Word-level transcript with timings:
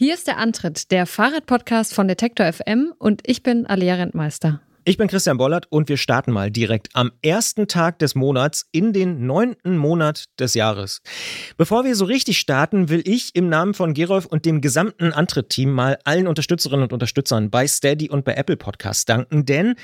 Hier 0.00 0.14
ist 0.14 0.28
der 0.28 0.36
Antritt, 0.38 0.92
der 0.92 1.06
Fahrradpodcast 1.06 1.92
von 1.92 2.06
Detektor 2.06 2.52
FM 2.52 2.94
und 2.98 3.22
ich 3.24 3.42
bin 3.42 3.66
Alia 3.66 3.96
Rentmeister. 3.96 4.60
Ich 4.88 4.96
bin 4.96 5.06
Christian 5.06 5.36
Bollert 5.36 5.66
und 5.68 5.90
wir 5.90 5.98
starten 5.98 6.32
mal 6.32 6.50
direkt 6.50 6.88
am 6.94 7.12
ersten 7.20 7.68
Tag 7.68 7.98
des 7.98 8.14
Monats 8.14 8.70
in 8.72 8.94
den 8.94 9.26
neunten 9.26 9.76
Monat 9.76 10.24
des 10.40 10.54
Jahres. 10.54 11.02
Bevor 11.58 11.84
wir 11.84 11.94
so 11.94 12.06
richtig 12.06 12.38
starten, 12.38 12.88
will 12.88 13.02
ich 13.04 13.34
im 13.34 13.50
Namen 13.50 13.74
von 13.74 13.92
Gerolf 13.92 14.24
und 14.24 14.46
dem 14.46 14.62
gesamten 14.62 15.12
Antritt-Team 15.12 15.70
mal 15.70 15.98
allen 16.04 16.26
Unterstützerinnen 16.26 16.84
und 16.84 16.94
Unterstützern 16.94 17.50
bei 17.50 17.66
Steady 17.66 18.08
und 18.08 18.24
bei 18.24 18.32
Apple 18.32 18.56
Podcasts 18.56 19.04
danken, 19.04 19.44
denn 19.44 19.74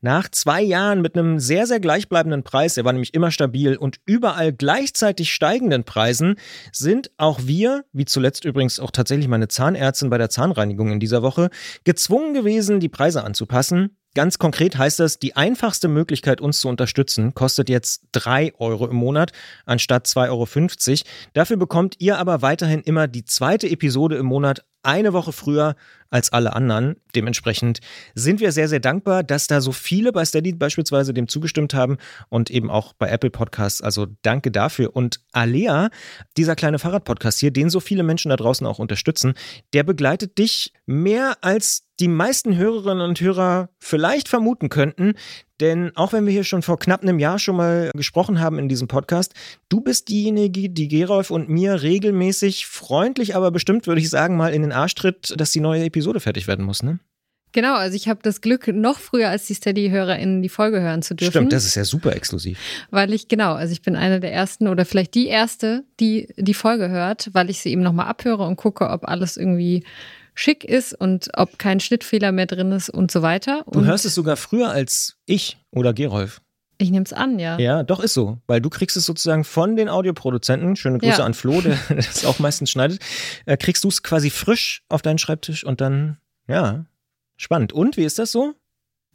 nach 0.00 0.30
zwei 0.30 0.62
Jahren 0.62 1.02
mit 1.02 1.14
einem 1.14 1.40
sehr, 1.40 1.66
sehr 1.66 1.78
gleichbleibenden 1.78 2.42
Preis, 2.42 2.72
der 2.72 2.86
war 2.86 2.94
nämlich 2.94 3.12
immer 3.12 3.30
stabil 3.30 3.76
und 3.76 4.00
überall 4.06 4.54
gleichzeitig 4.54 5.30
steigenden 5.30 5.84
Preisen, 5.84 6.36
sind 6.72 7.10
auch 7.18 7.40
wir, 7.42 7.84
wie 7.92 8.06
zuletzt 8.06 8.46
übrigens 8.46 8.80
auch 8.80 8.92
tatsächlich 8.92 9.28
meine 9.28 9.48
Zahnärztin 9.48 10.08
bei 10.08 10.16
der 10.16 10.30
Zahnreinigung 10.30 10.90
in 10.90 11.00
dieser 11.00 11.20
Woche, 11.20 11.50
gezwungen 11.84 12.32
gewesen, 12.32 12.80
die 12.80 12.88
Preise 12.88 13.24
anzupassen. 13.24 13.98
Ganz 14.14 14.38
konkret 14.38 14.78
heißt 14.78 15.00
das, 15.00 15.18
die 15.18 15.34
einfachste 15.34 15.88
Möglichkeit, 15.88 16.40
uns 16.40 16.60
zu 16.60 16.68
unterstützen, 16.68 17.34
kostet 17.34 17.68
jetzt 17.68 18.02
3 18.12 18.54
Euro 18.58 18.86
im 18.86 18.96
Monat 18.96 19.32
anstatt 19.66 20.06
2,50 20.06 20.30
Euro. 20.30 21.08
Dafür 21.32 21.56
bekommt 21.56 21.96
ihr 21.98 22.18
aber 22.18 22.40
weiterhin 22.40 22.80
immer 22.82 23.08
die 23.08 23.24
zweite 23.24 23.68
Episode 23.68 24.16
im 24.16 24.26
Monat 24.26 24.64
eine 24.84 25.12
Woche 25.12 25.32
früher 25.32 25.76
als 26.10 26.32
alle 26.32 26.54
anderen. 26.54 26.96
Dementsprechend 27.16 27.80
sind 28.14 28.40
wir 28.40 28.52
sehr, 28.52 28.68
sehr 28.68 28.78
dankbar, 28.78 29.24
dass 29.24 29.48
da 29.48 29.60
so 29.60 29.72
viele 29.72 30.12
bei 30.12 30.24
Steady 30.24 30.52
beispielsweise 30.52 31.12
dem 31.12 31.26
zugestimmt 31.26 31.74
haben 31.74 31.98
und 32.28 32.50
eben 32.50 32.70
auch 32.70 32.92
bei 32.92 33.08
Apple 33.08 33.30
Podcasts. 33.30 33.82
Also 33.82 34.06
danke 34.22 34.52
dafür. 34.52 34.94
Und 34.94 35.20
Alea, 35.32 35.90
dieser 36.36 36.54
kleine 36.54 36.78
Fahrradpodcast 36.78 37.40
hier, 37.40 37.50
den 37.50 37.68
so 37.68 37.80
viele 37.80 38.04
Menschen 38.04 38.28
da 38.28 38.36
draußen 38.36 38.66
auch 38.66 38.78
unterstützen, 38.78 39.34
der 39.72 39.82
begleitet 39.82 40.38
dich 40.38 40.72
mehr 40.86 41.38
als 41.40 41.88
die 42.00 42.08
meisten 42.08 42.56
Hörerinnen 42.56 43.06
und 43.06 43.20
Hörer 43.20 43.70
vielleicht 43.78 44.28
vermuten 44.28 44.68
könnten. 44.68 45.14
Denn 45.60 45.92
auch 45.96 46.12
wenn 46.12 46.26
wir 46.26 46.32
hier 46.32 46.44
schon 46.44 46.62
vor 46.62 46.78
knapp 46.78 47.02
einem 47.02 47.18
Jahr 47.18 47.38
schon 47.38 47.56
mal 47.56 47.90
gesprochen 47.94 48.40
haben 48.40 48.58
in 48.58 48.68
diesem 48.68 48.88
Podcast, 48.88 49.34
du 49.68 49.80
bist 49.80 50.08
diejenige, 50.08 50.68
die 50.68 50.88
Gerolf 50.88 51.30
und 51.30 51.48
mir 51.48 51.82
regelmäßig 51.82 52.66
freundlich, 52.66 53.36
aber 53.36 53.50
bestimmt 53.50 53.86
würde 53.86 54.00
ich 54.00 54.10
sagen, 54.10 54.36
mal 54.36 54.52
in 54.52 54.62
den 54.62 54.72
Arsch 54.72 54.94
tritt, 54.94 55.34
dass 55.36 55.52
die 55.52 55.60
neue 55.60 55.84
Episode 55.84 56.20
fertig 56.20 56.48
werden 56.48 56.64
muss, 56.64 56.82
ne? 56.82 56.98
Genau, 57.54 57.76
also 57.76 57.94
ich 57.94 58.08
habe 58.08 58.18
das 58.20 58.40
Glück, 58.40 58.66
noch 58.66 58.98
früher 58.98 59.28
als 59.28 59.46
die 59.46 59.54
Steady-HörerInnen 59.54 60.42
die 60.42 60.48
Folge 60.48 60.80
hören 60.80 61.02
zu 61.02 61.14
dürfen. 61.14 61.30
Stimmt, 61.30 61.52
das 61.52 61.64
ist 61.64 61.76
ja 61.76 61.84
super 61.84 62.16
exklusiv. 62.16 62.58
Weil 62.90 63.12
ich, 63.12 63.28
genau, 63.28 63.54
also 63.54 63.72
ich 63.72 63.80
bin 63.80 63.94
eine 63.94 64.18
der 64.18 64.32
ersten 64.32 64.66
oder 64.66 64.84
vielleicht 64.84 65.14
die 65.14 65.28
erste, 65.28 65.84
die 66.00 66.34
die 66.36 66.52
Folge 66.52 66.88
hört, 66.88 67.30
weil 67.32 67.50
ich 67.50 67.60
sie 67.60 67.70
eben 67.70 67.82
nochmal 67.82 68.08
abhöre 68.08 68.44
und 68.44 68.56
gucke, 68.56 68.90
ob 68.90 69.06
alles 69.06 69.36
irgendwie 69.36 69.84
schick 70.34 70.64
ist 70.64 70.92
und 70.94 71.28
ob 71.34 71.58
kein 71.58 71.80
Schnittfehler 71.80 72.32
mehr 72.32 72.46
drin 72.46 72.72
ist 72.72 72.90
und 72.90 73.10
so 73.10 73.22
weiter. 73.22 73.64
Du 73.70 73.78
und 73.80 73.86
hörst 73.86 74.04
es 74.04 74.14
sogar 74.14 74.36
früher 74.36 74.70
als 74.70 75.16
ich 75.26 75.58
oder 75.70 75.92
Gerolf. 75.94 76.40
Ich 76.78 76.90
nehme 76.90 77.04
es 77.04 77.12
an, 77.12 77.38
ja. 77.38 77.56
Ja, 77.58 77.84
doch 77.84 78.00
ist 78.00 78.14
so, 78.14 78.38
weil 78.48 78.60
du 78.60 78.68
kriegst 78.68 78.96
es 78.96 79.04
sozusagen 79.06 79.44
von 79.44 79.76
den 79.76 79.88
Audioproduzenten, 79.88 80.74
schöne 80.74 80.98
Grüße 80.98 81.18
Ja. 81.18 81.24
an 81.24 81.32
Flo, 81.34 81.60
der 81.60 81.78
das 81.88 82.24
auch 82.24 82.40
meistens 82.40 82.70
schneidet, 82.70 83.00
äh, 83.46 83.56
kriegst 83.56 83.84
du 83.84 83.88
es 83.88 84.02
quasi 84.02 84.28
frisch 84.30 84.82
auf 84.88 85.00
deinen 85.00 85.18
Schreibtisch 85.18 85.62
und 85.64 85.80
dann, 85.80 86.18
ja, 86.48 86.84
spannend. 87.36 87.72
Und, 87.72 87.96
wie 87.96 88.02
ist 88.04 88.18
das 88.18 88.32
so? 88.32 88.54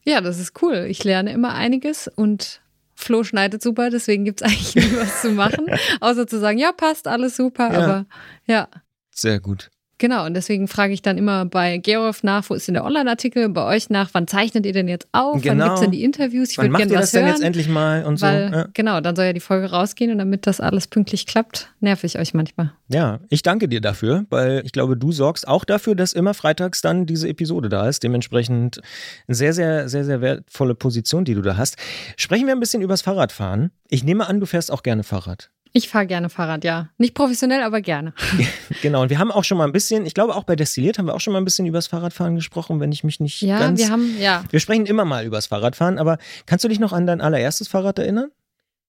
Ja, 0.05 0.21
das 0.21 0.39
ist 0.39 0.61
cool. 0.61 0.85
Ich 0.89 1.03
lerne 1.03 1.33
immer 1.33 1.53
einiges 1.53 2.07
und 2.07 2.61
Flo 2.95 3.23
schneidet 3.25 3.61
super, 3.61 3.89
deswegen 3.89 4.23
gibt 4.23 4.41
es 4.41 4.47
eigentlich 4.47 4.75
nie 4.75 4.97
was 4.97 5.21
zu 5.21 5.31
machen, 5.31 5.67
außer 5.99 6.27
zu 6.27 6.39
sagen, 6.39 6.57
ja, 6.59 6.71
passt, 6.71 7.07
alles 7.07 7.35
super, 7.35 7.73
Ja. 7.73 7.79
aber 7.79 8.05
ja. 8.45 8.67
Sehr 9.11 9.41
gut. 9.41 9.69
Genau, 9.99 10.25
und 10.25 10.33
deswegen 10.33 10.67
frage 10.67 10.93
ich 10.93 11.01
dann 11.03 11.17
immer 11.17 11.45
bei 11.45 11.77
Gerolf 11.77 12.23
nach, 12.23 12.49
wo 12.49 12.55
ist 12.55 12.67
denn 12.67 12.73
der 12.73 12.83
Online-Artikel, 12.85 13.47
bei 13.49 13.63
euch 13.75 13.89
nach, 13.91 14.09
wann 14.13 14.27
zeichnet 14.27 14.65
ihr 14.65 14.73
denn 14.73 14.87
jetzt 14.87 15.07
auf, 15.11 15.35
wann 15.35 15.41
Genau. 15.41 15.63
gibt 15.65 15.75
es 15.75 15.81
denn 15.81 15.91
die 15.91 16.03
Interviews, 16.03 16.51
ich 16.51 16.57
Wann 16.57 16.63
würde 16.65 16.71
macht 16.71 16.79
gerne 16.83 16.93
ihr 16.93 16.97
was 16.97 17.01
das 17.05 17.11
denn 17.11 17.21
hören. 17.25 17.33
jetzt 17.35 17.43
endlich 17.43 17.67
mal 17.69 18.03
und 18.05 18.17
so? 18.17 18.25
weil, 18.25 18.51
Ja. 18.51 18.67
genau, 18.73 19.01
dann 19.01 19.15
soll 19.15 19.25
ja 19.25 19.33
die 19.33 19.39
Folge 19.39 19.69
rausgehen 19.69 20.11
und 20.11 20.17
damit 20.17 20.47
das 20.47 20.59
alles 20.59 20.87
pünktlich 20.87 21.25
klappt, 21.27 21.69
nerv 21.81 22.03
ich 22.03 22.17
euch 22.17 22.33
manchmal. 22.33 22.71
ja, 22.87 23.19
ich 23.29 23.43
danke 23.43 23.67
dir 23.67 23.81
dafür, 23.81 24.25
weil 24.29 24.61
ich 24.65 24.71
glaube, 24.71 24.97
du 24.97 25.11
sorgst 25.11 25.47
auch 25.47 25.65
dafür, 25.65 25.93
dass 25.95 26.13
immer 26.13 26.33
freitags 26.33 26.81
dann 26.81 27.05
diese 27.05 27.27
Episode 27.27 27.69
da 27.69 27.87
ist. 27.87 28.01
Dementsprechend 28.03 28.79
eine 29.27 29.35
sehr, 29.35 29.53
sehr, 29.53 29.89
sehr, 29.89 30.05
sehr 30.05 30.21
wertvolle 30.21 30.75
Position, 30.75 31.25
die 31.25 31.35
du 31.35 31.41
da 31.41 31.57
hast. 31.57 31.75
Sprechen 32.17 32.47
wir 32.47 32.53
ein 32.55 32.59
bisschen 32.59 32.81
übers 32.81 33.01
Fahrradfahren. 33.01 33.71
Ich 33.89 34.03
nehme 34.03 34.27
an, 34.27 34.39
du 34.39 34.45
fährst 34.45 34.71
auch 34.71 34.81
gerne 34.83 35.03
Fahrrad. 35.03 35.49
Ich 35.71 35.87
fahre 35.89 36.07
gerne 36.07 36.29
Fahrrad, 36.29 36.63
ja. 36.63 36.89
Nicht 36.97 37.13
professionell, 37.13 37.61
aber 37.63 37.81
gerne. 37.81 38.13
Genau, 38.81 39.01
und 39.03 39.09
wir 39.09 39.19
haben 39.19 39.31
auch 39.31 39.43
schon 39.43 39.57
mal 39.57 39.65
ein 39.65 39.71
bisschen, 39.71 40.05
ich 40.05 40.13
glaube 40.13 40.35
auch 40.35 40.43
bei 40.43 40.55
Destilliert 40.55 40.97
haben 40.97 41.05
wir 41.05 41.13
auch 41.13 41.19
schon 41.19 41.33
mal 41.33 41.39
ein 41.39 41.45
bisschen 41.45 41.65
übers 41.65 41.87
Fahrradfahren 41.87 42.35
gesprochen, 42.35 42.79
wenn 42.79 42.91
ich 42.91 43.03
mich 43.03 43.19
nicht 43.19 43.41
Ja, 43.41 43.59
ganz... 43.59 43.79
wir 43.79 43.89
haben, 43.89 44.15
ja. 44.19 44.43
wir 44.49 44.59
sprechen 44.59 44.85
immer 44.85 45.05
mal 45.05 45.25
übers 45.25 45.47
Fahrradfahren, 45.47 45.97
aber 45.99 46.17
kannst 46.45 46.63
du 46.65 46.69
dich 46.69 46.79
noch 46.79 46.93
an 46.93 47.05
dein 47.05 47.19
allererstes 47.21 47.67
Fahrrad 47.67 47.99
erinnern? 47.99 48.29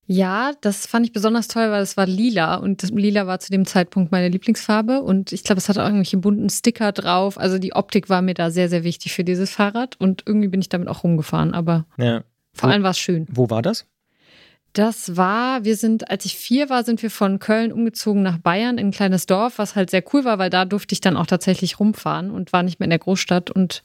Ja, 0.07 0.53
das 0.61 0.87
fand 0.87 1.07
ich 1.07 1.13
besonders 1.13 1.47
toll, 1.49 1.71
weil 1.71 1.83
es 1.83 1.97
war 1.97 2.07
lila 2.07 2.57
und 2.57 2.83
das 2.83 2.91
lila 2.91 3.27
war 3.29 3.39
zu 3.39 3.51
dem 3.53 3.65
Zeitpunkt 3.67 4.11
meine 4.11 4.29
Lieblingsfarbe 4.29 5.03
und 5.03 5.33
ich 5.33 5.45
glaube, 5.45 5.59
es 5.59 5.69
hatte 5.69 5.81
auch 5.83 5.87
irgendwelche 5.87 6.17
bunten 6.17 6.51
Sticker 6.51 6.91
drauf. 6.93 7.39
Also 7.39 7.59
die 7.59 7.75
Optik 7.75 8.09
war 8.09 8.21
mir 8.23 8.35
da 8.35 8.51
sehr, 8.51 8.69
sehr 8.69 8.83
wichtig 8.85 9.13
für 9.13 9.23
dieses 9.25 9.51
Fahrrad 9.51 9.97
und 10.01 10.25
irgendwie 10.27 10.49
bin 10.49 10.61
ich 10.61 10.69
damit 10.69 10.89
auch 10.89 11.05
rumgefahren, 11.05 11.55
aber 11.55 11.87
Ja. 11.97 12.23
vor 12.53 12.71
allem 12.71 12.83
war 12.83 12.91
es 12.91 12.99
schön. 12.99 13.27
Wo 13.31 13.51
war 13.51 13.63
das? 13.63 13.87
Das 14.73 15.17
war, 15.17 15.65
wir 15.65 15.75
sind, 15.75 16.11
als 16.11 16.25
ich 16.25 16.37
vier 16.37 16.71
war, 16.71 16.85
sind 16.85 17.03
wir 17.03 17.11
von 17.11 17.41
Köln 17.41 17.73
umgezogen 17.73 18.23
nach 18.23 18.39
Bayern 18.39 18.79
in 18.79 18.89
ein 18.89 18.93
kleines 18.93 19.27
Dorf, 19.27 19.59
was 19.59 19.75
halt 19.75 19.91
sehr 19.91 20.05
cool 20.13 20.25
war, 20.25 20.39
weil 20.39 20.49
da 20.49 20.65
durfte 20.65 20.93
ich 20.93 21.01
dann 21.01 21.17
auch 21.17 21.27
tatsächlich 21.27 21.81
rumfahren 21.81 22.31
und 22.31 22.53
war 22.53 22.63
nicht 22.63 22.79
mehr 22.79 22.85
in 22.87 22.91
der 22.91 23.01
Großstadt. 23.01 23.51
Und 23.51 23.83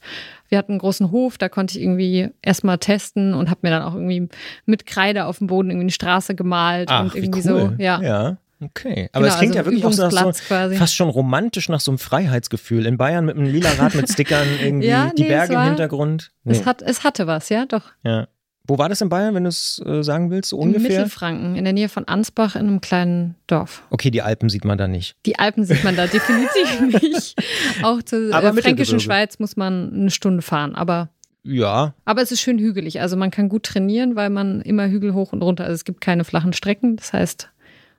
wir 0.48 0.58
hatten 0.58 0.72
einen 0.72 0.78
großen 0.78 1.10
Hof, 1.10 1.38
da 1.38 1.48
konnte 1.48 1.76
ich 1.76 1.82
irgendwie 1.82 2.28
erstmal 2.40 2.78
testen 2.78 3.34
und 3.34 3.50
habe 3.50 3.60
mir 3.62 3.70
dann 3.70 3.82
auch 3.82 3.94
irgendwie 3.94 4.28
mit 4.64 4.86
Kreide 4.86 5.24
auf 5.26 5.38
dem 5.38 5.48
Boden 5.48 5.70
irgendwie 5.70 5.86
eine 5.86 5.92
Straße 5.92 6.36
gemalt 6.36 6.88
und 6.90 7.14
irgendwie 7.16 7.40
so, 7.42 7.72
ja. 7.78 8.00
Ja, 8.00 8.36
okay. 8.64 9.08
Aber 9.12 9.24
Genau, 9.24 9.34
es 9.34 9.38
klingt 9.40 9.56
also 9.56 9.70
ja 9.70 9.76
wirklich 9.76 9.84
auch 9.84 10.10
so 10.12 10.30
quasi. 10.46 10.76
fast 10.76 10.94
schon 10.94 11.08
romantisch 11.08 11.68
nach 11.68 11.80
so 11.80 11.90
einem 11.90 11.98
Freiheitsgefühl. 11.98 12.86
In 12.86 12.96
Bayern 12.96 13.24
mit 13.24 13.36
einem 13.36 13.46
lila 13.46 13.70
Rad 13.78 13.96
mit 13.96 14.08
Stickern, 14.08 14.46
irgendwie 14.62 14.86
Ja, 14.86 15.10
die 15.16 15.22
nee, 15.22 15.28
Berge 15.28 15.44
es 15.46 15.50
im 15.50 15.56
war- 15.56 15.64
Hintergrund. 15.66 16.30
Nee. 16.44 16.52
Es, 16.52 16.64
hat, 16.64 16.80
es 16.82 17.02
hatte 17.02 17.26
was, 17.26 17.48
ja, 17.48 17.66
doch. 17.66 17.90
ja. 18.04 18.28
Wo 18.66 18.78
war 18.78 18.88
das 18.88 19.00
in 19.00 19.08
Bayern, 19.08 19.34
wenn 19.34 19.44
du 19.44 19.48
es 19.48 19.80
äh, 19.86 20.02
sagen 20.02 20.30
willst, 20.30 20.50
so 20.50 20.56
In 20.60 20.68
ungefähr? 20.68 20.88
Mittelfranken, 20.90 21.54
in 21.56 21.64
der 21.64 21.72
Nähe 21.72 21.88
von 21.88 22.06
Ansbach 22.08 22.56
in 22.56 22.62
einem 22.66 22.80
kleinen 22.80 23.34
Dorf. 23.46 23.82
Okay, 23.90 24.10
die 24.10 24.22
Alpen 24.22 24.48
sieht 24.48 24.64
man 24.64 24.76
da 24.78 24.88
nicht. 24.88 25.16
Die 25.26 25.38
Alpen 25.38 25.64
sieht 25.64 25.84
man 25.84 25.94
da 25.96 26.06
definitiv 26.08 27.02
nicht. 27.02 27.34
Auch 27.82 28.02
zur 28.02 28.34
Aber 28.34 28.48
äh, 28.56 28.62
fränkischen. 28.62 29.00
Schweiz 29.00 29.38
muss 29.38 29.56
man 29.56 29.92
eine 29.92 30.10
Stunde 30.10 30.42
fahren, 30.42 30.74
aber 30.74 31.10
Ja, 31.44 31.94
Aber 32.04 32.22
es 32.22 32.32
ist 32.32 32.40
schön 32.40 32.58
hügelig. 32.58 33.00
Also 33.00 33.16
man 33.16 33.30
kann 33.30 33.48
gut 33.48 33.62
trainieren, 33.64 34.16
weil 34.16 34.30
man 34.30 34.60
immer 34.62 34.88
Hügel 34.88 35.14
hoch 35.14 35.32
und 35.32 35.42
runter. 35.42 35.64
Also 35.64 35.74
es 35.74 35.84
gibt 35.84 36.00
keine 36.00 36.24
flachen 36.24 36.52
Strecken. 36.52 36.96
Das 36.96 37.12
heißt, 37.12 37.50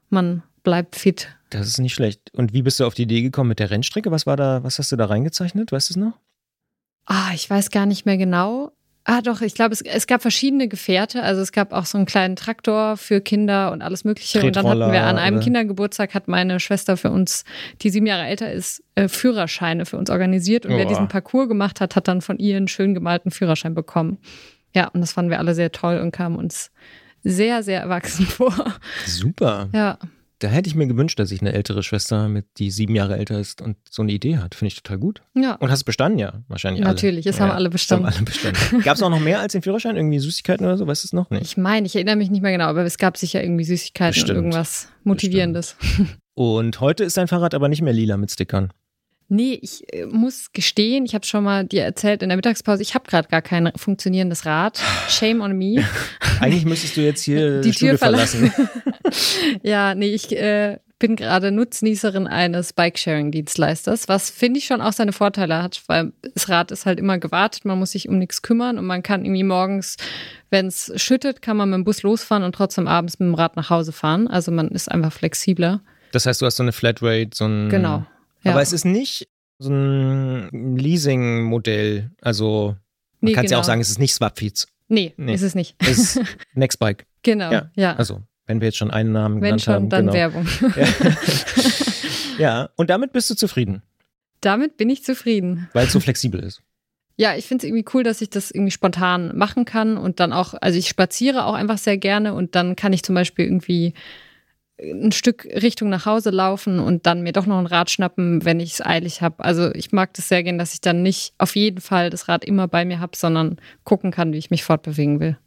man 0.10 0.44
bleibt 0.64 0.96
fit. 0.98 1.30
das 1.50 1.68
ist 1.68 1.78
nicht 1.80 1.94
schlecht. 1.94 2.30
Und 2.34 2.52
wie 2.54 2.62
bist 2.62 2.80
du 2.82 2.86
auf 2.86 2.94
die 2.94 3.04
Idee 3.04 3.22
gekommen 3.22 3.48
mit 3.48 3.60
der 3.60 3.70
Rennstrecke? 3.72 4.12
Was 4.12 4.26
war 4.26 4.36
da, 4.36 4.64
was 4.64 4.80
hast 4.80 4.92
du 4.92 4.98
da 4.98 5.06
reingezeichnet? 5.06 5.72
Weißt 5.72 5.90
du 5.90 5.94
es 5.94 5.98
noch? 5.98 6.20
Ah, 7.06 7.32
ich 7.34 7.50
weiß 7.50 7.72
gar 7.72 7.86
nicht 7.86 8.06
mehr 8.06 8.18
genau. 8.18 8.74
Ah, 9.10 9.22
doch, 9.22 9.40
ich 9.40 9.54
glaube, 9.54 9.72
es, 9.72 9.80
es 9.80 10.06
gab 10.06 10.22
verschiedene 10.22 10.68
Gefährte. 10.68 11.24
Also 11.24 11.42
es 11.42 11.54
gab 11.54 11.72
auch 11.72 11.86
so 11.86 11.98
einen 11.98 12.06
kleinen 12.06 12.36
Traktor 12.36 12.98
für 12.98 13.22
Kinder 13.22 13.72
und 13.72 13.82
alles 13.82 14.04
Mögliche. 14.04 14.44
Und 14.44 14.58
dann 14.58 14.68
hatten 14.68 14.92
wir 14.92 15.04
an 15.04 15.18
einem 15.18 15.38
oder? 15.38 15.46
Kindergeburtstag 15.46 16.14
hat 16.14 16.28
meine 16.28 16.60
Schwester 16.60 16.98
für 16.98 17.10
uns, 17.10 17.46
die 17.82 17.90
sieben 17.90 18.06
Jahre 18.06 18.26
älter 18.26 18.52
ist, 18.52 18.84
äh, 18.96 19.08
Führerscheine 19.08 19.86
für 19.86 19.98
uns 19.98 20.10
organisiert. 20.10 20.66
Und 20.66 20.74
wer 20.74 20.80
Oha. 20.80 20.90
diesen 20.90 21.08
Parcours 21.08 21.48
gemacht 21.48 21.80
hat, 21.80 21.96
hat 21.96 22.10
dann 22.10 22.20
von 22.20 22.38
ihr 22.38 22.58
einen 22.58 22.68
schön 22.68 22.94
gemalten 22.94 23.32
Führerschein 23.32 23.74
bekommen. 23.74 24.18
Ja, 24.76 24.90
und 24.90 25.00
das 25.00 25.14
fanden 25.14 25.32
wir 25.32 25.40
alle 25.40 25.56
sehr 25.56 25.72
toll 25.72 26.00
und 26.00 26.12
kamen 26.12 26.36
uns 26.36 26.70
sehr, 27.24 27.64
sehr 27.64 27.80
erwachsen 27.80 28.26
vor. 28.28 28.54
Super. 29.06 29.70
Ja. 29.72 30.00
Da 30.40 30.50
hätte 30.50 30.70
ich 30.70 30.76
mir 30.76 30.86
gewünscht, 30.86 31.18
dass 31.18 31.32
ich 31.32 31.42
eine 31.42 31.54
ältere 31.54 31.82
Schwester 31.82 32.30
mit, 32.30 32.46
die 32.58 32.70
sieben 32.70 32.94
Jahre 32.94 33.18
älter 33.18 33.40
ist 33.40 33.62
und 33.62 33.78
so 33.90 34.04
eine 34.04 34.12
Idee 34.12 34.38
hat. 34.38 34.54
Finde 34.54 34.68
ich 34.68 34.76
total 34.76 35.00
gut. 35.00 35.24
Ja. 35.34 35.56
Und 35.56 35.72
hast 35.72 35.80
es 35.80 35.84
bestanden, 35.84 36.20
ja? 36.20 36.44
Wahrscheinlich 36.48 36.84
alle. 36.84 36.94
Natürlich, 36.94 37.26
es 37.26 37.40
ja, 37.40 37.46
haben 37.46 37.52
alle 37.52 37.70
bestanden. 37.70 38.08
Es 38.08 38.18
haben 38.18 38.28
alle 38.28 38.52
bestanden. 38.52 38.82
Gab 38.84 38.98
es 38.98 39.04
auch 39.04 39.10
noch 39.10 39.20
mehr 39.20 39.40
als 39.40 39.54
den 39.54 39.64
Führerschein? 39.64 39.96
Irgendwie 39.96 40.20
Süßigkeiten 40.20 40.66
oder 40.66 40.78
so? 40.78 40.86
Weißt 40.86 41.04
du 41.04 41.08
es 41.08 41.14
noch? 41.14 41.30
Nee. 41.32 41.40
Ich 41.42 41.58
meine, 41.58 41.88
ich 41.88 41.96
erinnere 41.96 42.18
mich 42.18 42.30
nicht 42.30 42.42
mehr 42.42 42.52
genau, 42.52 42.66
aber 42.66 42.84
es 42.84 43.00
gab 43.00 43.18
sicher 43.18 43.42
irgendwie 43.42 43.64
Süßigkeiten 43.64 44.14
Bestimmt. 44.14 44.30
und 44.30 44.36
irgendwas 44.36 44.90
Motivierendes. 45.04 45.76
Und 46.36 46.80
heute 46.82 47.04
ist 47.04 47.18
dein 47.18 47.28
Fahrrad 47.28 47.56
aber 47.56 47.68
nicht 47.68 47.82
mehr 47.82 47.94
lila 47.94 48.16
mit 48.16 48.30
Stickern. 48.30 48.72
Nee, 49.30 49.60
ich 49.62 49.84
äh, 49.94 50.06
muss 50.06 50.52
gestehen, 50.54 51.06
ich 51.06 51.14
habe 51.14 51.26
schon 51.26 51.44
mal 51.44 51.66
dir 51.66 51.84
erzählt 51.84 52.24
in 52.24 52.30
der 52.30 52.38
Mittagspause, 52.38 52.82
ich 52.82 52.96
habe 52.96 53.10
gerade 53.10 53.28
gar 53.28 53.42
kein 53.42 53.72
funktionierendes 53.76 54.46
Rad. 54.46 54.80
Shame 55.10 55.42
on 55.42 55.58
me. 55.58 55.84
Eigentlich 56.40 56.66
müsstest 56.66 56.96
du 56.96 57.02
jetzt 57.02 57.24
hier 57.24 57.62
Die 57.62 57.72
Tür 57.72 57.98
verlassen. 57.98 58.52
verlassen. 58.52 59.60
ja, 59.64 59.96
nee, 59.96 60.14
ich 60.14 60.32
äh, 60.36 60.78
bin 61.00 61.16
gerade 61.16 61.52
Nutznießerin 61.52 62.26
eines 62.26 62.74
Bikesharing-Dienstleisters, 62.74 64.08
was 64.08 64.30
finde 64.30 64.60
ich 64.60 64.66
schon 64.66 64.82
auch 64.82 64.94
seine 64.94 65.12
Vorteile 65.12 65.62
hat, 65.62 65.84
weil 65.88 66.14
das 66.34 66.50
Rad 66.50 66.72
ist 66.72 66.86
halt 66.86 67.00
immer 67.00 67.18
gewartet, 67.18 67.66
man 67.66 67.78
muss 67.78 67.92
sich 67.92 68.10
um 68.10 68.18
nichts 68.18 68.42
kümmern 68.42 68.80
und 68.80 68.86
man 68.86 69.04
kann 69.04 69.26
irgendwie 69.26 69.44
morgens, 69.44 69.98
wenn 70.50 70.68
es 70.68 70.92
schüttet, 70.96 71.42
kann 71.42 71.58
man 71.58 71.70
mit 71.70 71.78
dem 71.78 71.84
Bus 71.84 72.02
losfahren 72.02 72.44
und 72.44 72.56
trotzdem 72.56 72.88
abends 72.88 73.20
mit 73.20 73.28
dem 73.28 73.36
Rad 73.36 73.58
nach 73.58 73.70
Hause 73.70 73.92
fahren. 73.92 74.28
Also 74.28 74.52
man 74.52 74.70
ist 74.70 74.90
einfach 74.90 75.12
flexibler. 75.12 75.82
Das 76.14 76.26
heißt, 76.26 76.42
du 76.42 76.46
hast 76.46 76.56
so 76.56 76.64
eine 76.64 76.72
Flatrate, 76.72 77.32
so 77.34 77.46
ein. 77.46 77.70
Genau. 77.70 78.06
Ja. 78.48 78.54
Aber 78.54 78.62
es 78.62 78.74
ist 78.74 78.86
nicht 78.86 79.28
so 79.60 79.72
ein 79.72 80.76
Leasing-Modell. 80.78 82.12
Also 82.22 82.76
man 83.22 83.30
Nee, 83.30 83.34
kann 83.34 83.46
es 83.46 83.52
ja 83.52 83.58
auch 83.58 83.62
genau. 83.62 83.68
sagen, 83.68 83.82
es 83.82 83.90
ist 83.90 84.00
nicht 84.00 84.14
Swapfeeds. 84.14 84.68
Nee, 84.90 85.14
Nee. 85.18 85.34
ist 85.34 85.42
es 85.42 85.56
nicht. 85.56 85.76
Es 85.80 85.98
ist 86.16 86.22
Nextbike. 86.54 87.06
genau, 87.24 87.52
Ja, 87.52 87.72
ja. 87.76 87.96
Also, 87.96 88.22
wenn 88.46 88.62
wir 88.62 88.68
jetzt 88.70 88.78
schon 88.78 88.92
einen 88.92 89.12
Namen 89.12 89.36
Wenn 89.42 89.58
genannt 89.58 89.62
schon, 89.64 89.74
haben. 89.74 89.90
dann 89.90 90.02
genau. 90.06 90.14
Werbung. 90.14 90.48
Ja, 92.38 92.70
und 92.76 92.90
damit 92.90 93.12
bist 93.14 93.30
du 93.30 93.36
zufrieden, 93.36 93.82
Damit 94.42 94.78
bin 94.78 94.90
ich 94.90 95.04
zufrieden. 95.04 95.68
weil 95.74 95.88
es 95.88 95.94
so 95.94 96.00
flexibel 96.00 96.40
ist. 96.42 96.62
Ja, 97.20 97.36
ich 97.36 97.46
finde 97.48 97.66
es 97.66 97.70
irgendwie 97.70 97.86
cool, 97.96 98.04
dass 98.04 98.22
ich 98.22 98.30
das 98.30 98.52
irgendwie 98.52 98.72
spontan 98.72 99.36
machen 99.36 99.66
kann 99.66 99.98
und 99.98 100.20
dann 100.20 100.32
auch, 100.32 100.54
also 100.62 100.78
ich 100.78 100.88
spaziere 100.88 101.46
auch 101.46 101.56
einfach 101.56 101.80
sehr 101.80 101.98
gerne 101.98 102.36
und 102.36 102.54
dann 102.54 102.76
kann 102.76 102.94
ich 102.94 103.02
zum 103.02 103.16
Beispiel 103.16 103.46
irgendwie 103.46 103.96
ein 104.80 105.12
Stück 105.12 105.46
Richtung 105.46 105.90
nach 105.90 106.06
Hause 106.06 106.30
laufen 106.30 106.80
und 106.80 107.06
dann 107.08 107.22
mir 107.22 107.34
doch 107.34 107.46
noch 107.46 107.58
ein 107.58 107.66
Rad 107.66 107.90
schnappen, 107.90 108.46
wenn 108.46 108.60
ich 108.60 108.74
es 108.74 108.86
eilig 108.86 109.22
habe. 109.22 109.44
Also 109.44 109.74
ich 109.74 109.92
mag 109.92 110.14
das 110.14 110.30
sehr 110.30 110.44
gern, 110.44 110.60
dass 110.60 110.74
ich 110.74 110.82
dann 110.82 111.02
nicht 111.02 111.34
auf 111.38 111.56
jeden 111.56 111.82
Fall 111.82 112.10
das 112.10 112.28
Rad 112.28 112.46
immer 112.46 112.68
bei 112.68 112.86
mir 112.86 113.00
habe, 113.00 113.18
sondern 113.18 113.58
gucken 113.84 114.12
kann, 114.12 114.34
wie 114.34 114.38
ich 114.38 114.52
mich 114.52 114.64
fortbewegen 114.64 115.20
will. 115.20 115.38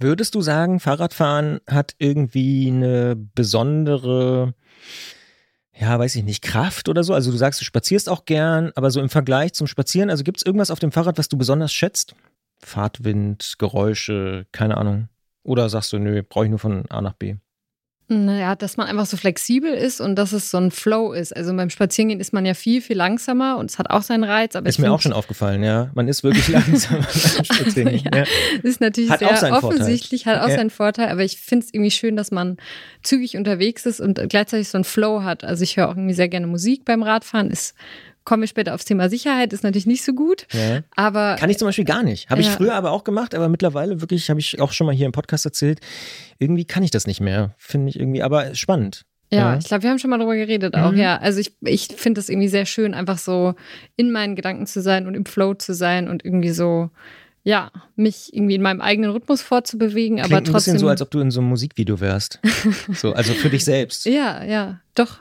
Würdest 0.00 0.34
du 0.34 0.40
sagen, 0.40 0.80
Fahrradfahren 0.80 1.60
hat 1.68 1.94
irgendwie 1.98 2.68
eine 2.68 3.14
besondere, 3.14 4.54
ja, 5.78 5.96
weiß 5.96 6.16
ich 6.16 6.24
nicht, 6.24 6.42
Kraft 6.42 6.88
oder 6.88 7.04
so? 7.04 7.14
Also 7.14 7.30
du 7.30 7.36
sagst, 7.36 7.60
du 7.60 7.64
spazierst 7.64 8.08
auch 8.08 8.24
gern, 8.24 8.72
aber 8.74 8.90
so 8.90 9.00
im 9.00 9.10
Vergleich 9.10 9.52
zum 9.52 9.68
Spazieren, 9.68 10.10
also 10.10 10.24
gibt 10.24 10.38
es 10.38 10.46
irgendwas 10.46 10.72
auf 10.72 10.80
dem 10.80 10.90
Fahrrad, 10.90 11.18
was 11.18 11.28
du 11.28 11.38
besonders 11.38 11.72
schätzt? 11.72 12.16
Fahrtwind, 12.58 13.54
Geräusche, 13.58 14.46
keine 14.50 14.76
Ahnung. 14.76 15.08
Oder 15.44 15.68
sagst 15.68 15.92
du, 15.92 15.98
nö, 15.98 16.22
brauche 16.28 16.46
ich 16.46 16.50
nur 16.50 16.58
von 16.58 16.84
A 16.90 17.00
nach 17.00 17.14
B? 17.14 17.36
Naja, 18.12 18.54
dass 18.56 18.76
man 18.76 18.86
einfach 18.86 19.06
so 19.06 19.16
flexibel 19.16 19.72
ist 19.72 20.00
und 20.00 20.16
dass 20.16 20.32
es 20.32 20.50
so 20.50 20.58
ein 20.58 20.70
Flow 20.70 21.12
ist. 21.12 21.34
Also 21.34 21.54
beim 21.56 21.70
Spazierengehen 21.70 22.20
ist 22.20 22.32
man 22.32 22.44
ja 22.44 22.52
viel, 22.54 22.82
viel 22.82 22.96
langsamer 22.96 23.56
und 23.56 23.70
es 23.70 23.78
hat 23.78 23.88
auch 23.90 24.02
seinen 24.02 24.24
Reiz. 24.24 24.54
Aber 24.54 24.68
Ist 24.68 24.78
mir 24.78 24.92
auch 24.92 25.00
schon 25.00 25.12
aufgefallen, 25.12 25.62
ja. 25.62 25.90
Man 25.94 26.08
ist 26.08 26.22
wirklich 26.22 26.48
langsam 26.48 26.98
beim 27.00 27.44
Spazierengehen. 27.44 28.10
Ja. 28.12 28.18
ja. 28.20 28.24
Ist 28.62 28.80
natürlich 28.80 29.10
Hat 29.10 29.20
sehr 29.20 29.36
seinen 29.36 29.54
Vorteil. 29.60 29.80
offensichtlich, 29.80 30.26
hat 30.26 30.40
auch 30.42 30.48
Ja. 30.48 30.56
seinen 30.56 30.70
Vorteil, 30.70 31.08
aber 31.08 31.22
ich 31.24 31.38
finde 31.38 31.64
es 31.66 31.72
irgendwie 31.74 31.90
schön, 31.90 32.16
dass 32.16 32.30
man 32.30 32.58
zügig 33.02 33.36
unterwegs 33.36 33.86
ist 33.86 34.00
und 34.00 34.20
gleichzeitig 34.28 34.68
so 34.68 34.76
einen 34.78 34.84
Flow 34.84 35.22
hat. 35.22 35.44
Also 35.44 35.62
ich 35.64 35.76
höre 35.76 35.88
auch 35.88 35.96
irgendwie 35.96 36.14
sehr 36.14 36.28
gerne 36.28 36.46
Musik 36.46 36.84
beim 36.84 37.02
Radfahren. 37.02 37.50
Ist, 37.50 37.74
komme 38.24 38.44
ich 38.44 38.50
später 38.50 38.74
aufs 38.74 38.84
Thema 38.84 39.08
Sicherheit, 39.08 39.52
ist 39.52 39.64
natürlich 39.64 39.86
nicht 39.86 40.04
so 40.04 40.12
gut, 40.12 40.46
Ja. 40.52 40.80
aber 40.96 41.36
Kann 41.38 41.50
ich 41.50 41.58
zum 41.58 41.66
Beispiel 41.68 41.84
gar 41.84 42.02
nicht. 42.02 42.30
Habe 42.30 42.40
ich 42.40 42.46
Ja. 42.48 42.52
früher 42.52 42.74
aber 42.74 42.90
auch 42.92 43.04
gemacht, 43.04 43.34
aber 43.34 43.48
mittlerweile 43.48 44.00
wirklich, 44.00 44.30
habe 44.30 44.40
ich 44.40 44.60
auch 44.60 44.72
schon 44.72 44.86
mal 44.86 44.94
hier 44.94 45.06
im 45.06 45.12
Podcast 45.12 45.44
erzählt, 45.44 45.80
irgendwie 46.38 46.64
kann 46.64 46.82
ich 46.82 46.90
das 46.90 47.06
nicht 47.06 47.20
mehr. 47.20 47.54
Finde 47.58 47.88
ich 47.90 47.98
irgendwie, 47.98 48.22
aber 48.22 48.54
spannend. 48.54 49.02
ja, 49.30 49.52
Ja. 49.52 49.58
ich 49.58 49.64
glaube, 49.64 49.82
wir 49.84 49.90
haben 49.90 49.98
schon 49.98 50.10
mal 50.10 50.18
drüber 50.18 50.36
geredet 50.36 50.74
auch, 50.74 50.92
Mhm. 50.92 50.98
ja. 50.98 51.16
Also 51.18 51.40
ich, 51.40 51.52
ich 51.62 51.88
finde 51.96 52.20
es 52.20 52.28
irgendwie 52.28 52.48
sehr 52.48 52.66
schön, 52.66 52.92
einfach 52.94 53.18
so 53.18 53.54
in 53.96 54.12
meinen 54.12 54.36
Gedanken 54.36 54.66
zu 54.66 54.82
sein 54.82 55.06
und 55.06 55.14
im 55.14 55.24
Flow 55.24 55.54
zu 55.54 55.72
sein 55.74 56.08
und 56.08 56.24
irgendwie 56.24 56.50
so, 56.50 56.90
ja, 57.44 57.70
mich 57.96 58.28
irgendwie 58.34 58.54
in 58.54 58.62
meinem 58.62 58.80
eigenen 58.80 59.10
Rhythmus 59.10 59.42
fortzubewegen, 59.42 60.18
Klingt 60.18 60.26
aber 60.30 60.36
ein 60.36 60.44
trotzdem. 60.44 60.74
bisschen 60.74 60.78
so, 60.78 60.88
als 60.88 61.02
ob 61.02 61.10
du 61.10 61.18
in 61.20 61.30
so 61.32 61.40
einem 61.40 61.48
Musikvideo 61.48 61.98
wärst. 62.00 62.38
so, 62.92 63.14
also 63.14 63.32
für 63.32 63.48
dich 63.50 63.64
selbst. 63.64 64.04
Ja, 64.04 64.44
ja, 64.44 64.80
doch. 64.94 65.18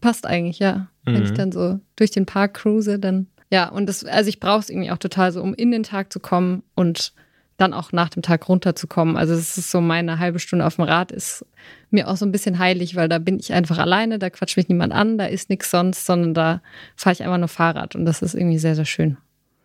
Passt 0.00 0.26
eigentlich, 0.26 0.58
ja. 0.58 0.88
Wenn 1.04 1.24
ich 1.24 1.30
Mhm. 1.30 1.34
dann 1.36 1.52
so 1.52 1.80
durch 1.96 2.10
den 2.10 2.26
Park 2.26 2.54
cruise, 2.54 2.98
dann. 2.98 3.26
Ja, 3.50 3.68
und 3.68 3.86
das, 3.86 4.04
also 4.04 4.28
ich 4.28 4.40
brauche 4.40 4.60
es 4.60 4.70
irgendwie 4.70 4.90
auch 4.90 4.98
total 4.98 5.30
so, 5.32 5.40
um 5.42 5.54
in 5.54 5.70
den 5.70 5.82
Tag 5.84 6.12
zu 6.12 6.18
kommen 6.20 6.62
und 6.74 7.12
dann 7.58 7.72
auch 7.72 7.90
nach 7.92 8.10
dem 8.10 8.22
Tag 8.22 8.48
runterzukommen. 8.48 9.16
Also 9.16 9.32
es 9.32 9.56
ist 9.56 9.70
so 9.70 9.80
meine 9.80 10.18
halbe 10.18 10.38
Stunde 10.40 10.66
auf 10.66 10.76
dem 10.76 10.84
Rad 10.84 11.10
ist 11.12 11.46
mir 11.90 12.08
auch 12.08 12.16
so 12.16 12.26
ein 12.26 12.32
bisschen 12.32 12.58
heilig, 12.58 12.96
weil 12.96 13.08
da 13.08 13.18
bin 13.18 13.38
ich 13.38 13.52
einfach 13.54 13.78
alleine, 13.78 14.18
da 14.18 14.28
quatscht 14.28 14.56
mich 14.58 14.68
niemand 14.68 14.92
an, 14.92 15.16
da 15.16 15.24
ist 15.26 15.48
nichts 15.48 15.70
sonst, 15.70 16.04
sondern 16.04 16.34
da 16.34 16.60
fahre 16.96 17.14
ich 17.14 17.22
einfach 17.22 17.38
nur 17.38 17.48
Fahrrad 17.48 17.94
und 17.94 18.04
das 18.04 18.20
ist 18.20 18.34
irgendwie 18.34 18.58
sehr, 18.58 18.74
sehr 18.74 18.84
schön. 18.84 19.16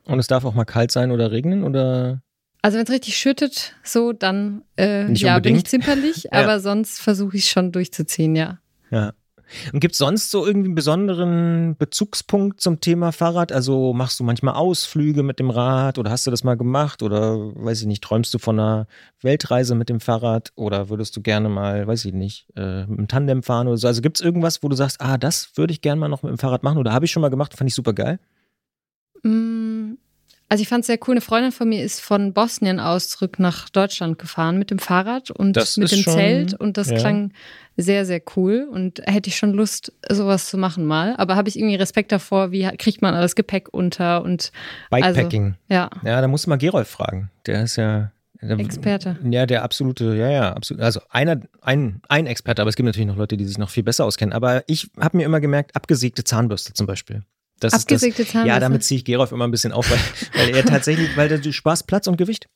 Und 0.05 0.19
es 0.19 0.27
darf 0.27 0.45
auch 0.45 0.53
mal 0.53 0.63
kalt 0.63 0.91
sein 0.91 1.11
oder 1.11 1.31
regnen 1.31 1.63
oder 1.63 2.21
Also 2.61 2.77
wenn 2.77 2.85
es 2.85 2.91
richtig 2.91 3.17
schüttet, 3.17 3.75
so, 3.83 4.13
dann 4.13 4.61
äh, 4.77 5.11
ja, 5.11 5.39
bin 5.39 5.55
ich 5.57 5.65
zimperlich, 5.65 6.23
Ja. 6.31 6.43
aber 6.43 6.59
sonst 6.61 7.01
versuche 7.01 7.35
ich 7.35 7.49
schon 7.49 7.71
durchzuziehen, 7.73 8.35
ja. 8.37 8.59
ja. 8.91 9.11
Und 9.73 9.79
gibt 9.79 9.93
es 9.93 9.97
sonst 9.97 10.31
so 10.31 10.45
irgendwie 10.45 10.67
einen 10.67 10.75
besonderen 10.75 11.75
Bezugspunkt 11.77 12.61
zum 12.61 12.79
Thema 12.81 13.11
Fahrrad? 13.11 13.51
Also 13.51 13.93
machst 13.93 14.19
du 14.19 14.23
manchmal 14.23 14.53
Ausflüge 14.55 15.23
mit 15.23 15.39
dem 15.39 15.49
Rad 15.49 15.97
oder 15.97 16.11
hast 16.11 16.25
du 16.27 16.31
das 16.31 16.43
mal 16.43 16.55
gemacht 16.55 17.03
oder 17.03 17.37
weiß 17.55 17.81
ich 17.81 17.87
nicht, 17.87 18.03
träumst 18.03 18.33
du 18.33 18.37
von 18.39 18.59
einer 18.59 18.87
Weltreise 19.21 19.75
mit 19.75 19.89
dem 19.89 19.99
Fahrrad 19.99 20.51
oder 20.55 20.89
würdest 20.89 21.15
du 21.17 21.21
gerne 21.21 21.49
mal, 21.49 21.85
weiß 21.87 22.05
ich 22.05 22.13
nicht, 22.13 22.47
äh, 22.55 22.85
mit 22.85 22.97
dem 22.99 23.07
Tandem 23.07 23.43
fahren 23.43 23.67
oder 23.67 23.77
so? 23.77 23.87
Also 23.87 24.01
gibt 24.01 24.17
es 24.19 24.25
irgendwas, 24.25 24.63
wo 24.63 24.69
du 24.69 24.75
sagst, 24.75 25.01
ah, 25.01 25.17
das 25.17 25.51
würde 25.55 25.73
ich 25.73 25.81
gerne 25.81 25.99
mal 25.99 26.07
noch 26.09 26.23
mit 26.23 26.31
dem 26.31 26.37
Fahrrad 26.37 26.63
machen 26.63 26.77
oder 26.77 26.93
habe 26.93 27.05
ich 27.05 27.11
schon 27.11 27.21
mal 27.21 27.29
gemacht, 27.29 27.53
fand 27.57 27.69
ich 27.69 27.75
super 27.75 27.93
geil? 27.93 28.19
Mm, 29.23 29.93
Also 30.49 30.61
ich 30.63 30.67
fand 30.67 30.81
es 30.81 30.87
sehr 30.87 30.99
cool. 31.07 31.13
Eine 31.13 31.21
Freundin 31.21 31.51
von 31.51 31.69
mir 31.69 31.83
ist 31.83 32.01
von 32.01 32.33
Bosnien 32.33 32.79
aus 32.79 33.07
zurück 33.09 33.39
nach 33.39 33.69
Deutschland 33.69 34.19
gefahren 34.19 34.57
mit 34.57 34.69
dem 34.71 34.79
Fahrrad 34.79 35.31
und 35.31 35.55
Das 35.55 35.77
mit 35.77 35.91
dem 35.91 35.99
schon- 35.99 36.13
Zelt 36.13 36.53
und 36.53 36.77
das 36.77 36.89
ja. 36.89 36.97
klang 36.97 37.31
sehr, 37.81 38.05
sehr 38.05 38.21
cool 38.35 38.67
und 38.71 39.01
hätte 39.05 39.29
ich 39.29 39.35
schon 39.35 39.53
Lust, 39.53 39.93
sowas 40.09 40.49
zu 40.49 40.57
machen 40.57 40.85
mal. 40.85 41.15
Aber 41.17 41.35
habe 41.35 41.49
ich 41.49 41.57
irgendwie 41.57 41.75
Respekt 41.75 42.11
davor, 42.11 42.51
wie 42.51 42.63
kriegt 42.77 43.01
man 43.01 43.13
alles 43.13 43.35
Gepäck 43.35 43.69
unter 43.71 44.23
und 44.23 44.51
Bikepacking. 44.89 45.55
ja, 45.69 45.89
Ja, 46.03 46.21
da 46.21 46.27
musst 46.27 46.45
du 46.45 46.49
mal 46.49 46.57
Gerolf 46.57 46.87
fragen. 46.87 47.29
Der 47.45 47.63
ist 47.63 47.75
ja. 47.75 48.11
Der, 48.43 48.57
Experte. 48.57 49.17
Ja, 49.29 49.45
der 49.45 49.61
absolute, 49.61 50.15
ja, 50.15 50.29
ja, 50.31 50.53
absolut. 50.53 50.81
Also 50.81 50.99
einer, 51.09 51.41
ein, 51.61 52.01
ein 52.09 52.25
Experte, 52.25 52.63
aber 52.63 52.69
es 52.69 52.75
gibt 52.75 52.87
natürlich 52.87 53.07
noch 53.07 53.17
Leute, 53.17 53.37
die 53.37 53.45
sich 53.45 53.59
noch 53.59 53.69
viel 53.69 53.83
besser 53.83 54.03
auskennen. 54.03 54.33
Aber 54.33 54.63
ich 54.65 54.89
habe 54.99 55.17
mir 55.17 55.25
immer 55.25 55.39
gemerkt, 55.39 55.75
abgesägte 55.75 56.23
Zahnbürste 56.23 56.73
zum 56.73 56.87
Beispiel. 56.87 57.21
Das 57.59 57.73
abgesägte 57.73 58.23
ist 58.23 58.29
das, 58.29 58.33
Zahnbürste. 58.33 58.47
Ja, 58.47 58.59
damit 58.59 58.83
ziehe 58.83 58.97
ich 58.97 59.05
Gerolf 59.05 59.31
immer 59.31 59.45
ein 59.45 59.51
bisschen 59.51 59.73
auf, 59.73 59.91
weil, 59.91 59.99
weil 60.33 60.55
er 60.55 60.65
tatsächlich, 60.65 61.15
weil 61.15 61.29
du 61.29 61.53
sparst 61.53 61.85
Platz 61.85 62.07
und 62.07 62.17
Gewicht. 62.17 62.49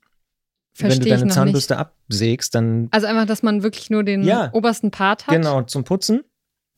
Wenn 0.77 0.92
Verstehe 0.92 1.13
du 1.13 1.19
deine 1.19 1.31
Zahnbürste 1.31 1.77
absägst, 1.77 2.54
dann 2.56 2.89
Also 2.92 3.07
einfach, 3.07 3.25
dass 3.25 3.44
man 3.44 3.63
wirklich 3.63 3.89
nur 3.89 4.04
den 4.04 4.24
Ja. 4.24 4.50
obersten 4.54 4.92
Part 4.92 5.27
hat. 5.27 5.33
genau 5.36 5.62
zum 5.63 5.83
Putzen. 5.86 6.22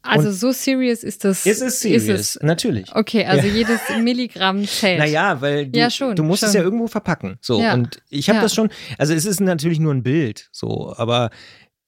Also 0.03 0.31
so 0.31 0.51
serious 0.51 1.03
ist 1.03 1.25
das. 1.25 1.45
Ist 1.45 1.61
es 1.61 1.81
serious, 1.81 2.35
es. 2.35 2.39
natürlich. 2.41 2.95
Okay, 2.95 3.25
also 3.25 3.45
Ja. 3.47 3.53
jedes 3.53 3.81
Milligramm 4.01 4.65
zählt. 4.67 4.99
Naja, 4.99 5.41
weil 5.41 5.67
du, 5.67 5.77
Ja, 5.79 5.89
schon, 5.89 6.15
du 6.15 6.23
musst 6.23 6.43
es 6.43 6.51
schon. 6.51 6.59
ja 6.59 6.63
irgendwo 6.63 6.87
verpacken. 6.87 7.39
So, 7.41 7.59
Ja. 7.61 7.73
und 7.73 8.01
ich 8.09 8.29
habe 8.29 8.39
das 8.39 8.53
schon, 8.53 8.69
also 8.97 9.13
es 9.13 9.25
ist 9.25 9.41
natürlich 9.41 9.79
nur 9.79 9.93
ein 9.93 10.03
Bild, 10.03 10.47
so, 10.51 10.93
aber 10.95 11.29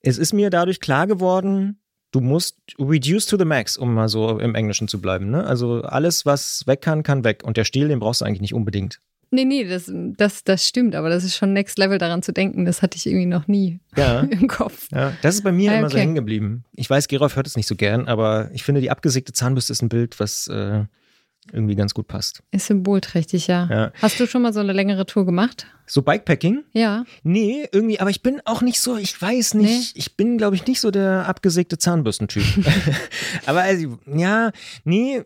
es 0.01 0.17
ist 0.17 0.33
mir 0.33 0.49
dadurch 0.49 0.79
klar 0.81 1.05
geworden, 1.07 1.79
du 2.11 2.19
musst 2.19 2.57
reduce 2.79 3.27
to 3.27 3.37
the 3.37 3.45
max, 3.45 3.77
um 3.77 3.93
mal 3.93 4.09
so 4.09 4.39
im 4.39 4.55
Englischen 4.55 4.87
zu 4.87 4.99
bleiben. 4.99 5.29
Ne? 5.29 5.45
Also 5.45 5.83
alles, 5.83 6.25
was 6.25 6.63
weg 6.65 6.81
kann, 6.81 7.03
kann 7.03 7.23
weg. 7.23 7.43
Und 7.45 7.55
der 7.55 7.63
Stiel, 7.65 7.87
den 7.87 7.99
brauchst 7.99 8.21
du 8.21 8.25
eigentlich 8.25 8.41
nicht 8.41 8.55
unbedingt. 8.55 8.99
Nee, 9.31 9.45
nee, 9.45 9.63
das, 9.63 9.91
das, 10.17 10.43
das 10.43 10.67
stimmt, 10.67 10.95
aber 10.95 11.09
das 11.09 11.23
ist 11.23 11.35
schon 11.35 11.53
Next 11.53 11.77
Level 11.77 11.97
daran 11.99 12.23
zu 12.23 12.33
denken. 12.33 12.65
Das 12.65 12.81
hatte 12.81 12.97
ich 12.97 13.05
irgendwie 13.05 13.27
noch 13.27 13.47
nie 13.47 13.79
Ja. 13.95 14.19
im 14.29 14.47
Kopf. 14.47 14.87
Ja, 14.91 15.13
das 15.21 15.35
ist 15.35 15.43
bei 15.43 15.51
mir 15.51 15.71
Ah, 15.71 15.77
immer 15.79 15.89
so 15.89 15.95
okay. 15.95 16.01
hängen 16.01 16.15
geblieben. 16.15 16.63
Ich 16.75 16.89
weiß, 16.89 17.07
Gerolf 17.07 17.35
hört 17.35 17.45
es 17.47 17.55
nicht 17.55 17.67
so 17.67 17.75
gern, 17.75 18.07
aber 18.07 18.49
ich 18.53 18.63
finde, 18.63 18.81
die 18.81 18.89
abgesägte 18.91 19.31
Zahnbürste 19.33 19.71
ist 19.73 19.81
ein 19.83 19.89
Bild, 19.89 20.19
was 20.19 20.47
äh, 20.47 20.85
irgendwie 21.53 21.75
ganz 21.75 21.93
gut 21.93 22.07
passt. 22.07 22.41
Ist 22.51 22.67
symbolträchtig, 22.67 23.47
ja. 23.47 23.67
Ja. 23.71 23.91
Hast 24.01 24.19
du 24.19 24.25
schon 24.27 24.41
mal 24.41 24.51
so 24.53 24.59
eine 24.59 24.73
längere 24.73 25.05
Tour 25.05 25.25
gemacht? 25.25 25.67
So 25.85 26.01
Bikepacking? 26.01 26.63
Ja. 26.73 27.05
Nee, 27.23 27.67
irgendwie, 27.71 27.99
aber 27.99 28.09
ich 28.09 28.21
bin 28.21 28.41
auch 28.45 28.61
nicht 28.61 28.81
so, 28.81 28.97
ich 28.97 29.19
weiß 29.19 29.53
nicht, 29.55 29.95
ich 29.95 30.15
bin, 30.17 30.37
glaube 30.37 30.55
ich, 30.55 30.65
nicht 30.67 30.79
so 30.81 30.91
der 30.91 31.27
abgesägte 31.27 31.77
Zahnbürstentyp. 31.77 32.43
aber 33.45 33.61
also, 33.61 33.99
ja, 34.07 34.51
nee, 34.83 35.21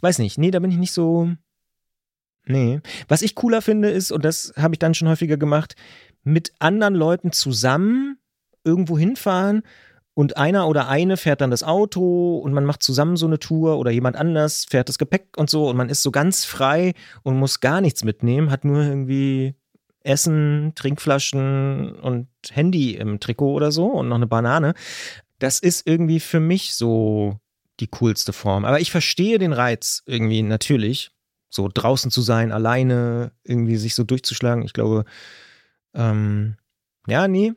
weiß 0.00 0.18
nicht, 0.20 0.38
nee, 0.38 0.50
da 0.50 0.60
bin 0.60 0.70
ich 0.70 0.78
nicht 0.78 0.92
so. 0.92 1.30
Nee. 2.46 2.80
Was 3.08 3.22
ich 3.22 3.34
cooler 3.34 3.62
finde, 3.62 3.90
ist, 3.90 4.12
und 4.12 4.24
das 4.24 4.52
habe 4.56 4.74
ich 4.74 4.78
dann 4.78 4.94
schon 4.94 5.08
häufiger 5.08 5.36
gemacht, 5.36 5.76
mit 6.22 6.52
anderen 6.58 6.94
Leuten 6.94 7.32
zusammen 7.32 8.18
irgendwo 8.64 8.98
hinfahren 8.98 9.62
und 10.14 10.36
einer 10.36 10.68
oder 10.68 10.88
eine 10.88 11.16
fährt 11.16 11.40
dann 11.40 11.50
das 11.50 11.62
Auto 11.62 12.38
und 12.38 12.52
man 12.52 12.64
macht 12.64 12.82
zusammen 12.82 13.16
so 13.16 13.26
eine 13.26 13.38
Tour 13.38 13.78
oder 13.78 13.90
jemand 13.90 14.16
anders 14.16 14.66
fährt 14.68 14.88
das 14.88 14.98
Gepäck 14.98 15.28
und 15.36 15.48
so 15.48 15.68
und 15.68 15.76
man 15.76 15.88
ist 15.88 16.02
so 16.02 16.10
ganz 16.10 16.44
frei 16.44 16.94
und 17.22 17.38
muss 17.38 17.60
gar 17.60 17.80
nichts 17.80 18.04
mitnehmen, 18.04 18.50
hat 18.50 18.64
nur 18.64 18.82
irgendwie 18.82 19.54
Essen, 20.02 20.72
Trinkflaschen 20.74 21.92
und 21.92 22.28
Handy 22.50 22.94
im 22.96 23.20
Trikot 23.20 23.52
oder 23.52 23.72
so 23.72 23.86
und 23.86 24.08
noch 24.08 24.16
eine 24.16 24.26
Banane. 24.26 24.74
Das 25.38 25.58
ist 25.58 25.86
irgendwie 25.86 26.20
für 26.20 26.40
mich 26.40 26.74
so 26.74 27.38
die 27.80 27.88
coolste 27.88 28.32
Form. 28.32 28.64
Aber 28.64 28.80
ich 28.80 28.90
verstehe 28.90 29.38
den 29.38 29.52
Reiz 29.52 30.02
irgendwie 30.06 30.42
natürlich, 30.42 31.12
so 31.50 31.68
draußen 31.72 32.10
zu 32.10 32.22
sein, 32.22 32.52
alleine 32.52 33.32
irgendwie 33.44 33.76
sich 33.76 33.94
so 33.94 34.04
durchzuschlagen. 34.04 34.62
Ich 34.64 34.72
glaube, 34.72 35.04
ähm, 35.94 36.56
ja, 37.06 37.28
nee. 37.28 37.52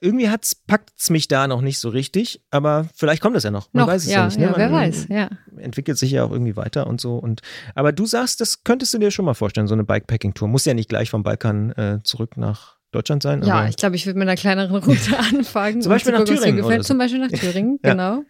Irgendwie 0.00 0.30
hat's, 0.30 0.54
packt's 0.54 1.10
mich 1.10 1.28
da 1.28 1.46
noch 1.46 1.60
nicht 1.60 1.78
so 1.78 1.90
richtig, 1.90 2.40
aber 2.50 2.88
vielleicht 2.94 3.20
kommt 3.20 3.36
das 3.36 3.44
ja 3.44 3.50
noch. 3.50 3.68
Man 3.72 3.82
Noch, 3.82 3.88
weiß 3.92 4.04
es 4.04 4.10
ja, 4.10 4.20
ja, 4.20 4.24
nicht. 4.26 4.38
Ne? 4.38 4.44
ja, 4.46 4.54
wer 4.56 4.70
Man 4.70 4.80
weiß, 4.80 5.08
ja. 5.10 5.28
Entwickelt 5.58 5.98
sich 5.98 6.10
ja 6.10 6.24
auch 6.24 6.30
irgendwie 6.30 6.56
weiter 6.56 6.86
und 6.86 7.02
so. 7.02 7.16
Und, 7.18 7.42
aber 7.74 7.92
du 7.92 8.06
sagst, 8.06 8.40
das 8.40 8.64
könntest 8.64 8.94
du 8.94 8.98
dir 8.98 9.10
schon 9.10 9.26
mal 9.26 9.34
vorstellen, 9.34 9.66
so 9.66 9.74
eine 9.74 9.84
Bikepacking-Tour. 9.84 10.48
Muss 10.48 10.64
ja 10.64 10.72
nicht 10.72 10.88
gleich 10.88 11.10
vom 11.10 11.22
Balkan 11.22 11.72
äh, 11.72 11.98
zurück 12.02 12.38
nach 12.38 12.78
Deutschland 12.92 13.22
sein. 13.22 13.42
Ja, 13.42 13.68
ich 13.68 13.76
glaube, 13.76 13.94
ich 13.96 14.06
würde 14.06 14.18
mit 14.18 14.26
einer 14.26 14.36
kleineren 14.38 14.74
Route 14.74 15.18
anfangen. 15.18 15.82
Zum 15.82 15.92
um 15.92 15.96
Beispiel 15.96 16.12
nach 16.12 16.20
gucken, 16.20 16.36
Thüringen 16.36 16.56
gefällt. 16.56 16.82
so. 16.84 16.88
Zum 16.88 16.98
Beispiel 16.98 17.20
nach 17.20 17.30
Thüringen, 17.38 17.78
Ja. 17.84 17.90
genau. 17.90 18.24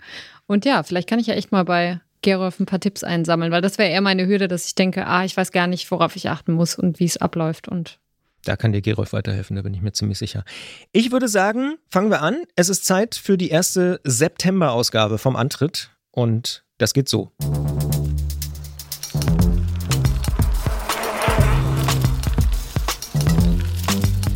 Und 0.47 0.65
ja, 0.65 0.83
vielleicht 0.83 1.09
kann 1.09 1.21
ich 1.21 1.29
ja 1.29 1.35
echt 1.35 1.53
mal 1.53 1.65
bei 1.65 2.01
Gerolf 2.25 2.59
ein 2.59 2.67
paar 2.67 2.81
Tipps 2.81 3.05
einsammeln, 3.05 3.53
weil 3.53 3.61
das 3.61 3.79
wäre 3.79 3.91
eher 3.91 4.01
meine 4.01 4.27
Hürde, 4.27 4.49
dass 4.49 4.67
ich 4.67 4.75
denke, 4.75 5.07
ah, 5.07 5.25
ich 5.25 5.37
weiß 5.37 5.53
gar 5.53 5.69
nicht, 5.69 5.89
worauf 5.91 6.17
ich 6.17 6.31
achten 6.31 6.55
muss 6.55 6.75
und 6.75 6.99
wie 6.99 7.05
es 7.05 7.19
abläuft 7.19 7.69
und 7.69 8.01
da 8.45 8.57
kann 8.57 8.73
dir 8.73 8.83
Gerolf 8.83 9.15
weiterhelfen, 9.15 9.57
da 9.57 9.63
bin 9.63 9.73
ich 9.73 9.81
mir 9.81 9.93
ziemlich 9.93 10.19
sicher. 10.19 10.45
Ich 10.93 11.13
würde 11.13 11.29
sagen, 11.29 11.77
fangen 11.91 12.11
wir 12.11 12.21
an. 12.21 12.43
Es 12.57 12.69
ist 12.69 12.85
Zeit 12.85 13.15
für 13.15 13.39
die 13.39 13.49
erste 13.49 14.01
September-Ausgabe 14.05 15.17
vom 15.17 15.35
Antritt 15.35 15.91
und 16.11 16.63
das 16.77 16.93
geht 16.93 17.09
so. 17.09 17.33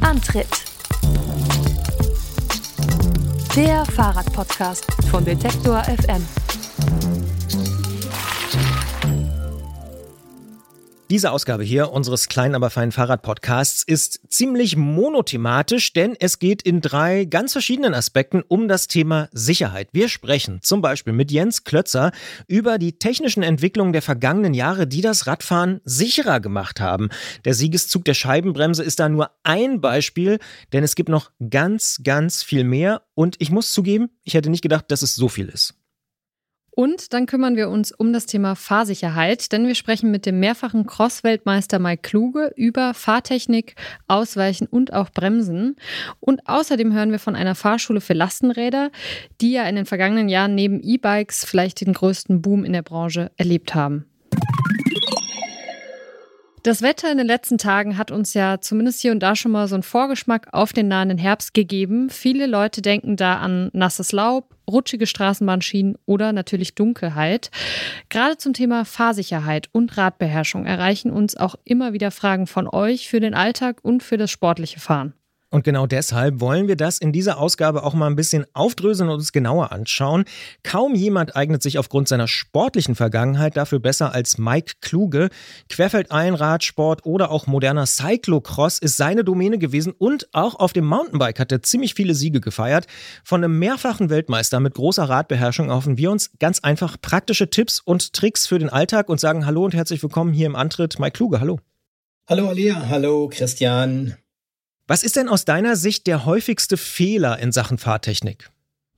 Antritt. 0.01 0.47
Der 3.55 3.85
Fahrradpodcast 3.85 4.87
von 5.11 5.25
Detektor 5.25 5.85
FM. 5.85 6.48
Diese 11.11 11.31
Ausgabe 11.31 11.65
hier 11.65 11.91
unseres 11.91 12.29
kleinen, 12.29 12.55
aber 12.55 12.69
feinen 12.69 12.93
Fahrradpodcasts 12.93 13.83
ist 13.83 14.21
ziemlich 14.29 14.77
monothematisch, 14.77 15.95
denn 15.95 16.15
es 16.21 16.39
geht 16.39 16.61
in 16.61 16.83
drei 16.83 17.25
ganz 17.25 17.53
verschiedenen 17.53 17.95
Aspekten 17.95 18.43
um 18.47 18.69
das 18.69 18.89
Thema 18.89 19.31
Sicherheit. 19.33 19.89
Wir 19.93 20.11
sprechen 20.11 20.61
zum 20.61 20.83
Beispiel 20.83 21.15
mit 21.15 21.31
Jens 21.31 21.65
Klötzer 21.65 22.13
über 22.47 22.77
die 22.77 22.99
technischen 22.99 23.43
Entwicklungen 23.43 23.95
der 23.95 24.03
vergangenen 24.03 24.53
Jahre, 24.53 24.87
die 24.87 25.01
das 25.01 25.27
Radfahren 25.27 25.81
sicherer 25.83 26.41
gemacht 26.41 26.79
haben. 26.79 27.09
Der 27.47 27.55
Siegeszug 27.55 28.05
der 28.05 28.13
Scheibenbremse 28.13 28.83
ist 28.85 29.01
da 29.01 29.09
nur 29.09 29.31
ein 29.45 29.81
Beispiel, 29.81 30.39
denn 30.75 30.85
es 30.85 30.95
gibt 30.95 31.09
noch 31.09 31.31
ganz, 31.49 32.03
ganz 32.05 32.43
viel 32.43 32.65
mehr. 32.65 33.01
Und 33.15 33.37
ich 33.39 33.51
muss 33.51 33.73
zugeben, 33.73 34.11
ich 34.25 34.35
hätte 34.35 34.51
nicht 34.51 34.61
gedacht, 34.61 34.85
dass 34.91 35.01
es 35.01 35.15
so 35.15 35.31
viel 35.31 35.49
ist. 35.49 35.78
Und 36.79 37.13
dann 37.13 37.27
kümmern 37.27 37.57
wir 37.57 37.71
uns 37.71 37.91
um 37.91 38.13
das 38.13 38.27
Thema 38.27 38.55
Fahrsicherheit, 38.55 39.51
denn 39.51 39.67
wir 39.67 39.75
sprechen 39.75 40.13
mit 40.13 40.27
dem 40.27 40.39
mehrfachen 40.39 40.87
Cross-Weltmeister 40.87 41.81
Mike 41.81 42.03
Kluge 42.03 42.53
über 42.55 42.95
Fahrtechnik, 42.95 43.75
Ausweichen 44.07 44.69
und 44.69 44.93
auch 44.93 45.11
Bremsen. 45.11 45.75
Und 46.21 46.47
außerdem 46.47 46.93
hören 46.93 47.11
wir 47.11 47.19
von 47.19 47.35
einer 47.35 47.57
Fahrschule 47.57 48.01
für 48.01 48.13
Lastenräder, 48.13 48.93
die 49.41 49.51
ja 49.51 49.69
in 49.69 49.75
den 49.75 49.87
vergangenen 49.87 50.29
Jahren 50.29 50.55
neben 50.55 50.81
E-Bikes 50.81 51.45
vielleicht 51.45 51.81
den 51.81 51.95
größten 51.95 52.43
Boom 52.43 52.65
in 52.65 52.75
der 52.75 52.83
Branche 52.83 53.33
erlebt 53.37 53.75
haben. 53.75 54.05
Das 56.69 56.83
Wetter 56.83 57.11
in 57.11 57.17
den 57.17 57.27
letzten 57.27 57.57
Tagen 57.57 57.97
hat 57.97 58.11
uns 58.11 58.35
ja 58.35 58.61
zumindest 58.61 59.01
hier 59.01 59.13
und 59.13 59.21
da 59.21 59.35
schon 59.35 59.53
mal 59.53 59.67
so 59.69 59.75
einen 59.75 59.83
Vorgeschmack 59.83 60.49
auf 60.53 60.75
den 60.75 60.87
nahenden 60.87 61.17
Herbst 61.17 61.55
gegeben. 61.55 62.11
Viele 62.11 62.45
Leute 62.45 62.83
denken 62.83 63.17
da 63.17 63.39
an 63.39 63.71
nasses 63.73 64.13
Laub, 64.13 64.55
rutschige 64.71 65.07
Straßenbahnschienen 65.07 65.97
oder 66.05 66.35
natürlich 66.35 66.75
Dunkelheit. 66.75 67.51
Gerade 68.11 68.37
zum 68.37 68.53
Thema 68.53 68.85
Fahrsicherheit 68.85 69.71
und 69.73 69.97
Radbeherrschung 69.97 70.67
erreichen 70.67 71.11
uns 71.11 71.39
auch 71.39 71.55
immer 71.65 71.95
wieder 71.95 72.11
Fragen 72.11 72.47
von 72.47 72.69
euch 72.69 73.09
für 73.09 73.21
den 73.21 73.33
Alltag 73.33 73.79
und 73.81 74.03
für 74.03 74.19
das 74.19 74.31
sportliche 74.31 74.79
Fahren. 74.79 75.15
Und 75.51 75.65
genau 75.65 75.87
deshalb 75.87 76.41
wollen 76.41 76.69
wir 76.69 76.77
das 76.77 76.99
in 76.99 77.11
dieser 77.11 77.39
Ausgabe 77.39 77.83
auch 77.83 77.95
mal 77.95 78.07
ein 78.07 78.17
bisschen 78.17 78.45
aufdröseln 78.53 79.09
und 79.09 79.15
uns 79.17 79.33
genauer 79.33 79.73
anschauen. 79.73 80.25
Kaum 80.63 80.95
jemand 80.95 81.37
eignet 81.37 81.63
sich 81.63 81.79
aufgrund 81.79 82.07
seiner 82.07 82.29
sportlichen 82.29 82.95
Vergangenheit 82.95 83.57
dafür 83.57 83.79
besser 83.79 84.13
als 84.13 84.37
Mike 84.37 84.75
Kluge. 84.83 85.31
Querfeldeinradsport 85.71 87.07
oder 87.07 87.31
auch 87.31 87.47
moderner 87.47 87.87
Cyclocross 87.87 88.79
ist 88.79 88.99
seine 88.99 89.25
Domäne 89.25 89.57
gewesen 89.57 89.95
und 89.97 90.29
auch 90.33 90.55
auf 90.57 90.75
dem 90.75 90.85
Mountainbike 90.85 91.41
hat 91.41 91.51
er 91.51 91.63
ziemlich 91.63 91.95
viele 91.95 92.15
Siege 92.15 92.43
gefeiert. 92.43 92.87
Von 93.25 93.43
einem 93.43 93.59
mehrfachen 93.59 94.11
Weltmeister 94.11 94.61
mit 94.61 94.75
großer 94.75 95.05
Radbeherrschung 95.05 95.71
hoffen 95.71 95.97
wir 95.97 96.11
uns 96.11 96.31
ganz 96.39 96.61
einfach 96.61 97.01
praktische 97.01 97.49
Tipps 97.49 97.81
und 97.81 98.13
Tricks 98.13 98.47
für 98.47 98.59
den 98.59 98.69
Alltag 98.69 99.09
und 99.09 99.19
sagen 99.19 99.47
Hallo 99.47 99.65
und 99.65 99.75
herzlich 99.75 100.03
willkommen 100.03 100.35
hier 100.35 100.47
im 100.47 100.57
Antritt. 100.57 100.99
Mike 100.99 101.13
Kluge, 101.13 101.41
hallo. 101.41 101.59
Hallo 102.29 102.51
Alia, 102.51 102.87
hallo 102.91 103.31
Christian. 103.33 104.15
Was 104.91 105.03
ist 105.03 105.17
denn 105.17 105.29
aus 105.29 105.45
deiner 105.45 105.77
Sicht 105.77 106.07
der 106.07 106.25
häufigste 106.25 106.79
Fehler 106.79 107.39
in 107.39 107.53
Sachen 107.53 107.77
Fahrtechnik? 107.77 108.51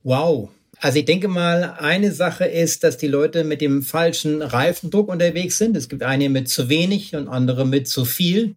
Wow. 0.03 0.49
Also 0.79 0.99
ich 0.99 1.05
denke 1.05 1.27
mal, 1.27 1.75
eine 1.77 2.13
Sache 2.13 2.45
ist, 2.45 2.85
dass 2.85 2.97
die 2.97 3.09
Leute 3.09 3.43
mit 3.43 3.59
dem 3.59 3.83
falschen 3.83 4.41
Reifendruck 4.41 5.09
unterwegs 5.09 5.57
sind. 5.57 5.75
Es 5.75 5.89
gibt 5.89 6.01
einige 6.01 6.29
mit 6.29 6.47
zu 6.47 6.69
wenig 6.69 7.13
und 7.13 7.27
andere 7.27 7.67
mit 7.67 7.89
zu 7.89 8.05
viel. 8.05 8.55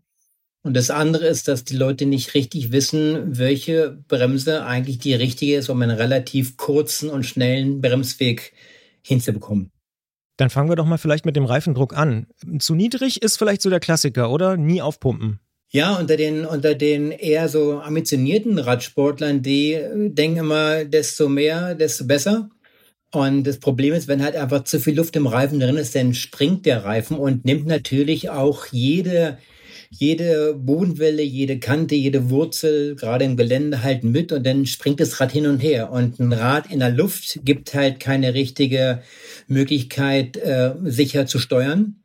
Und 0.63 0.75
das 0.75 0.91
andere 0.91 1.27
ist, 1.27 1.49
dass 1.49 1.65
die 1.65 1.77
Leute 1.77 2.07
nicht 2.07 2.35
richtig 2.35 2.71
wissen, 2.71 3.37
welche 3.37 3.91
Bremse 4.07 4.65
eigentlich 4.65 5.01
die 5.01 5.15
richtige 5.15 5.57
ist, 5.57 5.69
um 5.69 5.83
einen 5.83 5.97
relativ 5.97 6.57
kurzen 6.57 7.11
und 7.11 7.25
schnellen 7.25 7.81
Bremsweg 7.81 8.53
hinzubekommen. 9.03 9.73
Dann 10.37 10.51
fangen 10.51 10.69
wir 10.69 10.77
doch 10.77 10.87
mal 10.87 10.99
vielleicht 10.99 11.27
mit 11.27 11.35
dem 11.35 11.45
Reifendruck 11.45 11.97
an. 11.97 12.29
Zu 12.61 12.77
niedrig 12.77 13.23
ist 13.23 13.39
vielleicht 13.39 13.61
so 13.61 13.71
der 13.71 13.81
Klassiker, 13.81 14.31
oder? 14.31 14.57
Nie 14.57 14.81
aufpumpen. 14.81 15.41
Ja, 15.75 15.97
unter 15.97 16.17
den, 16.17 16.47
unter 16.47 16.77
den 16.77 17.11
eher 17.11 17.49
so 17.49 17.81
ambitionierten 17.81 18.61
Radsportlern, 18.61 19.43
die 19.43 19.73
äh, 19.73 20.09
denken 20.09 20.39
immer, 20.39 20.85
desto 20.85 21.29
mehr, 21.29 21.75
desto 21.75 22.05
besser. 22.07 22.49
Und 23.11 23.43
das 23.45 23.59
Problem 23.59 23.93
ist, 23.93 24.07
wenn 24.07 24.23
halt 24.23 24.37
einfach 24.37 24.63
zu 24.63 24.79
viel 24.79 24.95
Luft 24.95 25.17
im 25.17 25.27
Reifen 25.27 25.59
drin 25.59 25.77
ist, 25.77 25.97
dann 25.97 26.15
springt 26.15 26.65
der 26.65 26.85
Reifen 26.85 27.19
und 27.19 27.45
nimmt 27.45 27.67
natürlich 27.67 28.31
auch 28.31 28.67
jede, 28.71 29.39
jede 29.91 30.55
Bodenwelle, 30.55 31.23
jede 31.23 31.59
Kante, 31.59 31.97
jede 31.97 32.31
Wurzel, 32.31 32.95
gerade 32.95 33.25
im 33.25 33.37
Gelände 33.37 33.83
halt 33.83 34.05
mit 34.05 34.31
und 34.31 34.47
dann 34.47 34.67
springt 34.67 35.01
das 35.01 35.21
Rad 35.21 35.33
hin 35.33 35.49
und 35.49 35.59
her. 35.59 35.91
Und 35.91 36.21
ein 36.21 36.33
Rad 36.33 36.71
in 36.71 36.79
der 36.79 36.91
Luft 36.91 37.41
gibt 37.45 37.75
halt 37.75 37.99
keine 37.99 38.35
richtige 38.35 39.03
Möglichkeit, 39.49 40.37
äh, 40.37 40.75
sicher 40.85 41.27
zu 41.27 41.41
steuern. 41.41 41.97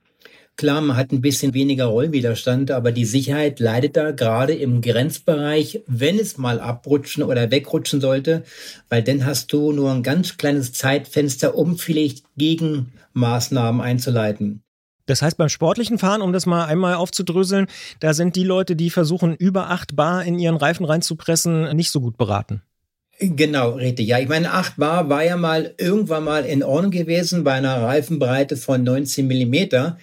Klar, 0.60 0.82
man 0.82 0.98
hat 0.98 1.14
ein 1.14 1.22
bisschen 1.22 1.54
weniger 1.54 1.86
Rollwiderstand, 1.86 2.70
aber 2.72 2.92
die 2.92 3.06
Sicherheit 3.06 3.62
leidet 3.62 3.96
da 3.96 4.12
gerade 4.12 4.54
im 4.54 4.82
Grenzbereich, 4.82 5.84
wenn 5.88 6.20
es 6.20 6.38
mal 6.38 6.60
abrutschen 6.60 7.24
oder 7.24 7.50
wegrutschen 7.50 8.02
sollte, 8.02 8.44
weil 8.90 9.02
dann 9.02 9.26
hast 9.26 9.54
du 9.54 9.72
nur 9.72 9.90
ein 9.90 10.04
ganz 10.04 10.36
kleines 10.36 10.74
Zeitfenster, 10.74 11.56
um 11.56 11.78
vielleicht 11.78 12.26
Gegenmaßnahmen 12.36 13.80
einzuleiten. 13.80 14.62
Das 15.06 15.22
heißt, 15.22 15.38
beim 15.38 15.48
sportlichen 15.48 15.98
Fahren, 15.98 16.22
um 16.22 16.34
das 16.34 16.46
mal 16.46 16.66
einmal 16.66 16.96
aufzudröseln, 16.96 17.68
da 18.02 18.14
sind 18.14 18.36
die 18.36 18.44
Leute, 18.44 18.76
die 18.76 18.90
versuchen, 18.90 19.36
über 19.36 19.70
8 19.70 19.96
Bar 19.96 20.26
in 20.26 20.40
ihren 20.40 20.58
Reifen 20.58 20.86
reinzupressen, 20.86 21.74
nicht 21.74 21.92
so 21.92 22.02
gut 22.02 22.18
beraten. 22.18 22.64
Genau, 23.22 23.72
richtig. 23.72 24.08
Ja, 24.08 24.18
ich 24.20 24.30
meine, 24.30 24.52
8 24.54 24.78
Bar 24.78 25.10
war 25.10 25.26
ja 25.26 25.36
mal 25.36 25.74
irgendwann 25.78 26.24
mal 26.24 26.46
in 26.46 26.64
Ordnung 26.64 26.92
gewesen 26.92 27.44
bei 27.44 27.52
einer 27.52 27.82
Reifenbreite 27.82 28.56
von 28.56 28.82
19 28.82 29.28
Millimeter. 29.28 29.98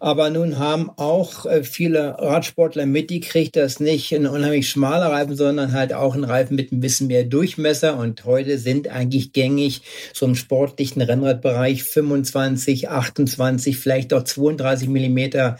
Aber 0.00 0.28
nun 0.28 0.58
haben 0.58 0.90
auch 0.96 1.46
äh, 1.46 1.64
viele 1.64 2.16
Radsportler 2.18 2.84
mitgekriegt, 2.84 3.56
dass 3.56 3.80
nicht 3.80 4.12
ein 4.12 4.26
unheimlich 4.26 4.68
schmaler 4.68 5.06
Reifen, 5.10 5.34
sondern 5.34 5.72
halt 5.72 5.94
auch 5.94 6.14
ein 6.14 6.24
Reifen 6.24 6.56
mit 6.56 6.70
ein 6.70 6.80
bisschen 6.80 7.06
mehr 7.06 7.24
Durchmesser. 7.24 7.96
Und 7.96 8.26
heute 8.26 8.58
sind 8.58 8.88
eigentlich 8.88 9.32
gängig 9.32 9.80
so 10.12 10.26
im 10.26 10.34
sportlichen 10.34 11.00
Rennradbereich 11.00 11.84
25, 11.84 12.90
28, 12.90 13.78
vielleicht 13.78 14.12
auch 14.12 14.24
32 14.24 14.88
Millimeter 14.88 15.56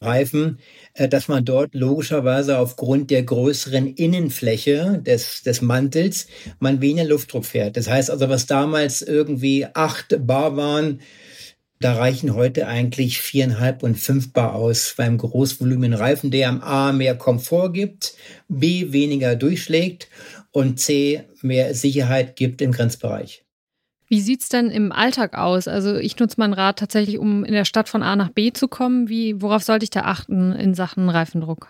Reifen. 0.00 0.58
Äh, 0.94 1.08
dass 1.08 1.28
man 1.28 1.44
dort 1.44 1.74
logischerweise 1.74 2.58
aufgrund 2.58 3.10
der 3.10 3.22
größeren 3.22 3.94
Innenfläche 3.94 5.00
des, 5.04 5.42
des 5.42 5.62
Mantels 5.62 6.26
man 6.58 6.80
weniger 6.80 7.08
Luftdruck 7.08 7.44
fährt. 7.44 7.76
Das 7.76 7.88
heißt 7.88 8.10
also, 8.10 8.28
was 8.28 8.46
damals 8.46 9.02
irgendwie 9.02 9.66
acht 9.72 10.26
Bar 10.26 10.56
waren, 10.56 11.00
da 11.78 11.94
reichen 11.94 12.34
heute 12.34 12.66
eigentlich 12.66 13.20
viereinhalb 13.20 13.82
und 13.82 13.96
fünf 13.98 14.32
Bar 14.32 14.54
aus 14.54 14.94
beim 14.96 15.16
Großvolumen 15.16 15.94
Reifen, 15.94 16.30
der 16.30 16.50
am 16.50 16.60
A 16.60 16.92
mehr 16.92 17.14
Komfort 17.16 17.72
gibt, 17.72 18.14
B 18.48 18.92
weniger 18.92 19.34
durchschlägt 19.34 20.08
und 20.50 20.78
C 20.78 21.24
mehr 21.40 21.74
Sicherheit 21.74 22.36
gibt 22.36 22.60
im 22.60 22.72
Grenzbereich. 22.72 23.44
Wie 24.10 24.20
sieht's 24.20 24.48
denn 24.48 24.70
im 24.70 24.90
Alltag 24.90 25.38
aus? 25.38 25.68
Also 25.68 25.94
ich 25.94 26.18
nutze 26.18 26.34
mein 26.38 26.52
Rad 26.52 26.80
tatsächlich, 26.80 27.18
um 27.18 27.44
in 27.44 27.52
der 27.52 27.64
Stadt 27.64 27.88
von 27.88 28.02
A 28.02 28.16
nach 28.16 28.30
B 28.30 28.52
zu 28.52 28.66
kommen. 28.66 29.08
Wie, 29.08 29.40
worauf 29.40 29.62
sollte 29.62 29.84
ich 29.84 29.90
da 29.90 30.00
achten 30.00 30.50
in 30.50 30.74
Sachen 30.74 31.08
Reifendruck? 31.08 31.68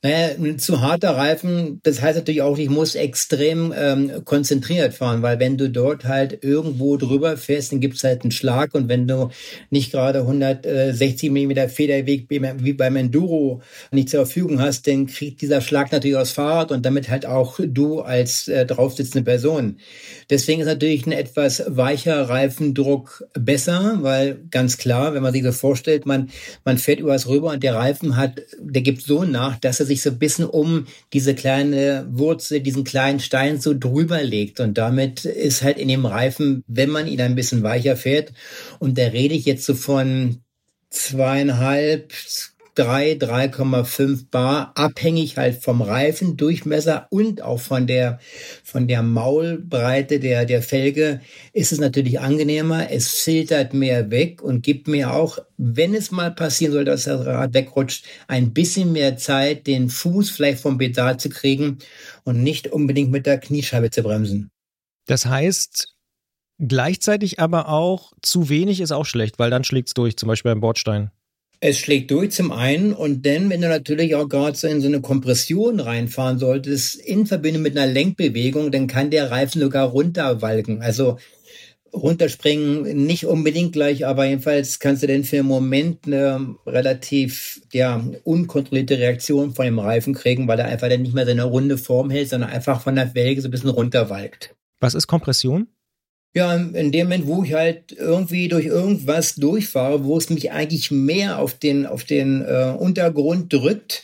Naja, 0.00 0.36
ein 0.38 0.60
zu 0.60 0.80
harter 0.80 1.16
Reifen, 1.16 1.80
das 1.82 2.00
heißt 2.00 2.16
natürlich 2.16 2.42
auch, 2.42 2.56
ich 2.56 2.70
muss 2.70 2.94
extrem 2.94 3.74
ähm, 3.76 4.24
konzentriert 4.24 4.94
fahren, 4.94 5.22
weil 5.22 5.40
wenn 5.40 5.58
du 5.58 5.68
dort 5.68 6.04
halt 6.04 6.44
irgendwo 6.44 6.96
drüber 6.96 7.36
fährst, 7.36 7.72
dann 7.72 7.80
gibt's 7.80 8.04
halt 8.04 8.22
einen 8.22 8.30
Schlag 8.30 8.76
und 8.76 8.88
wenn 8.88 9.08
du 9.08 9.30
nicht 9.70 9.90
gerade 9.90 10.20
160 10.20 11.32
Millimeter 11.32 11.68
Federweg 11.68 12.26
wie 12.28 12.72
beim 12.74 12.94
Enduro 12.94 13.60
nicht 13.90 14.08
zur 14.08 14.24
Verfügung 14.24 14.60
hast, 14.60 14.86
dann 14.86 15.08
kriegt 15.08 15.40
dieser 15.42 15.60
Schlag 15.60 15.90
natürlich 15.90 16.16
aufs 16.16 16.30
Fahrrad 16.30 16.70
und 16.70 16.86
damit 16.86 17.10
halt 17.10 17.26
auch 17.26 17.58
du 17.60 18.00
als 18.00 18.46
äh, 18.46 18.66
draufsitzende 18.66 19.24
Person. 19.24 19.78
Deswegen 20.30 20.60
ist 20.60 20.68
natürlich 20.68 21.06
ein 21.06 21.12
etwas 21.12 21.64
weicher 21.66 22.28
Reifendruck 22.28 23.24
besser, 23.34 23.98
weil 24.02 24.38
ganz 24.52 24.78
klar, 24.78 25.12
wenn 25.14 25.24
man 25.24 25.32
sich 25.32 25.42
das 25.42 25.58
vorstellt, 25.58 26.06
man, 26.06 26.30
man 26.64 26.78
fährt 26.78 27.00
übers 27.00 27.26
rüber 27.26 27.50
und 27.50 27.64
der 27.64 27.74
Reifen 27.74 28.16
hat, 28.16 28.42
der 28.60 28.82
gibt 28.82 29.02
so 29.02 29.24
nach, 29.24 29.58
dass 29.58 29.80
es 29.80 29.87
sich 29.88 30.02
so 30.02 30.10
ein 30.10 30.18
bisschen 30.18 30.44
um 30.44 30.86
diese 31.12 31.34
kleine 31.34 32.06
Wurzel, 32.10 32.60
diesen 32.60 32.84
kleinen 32.84 33.18
Stein 33.18 33.60
so 33.60 33.74
drüber 33.76 34.22
legt. 34.22 34.60
Und 34.60 34.78
damit 34.78 35.24
ist 35.24 35.62
halt 35.62 35.78
in 35.78 35.88
dem 35.88 36.06
Reifen, 36.06 36.62
wenn 36.68 36.90
man 36.90 37.08
ihn 37.08 37.20
ein 37.20 37.34
bisschen 37.34 37.64
weicher 37.64 37.96
fährt, 37.96 38.32
und 38.78 38.96
da 38.98 39.06
rede 39.06 39.34
ich 39.34 39.44
jetzt 39.44 39.64
so 39.64 39.74
von 39.74 40.42
zweieinhalb, 40.90 42.12
3, 42.78 43.14
3,5 43.14 44.26
Bar, 44.30 44.72
abhängig 44.76 45.36
halt 45.36 45.62
vom 45.62 45.82
Reifendurchmesser 45.82 47.08
und 47.10 47.42
auch 47.42 47.58
von 47.58 47.88
der, 47.88 48.20
von 48.62 48.86
der 48.86 49.02
Maulbreite 49.02 50.20
der, 50.20 50.44
der 50.44 50.62
Felge, 50.62 51.20
ist 51.52 51.72
es 51.72 51.80
natürlich 51.80 52.20
angenehmer. 52.20 52.90
Es 52.90 53.10
filtert 53.10 53.74
mehr 53.74 54.12
weg 54.12 54.42
und 54.42 54.62
gibt 54.62 54.86
mir 54.86 55.12
auch, 55.12 55.38
wenn 55.56 55.92
es 55.92 56.12
mal 56.12 56.30
passieren 56.30 56.72
soll, 56.72 56.84
dass 56.84 57.04
das 57.04 57.26
Rad 57.26 57.52
wegrutscht, 57.52 58.04
ein 58.28 58.52
bisschen 58.52 58.92
mehr 58.92 59.16
Zeit, 59.16 59.66
den 59.66 59.90
Fuß 59.90 60.30
vielleicht 60.30 60.60
vom 60.60 60.78
Pedal 60.78 61.18
zu 61.18 61.30
kriegen 61.30 61.78
und 62.22 62.42
nicht 62.44 62.68
unbedingt 62.68 63.10
mit 63.10 63.26
der 63.26 63.38
Kniescheibe 63.38 63.90
zu 63.90 64.04
bremsen. 64.04 64.50
Das 65.06 65.26
heißt, 65.26 65.96
gleichzeitig 66.58 67.40
aber 67.40 67.68
auch 67.68 68.12
zu 68.22 68.48
wenig 68.48 68.80
ist 68.80 68.92
auch 68.92 69.06
schlecht, 69.06 69.40
weil 69.40 69.50
dann 69.50 69.64
schlägt 69.64 69.88
es 69.88 69.94
durch, 69.94 70.16
zum 70.16 70.28
Beispiel 70.28 70.52
beim 70.52 70.60
Bordstein. 70.60 71.10
Es 71.60 71.78
schlägt 71.78 72.10
durch 72.12 72.30
zum 72.30 72.52
einen 72.52 72.92
und 72.92 73.26
dann, 73.26 73.50
wenn 73.50 73.60
du 73.60 73.68
natürlich 73.68 74.14
auch 74.14 74.28
gerade 74.28 74.56
so 74.56 74.68
in 74.68 74.80
so 74.80 74.86
eine 74.86 75.00
Kompression 75.00 75.80
reinfahren 75.80 76.38
solltest, 76.38 76.96
in 76.96 77.26
Verbindung 77.26 77.62
mit 77.62 77.76
einer 77.76 77.92
Lenkbewegung, 77.92 78.70
dann 78.70 78.86
kann 78.86 79.10
der 79.10 79.30
Reifen 79.30 79.60
sogar 79.60 79.88
runterwalken. 79.88 80.82
Also 80.82 81.18
runterspringen 81.92 83.06
nicht 83.06 83.26
unbedingt 83.26 83.72
gleich, 83.72 84.06
aber 84.06 84.26
jedenfalls 84.26 84.78
kannst 84.78 85.02
du 85.02 85.06
denn 85.06 85.24
für 85.24 85.38
einen 85.38 85.48
Moment 85.48 86.06
eine 86.06 86.54
relativ 86.66 87.60
ja, 87.72 88.04
unkontrollierte 88.24 88.98
Reaktion 88.98 89.54
von 89.54 89.64
dem 89.64 89.78
Reifen 89.78 90.14
kriegen, 90.14 90.48
weil 90.48 90.60
er 90.60 90.66
einfach 90.66 90.88
dann 90.88 91.02
nicht 91.02 91.14
mehr 91.14 91.26
seine 91.26 91.44
runde 91.44 91.78
Form 91.78 92.10
hält, 92.10 92.28
sondern 92.28 92.50
einfach 92.50 92.80
von 92.82 92.94
der 92.94 93.08
Felge 93.08 93.40
so 93.40 93.48
ein 93.48 93.50
bisschen 93.50 93.70
runterwalkt. 93.70 94.54
Was 94.80 94.94
ist 94.94 95.06
Kompression? 95.06 95.68
Ja, 96.34 96.54
in 96.54 96.92
dem 96.92 97.06
Moment, 97.06 97.26
wo 97.26 97.42
ich 97.42 97.54
halt 97.54 97.92
irgendwie 97.92 98.48
durch 98.48 98.66
irgendwas 98.66 99.34
durchfahre, 99.34 100.04
wo 100.04 100.16
es 100.18 100.30
mich 100.30 100.52
eigentlich 100.52 100.90
mehr 100.90 101.38
auf 101.38 101.54
den, 101.54 101.86
auf 101.86 102.04
den 102.04 102.42
äh, 102.42 102.74
Untergrund 102.78 103.52
drückt, 103.52 104.02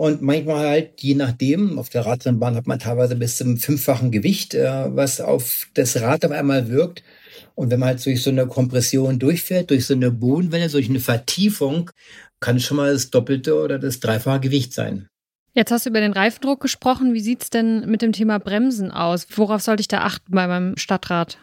und 0.00 0.22
manchmal 0.22 0.66
halt, 0.66 1.02
je 1.02 1.14
nachdem, 1.14 1.78
auf 1.78 1.90
der 1.90 2.06
Radrennbahn 2.06 2.56
hat 2.56 2.66
man 2.66 2.78
teilweise 2.78 3.16
bis 3.16 3.36
zum 3.36 3.58
fünffachen 3.58 4.10
Gewicht, 4.10 4.54
äh, 4.54 4.96
was 4.96 5.20
auf 5.20 5.68
das 5.74 6.00
Rad 6.00 6.24
auf 6.24 6.30
einmal 6.30 6.70
wirkt. 6.70 7.02
Und 7.54 7.70
wenn 7.70 7.80
man 7.80 7.90
halt 7.90 8.06
durch 8.06 8.22
so 8.22 8.30
eine 8.30 8.46
Kompression 8.46 9.18
durchfährt, 9.18 9.68
durch 9.68 9.84
so 9.84 9.92
eine 9.92 10.10
Bodenwelle, 10.10 10.70
durch 10.70 10.88
eine 10.88 11.00
Vertiefung, 11.00 11.90
kann 12.40 12.56
es 12.56 12.62
schon 12.62 12.78
mal 12.78 12.90
das 12.90 13.10
doppelte 13.10 13.54
oder 13.62 13.78
das 13.78 14.00
dreifache 14.00 14.40
Gewicht 14.40 14.72
sein. 14.72 15.06
Jetzt 15.52 15.70
hast 15.70 15.84
du 15.84 15.90
über 15.90 16.00
den 16.00 16.14
Reifendruck 16.14 16.60
gesprochen. 16.60 17.12
Wie 17.12 17.20
sieht's 17.20 17.50
denn 17.50 17.84
mit 17.90 18.00
dem 18.00 18.12
Thema 18.12 18.38
Bremsen 18.38 18.90
aus? 18.90 19.26
Worauf 19.36 19.60
sollte 19.60 19.82
ich 19.82 19.88
da 19.88 19.98
achten 19.98 20.32
bei 20.32 20.46
meinem 20.46 20.78
Stadtrad? 20.78 21.36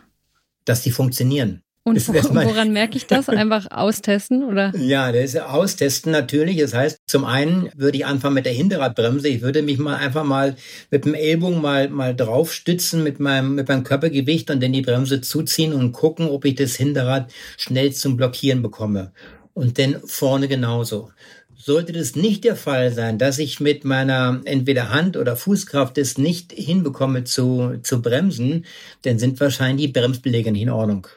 Dass 0.68 0.82
die 0.82 0.92
funktionieren. 0.92 1.62
Und 1.88 2.06
woran 2.06 2.74
merke 2.74 2.98
ich 2.98 3.08
das? 3.08 3.30
Einfach 3.30 3.68
austesten 3.72 4.44
oder? 4.44 4.76
Ja, 4.76 5.10
das 5.14 5.36
ist 5.36 5.40
austesten 5.40 6.12
natürlich. 6.12 6.58
Das 6.58 6.74
heißt, 6.74 7.00
zum 7.08 7.24
einen 7.24 7.70
würde 7.78 8.00
ich 8.00 8.06
anfangen 8.06 8.34
mit 8.34 8.46
der 8.46 8.52
Hinterradbremse. 8.52 9.30
Ich 9.30 9.42
würde 9.42 9.62
mich 9.62 9.78
mal 9.78 9.96
einfach 9.96 10.26
mal 10.26 10.58
mit 10.92 11.06
dem 11.06 11.14
Ellbogen 11.14 11.62
mal, 11.62 11.88
mal 11.88 12.14
drauf 12.14 12.52
stützen 12.52 13.04
mit 13.04 13.22
meinem, 13.22 13.56
mit 13.56 13.70
meinem 13.70 13.86
Körpergewicht 13.86 14.52
und 14.52 14.62
dann 14.62 14.74
die 14.74 14.82
Bremse 14.82 15.22
zuziehen 15.22 15.72
und 15.72 15.94
gucken, 15.94 16.28
ob 16.28 16.44
ich 16.44 16.56
das 16.56 16.76
Hinterrad 16.76 17.32
schnell 17.56 17.94
zum 17.94 18.18
Blockieren 18.18 18.62
bekomme. 18.62 19.14
Und 19.54 19.80
dann 19.80 20.02
vorne 20.06 20.50
genauso. 20.50 21.12
Sollte 21.60 21.92
das 21.92 22.16
nicht 22.16 22.44
der 22.44 22.56
Fall 22.56 22.94
sein, 22.94 23.18
dass 23.18 23.40
ich 23.40 23.60
mit 23.60 23.84
meiner 23.84 24.42
entweder 24.46 24.90
Hand- 24.90 25.18
oder 25.18 25.36
Fußkraft 25.36 25.98
es 25.98 26.18
nicht 26.18 26.54
hinbekomme 26.54 27.24
zu, 27.24 27.80
zu 27.82 28.02
bremsen, 28.02 28.66
dann 29.02 29.18
sind 29.18 29.40
wahrscheinlich 29.40 29.88
die 29.88 29.94
Bremsbeläge 29.94 30.52
nicht 30.52 30.62
in 30.62 30.70
Ordnung. 30.70 31.08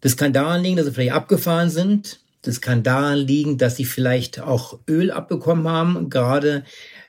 Das 0.00 0.16
kann 0.16 0.32
daran 0.32 0.62
liegen, 0.62 0.76
dass 0.76 0.86
sie 0.86 0.92
vielleicht 0.92 1.14
abgefahren 1.14 1.70
sind. 1.70 2.20
Das 2.42 2.60
kann 2.60 2.82
daran 2.82 3.18
liegen, 3.18 3.58
dass 3.58 3.76
sie 3.76 3.84
vielleicht 3.84 4.40
auch 4.40 4.78
Öl 4.88 5.10
abbekommen 5.10 5.68
haben. 5.68 6.08
Gerade 6.08 6.64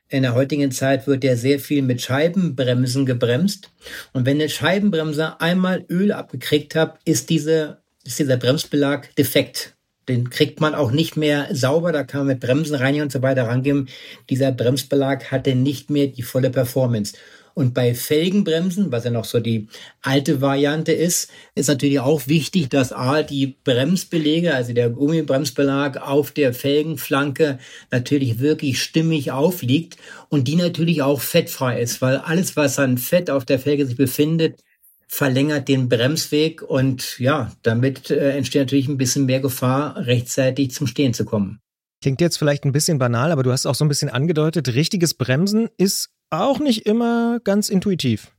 in 0.09 0.23
der 0.23 0.33
heutigen 0.33 0.71
Zeit 0.71 1.07
wird 1.07 1.23
ja 1.23 1.35
sehr 1.35 1.59
viel 1.59 1.81
mit 1.81 2.01
Scheibenbremsen 2.01 3.05
gebremst. 3.05 3.69
Und 4.11 4.25
wenn 4.25 4.37
eine 4.37 4.49
Scheibenbremse 4.49 5.39
einmal 5.39 5.85
Öl 5.87 6.11
abgekriegt 6.11 6.75
hat, 6.75 6.99
ist, 7.05 7.29
diese, 7.29 7.81
ist 8.03 8.19
dieser 8.19 8.37
Bremsbelag 8.37 9.13
defekt. 9.15 9.75
Den 10.09 10.29
kriegt 10.29 10.59
man 10.59 10.75
auch 10.75 10.91
nicht 10.91 11.15
mehr 11.15 11.47
sauber, 11.51 11.91
da 11.91 12.03
kann 12.03 12.21
man 12.21 12.27
mit 12.27 12.39
Bremsen 12.39 12.75
rein 12.75 13.01
und 13.01 13.11
so 13.11 13.21
weiter 13.21 13.43
rangehen. 13.43 13.87
Dieser 14.29 14.51
Bremsbelag 14.51 15.31
hatte 15.31 15.55
nicht 15.55 15.89
mehr 15.89 16.07
die 16.07 16.23
volle 16.23 16.49
Performance. 16.49 17.13
Und 17.53 17.73
bei 17.73 17.93
Felgenbremsen, 17.93 18.91
was 18.91 19.03
ja 19.03 19.11
noch 19.11 19.25
so 19.25 19.39
die 19.39 19.67
alte 20.01 20.39
Variante 20.39 20.93
ist, 20.93 21.29
ist 21.55 21.67
natürlich 21.67 21.99
auch 21.99 22.27
wichtig, 22.27 22.69
dass 22.69 22.93
A, 22.93 23.21
die 23.21 23.57
Bremsbelege, 23.63 24.53
also 24.53 24.73
der 24.73 24.89
Gummibremsbelag 24.89 25.97
auf 25.97 26.31
der 26.31 26.53
Felgenflanke 26.53 27.59
natürlich 27.91 28.39
wirklich 28.39 28.81
stimmig 28.81 29.31
aufliegt 29.31 29.97
und 30.29 30.47
die 30.47 30.55
natürlich 30.55 31.01
auch 31.01 31.21
fettfrei 31.21 31.81
ist, 31.81 32.01
weil 32.01 32.17
alles, 32.17 32.55
was 32.55 32.79
an 32.79 32.97
Fett 32.97 33.29
auf 33.29 33.45
der 33.45 33.59
Felge 33.59 33.85
sich 33.85 33.97
befindet, 33.97 34.63
verlängert 35.09 35.67
den 35.67 35.89
Bremsweg 35.89 36.61
und 36.61 37.19
ja, 37.19 37.51
damit 37.63 38.11
äh, 38.11 38.37
entsteht 38.37 38.61
natürlich 38.61 38.87
ein 38.87 38.97
bisschen 38.97 39.25
mehr 39.25 39.39
Gefahr, 39.39 39.97
rechtzeitig 39.97 40.71
zum 40.71 40.87
Stehen 40.87 41.13
zu 41.13 41.25
kommen. 41.25 41.59
Klingt 42.01 42.21
jetzt 42.21 42.37
vielleicht 42.37 42.63
ein 42.63 42.71
bisschen 42.71 42.99
banal, 42.99 43.31
aber 43.31 43.43
du 43.43 43.51
hast 43.51 43.65
auch 43.65 43.75
so 43.75 43.83
ein 43.83 43.89
bisschen 43.89 44.09
angedeutet, 44.09 44.69
richtiges 44.69 45.15
Bremsen 45.15 45.67
ist 45.77 46.11
auch 46.29 46.59
nicht 46.59 46.85
immer 46.85 47.39
ganz 47.43 47.69
intuitiv. 47.69 48.31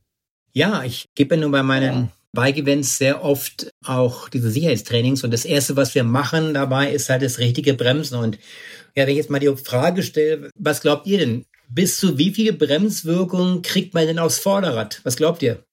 Ja, 0.53 0.83
ich 0.83 1.09
gebe 1.13 1.37
nur 1.37 1.51
bei 1.51 1.61
meinen 1.61 2.09
Bike-Events 2.33 2.97
sehr 2.97 3.23
oft 3.23 3.69
auch 3.85 4.29
diese 4.29 4.49
Sicherheitstrainings 4.49 5.23
und 5.23 5.31
das 5.31 5.43
erste, 5.43 5.75
was 5.75 5.93
wir 5.93 6.05
machen 6.05 6.53
dabei, 6.53 6.91
ist 6.91 7.09
halt 7.09 7.21
das 7.21 7.37
richtige 7.37 7.73
Bremsen 7.73 8.17
und 8.17 8.39
ja, 8.95 9.03
wenn 9.03 9.09
ich 9.09 9.17
jetzt 9.17 9.29
mal 9.29 9.39
die 9.39 9.55
Frage 9.55 10.03
stelle, 10.03 10.49
was 10.55 10.81
glaubt 10.81 11.05
ihr 11.05 11.17
denn? 11.17 11.45
Bis 11.69 11.97
zu 11.97 12.17
wie 12.17 12.33
viel 12.33 12.53
Bremswirkung 12.53 13.61
kriegt 13.61 13.93
man 13.93 14.07
denn 14.07 14.19
aufs 14.19 14.39
Vorderrad? 14.39 15.01
Was 15.03 15.15
glaubt 15.15 15.41
ihr? 15.41 15.63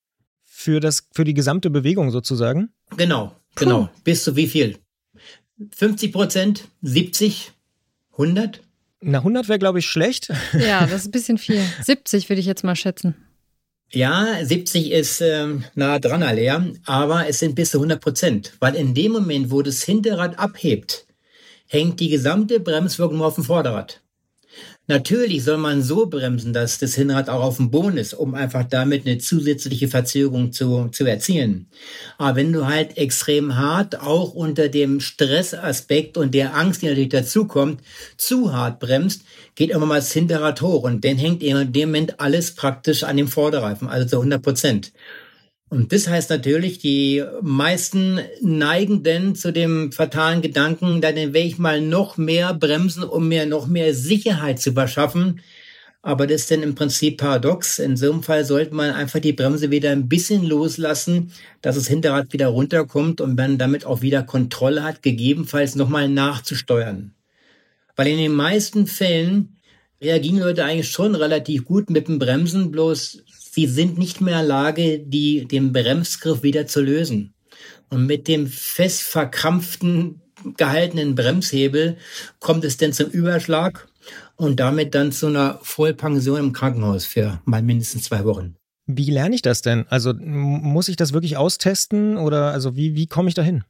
Für, 0.59 0.81
das, 0.81 1.07
für 1.12 1.23
die 1.23 1.35
gesamte 1.35 1.71
Bewegung 1.71 2.11
sozusagen? 2.11 2.71
Genau, 2.97 3.29
Puh. 3.55 3.64
genau. 3.64 3.90
Bis 4.03 4.25
zu 4.25 4.35
wie 4.35 4.49
viel? 4.49 4.77
50 5.77 6.12
Prozent? 6.12 6.64
70? 6.83 7.53
100? 8.12 8.61
Na, 9.01 9.18
100 9.18 9.49
wäre, 9.49 9.61
glaube 9.61 9.79
ich, 9.79 9.87
schlecht. 9.87 10.33
Ja, 10.53 10.81
das 10.85 11.03
ist 11.03 11.09
ein 11.09 11.11
bisschen 11.12 11.38
viel. 11.38 11.62
70 11.83 12.29
würde 12.29 12.40
ich 12.40 12.47
jetzt 12.47 12.64
mal 12.64 12.75
schätzen. 12.75 13.14
Ja, 13.90 14.44
70 14.44 14.90
ist 14.90 15.21
ähm, 15.21 15.62
nah 15.77 16.01
dran, 16.01 16.25
Alea, 16.25 16.66
aber 16.85 17.29
es 17.29 17.38
sind 17.38 17.55
bis 17.55 17.71
zu 17.71 17.79
100 17.79 18.01
Prozent. 18.01 18.53
Weil 18.59 18.75
in 18.75 18.94
dem 18.94 19.12
Moment, 19.12 19.53
wo 19.53 19.62
das 19.62 19.85
Hinterrad 19.85 20.40
abhebt, 20.40 21.07
hängt 21.68 22.01
die 22.01 22.09
gesamte 22.09 22.59
Bremswirkung 22.59 23.23
auf 23.23 23.37
dem 23.37 23.44
Vorderrad. 23.44 24.03
Natürlich 24.90 25.44
soll 25.44 25.59
man 25.59 25.83
so 25.83 26.07
bremsen, 26.07 26.55
dass 26.55 26.79
das 26.79 26.94
Hinterrad 26.94 27.29
auch 27.29 27.42
auf 27.42 27.59
dem 27.59 27.70
Boden 27.70 27.98
ist, 27.98 28.14
um 28.14 28.35
einfach 28.35 28.64
damit 28.64 29.07
eine 29.07 29.18
zusätzliche 29.18 29.87
Verzögerung 29.87 30.51
zu, 30.51 30.88
zu 30.88 31.05
erzielen. 31.05 31.66
Aber 32.16 32.37
wenn 32.37 32.55
du 32.55 32.66
halt 32.66 32.96
extrem 32.96 33.57
hart, 33.57 34.01
auch 34.01 34.33
unter 34.33 34.70
dem 34.70 35.01
Stressaspekt 35.01 36.16
und 36.16 36.33
der 36.33 36.57
Angst, 36.57 36.81
die 36.81 36.87
natürlich 36.87 37.11
dazukommt, 37.11 37.83
zu 38.16 38.55
hart 38.55 38.81
bremst, 38.81 39.24
geht 39.57 39.70
immer 39.70 39.85
mal 39.85 39.96
das 39.96 40.12
Hinterrad 40.12 40.62
hoch 40.62 40.85
und 40.85 41.05
dann 41.05 41.18
hängt 41.18 41.42
in 41.42 41.70
dem 41.70 41.90
Moment 41.90 42.18
alles 42.18 42.55
praktisch 42.55 43.05
an 43.05 43.18
dem 43.18 43.29
Vorderreifen, 43.29 43.88
also 43.88 44.09
zu 44.09 44.16
100 44.16 44.42
Prozent. 44.42 44.92
Und 45.70 45.92
das 45.92 46.09
heißt 46.09 46.31
natürlich, 46.31 46.78
die 46.78 47.22
meisten 47.42 48.20
neigen 48.40 49.02
denn 49.02 49.35
zu 49.35 49.52
dem 49.52 49.92
fatalen 49.92 50.40
Gedanken, 50.40 51.02
dann 51.02 51.16
werde 51.16 51.38
ich 51.40 51.59
mal 51.59 51.81
noch 51.83 52.16
mehr 52.16 52.54
bremsen, 52.54 53.04
um 53.04 53.28
mir 53.28 53.44
noch 53.44 53.66
mehr 53.66 53.92
Sicherheit 53.92 54.61
zu 54.61 54.72
verschaffen. 54.72 55.40
Aber 56.00 56.26
das 56.26 56.42
ist 56.42 56.50
dann 56.50 56.62
im 56.62 56.74
Prinzip 56.74 57.18
paradox. 57.18 57.78
In 57.78 57.98
so 57.98 58.11
einem 58.11 58.22
Fall 58.22 58.46
sollte 58.46 58.74
man 58.74 58.92
einfach 58.92 59.20
die 59.20 59.35
Bremse 59.35 59.70
wieder 59.70 59.90
ein 59.90 60.09
bisschen 60.09 60.42
loslassen, 60.44 61.33
dass 61.61 61.74
das 61.74 61.88
Hinterrad 61.88 62.33
wieder 62.33 62.46
runterkommt 62.46 63.20
und 63.20 63.37
man 63.37 63.59
damit 63.59 63.85
auch 63.85 64.00
wieder 64.00 64.22
Kontrolle 64.22 64.85
hat, 64.85 65.02
gegebenenfalls 65.02 65.74
nochmal 65.74 66.09
nachzusteuern. 66.09 67.12
Weil 67.94 68.07
in 68.07 68.18
den 68.18 68.33
meisten 68.33 68.87
Fällen 68.87 69.59
reagieren 70.00 70.38
Leute 70.38 70.64
eigentlich 70.64 70.88
schon 70.88 71.14
relativ 71.14 71.64
gut 71.64 71.90
mit 71.90 72.09
dem 72.09 72.18
Bremsen, 72.18 72.70
bloß 72.70 73.24
sie 73.59 73.66
sind 73.66 73.99
nicht 73.99 74.21
mehr 74.21 74.35
in 74.35 74.47
der 74.47 74.49
Lage, 74.49 74.99
die, 75.01 75.44
den 75.47 75.73
Bremsgriff 75.73 76.44
wieder 76.44 76.68
zu 76.68 76.81
lösen. 76.81 77.35
Und 77.90 78.07
mit 78.07 78.29
dem 78.29 78.47
fest 78.47 79.03
verkrampften, 79.03 80.21
gehaltenen 80.57 81.16
Bremshebel 81.16 81.97
kommt 82.38 82.62
es 82.62 82.77
dann 82.77 82.92
zum 82.92 83.11
Überschlag 83.11 83.88
und 84.37 84.61
damit 84.61 84.94
dann 84.94 85.11
zu 85.11 85.27
einer 85.27 85.59
Vollpension 85.62 86.38
im 86.38 86.53
Krankenhaus 86.53 87.05
für 87.05 87.40
mal 87.47 87.62
mindestens 87.62 88.05
zwei 88.05 88.25
Wochen. 88.25 88.55
Wie 88.87 89.11
lerne 89.11 89.35
ich 89.35 89.42
das 89.42 89.61
denn? 89.61 89.87
Also 89.88 90.14
muss 90.14 90.88
ich 90.88 90.94
das 90.94 91.12
wirklich 91.12 91.37
austesten 91.37 92.16
oder 92.16 92.53
also 92.53 92.77
wie, 92.77 92.94
wie 92.94 93.09
komme 93.09 93.29
ich 93.29 93.35
dahin? 93.35 93.64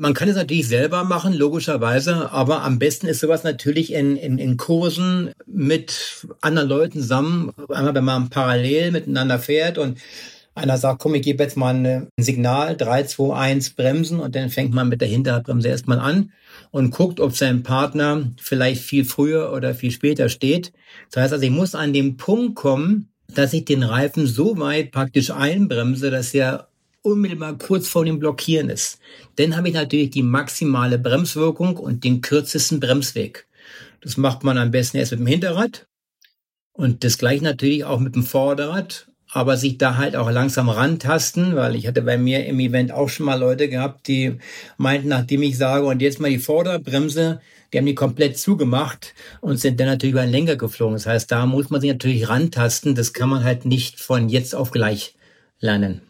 Man 0.00 0.14
kann 0.14 0.28
es 0.28 0.36
natürlich 0.36 0.68
selber 0.68 1.02
machen, 1.02 1.32
logischerweise, 1.32 2.30
aber 2.30 2.62
am 2.62 2.78
besten 2.78 3.08
ist 3.08 3.18
sowas 3.18 3.42
natürlich 3.42 3.92
in, 3.92 4.14
in, 4.14 4.38
in 4.38 4.56
Kursen 4.56 5.32
mit 5.44 6.24
anderen 6.40 6.68
Leuten 6.68 7.00
zusammen. 7.00 7.52
Einmal, 7.68 7.96
wenn 7.96 8.04
man 8.04 8.30
parallel 8.30 8.92
miteinander 8.92 9.40
fährt 9.40 9.76
und 9.76 9.98
einer 10.54 10.78
sagt, 10.78 11.00
komm, 11.00 11.16
ich 11.16 11.22
gebe 11.22 11.42
jetzt 11.42 11.56
mal 11.56 11.74
ein 11.74 12.06
Signal, 12.16 12.76
3, 12.76 13.02
2, 13.02 13.34
1, 13.34 13.70
bremsen 13.70 14.20
und 14.20 14.36
dann 14.36 14.50
fängt 14.50 14.72
man 14.72 14.88
mit 14.88 15.00
der 15.00 15.08
Hinterradbremse 15.08 15.66
erstmal 15.66 15.98
an 15.98 16.30
und 16.70 16.92
guckt, 16.92 17.18
ob 17.18 17.34
sein 17.34 17.64
Partner 17.64 18.30
vielleicht 18.40 18.82
viel 18.82 19.04
früher 19.04 19.52
oder 19.52 19.74
viel 19.74 19.90
später 19.90 20.28
steht. 20.28 20.72
Das 21.10 21.24
heißt 21.24 21.32
also, 21.32 21.44
ich 21.44 21.50
muss 21.50 21.74
an 21.74 21.92
den 21.92 22.16
Punkt 22.16 22.54
kommen, 22.54 23.08
dass 23.34 23.52
ich 23.52 23.64
den 23.64 23.82
Reifen 23.82 24.28
so 24.28 24.60
weit 24.60 24.92
praktisch 24.92 25.32
einbremse, 25.32 26.12
dass 26.12 26.32
er 26.34 26.68
unmittelbar 27.02 27.56
kurz 27.58 27.88
vor 27.88 28.04
dem 28.04 28.18
Blockieren 28.18 28.70
ist. 28.70 28.98
Dann 29.36 29.56
habe 29.56 29.68
ich 29.68 29.74
natürlich 29.74 30.10
die 30.10 30.22
maximale 30.22 30.98
Bremswirkung 30.98 31.76
und 31.76 32.04
den 32.04 32.20
kürzesten 32.20 32.80
Bremsweg. 32.80 33.46
Das 34.00 34.16
macht 34.16 34.44
man 34.44 34.58
am 34.58 34.70
besten 34.70 34.98
erst 34.98 35.12
mit 35.12 35.20
dem 35.20 35.26
Hinterrad 35.26 35.86
und 36.72 37.02
das 37.02 37.18
gleiche 37.18 37.42
natürlich 37.42 37.84
auch 37.84 37.98
mit 37.98 38.14
dem 38.14 38.22
Vorderrad, 38.22 39.08
aber 39.30 39.56
sich 39.56 39.78
da 39.78 39.96
halt 39.96 40.16
auch 40.16 40.30
langsam 40.30 40.68
rantasten, 40.68 41.56
weil 41.56 41.74
ich 41.74 41.86
hatte 41.86 42.02
bei 42.02 42.16
mir 42.16 42.46
im 42.46 42.60
Event 42.60 42.92
auch 42.92 43.08
schon 43.08 43.26
mal 43.26 43.38
Leute 43.38 43.68
gehabt, 43.68 44.06
die 44.06 44.38
meinten, 44.76 45.08
nachdem 45.08 45.42
ich 45.42 45.58
sage, 45.58 45.86
und 45.86 46.00
jetzt 46.00 46.20
mal 46.20 46.30
die 46.30 46.38
Vorderbremse, 46.38 47.40
die 47.72 47.78
haben 47.78 47.86
die 47.86 47.94
komplett 47.94 48.38
zugemacht 48.38 49.14
und 49.40 49.58
sind 49.58 49.78
dann 49.78 49.88
natürlich 49.88 50.12
über 50.12 50.22
einen 50.22 50.32
Lenker 50.32 50.56
geflogen. 50.56 50.94
Das 50.94 51.06
heißt, 51.06 51.30
da 51.30 51.44
muss 51.46 51.68
man 51.68 51.80
sich 51.80 51.90
natürlich 51.90 52.28
rantasten. 52.28 52.94
Das 52.94 53.12
kann 53.12 53.28
man 53.28 53.44
halt 53.44 53.66
nicht 53.66 54.00
von 54.00 54.28
jetzt 54.28 54.54
auf 54.54 54.70
gleich 54.70 55.16
lernen. 55.60 56.07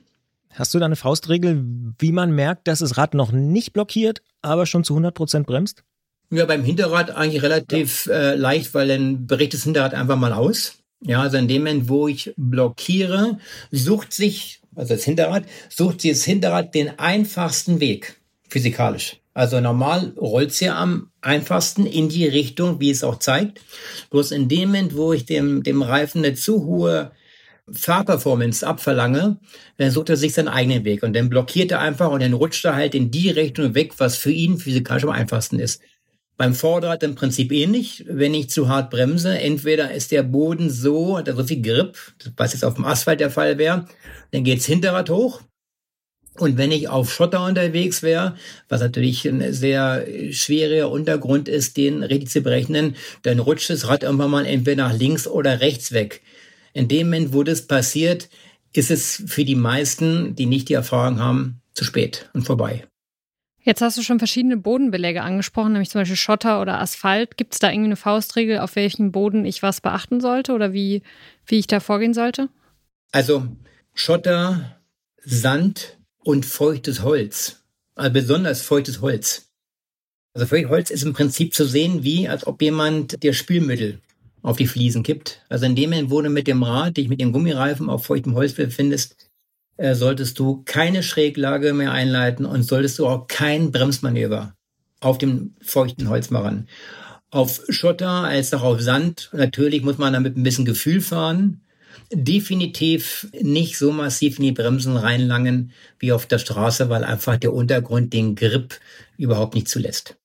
Hast 0.59 0.75
du 0.75 0.81
da 0.81 0.87
eine 0.87 0.97
Faustregel, 0.97 1.65
wie 2.01 2.11
man 2.11 2.33
merkt, 2.33 2.67
dass 2.67 2.81
das 2.81 2.97
Rad 2.97 3.15
noch 3.15 3.31
nicht 3.31 3.73
blockiert, 3.73 4.23
aber 4.43 4.67
schon 4.67 4.83
zu 4.83 4.95
100 4.95 5.15
Prozent 5.15 5.47
bremst? 5.47 5.85
Ja, 6.31 6.47
beim 6.47 6.65
Hinterrad 6.65 7.13
eigentlich 7.13 7.45
relativ 7.45 8.07
ja. 8.07 8.33
äh, 8.33 8.35
leicht, 8.35 8.75
weil 8.75 8.89
dann 8.89 9.29
bricht 9.29 9.55
das 9.55 9.63
Hinterrad 9.63 9.95
einfach 9.95 10.17
mal 10.17 10.33
aus. 10.33 10.75
Ja, 11.01 11.23
also 11.23 11.37
in 11.37 11.47
dem 11.47 11.63
Moment, 11.63 11.89
wo 11.89 12.09
ich 12.09 12.35
blockiere, 12.37 13.39
sucht 13.71 14.13
sich, 14.13 14.61
also 14.75 14.95
das 14.95 15.05
Hinterrad, 15.05 15.45
sucht 15.69 16.01
sich 16.01 16.11
das 16.11 16.25
Hinterrad 16.25 16.75
den 16.75 16.99
einfachsten 16.99 17.79
Weg, 17.79 18.17
physikalisch. 18.49 19.19
Also 19.35 19.61
normal 19.61 20.13
rollt 20.17 20.59
ja 20.59 20.77
am 20.77 21.13
einfachsten 21.21 21.87
in 21.87 22.09
die 22.09 22.27
Richtung, 22.27 22.81
wie 22.81 22.91
es 22.91 23.05
auch 23.05 23.21
zeigt. 23.21 23.61
Bloß 24.11 24.33
in 24.33 24.49
dem 24.49 24.71
Moment, 24.71 24.97
wo 24.97 25.13
ich 25.13 25.25
dem, 25.25 25.63
dem 25.63 25.83
Reifen 25.83 26.25
eine 26.25 26.35
zu 26.35 26.65
hohe 26.65 27.13
Fahrperformance 27.73 28.67
abverlange, 28.67 29.39
dann 29.77 29.91
sucht 29.91 30.11
er 30.11 30.17
sich 30.17 30.35
seinen 30.35 30.49
eigenen 30.49 30.85
Weg 30.85 31.03
und 31.03 31.15
dann 31.15 31.29
blockiert 31.29 31.71
er 31.71 31.81
einfach 31.81 32.11
und 32.11 32.23
dann 32.23 32.33
rutscht 32.33 32.65
er 32.65 32.75
halt 32.75 32.95
in 32.95 33.11
die 33.11 33.31
Richtung 33.31 33.75
weg, 33.75 33.95
was 33.99 34.17
für 34.17 34.31
ihn 34.31 34.59
physikalisch 34.59 35.05
am 35.05 35.11
einfachsten 35.11 35.59
ist. 35.59 35.81
Beim 36.37 36.55
Vorderrad 36.55 37.03
im 37.03 37.17
Prinzip 37.17 37.51
ähnlich. 37.51 38.05
Wenn 38.09 38.33
ich 38.33 38.49
zu 38.49 38.69
hart 38.69 38.91
bremse, 38.91 39.37
entweder 39.39 39.93
ist 39.93 40.13
der 40.13 40.23
Boden 40.23 40.71
so, 40.71 41.19
hat 41.19 41.27
er 41.27 41.35
so 41.35 41.43
viel 41.43 41.61
Grip, 41.61 41.99
was 42.37 42.53
jetzt 42.53 42.65
auf 42.65 42.75
dem 42.75 42.85
Asphalt 42.85 43.19
der 43.19 43.31
Fall 43.31 43.59
wäre, 43.59 43.87
dann 44.31 44.45
geht's 44.45 44.65
Hinterrad 44.65 45.11
hoch. 45.11 45.43
Und 46.39 46.57
wenn 46.57 46.71
ich 46.71 46.89
auf 46.89 47.13
Schotter 47.13 47.45
unterwegs 47.45 48.03
wäre, 48.03 48.37
was 48.69 48.81
natürlich 48.81 49.27
ein 49.27 49.53
sehr 49.53 50.07
schwerer 50.31 50.91
Untergrund 50.91 51.49
ist, 51.49 51.77
den 51.77 52.05
richtig 52.05 52.31
zu 52.31 52.43
berechnen, 52.43 52.95
dann 53.23 53.41
rutscht 53.41 53.71
das 53.71 53.89
Rad 53.89 54.05
irgendwann 54.05 54.31
mal 54.31 54.47
entweder 54.47 54.89
nach 54.89 54.97
links 54.97 55.27
oder 55.27 55.61
rechts 55.61 55.93
weg. 55.93 56.23
In 56.73 56.89
dem 56.89 57.09
Moment, 57.09 57.33
wo 57.33 57.43
das 57.43 57.67
passiert, 57.67 58.29
ist 58.73 58.91
es 58.91 59.23
für 59.27 59.45
die 59.45 59.55
meisten, 59.55 60.35
die 60.35 60.47
nicht 60.47 60.69
die 60.69 60.75
Erfahrung 60.75 61.21
haben, 61.21 61.61
zu 61.75 61.85
spät 61.85 62.29
und 62.35 62.43
vorbei. 62.43 62.85
Jetzt 63.63 63.83
hast 63.83 63.99
du 63.99 64.03
schon 64.03 64.19
verschiedene 64.19 64.57
Bodenbeläge 64.57 65.23
angesprochen, 65.23 65.73
nämlich 65.73 65.91
zum 65.91 66.01
Beispiel 66.01 66.17
Schotter 66.17 66.63
oder 66.63 66.81
Asphalt. 66.81 67.37
Gibt 67.37 67.53
es 67.53 67.59
da 67.59 67.71
irgendwie 67.71 67.89
eine 67.89 67.97
Faustregel, 67.97 68.61
auf 68.61 68.77
welchem 68.77 69.13
Boden 69.13 69.45
ich 69.45 69.63
was 69.63 69.81
beachten 69.81 70.21
sollte 70.21 70.53
oder 70.53 70.73
wie, 70.73 71.03
wie 71.45 71.59
ich 71.59 71.67
da 71.67 71.81
vorgehen 71.81 72.15
sollte? 72.15 72.49
Also 73.13 73.47
Schotter, 73.95 74.79
Sand 75.23 75.99
und 76.19 76.47
feuchtes 76.47 77.03
Holz. 77.03 77.63
Also 77.95 78.13
besonders 78.13 78.63
feuchtes 78.63 79.01
Holz. 79.01 79.51
Also 80.33 80.47
feuchtes 80.47 80.71
Holz 80.71 80.91
ist 80.91 81.03
im 81.03 81.13
Prinzip 81.13 81.53
zu 81.53 81.65
sehen, 81.65 82.05
wie 82.05 82.29
als 82.29 82.47
ob 82.47 82.63
jemand 82.63 83.23
dir 83.23 83.35
Spülmittel 83.35 84.01
auf 84.43 84.57
die 84.57 84.67
Fliesen 84.67 85.03
kippt. 85.03 85.43
Also 85.49 85.67
in 85.67 85.77
dem 85.77 85.91
Moment, 85.91 86.11
wo 86.11 86.21
du 86.21 86.31
mit 86.31 86.47
dem 86.47 86.63
Rad 86.63 86.97
dich 86.97 87.09
mit 87.09 87.21
dem 87.21 87.33
Gummireifen 87.33 87.91
auf 87.91 88.07
feuchtem 88.07 88.35
Holz 88.35 88.53
befindest, 88.55 89.17
äh, 89.79 89.95
solltest 89.95 90.39
du 90.39 90.63
keine 90.65 91.03
Schräglage 91.03 91.73
mehr 91.73 91.93
einleiten 91.93 92.45
und 92.45 92.65
solltest 92.65 92.99
du 92.99 93.07
auch 93.07 93.29
kein 93.29 93.71
Bremsmanöver 93.71 94.55
auf 95.01 95.19
dem 95.19 95.55
feuchten 95.63 96.09
Holz 96.09 96.31
machen. 96.31 96.69
Auf 97.31 97.63
Schotter 97.69 98.09
als 98.09 98.53
auch 98.55 98.63
auf 98.63 98.81
Sand, 98.81 99.31
natürlich 99.33 99.83
muss 99.83 99.99
man 99.99 100.13
damit 100.13 100.37
ein 100.37 100.43
bisschen 100.43 100.65
Gefühl 100.65 101.01
fahren. 101.01 101.63
Definitiv 102.13 103.29
nicht 103.41 103.79
so 103.79 103.93
massiv 103.93 104.39
in 104.39 104.45
die 104.45 104.53
Bremsen 104.53 104.97
reinlangen 104.97 105.73
wie 105.99 106.13
auf 106.13 106.27
der 106.27 106.39
Straße, 106.39 106.89
weil 106.89 107.05
einfach 107.05 107.37
der 107.37 107.53
Untergrund 107.53 108.13
den 108.13 108.35
Grip 108.35 108.81
überhaupt 109.17 109.55
nicht 109.55 109.69
zulässt. 109.69 110.18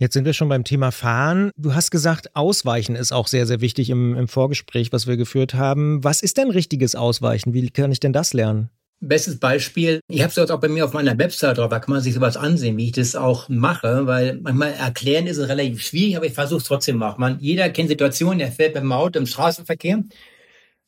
Jetzt 0.00 0.14
sind 0.14 0.24
wir 0.24 0.32
schon 0.32 0.48
beim 0.48 0.62
Thema 0.62 0.92
Fahren. 0.92 1.50
Du 1.56 1.74
hast 1.74 1.90
gesagt, 1.90 2.36
Ausweichen 2.36 2.94
ist 2.94 3.10
auch 3.10 3.26
sehr, 3.26 3.46
sehr 3.46 3.60
wichtig 3.60 3.90
im, 3.90 4.14
im 4.14 4.28
Vorgespräch, 4.28 4.92
was 4.92 5.08
wir 5.08 5.16
geführt 5.16 5.54
haben. 5.54 6.04
Was 6.04 6.22
ist 6.22 6.38
denn 6.38 6.50
richtiges 6.50 6.94
Ausweichen? 6.94 7.52
Wie 7.52 7.68
kann 7.70 7.90
ich 7.90 7.98
denn 7.98 8.12
das 8.12 8.32
lernen? 8.32 8.70
Bestes 9.00 9.40
Beispiel, 9.40 9.98
ich 10.08 10.22
habe 10.22 10.30
es 10.30 10.50
auch 10.50 10.60
bei 10.60 10.68
mir 10.68 10.84
auf 10.84 10.92
meiner 10.92 11.18
Website 11.18 11.58
drauf, 11.58 11.70
da 11.70 11.80
kann 11.80 11.94
man 11.94 12.02
sich 12.02 12.14
sowas 12.14 12.36
ansehen, 12.36 12.76
wie 12.76 12.86
ich 12.86 12.92
das 12.92 13.16
auch 13.16 13.48
mache, 13.48 14.06
weil 14.06 14.40
manchmal 14.40 14.72
erklären 14.72 15.28
ist 15.28 15.36
es 15.36 15.48
relativ 15.48 15.82
schwierig, 15.82 16.16
aber 16.16 16.26
ich 16.26 16.32
versuche 16.32 16.58
es 16.58 16.64
trotzdem 16.64 16.96
mal. 16.96 17.14
Man, 17.16 17.38
jeder 17.40 17.68
kennt 17.70 17.88
Situationen, 17.90 18.40
er 18.40 18.50
fährt 18.50 18.74
dem 18.74 18.90
Auto 18.90 19.20
im 19.20 19.26
Straßenverkehr, 19.26 20.02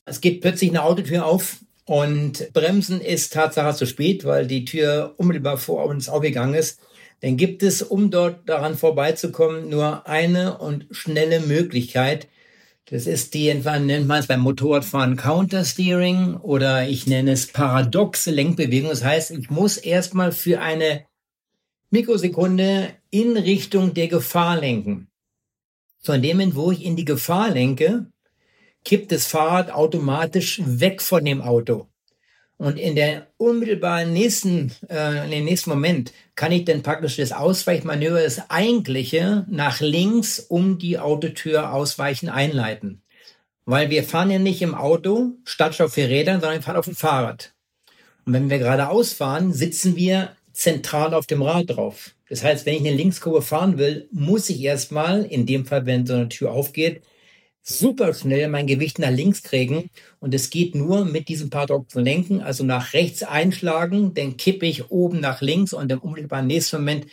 es 0.07 0.21
geht 0.21 0.41
plötzlich 0.41 0.71
eine 0.71 0.83
Autotür 0.83 1.25
auf 1.25 1.59
und 1.85 2.53
Bremsen 2.53 3.01
ist 3.01 3.33
Tatsache 3.33 3.77
zu 3.77 3.87
spät, 3.87 4.25
weil 4.25 4.49
die 4.49 4.65
Tür 4.65 5.15
unmittelbar 5.17 5.57
vor 5.57 5.85
uns 5.85 6.09
aufgegangen 6.09 6.55
ist 6.55 6.81
dann 7.21 7.37
gibt 7.37 7.63
es, 7.63 7.83
um 7.83 8.11
dort 8.11 8.49
daran 8.49 8.77
vorbeizukommen, 8.77 9.69
nur 9.69 10.07
eine 10.09 10.59
und 10.59 10.87
schnelle 10.91 11.41
Möglichkeit. 11.41 12.29
Das 12.87 13.07
ist 13.07 13.35
die, 13.35 13.49
etwa 13.49 13.79
nennt 13.79 14.09
man 14.09 14.21
es 14.21 14.27
beim 14.27 14.41
Motorradfahren 14.41 15.17
Countersteering 15.17 16.37
oder 16.37 16.89
ich 16.89 17.07
nenne 17.07 17.33
es 17.33 17.47
paradoxe 17.47 18.31
Lenkbewegung. 18.31 18.91
Das 18.91 19.05
heißt, 19.05 19.31
ich 19.33 19.51
muss 19.51 19.77
erstmal 19.77 20.33
für 20.33 20.61
eine 20.61 21.05
Mikrosekunde 21.91 22.89
in 23.11 23.37
Richtung 23.37 23.95
der 23.95 24.09
Gefahr 24.09 24.59
lenken. 24.59 25.09
So 25.99 26.15
in 26.15 26.23
dem 26.23 26.39
Moment, 26.39 26.57
wo 26.57 26.73
ich 26.73 26.85
in 26.85 26.97
die 26.97 27.05
Gefahr 27.05 27.51
lenke, 27.51 28.07
kippt 28.85 29.13
das 29.13 29.27
Fahrrad 29.27 29.71
automatisch 29.71 30.63
weg 30.65 31.03
von 31.03 31.25
dem 31.25 31.43
Auto. 31.43 31.90
Und 32.61 32.79
in 32.79 32.95
der 32.95 33.29
unmittelbaren 33.39 34.13
nächsten, 34.13 34.71
äh, 34.91 35.25
in 35.25 35.31
den 35.31 35.47
nächsten 35.47 35.71
Moment 35.71 36.13
kann 36.35 36.53
ich 36.53 36.67
dann 36.67 36.83
praktisch 36.83 37.17
das 37.17 37.33
Ausweichmanöver, 37.33 38.23
das 38.23 38.51
eigentliche, 38.51 39.47
nach 39.49 39.81
links 39.81 40.39
um 40.41 40.79
die 40.79 40.99
Autotür 40.99 41.73
ausweichen 41.73 42.29
einleiten. 42.29 43.01
Weil 43.65 43.89
wir 43.89 44.05
fahren 44.05 44.31
ja 44.31 44.39
nicht 44.39 44.61
im 44.61 44.75
Auto 44.75 45.39
statt 45.45 45.81
auf 45.81 45.95
vier 45.95 46.11
Rädern, 46.11 46.43
sondern 46.43 46.59
wir 46.59 46.63
fahren 46.63 46.77
auf 46.77 46.85
dem 46.85 46.97
Fahrrad. 46.97 47.55
Und 48.27 48.35
wenn 48.35 48.51
wir 48.51 48.59
geradeaus 48.59 49.15
fahren, 49.15 49.55
sitzen 49.55 49.97
wir 49.97 50.37
zentral 50.53 51.15
auf 51.15 51.25
dem 51.25 51.41
Rad 51.41 51.71
drauf. 51.71 52.11
Das 52.29 52.45
heißt, 52.45 52.67
wenn 52.67 52.75
ich 52.75 52.81
eine 52.81 52.93
Linkskurve 52.95 53.41
fahren 53.41 53.79
will, 53.79 54.07
muss 54.13 54.51
ich 54.51 54.61
erstmal, 54.61 55.25
in 55.25 55.47
dem 55.47 55.65
Fall, 55.65 55.87
wenn 55.87 56.05
so 56.05 56.13
eine 56.13 56.29
Tür 56.29 56.53
aufgeht, 56.53 57.01
super 57.63 58.15
schnell 58.15 58.49
mein 58.49 58.67
Gewicht 58.67 58.99
nach 58.99 59.11
links 59.11 59.43
kriegen. 59.43 59.91
Und 60.19 60.35
es 60.35 60.51
geht 60.51 60.75
nur 60.75 61.05
mit 61.05 61.29
diesem 61.29 61.51
paradoxen 61.51 62.05
Lenken, 62.05 62.41
also 62.41 62.65
nach 62.65 62.93
rechts 62.93 63.23
einschlagen, 63.23 64.15
dann 64.15 64.37
kippe 64.37 64.67
ich 64.67 64.91
oben 64.91 65.21
nach 65.21 65.41
links 65.41 65.73
und 65.73 65.91
im 65.93 66.01
unmittelbaren 66.01 66.47
nächsten 66.47 66.77
Moment 66.77 67.07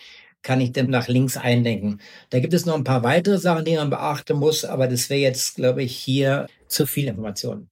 kann 0.43 0.61
ich 0.61 0.71
dann 0.71 0.89
nach 0.89 1.07
links 1.07 1.35
einlenken. 1.35 1.99
Da 2.29 2.39
gibt 2.39 2.53
es 2.53 2.65
noch 2.65 2.75
ein 2.75 2.83
paar 2.83 3.03
weitere 3.03 3.37
Sachen, 3.37 3.65
die 3.65 3.75
man 3.75 3.89
beachten 3.89 4.37
muss, 4.37 4.63
aber 4.63 4.87
das 4.87 5.09
wäre 5.09 5.19
jetzt, 5.19 5.55
glaube 5.55 5.83
ich, 5.83 5.95
hier 5.95 6.47
zu 6.67 6.85
viel 6.85 7.07
Information. 7.07 7.69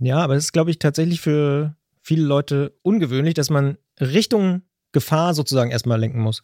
Ja, 0.00 0.18
aber 0.18 0.34
es 0.34 0.44
ist, 0.44 0.52
glaube 0.52 0.70
ich, 0.70 0.78
tatsächlich 0.78 1.20
für 1.20 1.76
viele 2.02 2.24
Leute 2.24 2.74
ungewöhnlich, 2.82 3.34
dass 3.34 3.50
man 3.50 3.78
Richtung 4.00 4.62
Gefahr 4.92 5.34
sozusagen 5.34 5.70
erstmal 5.70 6.00
lenken 6.00 6.20
muss. 6.20 6.42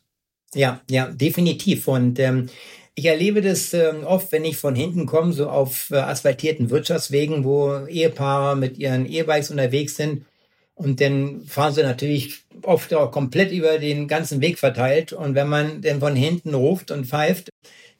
Ja, 0.54 0.80
ja, 0.90 1.06
definitiv. 1.10 1.88
Und 1.88 2.18
ähm, 2.18 2.48
ich 2.94 3.06
erlebe 3.06 3.40
das 3.40 3.72
äh, 3.72 3.92
oft, 4.04 4.32
wenn 4.32 4.44
ich 4.44 4.56
von 4.56 4.74
hinten 4.74 5.06
komme, 5.06 5.32
so 5.32 5.48
auf 5.48 5.90
äh, 5.90 5.96
asphaltierten 5.96 6.70
Wirtschaftswegen, 6.70 7.44
wo 7.44 7.86
Ehepaare 7.86 8.56
mit 8.56 8.78
ihren 8.78 9.06
E-Bikes 9.06 9.50
unterwegs 9.50 9.96
sind. 9.96 10.26
Und 10.74 11.00
dann 11.00 11.42
fahren 11.46 11.72
sie 11.72 11.82
natürlich 11.82 12.44
oft 12.62 12.92
auch 12.94 13.10
komplett 13.10 13.52
über 13.52 13.78
den 13.78 14.08
ganzen 14.08 14.40
Weg 14.40 14.58
verteilt. 14.58 15.12
Und 15.12 15.34
wenn 15.34 15.48
man 15.48 15.80
dann 15.82 16.00
von 16.00 16.16
hinten 16.16 16.54
ruft 16.54 16.90
und 16.90 17.06
pfeift, 17.06 17.50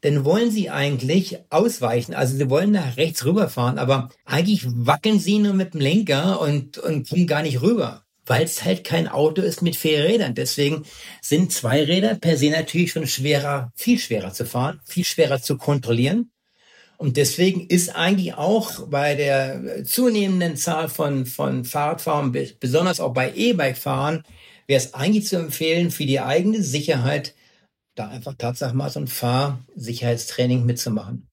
dann 0.03 0.25
wollen 0.25 0.51
sie 0.51 0.69
eigentlich 0.69 1.39
ausweichen. 1.49 2.15
Also 2.15 2.37
sie 2.37 2.51
wollen 2.51 2.73
nach 2.73 2.97
rechts 2.97 3.25
rüberfahren, 3.25 3.79
aber 3.79 4.11
eigentlich 4.25 4.67
wackeln 4.67 5.21
sie 5.21 5.39
nur 5.39 5.55
mit 5.55 5.75
dem 5.75 5.81
Lenker 5.81 6.41
und, 6.41 6.79
und 6.79 7.09
kommen 7.09 7.27
gar 7.27 7.43
nicht 7.43 7.63
rüber. 7.63 8.05
Weil 8.27 8.45
es 8.45 8.65
halt 8.65 8.85
kein 8.85 9.09
Auto 9.09 9.43
ist 9.43 9.63
mit 9.63 9.77
vier 9.77 10.05
Rädern. 10.05 10.35
Deswegen 10.35 10.85
sind 11.21 11.53
zwei 11.53 11.83
Räder 11.85 12.15
per 12.15 12.37
se 12.37 12.51
natürlich 12.51 12.93
schon 12.93 13.07
schwerer, 13.07 13.73
viel 13.75 13.99
schwerer 13.99 14.33
zu 14.33 14.47
fahren, 14.47 14.81
viel 14.85 15.05
schwerer 15.05 15.41
zu 15.43 15.57
kontrollieren. 15.57 16.31
Und 16.99 17.17
deswegen 17.17 17.67
ist 17.67 17.97
eigentlich 17.97 18.35
auch 18.35 18.87
bei 18.89 19.17
der 19.17 19.85
zunehmenden 19.85 20.57
Zahl 20.57 20.89
von, 20.89 21.27
von 21.27 21.65
Fahrradfahrern, 21.65 22.33
besonders 22.61 23.01
auch 23.01 23.13
bei 23.13 23.33
E-Bike-Fahrern, 23.35 24.23
wäre 24.69 24.79
es 24.79 24.95
eigentlich 24.95 25.27
zu 25.27 25.37
empfehlen, 25.37 25.91
für 25.91 26.07
die 26.07 26.21
eigene 26.21 26.63
Sicherheit 26.63 27.35
da 27.97 28.09
einfach 28.09 28.35
tatsächlich 28.39 28.77
mal 28.77 28.89
so 28.89 29.01
ein 29.01 29.09
Fahrsicherheitstraining 29.09 30.65
mitzumachen. 30.65 31.29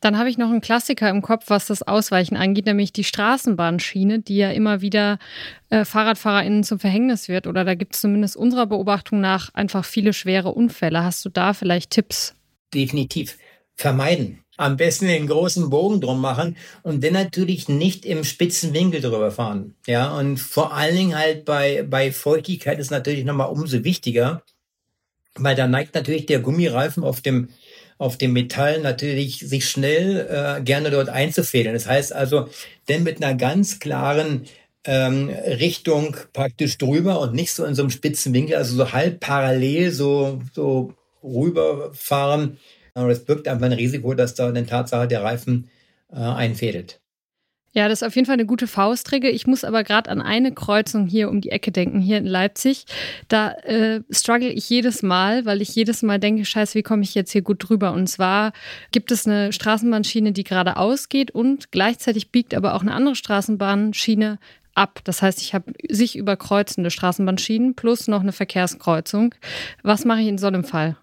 Dann 0.00 0.16
habe 0.18 0.30
ich 0.30 0.38
noch 0.38 0.50
einen 0.50 0.62
Klassiker 0.62 1.10
im 1.10 1.20
Kopf, 1.20 1.44
was 1.48 1.66
das 1.66 1.82
Ausweichen 1.82 2.36
angeht, 2.36 2.66
nämlich 2.66 2.92
die 2.92 3.04
Straßenbahnschiene, 3.04 4.20
die 4.20 4.36
ja 4.36 4.50
immer 4.50 4.80
wieder 4.80 5.18
äh, 5.68 5.84
FahrradfahrerInnen 5.84 6.64
zum 6.64 6.78
Verhängnis 6.78 7.28
wird. 7.28 7.46
Oder 7.46 7.64
da 7.64 7.74
gibt 7.74 7.94
es 7.94 8.00
zumindest 8.00 8.36
unserer 8.36 8.66
Beobachtung 8.66 9.20
nach 9.20 9.52
einfach 9.54 9.84
viele 9.84 10.12
schwere 10.12 10.52
Unfälle. 10.52 11.04
Hast 11.04 11.24
du 11.24 11.28
da 11.28 11.52
vielleicht 11.52 11.90
Tipps? 11.90 12.34
Definitiv. 12.72 13.36
Vermeiden. 13.74 14.38
Am 14.56 14.76
besten 14.76 15.06
den 15.06 15.26
großen 15.26 15.70
Bogen 15.70 16.02
drum 16.02 16.20
machen 16.20 16.56
und 16.82 17.02
dann 17.02 17.14
natürlich 17.14 17.68
nicht 17.68 18.04
im 18.04 18.24
spitzen 18.24 18.74
Winkel 18.74 19.00
drüber 19.00 19.30
fahren. 19.30 19.74
Ja, 19.86 20.14
und 20.18 20.38
vor 20.38 20.74
allen 20.74 20.94
Dingen 20.94 21.18
halt 21.18 21.46
bei, 21.46 21.82
bei 21.82 22.12
Feuchtigkeit 22.12 22.78
ist 22.78 22.90
natürlich 22.90 23.24
nochmal 23.24 23.48
umso 23.48 23.84
wichtiger, 23.84 24.42
weil 25.34 25.56
da 25.56 25.66
neigt 25.66 25.94
natürlich 25.94 26.26
der 26.26 26.40
Gummireifen 26.40 27.04
auf 27.04 27.22
dem 27.22 27.48
auf 28.00 28.16
dem 28.16 28.32
Metall 28.32 28.80
natürlich 28.80 29.40
sich 29.40 29.68
schnell 29.68 30.26
äh, 30.30 30.62
gerne 30.62 30.90
dort 30.90 31.10
einzufädeln. 31.10 31.74
Das 31.74 31.86
heißt 31.86 32.14
also, 32.14 32.48
denn 32.88 33.02
mit 33.02 33.22
einer 33.22 33.36
ganz 33.36 33.78
klaren 33.78 34.46
ähm, 34.84 35.28
Richtung 35.28 36.16
praktisch 36.32 36.78
drüber 36.78 37.20
und 37.20 37.34
nicht 37.34 37.52
so 37.52 37.62
in 37.66 37.74
so 37.74 37.82
einem 37.82 37.90
spitzen 37.90 38.32
Winkel, 38.32 38.56
also 38.56 38.74
so 38.74 38.92
halb 38.92 39.20
parallel 39.20 39.92
so, 39.92 40.40
so 40.54 40.94
rüberfahren. 41.22 42.56
Aber 42.94 43.10
das 43.10 43.26
birgt 43.26 43.46
einfach 43.46 43.66
ein 43.66 43.72
Risiko, 43.72 44.14
dass 44.14 44.34
da 44.34 44.48
in 44.48 44.66
Tatsache 44.66 45.06
der 45.06 45.22
Reifen 45.22 45.68
äh, 46.10 46.16
einfädelt. 46.16 47.00
Ja, 47.72 47.88
das 47.88 48.02
ist 48.02 48.06
auf 48.08 48.16
jeden 48.16 48.26
Fall 48.26 48.34
eine 48.34 48.46
gute 48.46 48.66
Faustregel. 48.66 49.30
Ich 49.30 49.46
muss 49.46 49.62
aber 49.62 49.84
gerade 49.84 50.10
an 50.10 50.20
eine 50.20 50.52
Kreuzung 50.52 51.06
hier 51.06 51.30
um 51.30 51.40
die 51.40 51.50
Ecke 51.50 51.70
denken, 51.70 52.00
hier 52.00 52.18
in 52.18 52.26
Leipzig. 52.26 52.84
Da 53.28 53.52
äh, 53.62 54.00
struggle 54.10 54.48
ich 54.48 54.68
jedes 54.68 55.04
Mal, 55.04 55.44
weil 55.44 55.62
ich 55.62 55.72
jedes 55.76 56.02
Mal 56.02 56.18
denke, 56.18 56.44
scheiße, 56.44 56.74
wie 56.74 56.82
komme 56.82 57.02
ich 57.02 57.14
jetzt 57.14 57.30
hier 57.30 57.42
gut 57.42 57.68
drüber? 57.68 57.92
Und 57.92 58.08
zwar 58.08 58.52
gibt 58.90 59.12
es 59.12 59.24
eine 59.24 59.52
Straßenbahnschiene, 59.52 60.32
die 60.32 60.42
geradeaus 60.42 61.08
geht 61.08 61.30
und 61.30 61.70
gleichzeitig 61.70 62.32
biegt 62.32 62.54
aber 62.54 62.74
auch 62.74 62.82
eine 62.82 62.92
andere 62.92 63.14
Straßenbahnschiene 63.14 64.40
ab. 64.74 65.00
Das 65.04 65.22
heißt, 65.22 65.40
ich 65.40 65.54
habe 65.54 65.72
sich 65.88 66.16
überkreuzende 66.16 66.90
Straßenbahnschienen 66.90 67.76
plus 67.76 68.08
noch 68.08 68.20
eine 68.20 68.32
Verkehrskreuzung. 68.32 69.34
Was 69.84 70.04
mache 70.04 70.22
ich 70.22 70.28
in 70.28 70.38
so 70.38 70.48
einem 70.48 70.64
Fall? 70.64 70.96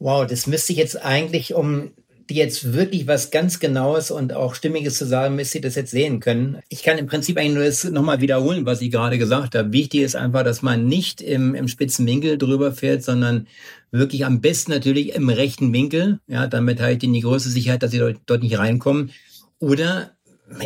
Wow, 0.00 0.26
das 0.26 0.48
müsste 0.48 0.72
ich 0.72 0.78
jetzt 0.80 1.00
eigentlich, 1.00 1.54
um 1.54 1.92
die 2.28 2.34
jetzt 2.34 2.72
wirklich 2.72 3.06
was 3.06 3.30
ganz 3.30 3.60
Genaues 3.60 4.10
und 4.10 4.32
auch 4.32 4.54
Stimmiges 4.54 4.96
zu 4.96 5.06
sagen, 5.06 5.36
müsst 5.36 5.54
ihr 5.54 5.60
das 5.60 5.74
jetzt 5.74 5.90
sehen 5.90 6.20
können. 6.20 6.58
Ich 6.68 6.82
kann 6.82 6.98
im 6.98 7.06
Prinzip 7.06 7.36
eigentlich 7.36 7.54
nur 7.54 7.64
das 7.64 7.84
nochmal 7.84 8.20
wiederholen, 8.20 8.66
was 8.66 8.80
ich 8.80 8.90
gerade 8.90 9.18
gesagt 9.18 9.54
habe. 9.54 9.72
Wichtig 9.72 10.02
ist 10.02 10.16
einfach, 10.16 10.44
dass 10.44 10.62
man 10.62 10.86
nicht 10.86 11.20
im, 11.20 11.54
im 11.54 11.68
spitzen 11.68 12.06
Winkel 12.06 12.38
drüber 12.38 12.72
fährt, 12.72 13.02
sondern 13.02 13.46
wirklich 13.90 14.24
am 14.24 14.40
besten 14.40 14.72
natürlich 14.72 15.14
im 15.14 15.28
rechten 15.28 15.72
Winkel. 15.72 16.20
Ja, 16.26 16.46
damit 16.46 16.80
halt 16.80 17.02
in 17.02 17.12
die 17.12 17.20
größte 17.20 17.50
Sicherheit, 17.50 17.82
dass 17.82 17.90
sie 17.90 17.98
dort, 17.98 18.18
dort 18.26 18.42
nicht 18.42 18.58
reinkommen. 18.58 19.10
Oder 19.58 20.12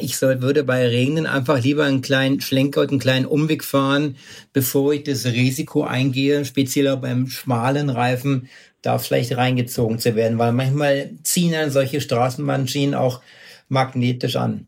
ich 0.00 0.16
soll, 0.16 0.42
würde 0.42 0.64
bei 0.64 0.86
Regnen 0.86 1.26
einfach 1.26 1.62
lieber 1.62 1.84
einen 1.84 2.02
kleinen 2.02 2.40
Schlenker 2.40 2.80
und 2.82 2.90
einen 2.90 2.98
kleinen 2.98 3.26
Umweg 3.26 3.62
fahren, 3.62 4.16
bevor 4.52 4.92
ich 4.92 5.04
das 5.04 5.24
Risiko 5.26 5.84
eingehe, 5.84 6.44
speziell 6.44 6.88
auch 6.88 7.00
beim 7.00 7.28
schmalen 7.28 7.90
Reifen, 7.90 8.48
da 8.86 8.98
vielleicht 8.98 9.36
reingezogen 9.36 9.98
zu 9.98 10.14
werden, 10.14 10.38
weil 10.38 10.52
manchmal 10.52 11.10
ziehen 11.22 11.52
dann 11.52 11.70
solche 11.70 12.00
Straßenbahnschienen 12.00 12.94
auch 12.94 13.20
magnetisch 13.68 14.36
an. 14.36 14.66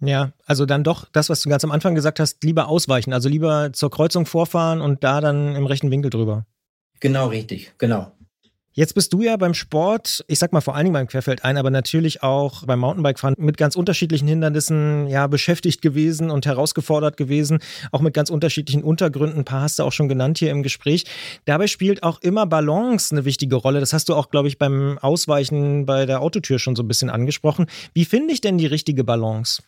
Ja, 0.00 0.32
also 0.46 0.64
dann 0.64 0.84
doch 0.84 1.08
das, 1.12 1.28
was 1.28 1.42
du 1.42 1.50
ganz 1.50 1.62
am 1.64 1.72
Anfang 1.72 1.94
gesagt 1.94 2.20
hast, 2.20 2.42
lieber 2.42 2.68
ausweichen, 2.68 3.12
also 3.12 3.28
lieber 3.28 3.72
zur 3.72 3.90
Kreuzung 3.90 4.24
vorfahren 4.24 4.80
und 4.80 5.04
da 5.04 5.20
dann 5.20 5.54
im 5.54 5.66
rechten 5.66 5.90
Winkel 5.90 6.10
drüber. 6.10 6.46
Genau, 7.00 7.28
richtig, 7.28 7.72
genau. 7.78 8.12
Jetzt 8.72 8.94
bist 8.94 9.12
du 9.12 9.20
ja 9.20 9.36
beim 9.36 9.52
Sport, 9.52 10.24
ich 10.28 10.38
sag 10.38 10.52
mal 10.52 10.60
vor 10.60 10.76
allen 10.76 10.84
Dingen 10.84 10.94
beim 10.94 11.08
Querfeldein, 11.08 11.56
aber 11.56 11.70
natürlich 11.70 12.22
auch 12.22 12.64
beim 12.64 12.78
Mountainbikefahren 12.78 13.34
mit 13.36 13.56
ganz 13.56 13.74
unterschiedlichen 13.74 14.28
Hindernissen 14.28 15.08
ja 15.08 15.26
beschäftigt 15.26 15.82
gewesen 15.82 16.30
und 16.30 16.46
herausgefordert 16.46 17.16
gewesen, 17.16 17.58
auch 17.90 18.00
mit 18.00 18.14
ganz 18.14 18.30
unterschiedlichen 18.30 18.84
Untergründen. 18.84 19.40
Ein 19.40 19.44
paar 19.44 19.62
hast 19.62 19.80
du 19.80 19.82
auch 19.82 19.90
schon 19.92 20.08
genannt 20.08 20.38
hier 20.38 20.52
im 20.52 20.62
Gespräch. 20.62 21.04
Dabei 21.46 21.66
spielt 21.66 22.04
auch 22.04 22.22
immer 22.22 22.46
Balance 22.46 23.12
eine 23.12 23.24
wichtige 23.24 23.56
Rolle. 23.56 23.80
Das 23.80 23.92
hast 23.92 24.08
du 24.08 24.14
auch, 24.14 24.30
glaube 24.30 24.46
ich, 24.46 24.56
beim 24.56 24.98
Ausweichen 24.98 25.84
bei 25.84 26.06
der 26.06 26.20
Autotür 26.20 26.60
schon 26.60 26.76
so 26.76 26.84
ein 26.84 26.88
bisschen 26.88 27.10
angesprochen. 27.10 27.66
Wie 27.92 28.04
finde 28.04 28.32
ich 28.32 28.40
denn 28.40 28.56
die 28.56 28.66
richtige 28.66 29.02
Balance? 29.02 29.64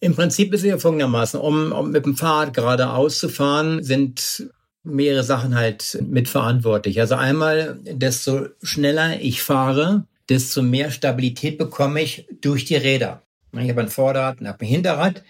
Im 0.00 0.14
Prinzip 0.14 0.52
ist 0.52 0.60
es 0.60 0.66
ja 0.66 0.76
folgendermaßen, 0.76 1.40
um, 1.40 1.72
um 1.72 1.92
mit 1.92 2.04
dem 2.04 2.16
Fahrrad 2.16 2.52
geradeaus 2.52 3.20
zu 3.20 3.30
fahren, 3.30 3.82
sind 3.82 4.50
mehrere 4.84 5.22
Sachen 5.22 5.54
halt 5.54 5.98
mitverantwortlich. 6.02 7.00
Also 7.00 7.14
einmal, 7.14 7.78
desto 7.84 8.46
schneller 8.62 9.20
ich 9.20 9.42
fahre, 9.42 10.04
desto 10.28 10.62
mehr 10.62 10.90
Stabilität 10.90 11.58
bekomme 11.58 12.02
ich 12.02 12.26
durch 12.40 12.64
die 12.64 12.76
Räder. 12.76 13.22
Ich 13.52 13.68
habe 13.68 13.82
ein 13.82 13.88
Vorderrad 13.88 14.40
und 14.40 14.48
habe 14.48 14.64
ein 14.64 14.68
Hinterrad 14.68 15.22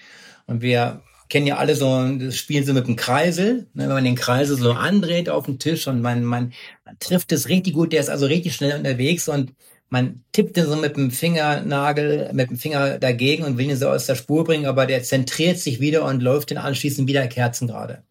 und 0.47 0.63
wir 0.63 1.03
kennen 1.29 1.47
ja 1.47 1.57
alle 1.57 1.75
so 1.75 2.07
das 2.19 2.37
Spiel 2.37 2.65
so 2.65 2.73
mit 2.75 2.87
dem 2.87 2.97
Kreisel. 2.97 3.67
Ne, 3.75 3.85
wenn 3.85 3.95
man 3.95 4.05
den 4.05 4.17
Kreisel 4.17 4.57
so 4.57 4.73
andreht 4.73 5.29
auf 5.29 5.47
den 5.47 5.59
Tisch 5.59 5.89
und 5.89 6.03
man, 6.03 6.25
man, 6.25 6.53
man 6.85 6.99
trifft 7.01 7.33
es 7.33 7.49
richtig 7.49 7.75
gut, 7.75 7.93
der 7.93 8.01
ist 8.01 8.11
also 8.11 8.27
richtig 8.27 8.55
schnell 8.55 8.77
unterwegs 8.77 9.29
und 9.29 9.53
man 9.89 10.25
tippt 10.33 10.57
den 10.57 10.67
so 10.67 10.77
mit 10.77 10.97
dem 10.97 11.11
Fingernagel, 11.11 12.31
mit 12.33 12.51
dem 12.51 12.57
Finger 12.57 12.99
dagegen 12.99 13.45
und 13.45 13.59
will 13.59 13.69
ihn 13.69 13.77
so 13.77 13.89
aus 13.89 14.07
der 14.07 14.15
Spur 14.15 14.45
bringen, 14.45 14.67
aber 14.67 14.87
der 14.87 15.03
zentriert 15.03 15.59
sich 15.59 15.81
wieder 15.81 16.05
und 16.05 16.23
läuft 16.23 16.51
dann 16.51 16.59
anschließend 16.59 17.09
wieder 17.09 17.27
kerzengerade. 17.27 18.03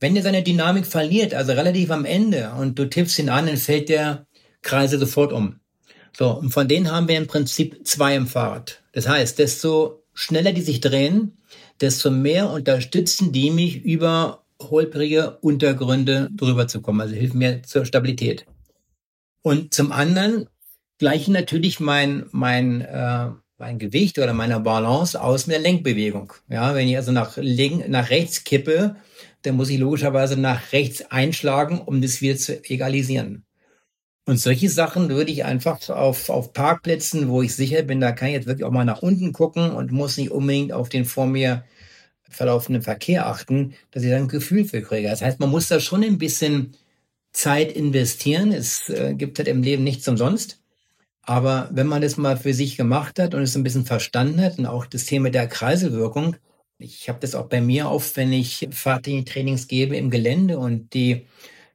Wenn 0.00 0.14
der 0.14 0.22
seine 0.22 0.42
Dynamik 0.42 0.86
verliert, 0.86 1.34
also 1.34 1.52
relativ 1.52 1.90
am 1.90 2.04
Ende, 2.04 2.52
und 2.58 2.78
du 2.78 2.88
tippst 2.88 3.18
ihn 3.18 3.28
an, 3.28 3.46
dann 3.46 3.56
fällt 3.56 3.88
der 3.88 4.26
Kreise 4.62 4.98
sofort 4.98 5.32
um. 5.32 5.60
So, 6.16 6.30
und 6.30 6.50
von 6.50 6.68
denen 6.68 6.90
haben 6.90 7.08
wir 7.08 7.16
im 7.16 7.26
Prinzip 7.26 7.86
zwei 7.86 8.16
im 8.16 8.26
Fahrrad. 8.26 8.82
Das 8.92 9.08
heißt, 9.08 9.38
desto 9.38 10.02
schneller 10.14 10.52
die 10.52 10.62
sich 10.62 10.80
drehen, 10.80 11.38
desto 11.80 12.10
mehr 12.10 12.50
unterstützen 12.50 13.32
die 13.32 13.50
mich 13.50 13.84
über 13.84 14.44
holprige 14.60 15.38
Untergründe 15.42 16.30
drüber 16.34 16.68
zu 16.68 16.80
kommen. 16.80 17.00
Also 17.00 17.14
hilft 17.14 17.34
mir 17.34 17.62
zur 17.62 17.84
Stabilität. 17.84 18.46
Und 19.42 19.74
zum 19.74 19.92
anderen 19.92 20.48
gleiche 20.98 21.30
natürlich 21.30 21.80
mein, 21.80 22.26
mein, 22.32 22.80
äh, 22.80 23.28
mein 23.58 23.78
Gewicht 23.78 24.18
oder 24.18 24.32
meine 24.32 24.58
Balance 24.60 25.20
aus 25.20 25.46
mit 25.46 25.54
der 25.56 25.62
Lenkbewegung. 25.62 26.32
Ja, 26.48 26.74
wenn 26.74 26.88
ich 26.88 26.96
also 26.96 27.12
nach, 27.12 27.36
link, 27.36 27.88
nach 27.88 28.10
rechts 28.10 28.44
kippe, 28.44 28.96
dann 29.42 29.56
muss 29.56 29.70
ich 29.70 29.78
logischerweise 29.78 30.36
nach 30.36 30.72
rechts 30.72 31.02
einschlagen, 31.10 31.80
um 31.80 32.00
das 32.00 32.20
wieder 32.20 32.36
zu 32.36 32.62
egalisieren. 32.64 33.44
Und 34.28 34.38
solche 34.38 34.68
Sachen 34.68 35.08
würde 35.08 35.30
ich 35.30 35.44
einfach 35.44 35.88
auf, 35.88 36.30
auf 36.30 36.52
Parkplätzen, 36.52 37.28
wo 37.28 37.42
ich 37.42 37.54
sicher 37.54 37.82
bin, 37.82 38.00
da 38.00 38.10
kann 38.10 38.28
ich 38.28 38.34
jetzt 38.34 38.46
wirklich 38.48 38.64
auch 38.64 38.72
mal 38.72 38.84
nach 38.84 39.02
unten 39.02 39.32
gucken 39.32 39.70
und 39.70 39.92
muss 39.92 40.16
nicht 40.16 40.32
unbedingt 40.32 40.72
auf 40.72 40.88
den 40.88 41.04
vor 41.04 41.26
mir 41.26 41.64
verlaufenden 42.28 42.82
Verkehr 42.82 43.26
achten, 43.26 43.74
dass 43.92 44.02
ich 44.02 44.10
dann 44.10 44.22
ein 44.22 44.28
Gefühl 44.28 44.64
für 44.64 44.82
kriege. 44.82 45.08
Das 45.08 45.22
heißt, 45.22 45.38
man 45.38 45.50
muss 45.50 45.68
da 45.68 45.78
schon 45.78 46.02
ein 46.02 46.18
bisschen 46.18 46.76
Zeit 47.32 47.70
investieren. 47.70 48.52
Es 48.52 48.88
äh, 48.88 49.14
gibt 49.14 49.38
halt 49.38 49.46
im 49.46 49.62
Leben 49.62 49.84
nichts 49.84 50.08
umsonst. 50.08 50.60
Aber 51.22 51.68
wenn 51.72 51.86
man 51.86 52.02
das 52.02 52.16
mal 52.16 52.36
für 52.36 52.54
sich 52.54 52.76
gemacht 52.76 53.18
hat 53.18 53.34
und 53.34 53.42
es 53.42 53.56
ein 53.56 53.62
bisschen 53.62 53.84
verstanden 53.84 54.40
hat 54.40 54.58
und 54.58 54.66
auch 54.66 54.86
das 54.86 55.04
Thema 55.04 55.30
der 55.30 55.48
Kreiselwirkung, 55.48 56.36
ich 56.78 57.08
habe 57.08 57.18
das 57.20 57.34
auch 57.34 57.48
bei 57.48 57.60
mir 57.60 57.90
oft, 57.90 58.16
wenn 58.16 58.32
ich 58.32 58.68
Fahrtrainings 58.70 59.68
gebe 59.68 59.96
im 59.96 60.10
Gelände 60.10 60.58
und 60.58 60.92
die, 60.94 61.26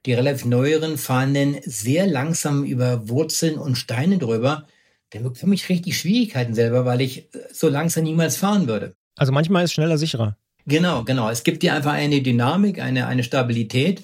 die 0.05 0.13
relativ 0.13 0.45
neueren 0.45 0.97
fahren 0.97 1.33
dann 1.33 1.57
sehr 1.63 2.07
langsam 2.07 2.63
über 2.63 3.09
Wurzeln 3.09 3.57
und 3.57 3.75
Steine 3.75 4.17
drüber. 4.17 4.67
Dann 5.11 5.23
bekomme 5.23 5.55
ich 5.55 5.69
richtig 5.69 5.97
Schwierigkeiten 5.97 6.53
selber, 6.53 6.85
weil 6.85 7.01
ich 7.01 7.29
so 7.51 7.67
langsam 7.67 8.03
niemals 8.03 8.37
fahren 8.37 8.67
würde. 8.67 8.95
Also 9.17 9.31
manchmal 9.31 9.63
ist 9.63 9.73
schneller 9.73 9.97
sicherer. 9.97 10.37
Genau, 10.65 11.03
genau. 11.03 11.29
Es 11.29 11.43
gibt 11.43 11.63
dir 11.63 11.73
einfach 11.73 11.93
eine 11.93 12.21
Dynamik, 12.21 12.79
eine, 12.79 13.07
eine 13.07 13.23
Stabilität. 13.23 14.03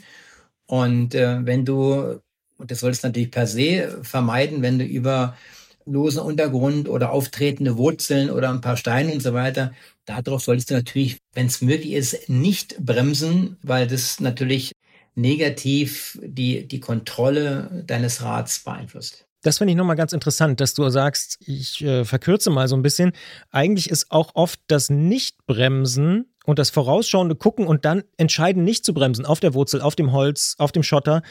Und 0.66 1.16
äh, 1.16 1.46
wenn 1.46 1.64
du, 1.64 2.20
und 2.58 2.72
das 2.72 2.80
solltest 2.80 3.04
du 3.04 3.08
natürlich 3.08 3.32
per 3.32 3.48
se 3.48 4.00
vermeiden, 4.02 4.62
wenn 4.62 4.80
du 4.80 4.86
über 4.86 5.38
losen 5.88 6.19
Untergrund 6.19 6.89
oder 6.89 7.12
auftretende 7.12 7.78
Wurzeln 7.78 8.30
oder 8.30 8.50
ein 8.50 8.62
paar 8.62 8.78
Steine 8.78 9.13
und 9.13 9.21
so 9.21 9.34
weiter. 9.34 9.73
Darauf 10.06 10.43
solltest 10.43 10.69
du 10.69 10.76
natürlich, 10.76 11.17
wenn 11.34 11.47
es 11.47 11.62
möglich 11.62 11.93
ist, 11.93 12.30
nicht 12.30 12.78
bremsen, 12.80 13.58
weil 13.63 13.88
das 13.88 14.19
natürlich 14.19 14.73
negativ 15.15 16.19
die, 16.21 16.67
die 16.67 16.80
Kontrolle 16.80 17.84
deines 17.88 18.21
Rads 18.21 18.60
beeinflusst. 18.60 19.26
Das 19.41 19.60
finde 19.60 19.71
ich 19.71 19.78
nochmal 19.78 19.95
ganz 19.95 20.13
interessant, 20.13 20.60
dass 20.60 20.73
du 20.73 20.89
sagst, 20.89 21.38
ich 21.39 21.84
äh, 21.84 22.06
verkürze 22.06 22.50
mal 22.50 22.67
so 22.67 22.76
ein 22.76 22.82
bisschen. 22.82 23.13
Eigentlich 23.50 23.89
ist 23.89 24.12
auch 24.12 24.32
oft 24.34 24.60
das 24.67 24.89
Nichtbremsen 24.89 26.26
und 26.45 26.60
das 26.60 26.69
vorausschauende 26.69 27.36
Gucken 27.36 27.67
und 27.67 27.86
dann 27.86 28.04
entscheiden, 28.17 28.63
nicht 28.63 28.84
zu 28.84 28.93
bremsen 28.93 29.26
auf 29.26 29.39
der 29.39 29.54
Wurzel, 29.54 29.82
auf 29.82 29.95
dem 29.95 30.12
Holz, 30.12 30.56
auf 30.58 30.71
dem 30.71 30.84
Schotter, 30.84 31.21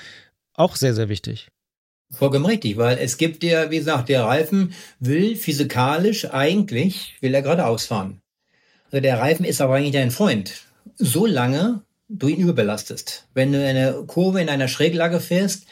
auch 0.54 0.76
sehr, 0.76 0.94
sehr 0.94 1.08
wichtig. 1.08 1.48
Vollkommen 2.10 2.46
richtig, 2.46 2.76
weil 2.76 2.98
es 2.98 3.16
gibt 3.16 3.42
ja, 3.42 3.70
wie 3.70 3.78
gesagt, 3.78 4.08
der 4.08 4.24
Reifen 4.24 4.72
will 5.00 5.36
physikalisch 5.36 6.30
eigentlich, 6.30 7.16
will 7.20 7.34
er 7.34 7.42
geradeaus 7.42 7.86
fahren. 7.86 8.20
Also 8.90 9.00
der 9.00 9.18
Reifen 9.18 9.44
ist 9.44 9.60
aber 9.60 9.74
eigentlich 9.74 9.92
dein 9.92 10.12
Freund. 10.12 10.52
Solange 10.96 11.82
du 12.08 12.28
ihn 12.28 12.40
überbelastest. 12.40 13.26
Wenn 13.34 13.52
du 13.52 13.64
eine 13.64 14.04
Kurve 14.06 14.40
in 14.40 14.48
einer 14.48 14.68
Schräglage 14.68 15.20
fährst, 15.20 15.66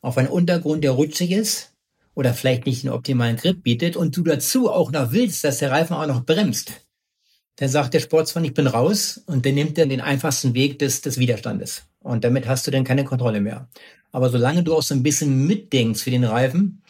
auf 0.00 0.18
einen 0.18 0.28
Untergrund, 0.28 0.84
der 0.84 0.92
rutschig 0.92 1.32
ist 1.32 1.72
oder 2.14 2.34
vielleicht 2.34 2.66
nicht 2.66 2.84
einen 2.84 2.94
optimalen 2.94 3.36
Grip 3.36 3.62
bietet 3.62 3.96
und 3.96 4.16
du 4.16 4.22
dazu 4.22 4.70
auch 4.70 4.92
noch 4.92 5.12
willst, 5.12 5.44
dass 5.44 5.58
der 5.58 5.70
Reifen 5.70 5.94
auch 5.94 6.06
noch 6.06 6.24
bremst, 6.24 6.72
dann 7.56 7.68
sagt 7.68 7.94
der 7.94 8.00
Sportsmann, 8.00 8.44
ich 8.44 8.54
bin 8.54 8.66
raus 8.66 9.22
und 9.26 9.44
dann 9.44 9.54
nimmt 9.54 9.78
er 9.78 9.86
den 9.86 10.00
einfachsten 10.00 10.54
Weg 10.54 10.78
des, 10.78 11.00
des 11.02 11.18
Widerstandes. 11.18 11.82
Und 12.02 12.24
damit 12.24 12.48
hast 12.48 12.66
du 12.66 12.70
dann 12.70 12.84
keine 12.84 13.04
Kontrolle 13.04 13.40
mehr. 13.40 13.68
Aber 14.10 14.28
solange 14.28 14.62
du 14.62 14.74
auch 14.74 14.82
so 14.82 14.94
ein 14.94 15.02
bisschen 15.02 15.46
mitdenkst 15.46 16.02
für 16.02 16.10
den 16.10 16.24
Reifen, 16.24 16.82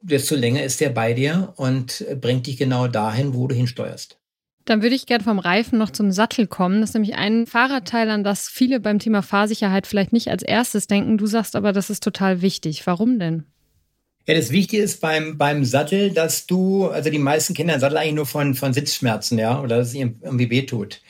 desto 0.00 0.36
länger 0.36 0.62
ist 0.62 0.80
der 0.80 0.90
bei 0.90 1.14
dir 1.14 1.52
und 1.56 2.04
bringt 2.20 2.46
dich 2.46 2.56
genau 2.56 2.86
dahin, 2.86 3.34
wo 3.34 3.48
du 3.48 3.54
hinsteuerst. 3.54 4.18
Dann 4.64 4.82
würde 4.82 4.96
ich 4.96 5.06
gerne 5.06 5.22
vom 5.22 5.38
Reifen 5.38 5.78
noch 5.78 5.90
zum 5.90 6.10
Sattel 6.10 6.48
kommen. 6.48 6.80
Das 6.80 6.90
ist 6.90 6.94
nämlich 6.94 7.14
ein 7.14 7.46
Fahrradteil, 7.46 8.10
an 8.10 8.24
das 8.24 8.48
viele 8.48 8.80
beim 8.80 8.98
Thema 8.98 9.22
Fahrsicherheit 9.22 9.86
vielleicht 9.86 10.12
nicht 10.12 10.28
als 10.28 10.42
erstes 10.42 10.88
denken. 10.88 11.18
Du 11.18 11.26
sagst 11.26 11.54
aber, 11.54 11.72
das 11.72 11.88
ist 11.88 12.02
total 12.02 12.42
wichtig. 12.42 12.84
Warum 12.86 13.20
denn? 13.20 13.44
Ja, 14.26 14.34
das 14.34 14.50
Wichtige 14.50 14.82
ist 14.82 15.00
beim, 15.00 15.38
beim 15.38 15.64
Sattel, 15.64 16.10
dass 16.10 16.46
du, 16.46 16.88
also 16.88 17.10
die 17.10 17.20
meisten 17.20 17.54
den 17.54 17.78
Sattel 17.78 17.96
eigentlich 17.96 18.14
nur 18.14 18.26
von, 18.26 18.56
von 18.56 18.72
Sitzschmerzen, 18.72 19.38
ja, 19.38 19.60
oder 19.60 19.78
dass 19.78 19.88
es 19.88 19.94
ihm 19.94 20.18
irgendwie 20.20 20.50
wehtut. 20.50 21.00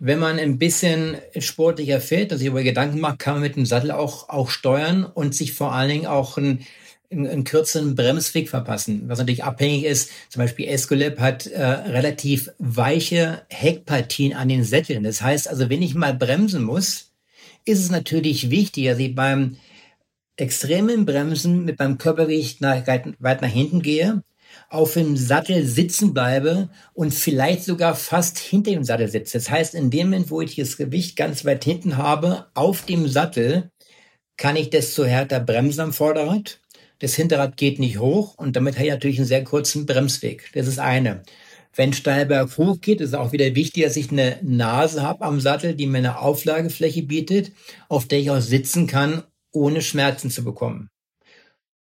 Wenn 0.00 0.20
man 0.20 0.38
ein 0.38 0.58
bisschen 0.58 1.16
sportlicher 1.36 2.00
fährt 2.00 2.30
und 2.30 2.38
sich 2.38 2.46
über 2.46 2.62
Gedanken 2.62 3.00
macht, 3.00 3.18
kann 3.18 3.34
man 3.34 3.42
mit 3.42 3.56
dem 3.56 3.66
Sattel 3.66 3.90
auch, 3.90 4.28
auch 4.28 4.48
steuern 4.48 5.04
und 5.04 5.34
sich 5.34 5.52
vor 5.54 5.72
allen 5.72 5.88
Dingen 5.88 6.06
auch 6.06 6.38
einen, 6.38 6.64
einen 7.10 7.42
kürzeren 7.42 7.96
Bremsweg 7.96 8.48
verpassen. 8.48 9.08
Was 9.08 9.18
natürlich 9.18 9.42
abhängig 9.42 9.84
ist, 9.84 10.10
zum 10.28 10.40
Beispiel 10.40 10.68
Escolab 10.68 11.18
hat 11.18 11.46
äh, 11.48 11.62
relativ 11.62 12.50
weiche 12.58 13.42
Heckpartien 13.48 14.34
an 14.34 14.48
den 14.48 14.62
Sätteln. 14.62 15.02
Das 15.02 15.20
heißt 15.20 15.48
also, 15.48 15.68
wenn 15.68 15.82
ich 15.82 15.96
mal 15.96 16.14
bremsen 16.14 16.62
muss, 16.62 17.10
ist 17.64 17.80
es 17.80 17.90
natürlich 17.90 18.50
wichtig, 18.50 18.86
dass 18.86 18.98
ich 18.98 19.16
beim 19.16 19.56
extremen 20.36 21.06
Bremsen 21.06 21.64
mit 21.64 21.78
meinem 21.80 21.98
Körpergewicht 21.98 22.60
nach, 22.60 22.86
weit 22.86 23.42
nach 23.42 23.48
hinten 23.48 23.82
gehe, 23.82 24.22
auf 24.68 24.94
dem 24.94 25.16
Sattel 25.16 25.64
sitzen 25.64 26.14
bleibe 26.14 26.70
und 26.94 27.14
vielleicht 27.14 27.64
sogar 27.64 27.94
fast 27.94 28.38
hinter 28.38 28.72
dem 28.72 28.84
Sattel 28.84 29.08
sitze. 29.08 29.38
Das 29.38 29.50
heißt, 29.50 29.74
in 29.74 29.90
dem 29.90 30.08
Moment, 30.10 30.30
wo 30.30 30.40
ich 30.40 30.56
das 30.56 30.76
Gewicht 30.76 31.16
ganz 31.16 31.44
weit 31.44 31.64
hinten 31.64 31.96
habe, 31.96 32.46
auf 32.54 32.82
dem 32.82 33.08
Sattel, 33.08 33.70
kann 34.36 34.56
ich 34.56 34.70
desto 34.70 35.04
härter 35.04 35.40
bremsen 35.40 35.80
am 35.80 35.92
Vorderrad. 35.92 36.60
Das 37.00 37.14
Hinterrad 37.14 37.56
geht 37.56 37.78
nicht 37.78 37.98
hoch 37.98 38.34
und 38.36 38.56
damit 38.56 38.74
habe 38.74 38.86
ich 38.86 38.92
natürlich 38.92 39.18
einen 39.18 39.26
sehr 39.26 39.44
kurzen 39.44 39.86
Bremsweg. 39.86 40.50
Das 40.54 40.66
ist 40.66 40.78
eine. 40.78 41.22
Wenn 41.74 41.92
Steilberg 41.92 42.56
hoch 42.58 42.80
geht, 42.80 43.00
ist 43.00 43.14
auch 43.14 43.32
wieder 43.32 43.54
wichtig, 43.54 43.84
dass 43.84 43.96
ich 43.96 44.10
eine 44.10 44.38
Nase 44.42 45.02
habe 45.02 45.24
am 45.24 45.40
Sattel, 45.40 45.74
die 45.74 45.86
mir 45.86 45.98
eine 45.98 46.18
Auflagefläche 46.18 47.02
bietet, 47.02 47.52
auf 47.88 48.08
der 48.08 48.18
ich 48.18 48.30
auch 48.30 48.40
sitzen 48.40 48.86
kann 48.86 49.22
ohne 49.52 49.82
Schmerzen 49.82 50.30
zu 50.30 50.44
bekommen. 50.44 50.90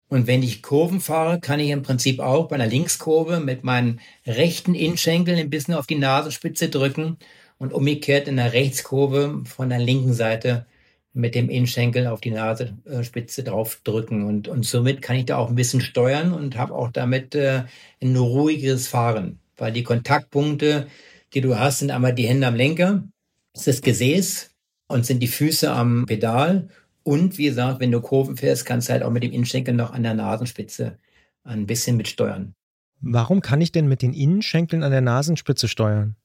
Und 0.08 0.26
wenn 0.26 0.42
ich 0.42 0.62
Kurven 0.62 1.00
fahre, 1.00 1.40
kann 1.40 1.58
ich 1.58 1.70
im 1.70 1.82
Prinzip 1.82 2.20
auch 2.20 2.48
bei 2.48 2.54
einer 2.54 2.66
Linkskurve 2.66 3.40
mit 3.40 3.64
meinen 3.64 4.00
rechten 4.26 4.74
Innenschenkeln 4.74 5.38
ein 5.38 5.50
bisschen 5.50 5.74
auf 5.74 5.86
die 5.86 5.96
Nasenspitze 5.98 6.68
drücken 6.68 7.16
und 7.58 7.72
umgekehrt 7.72 8.28
in 8.28 8.36
der 8.36 8.52
Rechtskurve 8.52 9.42
von 9.44 9.68
der 9.68 9.80
linken 9.80 10.14
Seite 10.14 10.66
mit 11.12 11.34
dem 11.34 11.48
Innenschenkel 11.48 12.06
auf 12.06 12.20
die 12.20 12.30
Nasenspitze 12.30 13.42
drauf 13.42 13.80
drücken. 13.82 14.24
Und, 14.24 14.48
und 14.48 14.64
somit 14.64 15.02
kann 15.02 15.16
ich 15.16 15.26
da 15.26 15.38
auch 15.38 15.48
ein 15.48 15.54
bisschen 15.56 15.80
steuern 15.80 16.32
und 16.32 16.56
habe 16.56 16.74
auch 16.74 16.90
damit 16.92 17.34
äh, 17.34 17.64
ein 18.00 18.16
ruhigeres 18.16 18.86
Fahren. 18.86 19.40
Weil 19.56 19.72
die 19.72 19.82
Kontaktpunkte, 19.82 20.88
die 21.34 21.40
du 21.40 21.58
hast, 21.58 21.80
sind 21.80 21.90
einmal 21.90 22.14
die 22.14 22.28
Hände 22.28 22.46
am 22.46 22.54
Lenker, 22.54 23.02
ist 23.54 23.66
das 23.66 23.80
Gesäß 23.80 24.50
und 24.88 25.06
sind 25.06 25.20
die 25.20 25.26
Füße 25.26 25.72
am 25.72 26.04
Pedal 26.06 26.68
und 27.06 27.38
wie 27.38 27.44
gesagt, 27.44 27.78
wenn 27.78 27.92
du 27.92 28.00
Kurven 28.00 28.36
fährst, 28.36 28.66
kannst 28.66 28.88
du 28.88 28.92
halt 28.92 29.04
auch 29.04 29.10
mit 29.10 29.22
dem 29.22 29.30
Innenschenkel 29.30 29.72
noch 29.72 29.92
an 29.92 30.02
der 30.02 30.14
Nasenspitze 30.14 30.98
ein 31.44 31.64
bisschen 31.64 31.96
mitsteuern. 31.96 32.56
Warum 33.00 33.40
kann 33.40 33.60
ich 33.60 33.70
denn 33.70 33.86
mit 33.86 34.02
den 34.02 34.12
Innenschenkeln 34.12 34.82
an 34.82 34.90
der 34.90 35.02
Nasenspitze 35.02 35.68
steuern? 35.68 36.16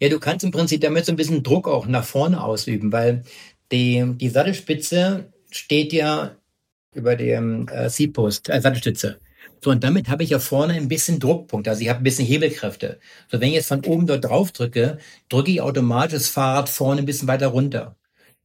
Ja, 0.00 0.08
du 0.08 0.18
kannst 0.18 0.44
im 0.44 0.50
Prinzip 0.50 0.80
damit 0.80 1.06
so 1.06 1.12
ein 1.12 1.16
bisschen 1.16 1.44
Druck 1.44 1.68
auch 1.68 1.86
nach 1.86 2.02
vorne 2.02 2.42
ausüben, 2.42 2.90
weil 2.90 3.22
die, 3.70 4.04
die 4.16 4.28
Sattelspitze 4.28 5.32
steht 5.52 5.92
ja 5.92 6.32
über 6.92 7.14
dem 7.14 7.68
äh, 7.68 7.88
Seatpost, 7.88 8.50
äh, 8.50 8.60
Sattelstütze. 8.60 9.20
So, 9.60 9.70
und 9.70 9.84
damit 9.84 10.08
habe 10.08 10.24
ich 10.24 10.30
ja 10.30 10.40
vorne 10.40 10.72
ein 10.72 10.88
bisschen 10.88 11.20
Druckpunkt, 11.20 11.68
also 11.68 11.80
ich 11.80 11.88
habe 11.88 12.00
ein 12.00 12.04
bisschen 12.04 12.26
Hebelkräfte. 12.26 12.98
So, 13.30 13.40
wenn 13.40 13.50
ich 13.50 13.54
jetzt 13.54 13.68
von 13.68 13.84
oben 13.84 14.08
dort 14.08 14.24
drauf 14.24 14.50
drücke, 14.50 14.98
drücke 15.28 15.52
ich 15.52 15.60
automatisch 15.60 16.14
das 16.14 16.28
Fahrrad 16.28 16.68
vorne 16.68 17.02
ein 17.02 17.06
bisschen 17.06 17.28
weiter 17.28 17.46
runter. 17.46 17.96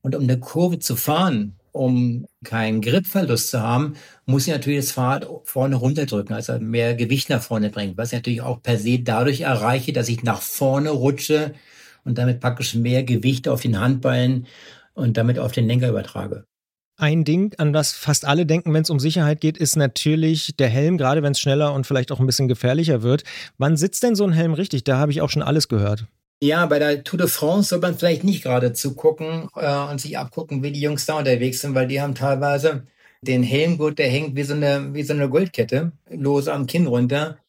Und 0.08 0.16
um 0.16 0.24
eine 0.24 0.40
Kurve 0.40 0.80
zu 0.80 0.96
fahren, 0.96 1.58
um 1.74 2.28
keinen 2.46 2.80
Gripverlust 2.80 3.50
zu 3.50 3.62
haben, 3.62 3.96
muss 4.26 4.48
ich 4.48 4.54
natürlich 4.54 4.80
das 4.80 4.94
Fahrrad 4.94 5.28
vorne 5.44 5.76
runterdrücken, 5.76 6.34
also 6.34 6.58
mehr 6.60 6.96
Gewicht 6.96 7.30
nach 7.30 7.42
vorne 7.42 7.70
bringen, 7.70 7.98
was 7.98 8.14
ich 8.14 8.20
natürlich 8.20 8.42
auch 8.42 8.62
per 8.62 8.78
se 8.78 9.00
dadurch 9.00 9.42
erreiche, 9.42 9.92
dass 9.92 10.08
ich 10.08 10.24
nach 10.24 10.42
vorne 10.42 10.92
rutsche 10.92 11.56
und 12.06 12.18
damit 12.18 12.40
praktisch 12.40 12.74
mehr 12.74 13.04
Gewicht 13.04 13.50
auf 13.50 13.60
den 13.60 13.82
Handballen 13.82 14.48
und 14.94 15.18
damit 15.18 15.40
auf 15.40 15.52
den 15.52 15.68
Lenker 15.68 15.90
übertrage. 15.90 16.46
Ein 16.96 17.26
Ding, 17.26 17.54
an 17.58 17.74
das 17.74 17.92
fast 17.92 18.24
alle 18.24 18.46
denken, 18.46 18.74
wenn 18.74 18.84
es 18.84 18.90
um 18.90 19.02
Sicherheit 19.02 19.42
geht, 19.42 19.58
ist 19.58 19.76
natürlich 19.76 20.56
der 20.56 20.70
Helm, 20.70 20.98
gerade 20.98 21.22
wenn 21.22 21.34
es 21.34 21.42
schneller 21.42 21.74
und 21.74 21.86
vielleicht 21.86 22.14
auch 22.14 22.22
ein 22.22 22.26
bisschen 22.28 22.48
gefährlicher 22.48 23.02
wird. 23.02 23.26
Wann 23.58 23.76
sitzt 23.76 24.04
denn 24.04 24.16
so 24.16 24.24
ein 24.24 24.32
Helm 24.32 24.54
richtig? 24.54 24.86
Da 24.86 25.00
habe 25.00 25.12
ich 25.12 25.22
auch 25.22 25.30
schon 25.30 25.44
alles 25.44 25.68
gehört. 25.68 26.08
Ja, 26.40 26.68
bei 26.68 26.78
der 26.78 27.04
Tour 27.04 27.18
de 27.18 27.28
France 27.28 27.70
soll 27.70 27.80
man 27.80 27.98
vielleicht 27.98 28.24
nicht 28.24 28.44
gerade 28.44 28.72
zugucken 28.72 29.50
äh, 29.56 29.90
und 29.90 30.00
sich 30.00 30.18
abgucken, 30.20 30.62
wie 30.62 30.72
die 30.72 30.82
Jungs 30.82 31.06
da 31.08 31.18
unterwegs 31.18 31.62
sind, 31.62 31.74
weil 31.74 31.88
die 31.88 32.00
haben 32.00 32.14
teilweise 32.14 32.86
den 33.22 33.42
Helmgurt, 33.42 33.98
der 33.98 34.10
hängt 34.10 34.36
wie 34.36 34.44
so 34.44 34.54
eine, 34.54 34.94
wie 34.94 35.02
so 35.02 35.14
eine 35.14 35.30
Goldkette, 35.30 35.94
lose 36.12 36.54
am 36.54 36.68
Kinn 36.68 36.86
runter. 36.86 37.40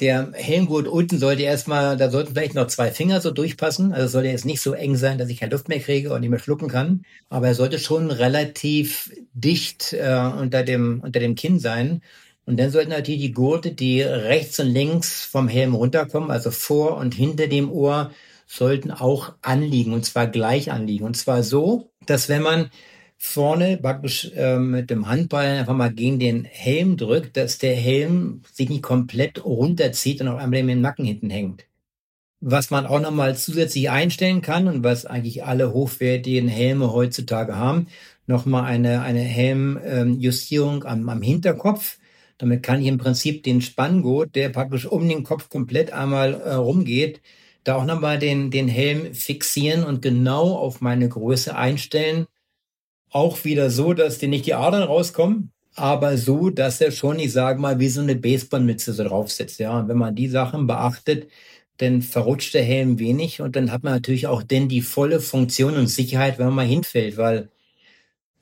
Der 0.00 0.32
Helmgurt 0.34 0.88
unten 0.88 1.18
sollte 1.18 1.42
erstmal, 1.44 1.96
da 1.96 2.10
sollten 2.10 2.34
vielleicht 2.34 2.54
noch 2.54 2.66
zwei 2.66 2.90
Finger 2.90 3.20
so 3.22 3.30
durchpassen. 3.30 3.92
Also 3.92 4.08
sollte 4.08 4.28
jetzt 4.28 4.44
nicht 4.44 4.60
so 4.60 4.72
eng 4.74 4.96
sein, 4.96 5.18
dass 5.18 5.28
ich 5.30 5.40
keine 5.40 5.52
Luft 5.52 5.68
mehr 5.68 5.80
kriege 5.80 6.12
und 6.12 6.20
nicht 6.20 6.30
mehr 6.30 6.38
schlucken 6.40 6.68
kann. 6.68 7.04
Aber 7.30 7.46
er 7.48 7.54
sollte 7.54 7.78
schon 7.78 8.10
relativ 8.10 9.10
dicht 9.32 9.92
äh, 9.94 10.30
unter 10.38 10.64
dem, 10.64 11.00
unter 11.00 11.20
dem 11.20 11.34
Kinn 11.36 11.58
sein. 11.60 12.02
Und 12.44 12.58
dann 12.58 12.70
sollten 12.70 12.90
natürlich 12.90 13.20
die 13.22 13.32
Gurte, 13.32 13.72
die 13.72 14.02
rechts 14.02 14.60
und 14.60 14.68
links 14.68 15.24
vom 15.24 15.48
Helm 15.48 15.74
runterkommen, 15.74 16.30
also 16.30 16.50
vor 16.50 16.96
und 16.98 17.14
hinter 17.14 17.46
dem 17.46 17.70
Ohr, 17.72 18.10
sollten 18.46 18.90
auch 18.90 19.34
anliegen 19.42 19.92
und 19.92 20.04
zwar 20.04 20.26
gleich 20.26 20.70
anliegen. 20.70 21.04
Und 21.04 21.16
zwar 21.16 21.42
so, 21.42 21.90
dass 22.06 22.28
wenn 22.28 22.42
man 22.42 22.70
vorne 23.16 23.78
praktisch 23.78 24.30
äh, 24.34 24.58
mit 24.58 24.90
dem 24.90 25.08
Handball 25.08 25.46
einfach 25.46 25.74
mal 25.74 25.92
gegen 25.92 26.18
den 26.18 26.44
Helm 26.44 26.96
drückt, 26.96 27.36
dass 27.36 27.58
der 27.58 27.74
Helm 27.74 28.42
sich 28.52 28.68
nicht 28.68 28.82
komplett 28.82 29.44
runterzieht 29.44 30.20
und 30.20 30.28
auf 30.28 30.38
einmal 30.38 30.60
im 30.60 30.80
Nacken 30.80 31.04
hinten 31.04 31.30
hängt. 31.30 31.64
Was 32.40 32.70
man 32.70 32.86
auch 32.86 33.00
nochmal 33.00 33.36
zusätzlich 33.36 33.88
einstellen 33.88 34.42
kann 34.42 34.68
und 34.68 34.84
was 34.84 35.06
eigentlich 35.06 35.44
alle 35.44 35.72
hochwertigen 35.72 36.48
Helme 36.48 36.92
heutzutage 36.92 37.56
haben, 37.56 37.86
nochmal 38.26 38.64
eine, 38.64 39.00
eine 39.00 39.20
Helmjustierung 39.20 40.82
ähm, 40.82 40.86
am, 40.86 41.08
am 41.08 41.22
Hinterkopf. 41.22 41.98
Damit 42.36 42.62
kann 42.62 42.82
ich 42.82 42.88
im 42.88 42.98
Prinzip 42.98 43.42
den 43.44 43.62
Spanngurt, 43.62 44.34
der 44.34 44.50
praktisch 44.50 44.86
um 44.86 45.08
den 45.08 45.24
Kopf 45.24 45.48
komplett 45.48 45.92
einmal 45.92 46.34
äh, 46.34 46.54
rumgeht, 46.54 47.22
da 47.64 47.76
auch 47.76 47.84
nochmal 47.86 48.18
den, 48.18 48.50
den 48.50 48.68
Helm 48.68 49.14
fixieren 49.14 49.84
und 49.84 50.02
genau 50.02 50.54
auf 50.56 50.80
meine 50.80 51.08
Größe 51.08 51.56
einstellen. 51.56 52.26
Auch 53.10 53.44
wieder 53.44 53.70
so, 53.70 53.94
dass 53.94 54.18
dir 54.18 54.28
nicht 54.28 54.46
die 54.46 54.54
Adern 54.54 54.82
rauskommen, 54.82 55.52
aber 55.74 56.16
so, 56.18 56.50
dass 56.50 56.80
er 56.80 56.92
schon, 56.92 57.18
ich 57.18 57.32
sage 57.32 57.60
mal, 57.60 57.80
wie 57.80 57.88
so 57.88 58.00
eine 58.00 58.16
Baseballmütze 58.16 58.92
so 58.92 59.04
drauf 59.04 59.32
sitzt. 59.32 59.58
Ja, 59.60 59.78
und 59.78 59.88
wenn 59.88 59.98
man 59.98 60.14
die 60.14 60.28
Sachen 60.28 60.66
beachtet, 60.66 61.28
dann 61.78 62.02
verrutscht 62.02 62.54
der 62.54 62.64
Helm 62.64 62.98
wenig 62.98 63.40
und 63.40 63.56
dann 63.56 63.72
hat 63.72 63.82
man 63.82 63.94
natürlich 63.94 64.26
auch 64.28 64.42
denn 64.42 64.68
die 64.68 64.82
volle 64.82 65.20
Funktion 65.20 65.74
und 65.76 65.88
Sicherheit, 65.88 66.38
wenn 66.38 66.46
man 66.46 66.54
mal 66.54 66.66
hinfällt, 66.66 67.16
weil 67.16 67.50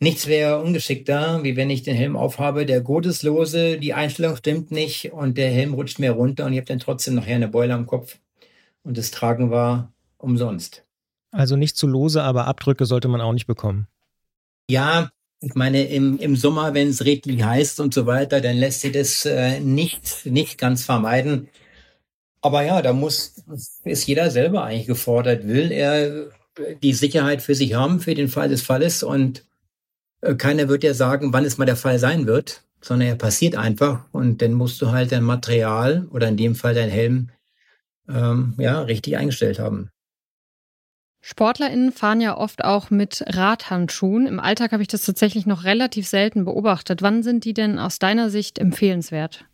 nichts 0.01 0.27
wäre 0.27 0.61
ungeschickter, 0.62 1.43
wie 1.45 1.57
wenn 1.57 1.70
ich 1.70 1.83
den 1.83 1.97
Helm 1.97 2.16
aufhabe, 2.16 2.66
der 2.66 2.81
Gurt 2.83 3.07
ist 3.07 3.23
lose, 3.23 3.79
die 3.79 3.95
Einstellung 3.95 4.37
stimmt 4.37 4.70
nicht 4.70 5.12
und 5.12 5.39
der 5.39 5.51
Helm 5.51 5.75
rutscht 5.75 5.99
mir 5.99 6.12
runter 6.12 6.47
und 6.47 6.53
ich 6.53 6.59
habe 6.59 6.66
dann 6.66 6.81
trotzdem 6.81 7.14
nachher 7.14 7.37
eine 7.37 7.49
Beule 7.49 7.75
am 7.75 7.87
Kopf 7.87 8.18
und 8.83 8.99
das 8.99 9.11
Tragen 9.11 9.51
war 9.51 9.93
umsonst. 10.18 10.85
Also 11.30 11.57
nicht 11.57 11.76
zu 11.76 11.87
lose, 11.87 12.22
aber 12.22 12.47
Abdrücke 12.47 12.87
sollte 12.87 13.09
man 13.09 13.20
auch 13.20 13.33
nicht 13.33 13.47
bekommen. 13.47 13.89
Ja, 14.68 15.11
ich 15.41 15.55
meine, 15.55 15.85
im, 15.85 16.18
im 16.18 16.37
Sommer, 16.37 16.74
wenn 16.74 16.89
es 16.89 17.05
redlich 17.05 17.43
heißt 17.43 17.80
und 17.80 17.93
so 17.93 18.07
weiter, 18.07 18.41
dann 18.41 18.57
lässt 18.57 18.83
sich 18.83 18.93
das 18.93 19.24
äh, 19.24 19.61
nicht, 19.61 20.26
nicht 20.26 20.59
ganz 20.59 20.85
vermeiden. 20.85 21.49
Aber 22.41 22.62
ja, 22.62 22.83
da 22.83 22.93
muss, 22.93 23.43
ist 23.85 24.07
jeder 24.07 24.30
selber 24.30 24.64
eigentlich 24.64 24.87
gefordert. 24.87 25.47
Will 25.47 25.72
er 25.72 26.30
die 26.83 26.93
Sicherheit 26.93 27.43
für 27.43 27.55
sich 27.55 27.74
haben, 27.74 28.01
für 28.01 28.14
den 28.14 28.28
Fall 28.28 28.49
des 28.49 28.62
Falles 28.62 29.03
und 29.03 29.45
äh, 30.20 30.35
keiner 30.35 30.68
wird 30.68 30.85
ja 30.85 30.95
sagen, 30.95 31.33
wann 31.33 31.45
es 31.45 31.59
mal 31.59 31.64
der 31.64 31.76
Fall 31.76 31.99
sein 31.99 32.26
wird, 32.26 32.62
sondern 32.80 33.09
er 33.09 33.16
passiert 33.16 33.57
einfach 33.57 34.05
und 34.12 34.43
dann 34.43 34.53
musst 34.53 34.83
du 34.83 34.91
halt 34.91 35.12
dein 35.12 35.24
Material 35.24 36.07
oder 36.11 36.28
in 36.28 36.37
dem 36.37 36.55
Fall 36.55 36.74
dein 36.74 36.91
Helm 36.91 37.30
ähm, 38.09 38.55
ja 38.59 38.81
richtig 38.83 39.17
eingestellt 39.17 39.59
haben. 39.59 39.91
SportlerInnen 41.25 41.93
fahren 41.93 42.21
ja 42.21 42.37
oft 42.37 42.65
auch 42.65 42.91
mit 42.91 43.23
Radhandschuhen. 43.29 44.27
Im 44.27 44.41
Alltag 44.41 44.73
habe 44.73 44.83
ich 44.83 44.89
das 44.89 45.05
tatsächlich 45.05 45.47
noch 45.47 45.63
relativ 45.63 46.09
selten 46.09 46.45
beobachtet. 46.45 47.01
Wann 47.01 47.23
sind 47.23 47.45
die 47.45 47.55
denn 47.55 47.79
aus 47.79 48.01
deiner 48.01 48.29
Sicht 48.29 48.59
empfehlenswert? 48.59 49.45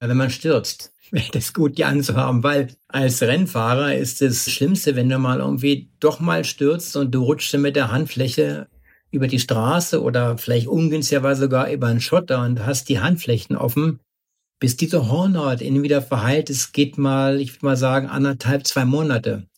Wenn 0.00 0.16
man 0.16 0.30
stürzt, 0.30 0.92
wäre 1.12 1.30
das 1.32 1.54
gut, 1.54 1.78
die 1.78 1.84
anzuhaben, 1.84 2.42
weil 2.42 2.74
als 2.88 3.22
Rennfahrer 3.22 3.94
ist 3.94 4.20
das 4.20 4.50
Schlimmste, 4.50 4.96
wenn 4.96 5.08
du 5.08 5.18
mal 5.18 5.38
irgendwie 5.38 5.90
doch 6.00 6.18
mal 6.18 6.44
stürzt 6.44 6.96
und 6.96 7.12
du 7.12 7.22
rutschst 7.22 7.56
mit 7.58 7.76
der 7.76 7.92
Handfläche 7.92 8.66
über 9.12 9.28
die 9.28 9.38
Straße 9.38 10.02
oder 10.02 10.38
vielleicht 10.38 10.66
ungünstigerweise 10.66 11.42
sogar 11.42 11.70
über 11.70 11.86
einen 11.86 12.00
Schotter 12.00 12.42
und 12.42 12.66
hast 12.66 12.88
die 12.88 12.98
Handflächen 12.98 13.56
offen, 13.56 14.00
bis 14.62 14.76
diese 14.76 15.10
Hornhaut 15.10 15.60
innen 15.60 15.82
wieder 15.82 16.00
verheilt 16.00 16.48
ist, 16.48 16.72
geht 16.72 16.96
mal, 16.96 17.40
ich 17.40 17.54
würde 17.54 17.66
mal 17.66 17.76
sagen, 17.76 18.06
anderthalb, 18.06 18.64
zwei 18.64 18.84
Monate. 18.84 19.48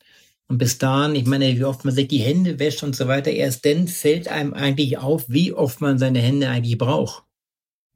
Und 0.48 0.56
bis 0.56 0.78
dahin, 0.78 1.14
ich 1.14 1.26
meine, 1.26 1.58
wie 1.58 1.64
oft 1.64 1.84
man 1.84 1.94
sich 1.94 2.08
die 2.08 2.20
Hände 2.20 2.58
wäscht 2.58 2.82
und 2.82 2.96
so 2.96 3.06
weiter, 3.06 3.30
erst 3.30 3.66
dann 3.66 3.86
fällt 3.86 4.28
einem 4.28 4.54
eigentlich 4.54 4.96
auf, 4.96 5.26
wie 5.28 5.52
oft 5.52 5.82
man 5.82 5.98
seine 5.98 6.20
Hände 6.20 6.48
eigentlich 6.48 6.78
braucht. 6.78 7.24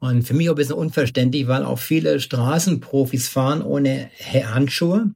Und 0.01 0.25
für 0.25 0.35
mich 0.35 0.51
auch 0.51 0.53
ein 0.53 0.57
bisschen 0.57 0.75
unverständlich, 0.75 1.49
weil 1.49 1.65
auch 1.65 1.79
viele 1.79 2.21
Straßenprofis 2.21 3.29
fahren 3.29 3.63
ohne 3.63 4.11
Handschuhe. 4.31 5.15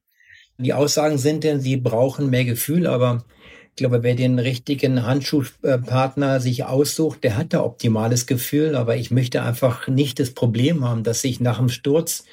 Die 0.57 0.72
Aussagen 0.72 1.18
sind 1.18 1.45
denn, 1.45 1.61
sie 1.61 1.76
brauchen 1.76 2.30
mehr 2.30 2.47
Gefühl, 2.47 2.86
aber 2.86 3.26
ich 3.72 3.76
glaube, 3.76 4.02
wer 4.02 4.14
den 4.14 4.38
richtigen 4.38 5.06
Handschuhpartner 5.06 6.40
sich 6.40 6.64
aussucht, 6.64 7.24
der 7.24 7.38
hat 7.38 7.54
da 7.54 7.62
optimales 7.62 8.26
Gefühl. 8.26 8.76
Aber 8.76 8.96
ich 8.96 9.10
möchte 9.10 9.42
einfach 9.42 9.88
nicht 9.88 10.20
das 10.20 10.32
Problem 10.32 10.86
haben, 10.86 11.04
dass 11.04 11.24
ich 11.24 11.40
nach 11.40 11.56
dem 11.56 11.70
Sturz 11.70 12.24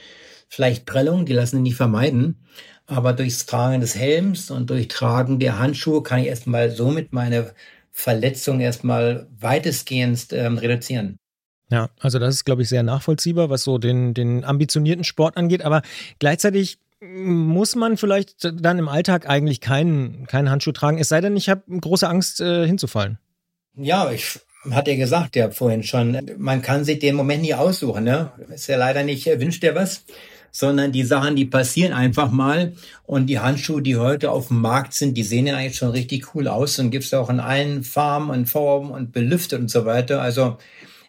vielleicht 0.49 0.85
Prellungen, 0.85 1.25
die 1.25 1.31
lassen 1.31 1.55
sich 1.55 1.63
nicht 1.63 1.75
vermeiden, 1.77 2.35
aber 2.87 3.13
durchs 3.13 3.45
Tragen 3.45 3.79
des 3.79 3.95
Helms 3.95 4.51
und 4.51 4.69
durch 4.69 4.89
Tragen 4.89 5.39
der 5.39 5.59
Handschuhe 5.59 6.03
kann 6.03 6.19
ich 6.19 6.27
erstmal 6.27 6.71
somit 6.71 7.13
meine 7.13 7.53
Verletzung 7.93 8.59
erstmal 8.59 9.27
weitestgehend 9.39 10.33
ähm, 10.33 10.57
reduzieren. 10.57 11.15
Ja, 11.71 11.89
also 12.01 12.19
das 12.19 12.35
ist, 12.35 12.45
glaube 12.45 12.63
ich, 12.63 12.69
sehr 12.69 12.83
nachvollziehbar, 12.83 13.49
was 13.49 13.63
so 13.63 13.77
den, 13.77 14.13
den 14.13 14.43
ambitionierten 14.43 15.05
Sport 15.05 15.37
angeht. 15.37 15.61
Aber 15.61 15.83
gleichzeitig 16.17 16.79
muss 17.01 17.75
man 17.75 17.97
vielleicht 17.97 18.51
dann 18.61 18.79
im 18.79 18.89
Alltag 18.89 19.29
eigentlich 19.29 19.61
keinen, 19.61 20.27
keinen 20.27 20.49
Handschuh 20.49 20.71
tragen, 20.71 20.97
es 20.97 21.09
sei 21.09 21.21
denn, 21.21 21.37
ich 21.37 21.49
habe 21.49 21.63
große 21.67 22.07
Angst, 22.07 22.41
äh, 22.41 22.65
hinzufallen. 22.65 23.17
Ja, 23.75 24.11
ich 24.11 24.39
hatte 24.71 24.91
ja 24.91 24.97
gesagt, 24.97 25.35
ja 25.35 25.51
vorhin 25.51 25.83
schon, 25.83 26.19
man 26.37 26.61
kann 26.61 26.83
sich 26.83 26.99
den 26.99 27.15
Moment 27.15 27.43
nie 27.43 27.53
aussuchen, 27.53 28.03
ne? 28.03 28.31
Ist 28.53 28.67
ja 28.67 28.77
leider 28.77 29.03
nicht, 29.03 29.25
wünscht 29.25 29.63
er 29.63 29.75
was 29.75 30.03
sondern 30.51 30.91
die 30.91 31.03
Sachen, 31.03 31.35
die 31.35 31.45
passieren 31.45 31.93
einfach 31.93 32.31
mal. 32.31 32.73
Und 33.05 33.27
die 33.27 33.39
Handschuhe, 33.39 33.81
die 33.81 33.97
heute 33.97 34.31
auf 34.31 34.47
dem 34.47 34.61
Markt 34.61 34.93
sind, 34.93 35.15
die 35.15 35.23
sehen 35.23 35.47
ja 35.47 35.55
eigentlich 35.55 35.77
schon 35.77 35.91
richtig 35.91 36.33
cool 36.33 36.47
aus 36.47 36.79
und 36.79 36.91
gibt's 36.91 37.13
auch 37.13 37.29
in 37.29 37.39
allen 37.39 37.83
Farben 37.83 38.29
und 38.29 38.47
Formen 38.47 38.91
und 38.91 39.11
belüftet 39.11 39.59
und 39.59 39.69
so 39.69 39.85
weiter. 39.85 40.21
Also 40.21 40.57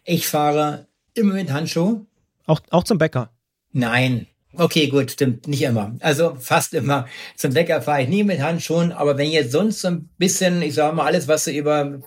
ich 0.05 0.27
fahre 0.27 0.87
immer 1.13 1.33
mit 1.33 1.51
Handschuh. 1.51 2.05
Auch, 2.45 2.61
auch 2.69 2.83
zum 2.83 2.97
Bäcker? 2.97 3.29
Nein. 3.71 4.27
Okay, 4.57 4.87
gut, 4.87 5.11
stimmt, 5.11 5.47
nicht 5.47 5.61
immer. 5.61 5.95
Also 6.01 6.35
fast 6.39 6.73
immer. 6.73 7.07
Zum 7.35 7.53
Bäcker 7.53 7.81
fahre 7.81 8.03
ich 8.03 8.09
nie 8.09 8.23
mit 8.23 8.41
Handschuhen, 8.41 8.91
aber 8.91 9.17
wenn 9.17 9.31
jetzt 9.31 9.51
sonst 9.51 9.81
so 9.81 9.87
ein 9.89 10.09
bisschen, 10.17 10.61
ich 10.61 10.73
sage 10.73 10.95
mal, 10.95 11.05
alles, 11.05 11.27
was 11.27 11.45
so 11.45 11.51
über 11.51 12.01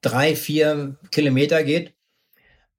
drei, 0.00 0.36
vier 0.36 0.96
Kilometer 1.10 1.64
geht, 1.64 1.94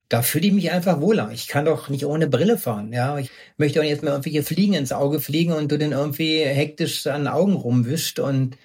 da 0.10 0.22
fühle 0.22 0.48
ich 0.48 0.54
mich 0.54 0.72
einfach 0.72 1.02
wohler. 1.02 1.32
Ich 1.34 1.48
kann 1.48 1.66
doch 1.66 1.90
nicht 1.90 2.06
ohne 2.06 2.28
Brille 2.28 2.58
fahren. 2.58 2.94
Ja, 2.94 3.18
ich 3.18 3.30
möchte 3.58 3.82
auch 3.82 3.84
jetzt 3.84 4.04
mal 4.04 4.12
irgendwelche 4.12 4.44
Fliegen 4.44 4.74
ins 4.74 4.94
Auge 4.94 5.20
fliegen 5.20 5.52
und 5.52 5.70
du 5.70 5.78
den 5.78 5.92
irgendwie 5.92 6.40
hektisch 6.46 7.08
an 7.08 7.24
den 7.24 7.28
Augen 7.28 7.54
rumwischt 7.54 8.20
und 8.20 8.58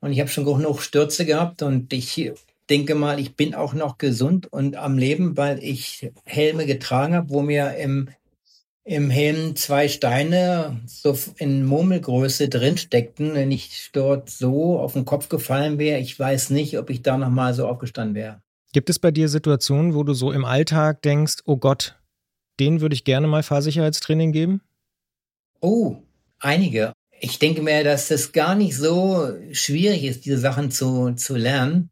und 0.00 0.12
ich 0.12 0.20
habe 0.20 0.28
schon 0.28 0.44
genug 0.44 0.82
Stürze 0.82 1.24
gehabt 1.24 1.62
und 1.62 1.92
ich 1.92 2.32
denke 2.68 2.94
mal, 2.94 3.18
ich 3.18 3.34
bin 3.34 3.54
auch 3.54 3.74
noch 3.74 3.98
gesund 3.98 4.52
und 4.52 4.76
am 4.76 4.98
Leben, 4.98 5.36
weil 5.36 5.62
ich 5.62 6.10
Helme 6.24 6.66
getragen 6.66 7.14
habe, 7.14 7.30
wo 7.30 7.42
mir 7.42 7.76
im 7.76 8.08
im 8.86 9.10
Helm 9.10 9.56
zwei 9.56 9.88
Steine 9.88 10.80
so 10.86 11.18
in 11.38 11.64
Murmelgröße 11.66 12.48
drin 12.48 12.78
steckten. 12.78 13.34
Wenn 13.34 13.50
ich 13.50 13.90
dort 13.92 14.30
so 14.30 14.78
auf 14.78 14.92
den 14.92 15.04
Kopf 15.04 15.28
gefallen 15.28 15.78
wäre, 15.78 15.98
ich 15.98 16.18
weiß 16.18 16.50
nicht, 16.50 16.78
ob 16.78 16.88
ich 16.88 17.02
da 17.02 17.18
noch 17.18 17.28
mal 17.28 17.52
so 17.52 17.66
aufgestanden 17.66 18.14
wäre. 18.14 18.40
Gibt 18.72 18.88
es 18.88 19.00
bei 19.00 19.10
dir 19.10 19.28
Situationen, 19.28 19.94
wo 19.94 20.04
du 20.04 20.14
so 20.14 20.30
im 20.30 20.44
Alltag 20.44 21.02
denkst, 21.02 21.38
oh 21.46 21.56
Gott, 21.56 21.98
den 22.60 22.80
würde 22.80 22.94
ich 22.94 23.02
gerne 23.02 23.26
mal 23.26 23.42
Fahrsicherheitstraining 23.42 24.30
geben? 24.30 24.62
Oh, 25.60 25.96
einige. 26.38 26.92
Ich 27.18 27.40
denke 27.40 27.62
mir, 27.62 27.82
dass 27.82 28.10
es 28.12 28.30
gar 28.30 28.54
nicht 28.54 28.76
so 28.76 29.32
schwierig 29.50 30.04
ist, 30.04 30.26
diese 30.26 30.38
Sachen 30.38 30.70
zu, 30.70 31.12
zu 31.14 31.34
lernen, 31.34 31.90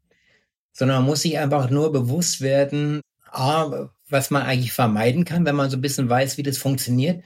sondern 0.71 0.99
man 0.99 1.07
muss 1.07 1.23
sich 1.23 1.37
einfach 1.39 1.69
nur 1.69 1.91
bewusst 1.91 2.39
werden, 2.39 3.01
A, 3.31 3.89
was 4.15 4.31
man 4.31 4.43
eigentlich 4.43 4.71
vermeiden 4.73 5.25
kann, 5.25 5.45
wenn 5.45 5.55
man 5.55 5.69
so 5.69 5.77
ein 5.77 5.81
bisschen 5.81 6.09
weiß, 6.09 6.37
wie 6.37 6.43
das 6.43 6.57
funktioniert. 6.57 7.23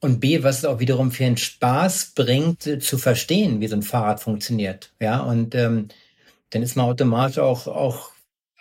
Und 0.00 0.20
B, 0.20 0.44
was 0.44 0.58
es 0.58 0.64
auch 0.64 0.78
wiederum 0.78 1.10
für 1.10 1.24
einen 1.24 1.36
Spaß 1.36 2.12
bringt, 2.14 2.62
zu 2.62 2.98
verstehen, 2.98 3.60
wie 3.60 3.66
so 3.66 3.74
ein 3.76 3.82
Fahrrad 3.82 4.20
funktioniert. 4.20 4.92
Ja, 5.00 5.20
und 5.20 5.54
ähm, 5.56 5.88
dann 6.50 6.62
ist 6.62 6.76
man 6.76 6.86
automatisch 6.86 7.38
auch, 7.38 7.66
auch 7.66 8.12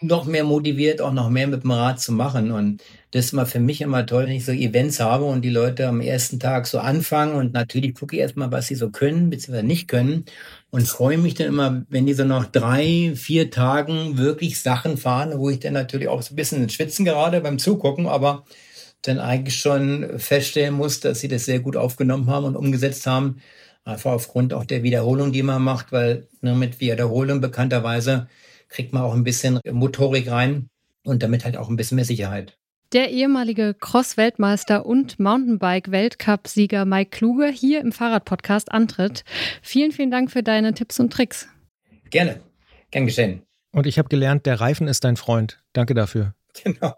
noch 0.01 0.25
mehr 0.25 0.43
motiviert, 0.43 1.01
auch 1.01 1.13
noch 1.13 1.29
mehr 1.29 1.47
mit 1.47 1.63
dem 1.63 1.71
Rad 1.71 1.99
zu 2.01 2.11
machen. 2.11 2.51
Und 2.51 2.81
das 3.11 3.25
ist 3.25 3.33
immer 3.33 3.45
für 3.45 3.59
mich 3.59 3.81
immer 3.81 4.05
toll, 4.05 4.25
wenn 4.25 4.33
ich 4.33 4.45
so 4.45 4.51
Events 4.51 4.99
habe 4.99 5.25
und 5.25 5.43
die 5.43 5.49
Leute 5.51 5.87
am 5.87 6.01
ersten 6.01 6.39
Tag 6.39 6.67
so 6.67 6.79
anfangen 6.79 7.35
und 7.35 7.53
natürlich 7.53 7.93
gucke 7.95 8.15
ich 8.15 8.21
erstmal, 8.21 8.51
was 8.51 8.67
sie 8.67 8.75
so 8.75 8.89
können, 8.89 9.29
beziehungsweise 9.29 9.65
nicht 9.67 9.87
können 9.87 10.25
und 10.69 10.87
freue 10.87 11.17
mich 11.17 11.33
dann 11.35 11.47
immer, 11.47 11.85
wenn 11.89 12.05
die 12.05 12.13
so 12.13 12.23
nach 12.25 12.45
drei, 12.45 13.13
vier 13.15 13.49
Tagen 13.51 14.17
wirklich 14.17 14.59
Sachen 14.61 14.97
fahren, 14.97 15.39
wo 15.39 15.49
ich 15.49 15.59
dann 15.59 15.73
natürlich 15.73 16.07
auch 16.09 16.21
so 16.21 16.33
ein 16.33 16.35
bisschen 16.35 16.69
Schwitzen 16.69 17.05
gerade 17.05 17.41
beim 17.41 17.59
Zugucken, 17.59 18.07
aber 18.07 18.45
dann 19.01 19.19
eigentlich 19.19 19.57
schon 19.57 20.19
feststellen 20.19 20.73
muss, 20.73 20.99
dass 20.99 21.19
sie 21.19 21.27
das 21.27 21.45
sehr 21.45 21.59
gut 21.59 21.77
aufgenommen 21.77 22.27
haben 22.27 22.45
und 22.45 22.55
umgesetzt 22.55 23.07
haben. 23.07 23.41
Einfach 23.85 24.11
aufgrund 24.11 24.53
auch 24.53 24.65
der 24.65 24.83
Wiederholung, 24.83 25.31
die 25.31 25.43
man 25.43 25.61
macht, 25.63 25.91
weil 25.91 26.27
nur 26.41 26.55
mit 26.55 26.79
Wiederholung 26.81 27.39
bekannterweise 27.39 28.27
kriegt 28.69 28.93
man 28.93 29.03
auch 29.03 29.13
ein 29.13 29.23
bisschen 29.23 29.59
Motorik 29.71 30.29
rein 30.29 30.69
und 31.05 31.23
damit 31.23 31.45
halt 31.45 31.55
auch 31.57 31.69
ein 31.69 31.77
bisschen 31.77 31.95
mehr 31.95 32.05
Sicherheit. 32.05 32.57
Der 32.93 33.09
ehemalige 33.09 33.73
Cross-Weltmeister 33.73 34.85
und 34.85 35.19
Mountainbike-Weltcup-Sieger 35.19 36.85
Mike 36.85 37.09
Kluge 37.09 37.47
hier 37.47 37.81
im 37.81 37.91
Fahrradpodcast 37.91 38.71
antritt. 38.71 39.25
Vielen, 39.61 39.91
vielen 39.91 40.09
Dank 40.09 40.31
für 40.31 40.41
deine 40.41 40.73
Tipps 40.73 40.97
und 40.99 41.11
Tricks. 41.11 41.49
Gerne. 42.09 42.39
Gern 42.91 43.05
geschehen. 43.05 43.41
Und 43.73 43.87
ich 43.87 43.99
habe 43.99 44.07
gelernt, 44.07 44.45
der 44.45 44.61
Reifen 44.61 44.87
ist 44.87 45.03
dein 45.03 45.17
Freund. 45.17 45.61
Danke 45.73 45.93
dafür. 45.93 46.33
Genau. 46.63 46.95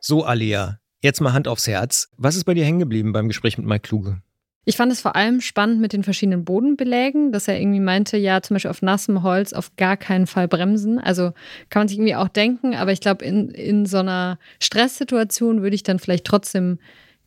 So, 0.00 0.24
Alia, 0.24 0.80
jetzt 1.02 1.20
mal 1.20 1.34
Hand 1.34 1.46
aufs 1.46 1.66
Herz. 1.66 2.08
Was 2.16 2.36
ist 2.36 2.44
bei 2.44 2.54
dir 2.54 2.64
hängen 2.64 2.78
geblieben 2.78 3.12
beim 3.12 3.28
Gespräch 3.28 3.58
mit 3.58 3.66
Mike 3.66 3.82
Kluge? 3.82 4.22
Ich 4.64 4.76
fand 4.76 4.92
es 4.92 5.00
vor 5.00 5.16
allem 5.16 5.40
spannend 5.40 5.80
mit 5.80 5.92
den 5.92 6.02
verschiedenen 6.02 6.44
Bodenbelägen, 6.44 7.32
dass 7.32 7.48
er 7.48 7.58
irgendwie 7.58 7.80
meinte, 7.80 8.18
ja, 8.18 8.42
zum 8.42 8.54
Beispiel 8.54 8.70
auf 8.70 8.82
nassem 8.82 9.22
Holz 9.22 9.52
auf 9.52 9.74
gar 9.76 9.96
keinen 9.96 10.26
Fall 10.26 10.48
bremsen. 10.48 10.98
Also 10.98 11.32
kann 11.70 11.80
man 11.80 11.88
sich 11.88 11.96
irgendwie 11.96 12.14
auch 12.14 12.28
denken, 12.28 12.74
aber 12.74 12.92
ich 12.92 13.00
glaube, 13.00 13.24
in, 13.24 13.48
in 13.48 13.86
so 13.86 13.98
einer 13.98 14.38
Stresssituation 14.62 15.62
würde 15.62 15.74
ich 15.74 15.82
dann 15.82 15.98
vielleicht 15.98 16.26
trotzdem 16.26 16.78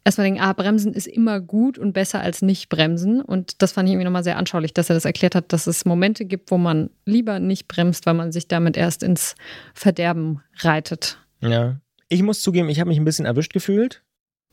erstmal 0.06 0.26
denken, 0.26 0.42
ah, 0.42 0.54
bremsen 0.54 0.94
ist 0.94 1.08
immer 1.08 1.40
gut 1.40 1.80
und 1.80 1.94
besser 1.94 2.22
als 2.22 2.42
nicht 2.44 2.70
bremsen. 2.70 3.22
Und 3.22 3.62
das 3.62 3.72
fand 3.72 3.88
ich 3.88 3.94
irgendwie 3.94 4.06
nochmal 4.06 4.24
sehr 4.24 4.38
anschaulich, 4.38 4.74
dass 4.74 4.90
er 4.90 4.94
das 4.96 5.06
erklärt 5.06 5.34
hat, 5.34 5.54
dass 5.54 5.66
es 5.66 5.86
Momente 5.86 6.26
gibt, 6.26 6.52
wo 6.52 6.58
man 6.58 6.92
lieber 7.06 7.40
nicht 7.40 7.68
bremst, 7.68 8.06
weil 8.06 8.14
man 8.14 8.32
sich 8.32 8.48
damit 8.48 8.78
erst 8.78 9.02
ins 9.02 9.36
Verderben 9.74 10.42
reitet. 10.60 11.18
Ja. 11.42 11.80
Ich 12.10 12.22
muss 12.22 12.42
zugeben, 12.42 12.70
ich 12.70 12.80
habe 12.80 12.90
mich 12.90 13.00
ein 13.00 13.06
bisschen 13.06 13.26
erwischt 13.26 13.54
gefühlt. 13.54 14.04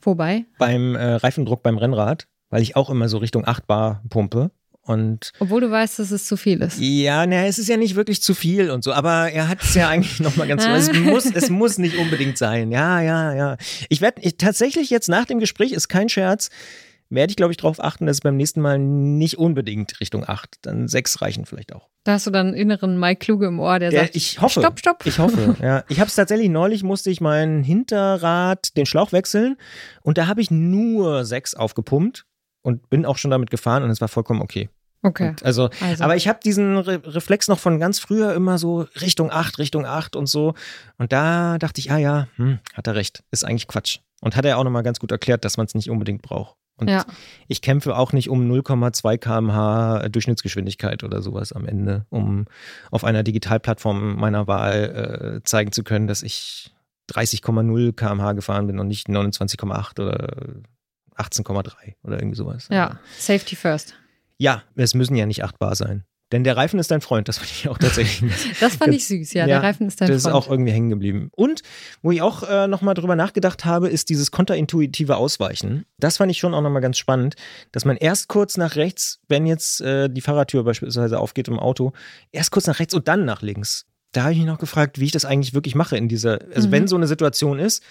Wobei? 0.00 0.46
Beim 0.58 0.94
äh, 0.94 1.16
Reifendruck 1.16 1.62
beim 1.62 1.76
Rennrad 1.76 2.26
weil 2.50 2.62
ich 2.62 2.76
auch 2.76 2.90
immer 2.90 3.08
so 3.08 3.18
Richtung 3.18 3.46
8 3.46 3.66
Bar 3.66 4.02
pumpe. 4.08 4.50
Und 4.82 5.32
Obwohl 5.38 5.60
du 5.60 5.70
weißt, 5.70 5.98
dass 5.98 6.10
es 6.10 6.26
zu 6.26 6.36
viel 6.36 6.60
ist. 6.62 6.80
Ja, 6.80 7.26
naja, 7.26 7.46
es 7.46 7.58
ist 7.58 7.68
ja 7.68 7.76
nicht 7.76 7.96
wirklich 7.96 8.22
zu 8.22 8.34
viel 8.34 8.70
und 8.70 8.82
so, 8.82 8.92
aber 8.92 9.30
er 9.30 9.48
hat 9.48 9.62
es 9.62 9.74
ja 9.74 9.88
eigentlich 9.90 10.20
nochmal 10.20 10.48
ganz 10.48 10.64
gut. 10.66 10.74
Es 10.74 10.98
muss, 10.98 11.26
es 11.26 11.50
muss 11.50 11.78
nicht 11.78 11.96
unbedingt 11.98 12.38
sein. 12.38 12.72
Ja, 12.72 13.00
ja, 13.00 13.34
ja. 13.34 13.56
Ich 13.88 14.00
werde 14.00 14.20
tatsächlich 14.36 14.90
jetzt 14.90 15.08
nach 15.08 15.26
dem 15.26 15.38
Gespräch, 15.38 15.72
ist 15.72 15.88
kein 15.88 16.08
Scherz, 16.08 16.48
werde 17.10 17.30
ich, 17.30 17.36
glaube 17.36 17.52
ich, 17.52 17.56
darauf 17.58 17.82
achten, 17.82 18.06
dass 18.06 18.18
es 18.18 18.20
beim 18.20 18.36
nächsten 18.36 18.60
Mal 18.60 18.78
nicht 18.78 19.36
unbedingt 19.36 20.00
Richtung 20.00 20.26
8, 20.26 20.58
dann 20.62 20.88
6 20.88 21.20
reichen 21.20 21.44
vielleicht 21.44 21.74
auch. 21.74 21.88
Da 22.04 22.12
hast 22.12 22.26
du 22.26 22.30
dann 22.30 22.48
einen 22.48 22.56
inneren 22.56 22.98
Mike 22.98 23.18
Kluge 23.18 23.46
im 23.46 23.60
Ohr, 23.60 23.78
der, 23.78 23.90
Der, 23.90 24.00
sagt, 24.02 24.16
ich 24.16 24.40
hoffe. 24.40 24.60
stopp, 24.60 24.78
stopp. 24.78 25.04
Ich 25.04 25.18
hoffe, 25.18 25.56
ja. 25.62 25.84
Ich 25.88 26.00
habe 26.00 26.08
es 26.08 26.14
tatsächlich 26.14 26.48
neulich, 26.48 26.82
musste 26.82 27.10
ich 27.10 27.20
mein 27.20 27.62
Hinterrad, 27.62 28.76
den 28.76 28.86
Schlauch 28.86 29.12
wechseln 29.12 29.56
und 30.02 30.16
da 30.18 30.26
habe 30.26 30.40
ich 30.40 30.50
nur 30.50 31.24
6 31.24 31.54
aufgepumpt 31.54 32.24
und 32.62 32.88
bin 32.90 33.06
auch 33.06 33.18
schon 33.18 33.30
damit 33.30 33.50
gefahren 33.50 33.82
und 33.82 33.90
es 33.90 34.00
war 34.00 34.08
vollkommen 34.08 34.42
okay. 34.42 34.68
Okay. 35.02 35.28
Und 35.30 35.42
also, 35.44 35.70
Also. 35.80 36.04
aber 36.04 36.16
ich 36.16 36.28
habe 36.28 36.40
diesen 36.44 36.76
Re 36.76 37.00
Reflex 37.04 37.48
noch 37.48 37.58
von 37.58 37.78
ganz 37.80 37.98
früher 37.98 38.34
immer 38.34 38.58
so 38.58 38.86
Richtung 39.00 39.30
8, 39.30 39.58
Richtung 39.58 39.86
8 39.86 40.14
und 40.14 40.26
so. 40.26 40.52
Und 40.98 41.10
da 41.12 41.56
dachte 41.56 41.80
ich, 41.80 41.90
ah 41.90 41.96
ja, 41.96 42.28
hm, 42.36 42.58
hat 42.74 42.86
er 42.86 42.96
recht, 42.96 43.22
ist 43.30 43.44
eigentlich 43.44 43.66
Quatsch. 43.66 44.00
Und 44.20 44.36
hat 44.36 44.44
er 44.44 44.58
auch 44.58 44.64
nochmal 44.64 44.82
ganz 44.82 45.00
gut 45.00 45.10
erklärt, 45.10 45.46
dass 45.46 45.56
man 45.56 45.64
es 45.66 45.74
nicht 45.74 45.88
unbedingt 45.88 46.20
braucht. 46.20 46.56
Und 46.76 46.88
Ja. 46.90 47.06
ich 47.48 47.62
kämpfe 47.62 47.96
auch 47.96 48.12
nicht 48.12 48.28
um 48.28 48.46
0,2 48.46 49.16
km/h 49.16 50.08
Durchschnittsgeschwindigkeit 50.10 51.02
oder 51.02 51.22
sowas 51.22 51.52
am 51.54 51.64
Ende, 51.66 52.04
um 52.10 52.44
auf 52.90 53.02
einer 53.04 53.22
Digitalplattform 53.22 54.16
meiner 54.16 54.46
Wahl 54.48 55.38
äh, 55.40 55.44
zeigen 55.44 55.72
zu 55.72 55.82
können, 55.82 56.08
dass 56.08 56.22
ich 56.22 56.74
30,0 57.10 57.92
km/h 57.94 58.32
gefahren 58.32 58.66
bin 58.66 58.78
und 58.78 58.88
nicht 58.88 59.08
29,8 59.08 60.00
oder 60.00 60.36
18,3 61.20 61.94
oder 62.02 62.18
irgendwie 62.18 62.36
sowas. 62.36 62.68
Ja, 62.70 62.98
Safety 63.18 63.56
first. 63.56 63.94
Ja, 64.38 64.62
es 64.74 64.94
müssen 64.94 65.14
ja 65.16 65.26
nicht 65.26 65.44
8 65.44 65.58
Bar 65.58 65.74
sein. 65.76 66.04
Denn 66.32 66.44
der 66.44 66.56
Reifen 66.56 66.78
ist 66.78 66.92
dein 66.92 67.00
Freund, 67.00 67.26
das 67.26 67.38
fand 67.38 67.50
ich 67.50 67.68
auch 67.68 67.76
tatsächlich. 67.76 68.30
Das 68.60 68.76
fand 68.76 68.94
ich 68.94 69.04
süß, 69.08 69.32
ja. 69.32 69.46
Der 69.46 69.64
Reifen 69.64 69.88
ist 69.88 70.00
dein 70.00 70.08
das 70.08 70.22
Freund. 70.22 70.32
ist 70.32 70.36
auch 70.36 70.48
irgendwie 70.48 70.70
hängen 70.70 70.88
geblieben. 70.88 71.28
Und 71.32 71.62
wo 72.02 72.12
ich 72.12 72.22
auch 72.22 72.44
äh, 72.48 72.68
nochmal 72.68 72.94
drüber 72.94 73.16
nachgedacht 73.16 73.64
habe, 73.64 73.88
ist 73.88 74.10
dieses 74.10 74.30
konterintuitive 74.30 75.16
Ausweichen. 75.16 75.86
Das 75.98 76.18
fand 76.18 76.30
ich 76.30 76.38
schon 76.38 76.54
auch 76.54 76.60
nochmal 76.62 76.82
ganz 76.82 76.98
spannend, 76.98 77.34
dass 77.72 77.84
man 77.84 77.96
erst 77.96 78.28
kurz 78.28 78.56
nach 78.56 78.76
rechts, 78.76 79.18
wenn 79.28 79.44
jetzt 79.44 79.80
äh, 79.80 80.08
die 80.08 80.20
Fahrradtür 80.20 80.62
beispielsweise 80.62 81.18
aufgeht 81.18 81.48
im 81.48 81.58
Auto, 81.58 81.92
erst 82.30 82.52
kurz 82.52 82.68
nach 82.68 82.78
rechts 82.78 82.94
und 82.94 83.08
dann 83.08 83.24
nach 83.24 83.42
links. 83.42 83.86
Da 84.12 84.22
habe 84.22 84.32
ich 84.32 84.38
mich 84.38 84.46
noch 84.46 84.58
gefragt, 84.58 85.00
wie 85.00 85.06
ich 85.06 85.12
das 85.12 85.24
eigentlich 85.24 85.52
wirklich 85.52 85.74
mache 85.74 85.96
in 85.96 86.06
dieser, 86.08 86.38
also 86.54 86.68
Mhm. 86.68 86.72
wenn 86.72 86.86
so 86.88 86.94
eine 86.94 87.08
Situation 87.08 87.58
ist. 87.58 87.82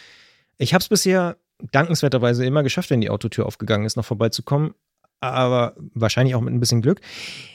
Ich 0.57 0.73
habe 0.73 0.81
es 0.81 0.87
bisher 0.87 1.35
dankenswerterweise 1.71 2.45
immer 2.45 2.63
geschafft, 2.63 2.89
wenn 2.89 3.01
die 3.01 3.09
Autotür 3.09 3.45
aufgegangen 3.45 3.85
ist, 3.85 3.97
noch 3.97 4.05
vorbeizukommen. 4.05 4.73
Aber 5.21 5.75
wahrscheinlich 5.93 6.35
auch 6.35 6.41
mit 6.41 6.53
ein 6.53 6.61
bisschen 6.61 6.81
Glück. 6.81 7.01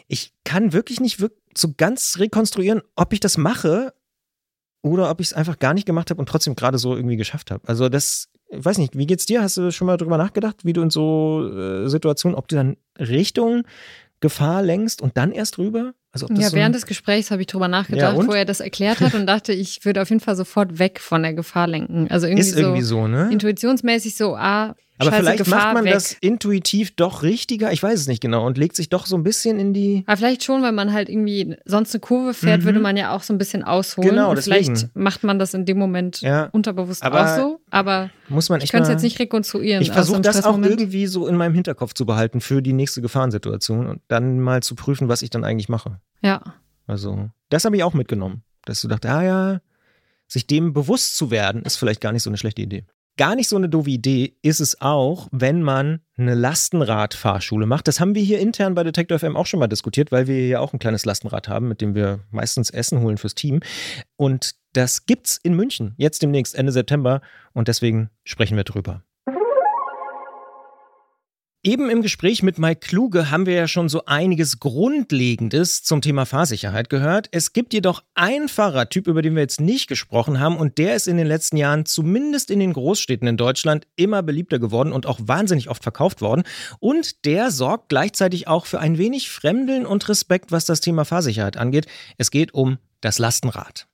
Ich 0.07 0.34
kann 0.44 0.72
wirklich 0.74 1.00
nicht 1.00 1.18
wirk- 1.20 1.32
so 1.57 1.72
ganz 1.74 2.18
rekonstruieren, 2.18 2.82
ob 2.94 3.12
ich 3.14 3.20
das 3.20 3.38
mache 3.38 3.94
oder 4.82 5.11
ob 5.11 5.20
ich 5.20 5.28
es 5.28 5.32
einfach 5.32 5.59
gar 5.59 5.72
nicht 5.72 5.86
gemacht 5.86 6.11
habe 6.11 6.20
und 6.20 6.28
trotzdem 6.28 6.57
gerade 6.57 6.76
so 6.76 6.94
irgendwie 6.94 7.16
geschafft 7.16 7.50
habe. 7.50 7.66
Also 7.66 7.88
das, 7.88 8.28
ich 8.50 8.62
weiß 8.62 8.76
nicht, 8.76 8.98
wie 8.98 9.07
geht's 9.07 9.24
dir? 9.24 9.40
Hast 9.40 9.57
du 9.57 9.70
schon 9.72 9.86
mal 9.86 9.96
drüber 9.96 10.18
nachgedacht, 10.18 10.64
wie 10.66 10.74
du 10.74 10.82
in 10.82 10.90
so 10.90 11.48
äh, 11.48 11.88
Situationen, 11.88 12.36
ob 12.36 12.48
du 12.48 12.57
dann 12.57 12.76
Richtung 12.98 13.62
Gefahr 14.24 14.62
lenkst 14.62 15.02
und 15.02 15.18
dann 15.18 15.32
erst 15.32 15.58
rüber? 15.58 15.92
Also 16.10 16.28
Ja, 16.32 16.48
so 16.48 16.56
während 16.56 16.74
des 16.74 16.86
Gesprächs 16.86 17.30
habe 17.30 17.42
ich 17.42 17.46
drüber 17.46 17.68
nachgedacht, 17.68 18.16
und? 18.16 18.26
wo 18.26 18.32
er 18.32 18.46
das 18.46 18.60
erklärt 18.60 19.00
hat 19.00 19.14
und 19.14 19.26
dachte, 19.26 19.52
ich 19.52 19.84
würde 19.84 20.00
auf 20.00 20.08
jeden 20.08 20.20
Fall 20.20 20.34
sofort 20.34 20.78
weg 20.78 20.98
von 20.98 21.22
der 21.22 21.34
Gefahr 21.34 21.66
lenken. 21.66 22.06
Also 22.10 22.26
irgendwie, 22.26 22.40
ist 22.48 22.56
irgendwie 22.56 22.80
so, 22.80 23.06
ne? 23.06 23.26
so 23.26 23.32
intuitionsmäßig 23.32 24.16
so, 24.16 24.34
ah, 24.34 24.74
Aber 24.99 25.11
scheiße, 25.11 25.22
vielleicht 25.22 25.38
Gefahr 25.38 25.59
macht 25.64 25.74
man 25.74 25.84
weg. 25.86 25.92
das 25.95 26.12
intuitiv 26.12 26.95
doch 26.95 27.22
richtiger, 27.24 27.72
ich 27.72 27.82
weiß 27.82 27.99
es 27.99 28.07
nicht 28.07 28.20
genau, 28.20 28.47
und 28.47 28.57
legt 28.59 28.76
sich 28.76 28.90
doch 28.90 29.07
so 29.07 29.16
ein 29.16 29.24
bisschen 29.24 29.59
in 29.59 29.72
die. 29.74 30.05
Aber 30.07 30.16
vielleicht 30.16 30.45
schon, 30.45 30.62
weil 30.62 30.70
man 30.70 30.92
halt 30.92 31.09
irgendwie 31.09 31.57
sonst 31.64 31.92
eine 31.95 32.01
Kurve 32.01 32.32
fährt, 32.32 32.61
Mhm. 32.61 32.64
würde 32.66 32.78
man 32.80 32.97
ja 32.97 33.12
auch 33.14 33.22
so 33.24 33.32
ein 33.34 33.38
bisschen 33.38 33.64
ausholen. 33.64 34.11
Genau, 34.11 34.30
und 34.30 34.36
deswegen. 34.36 34.64
vielleicht 34.76 34.95
macht 34.97 35.24
man 35.24 35.38
das 35.40 35.53
in 35.53 35.64
dem 35.64 35.78
Moment 35.78 36.20
Ja. 36.20 36.45
unterbewusst 36.53 37.03
Aber 37.03 37.24
auch 37.24 37.36
so. 37.36 37.61
Aber 37.70 38.11
Muss 38.28 38.49
man 38.51 38.61
ich 38.61 38.70
könnte 38.70 38.84
es 38.84 38.92
jetzt 38.92 39.03
nicht 39.03 39.18
rekonstruieren. 39.18 39.82
Ich 39.82 39.90
versuche 39.90 40.16
einem 40.16 40.22
das 40.22 40.45
auch 40.45 40.57
irgendwie 40.59 41.07
so 41.09 41.26
in 41.26 41.36
meinem 41.36 41.55
Hinterkopf 41.55 41.95
zu 41.95 42.07
behalten 42.07 42.40
für 42.40 42.62
die 42.62 42.72
nächste 42.72 43.03
Gefahrensituation 43.03 43.86
und 43.86 44.01
dann 44.09 44.38
mal 44.38 44.62
zu 44.62 44.76
prüfen, 44.76 45.09
was 45.09 45.22
ich 45.22 45.30
dann 45.30 45.42
eigentlich 45.42 45.68
mache. 45.68 45.99
Ja. 46.22 46.40
Also, 46.86 47.30
das 47.49 47.64
habe 47.64 47.76
ich 47.76 47.82
auch 47.82 47.95
mitgenommen. 47.95 48.42
Dass 48.64 48.80
du 48.80 48.88
dachtest, 48.88 49.12
ah 49.12 49.22
ja, 49.24 49.61
sich 50.28 50.47
dem 50.47 50.72
bewusst 50.72 51.16
zu 51.16 51.30
werden, 51.30 51.62
ist 51.62 51.76
vielleicht 51.76 52.01
gar 52.01 52.12
nicht 52.12 52.22
so 52.22 52.30
eine 52.30 52.36
schlechte 52.38 52.62
Idee. 52.62 52.84
Gar 53.16 53.36
nicht 53.36 53.48
so 53.48 53.56
eine 53.56 53.68
doofe 53.68 53.90
Idee 53.90 54.36
ist 54.42 54.58
es 54.58 54.80
auch, 54.80 55.28
wenn 55.30 55.62
man 55.62 56.00
eine 56.16 56.34
Lastenradfahrschule 56.34 57.64
macht. 57.64 57.86
Das 57.86 58.00
haben 58.00 58.16
wir 58.16 58.22
hier 58.22 58.40
intern 58.40 58.74
bei 58.74 58.82
Detector 58.82 59.20
FM 59.20 59.36
auch 59.36 59.46
schon 59.46 59.60
mal 59.60 59.68
diskutiert, 59.68 60.10
weil 60.10 60.26
wir 60.26 60.48
ja 60.48 60.58
auch 60.58 60.72
ein 60.72 60.80
kleines 60.80 61.04
Lastenrad 61.04 61.48
haben, 61.48 61.68
mit 61.68 61.80
dem 61.80 61.94
wir 61.94 62.20
meistens 62.32 62.70
Essen 62.70 63.00
holen 63.00 63.16
fürs 63.16 63.36
Team. 63.36 63.60
Und 64.16 64.56
das 64.72 65.06
gibt's 65.06 65.38
in 65.42 65.54
München, 65.54 65.94
jetzt 65.96 66.22
demnächst, 66.22 66.56
Ende 66.56 66.72
September. 66.72 67.20
Und 67.52 67.68
deswegen 67.68 68.10
sprechen 68.24 68.56
wir 68.56 68.64
drüber. 68.64 69.04
Eben 71.66 71.88
im 71.88 72.02
Gespräch 72.02 72.42
mit 72.42 72.58
Mike 72.58 72.86
Kluge 72.86 73.30
haben 73.30 73.46
wir 73.46 73.54
ja 73.54 73.66
schon 73.66 73.88
so 73.88 74.04
einiges 74.04 74.60
Grundlegendes 74.60 75.82
zum 75.82 76.02
Thema 76.02 76.26
Fahrsicherheit 76.26 76.90
gehört. 76.90 77.28
Es 77.30 77.54
gibt 77.54 77.72
jedoch 77.72 78.02
einen 78.14 78.50
Fahrradtyp, 78.50 79.06
über 79.06 79.22
den 79.22 79.34
wir 79.34 79.40
jetzt 79.40 79.62
nicht 79.62 79.88
gesprochen 79.88 80.40
haben 80.40 80.58
und 80.58 80.76
der 80.76 80.94
ist 80.94 81.08
in 81.08 81.16
den 81.16 81.26
letzten 81.26 81.56
Jahren 81.56 81.86
zumindest 81.86 82.50
in 82.50 82.60
den 82.60 82.74
Großstädten 82.74 83.26
in 83.26 83.38
Deutschland 83.38 83.86
immer 83.96 84.22
beliebter 84.22 84.58
geworden 84.58 84.92
und 84.92 85.06
auch 85.06 85.20
wahnsinnig 85.22 85.70
oft 85.70 85.82
verkauft 85.82 86.20
worden. 86.20 86.42
Und 86.80 87.24
der 87.24 87.50
sorgt 87.50 87.88
gleichzeitig 87.88 88.46
auch 88.46 88.66
für 88.66 88.80
ein 88.80 88.98
wenig 88.98 89.30
Fremdeln 89.30 89.86
und 89.86 90.06
Respekt, 90.10 90.52
was 90.52 90.66
das 90.66 90.82
Thema 90.82 91.06
Fahrsicherheit 91.06 91.56
angeht. 91.56 91.86
Es 92.18 92.30
geht 92.30 92.52
um 92.52 92.76
das 93.00 93.18
Lastenrad. 93.18 93.86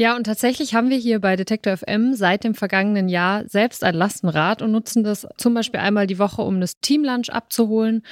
Ja, 0.00 0.16
und 0.16 0.24
tatsächlich 0.24 0.74
haben 0.74 0.88
wir 0.88 0.96
hier 0.96 1.20
bei 1.20 1.36
Detektor 1.36 1.76
FM 1.76 2.14
seit 2.14 2.42
dem 2.42 2.54
vergangenen 2.54 3.10
Jahr 3.10 3.46
selbst 3.46 3.84
ein 3.84 3.94
Lastenrad 3.94 4.62
und 4.62 4.70
nutzen 4.70 5.04
das 5.04 5.28
zum 5.36 5.52
Beispiel 5.52 5.78
einmal 5.78 6.06
die 6.06 6.18
Woche, 6.18 6.40
um 6.40 6.58
das 6.58 6.80
Teamlunch 6.80 7.30
abzuholen. 7.30 8.02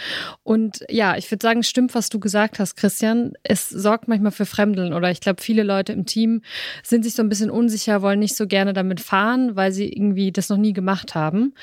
Und 0.43 0.85
ja, 0.91 1.17
ich 1.17 1.31
würde 1.31 1.43
sagen, 1.43 1.63
stimmt, 1.63 1.95
was 1.95 2.11
du 2.11 2.21
gesagt 2.21 2.59
hast, 2.59 2.77
Christian. 2.77 3.33
Es 3.43 3.71
sorgt 3.71 4.07
manchmal 4.07 4.33
für 4.33 4.45
Fremdeln 4.45 4.93
oder 4.93 5.11
ich 5.11 5.23
glaube, 5.23 5.41
viele 5.41 5.63
Leute 5.63 5.95
im 5.95 6.05
Team 6.05 6.43
sind 6.83 7.05
sich 7.05 7.15
so 7.15 7.23
ein 7.23 7.31
bisschen 7.31 7.49
unsicher, 7.49 8.03
wollen 8.03 8.19
nicht 8.19 8.37
so 8.37 8.47
gerne 8.47 8.75
damit 8.75 9.01
fahren, 9.01 9.57
weil 9.57 9.73
sie 9.73 9.91
irgendwie 9.91 10.31
das 10.31 10.51
noch 10.51 10.59
nie 10.59 10.75
gemacht 10.75 11.15
haben. 11.15 11.55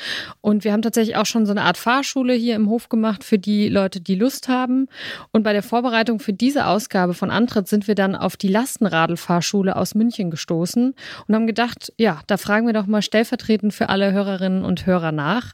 Und 0.42 0.64
wir 0.64 0.74
haben 0.74 0.82
tatsächlich 0.82 1.18
auch 1.18 1.28
schon 1.28 1.46
so 1.46 1.52
eine 1.52 1.62
Art 1.62 1.78
Fahrschule 1.78 2.34
hier 2.34 2.56
im 2.56 2.68
Hof 2.68 2.90
gemacht 2.90 3.24
für 3.24 3.38
die 3.38 3.70
Leute, 3.70 4.02
die 4.02 4.16
Lust 4.16 4.48
haben. 4.48 4.88
Und 5.32 5.44
bei 5.44 5.54
der 5.54 5.62
Vorbereitung 5.62 6.18
für 6.20 6.34
diese 6.34 6.66
Ausgabe 6.66 7.14
von 7.14 7.30
Antritt 7.30 7.68
sind 7.68 7.88
wir 7.88 7.94
dann 7.94 8.16
auf 8.16 8.38
die 8.38 8.48
Lastenradl-Fahrschule 8.48 9.76
aus 9.76 9.94
München 9.94 10.15
gestoßen 10.24 10.96
und 11.28 11.36
haben 11.36 11.48
gedacht, 11.48 11.94
ja, 11.98 12.22
da 12.28 12.38
fragen 12.38 12.66
wir 12.66 12.74
doch 12.74 12.86
mal 12.86 13.02
stellvertretend 13.02 13.74
für 13.74 13.90
alle 13.90 14.12
Hörerinnen 14.14 14.64
und 14.64 14.86
Hörer 14.86 15.12
nach. 15.12 15.54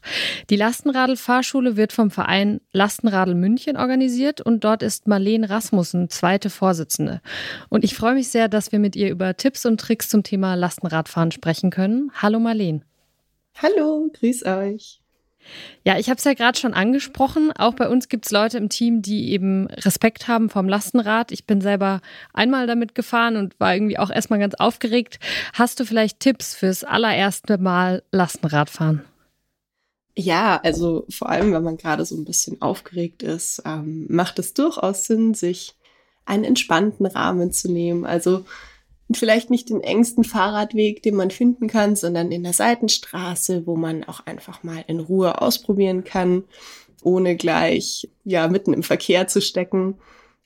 Die 0.50 0.56
Lastenradl-Fahrschule 0.56 1.76
wird 1.76 1.92
vom 1.92 2.10
Verein 2.10 2.60
Lastenradl 2.72 3.34
München 3.34 3.76
organisiert 3.76 4.40
und 4.40 4.64
dort 4.64 4.82
ist 4.82 5.08
Marlene 5.08 5.50
Rasmussen 5.50 6.08
zweite 6.08 6.50
Vorsitzende. 6.50 7.20
Und 7.68 7.84
ich 7.84 7.94
freue 7.94 8.14
mich 8.14 8.28
sehr, 8.28 8.48
dass 8.48 8.72
wir 8.72 8.78
mit 8.78 8.96
ihr 8.96 9.10
über 9.10 9.36
Tipps 9.36 9.66
und 9.66 9.80
Tricks 9.80 10.08
zum 10.08 10.22
Thema 10.22 10.54
Lastenradfahren 10.54 11.32
sprechen 11.32 11.70
können. 11.70 12.10
Hallo 12.14 12.38
Marlene. 12.38 12.82
Hallo, 13.54 14.08
grüß 14.12 14.46
euch. 14.46 15.01
Ja, 15.84 15.98
ich 15.98 16.08
habe 16.08 16.18
es 16.18 16.24
ja 16.24 16.34
gerade 16.34 16.58
schon 16.58 16.74
angesprochen. 16.74 17.52
Auch 17.52 17.74
bei 17.74 17.88
uns 17.88 18.08
gibt 18.08 18.26
es 18.26 18.32
Leute 18.32 18.58
im 18.58 18.68
Team, 18.68 19.02
die 19.02 19.32
eben 19.32 19.66
Respekt 19.66 20.28
haben 20.28 20.48
vom 20.48 20.68
Lastenrad. 20.68 21.32
Ich 21.32 21.46
bin 21.46 21.60
selber 21.60 22.00
einmal 22.32 22.66
damit 22.66 22.94
gefahren 22.94 23.36
und 23.36 23.58
war 23.58 23.74
irgendwie 23.74 23.98
auch 23.98 24.10
erstmal 24.10 24.38
ganz 24.38 24.54
aufgeregt. 24.54 25.18
Hast 25.54 25.80
du 25.80 25.84
vielleicht 25.84 26.20
Tipps 26.20 26.54
fürs 26.54 26.84
allererste 26.84 27.58
Mal 27.58 28.02
Lastenradfahren? 28.12 29.02
Ja, 30.14 30.60
also 30.62 31.06
vor 31.08 31.30
allem, 31.30 31.52
wenn 31.52 31.62
man 31.62 31.78
gerade 31.78 32.04
so 32.04 32.16
ein 32.16 32.24
bisschen 32.24 32.60
aufgeregt 32.60 33.22
ist, 33.22 33.62
ähm, 33.64 34.06
macht 34.08 34.38
es 34.38 34.52
durchaus 34.52 35.04
Sinn, 35.04 35.34
sich 35.34 35.74
einen 36.26 36.44
entspannten 36.44 37.06
Rahmen 37.06 37.50
zu 37.52 37.72
nehmen. 37.72 38.04
Also 38.04 38.44
vielleicht 39.12 39.50
nicht 39.50 39.68
den 39.68 39.80
engsten 39.80 40.24
Fahrradweg, 40.24 41.02
den 41.02 41.16
man 41.16 41.30
finden 41.30 41.68
kann, 41.68 41.96
sondern 41.96 42.32
in 42.32 42.42
der 42.42 42.52
Seitenstraße, 42.52 43.66
wo 43.66 43.76
man 43.76 44.04
auch 44.04 44.26
einfach 44.26 44.62
mal 44.62 44.84
in 44.86 45.00
Ruhe 45.00 45.40
ausprobieren 45.40 46.04
kann, 46.04 46.44
ohne 47.02 47.36
gleich 47.36 48.08
ja 48.24 48.48
mitten 48.48 48.72
im 48.72 48.82
Verkehr 48.82 49.26
zu 49.26 49.40
stecken. 49.40 49.98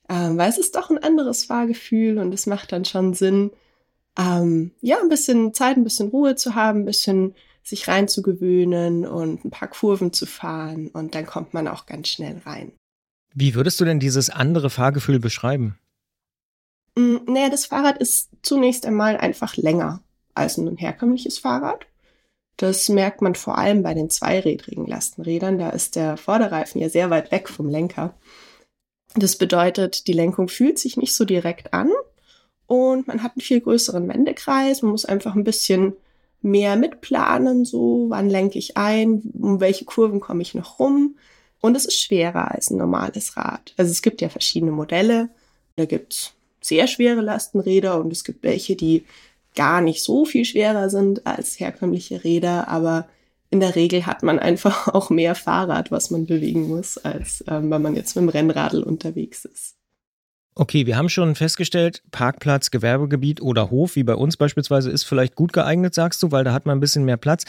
Ähm, 0.09 0.39
weil 0.39 0.49
es 0.49 0.59
ist 0.59 0.77
doch 0.77 0.91
ein 0.91 1.03
anderes 1.03 1.45
Fahrgefühl 1.45 2.19
und 2.19 2.33
es 2.33 2.47
macht 2.47 2.73
dann 2.73 2.85
schon 2.85 3.15
Sinn, 3.15 3.51
ähm, 4.19 4.73
ja, 4.81 4.99
ein 5.01 5.09
bisschen 5.09 5.53
Zeit, 5.53 5.77
ein 5.77 5.85
bisschen 5.85 6.09
Ruhe 6.09 6.37
zu 6.37 6.55
haben, 6.55 6.81
ein 6.81 6.85
bisschen 6.87 7.35
sich 7.63 7.89
reinzugewöhnen 7.89 9.07
und 9.07 9.45
ein 9.45 9.51
paar 9.51 9.69
Kurven 9.69 10.13
zu 10.13 10.25
fahren 10.25 10.89
und 10.89 11.15
dann 11.15 11.27
kommt 11.27 11.53
man 11.53 11.67
auch 11.67 11.87
ganz 11.87 12.09
schnell 12.09 12.41
rein. 12.47 12.73
Wie 13.35 13.55
würdest 13.55 13.81
du 13.81 13.85
denn 13.85 14.01
dieses 14.01 14.31
andere 14.31 14.71
Fahrgefühl 14.71 15.19
beschreiben? 15.19 15.77
Mm, 16.97 17.19
Naja, 17.27 17.49
das 17.51 17.67
Fahrrad 17.67 17.99
ist 17.99 18.31
zunächst 18.43 18.87
einmal 18.87 19.17
einfach 19.17 19.57
länger 19.57 20.03
als 20.35 20.59
ein 20.59 20.77
herkömmliches 20.77 21.39
Fahrrad. 21.39 21.87
Das 22.57 22.89
merkt 22.89 23.21
man 23.21 23.35
vor 23.35 23.59
allem 23.59 23.83
bei 23.83 23.95
den 23.95 24.11
zweirädrigen 24.11 24.87
Lastenrädern. 24.87 25.59
Da 25.59 25.71
ist 25.71 25.97
der 25.97 26.17
Vorderreifen 26.17 26.81
ja 26.81 26.89
sehr 26.89 27.11
weit 27.11 27.31
weg 27.31 27.49
vom 27.49 27.69
Lenker. 27.69 28.15
Das 29.15 29.37
bedeutet, 29.37 30.07
die 30.07 30.13
Lenkung 30.13 30.49
fühlt 30.49 30.79
sich 30.79 30.97
nicht 30.97 31.15
so 31.15 31.25
direkt 31.25 31.73
an 31.75 31.91
und 32.67 33.07
man 33.07 33.23
hat 33.23 33.33
einen 33.33 33.41
viel 33.43 33.61
größeren 33.61 34.09
Wendekreis. 34.09 34.83
Man 34.83 34.91
muss 34.91 35.05
einfach 35.05 35.35
ein 35.35 35.45
bisschen 35.45 35.95
mehr 36.43 36.77
mitplanen, 36.77 37.65
so 37.65 38.07
wann 38.09 38.29
lenke 38.29 38.59
ich 38.59 38.77
ein, 38.77 39.23
um 39.41 39.61
welche 39.61 39.85
Kurven 39.85 40.21
komme 40.21 40.43
ich 40.43 40.55
noch 40.55 40.79
rum. 40.79 41.17
Und 41.61 41.77
es 41.77 41.87
ist 41.87 42.01
schwerer 42.01 42.53
als 42.53 42.71
ein 42.71 42.77
normales 42.77 43.37
Rad. 43.37 43.75
Also 43.77 43.91
es 43.91 44.03
gibt 44.03 44.21
ja 44.21 44.29
verschiedene 44.29 44.73
Modelle. 44.73 45.31
Da 45.77 45.87
gibt's 45.87 46.36
sehr 46.67 46.87
schwere 46.89 47.21
Lastenräder 47.21 48.01
und 48.01 48.13
es 48.13 48.25
gibt 48.25 48.43
welche, 48.43 48.77
die 48.77 49.05
gar 49.55 49.81
nicht 49.81 50.03
so 50.03 50.25
viel 50.25 50.45
schwerer 50.45 50.91
sind 50.91 51.27
als 51.27 51.59
herkömmliche 51.59 52.25
Räder, 52.25 52.69
aber 52.69 53.09
in 53.51 53.61
der 53.61 53.77
Regel 53.77 54.07
hat 54.07 54.23
man 54.23 54.39
einfach 54.39 54.89
auch 54.95 55.11
mehr 55.11 55.35
Fahrrad, 55.35 55.91
was 55.91 56.11
man 56.11 56.27
bewegen 56.27 56.69
muss, 56.69 56.99
als 56.99 57.45
ähm, 57.49 57.71
wenn 57.71 57.83
man 57.83 57.95
jetzt 57.95 58.17
mit 58.17 58.25
dem 58.25 58.29
Rennradl 58.29 58.83
unterwegs 58.83 59.45
ist. 59.45 59.76
Okay, 60.59 60.87
wir 60.87 60.97
haben 60.97 61.11
schon 61.11 61.35
festgestellt, 61.35 62.03
Parkplatz, 62.13 62.71
Gewerbegebiet 62.71 63.43
oder 63.43 63.71
Hof, 63.71 63.95
wie 63.95 64.05
bei 64.05 64.15
uns 64.15 64.39
beispielsweise, 64.39 64.91
ist 64.91 65.05
vielleicht 65.05 65.35
gut 65.35 65.53
geeignet, 65.53 65.93
sagst 65.93 66.23
du, 66.23 66.33
weil 66.33 66.45
da 66.45 66.55
hat 66.55 66.65
man 66.65 66.79
ein 66.79 66.81
bisschen 66.81 67.05
mehr 67.05 67.19
Platz. 67.19 67.45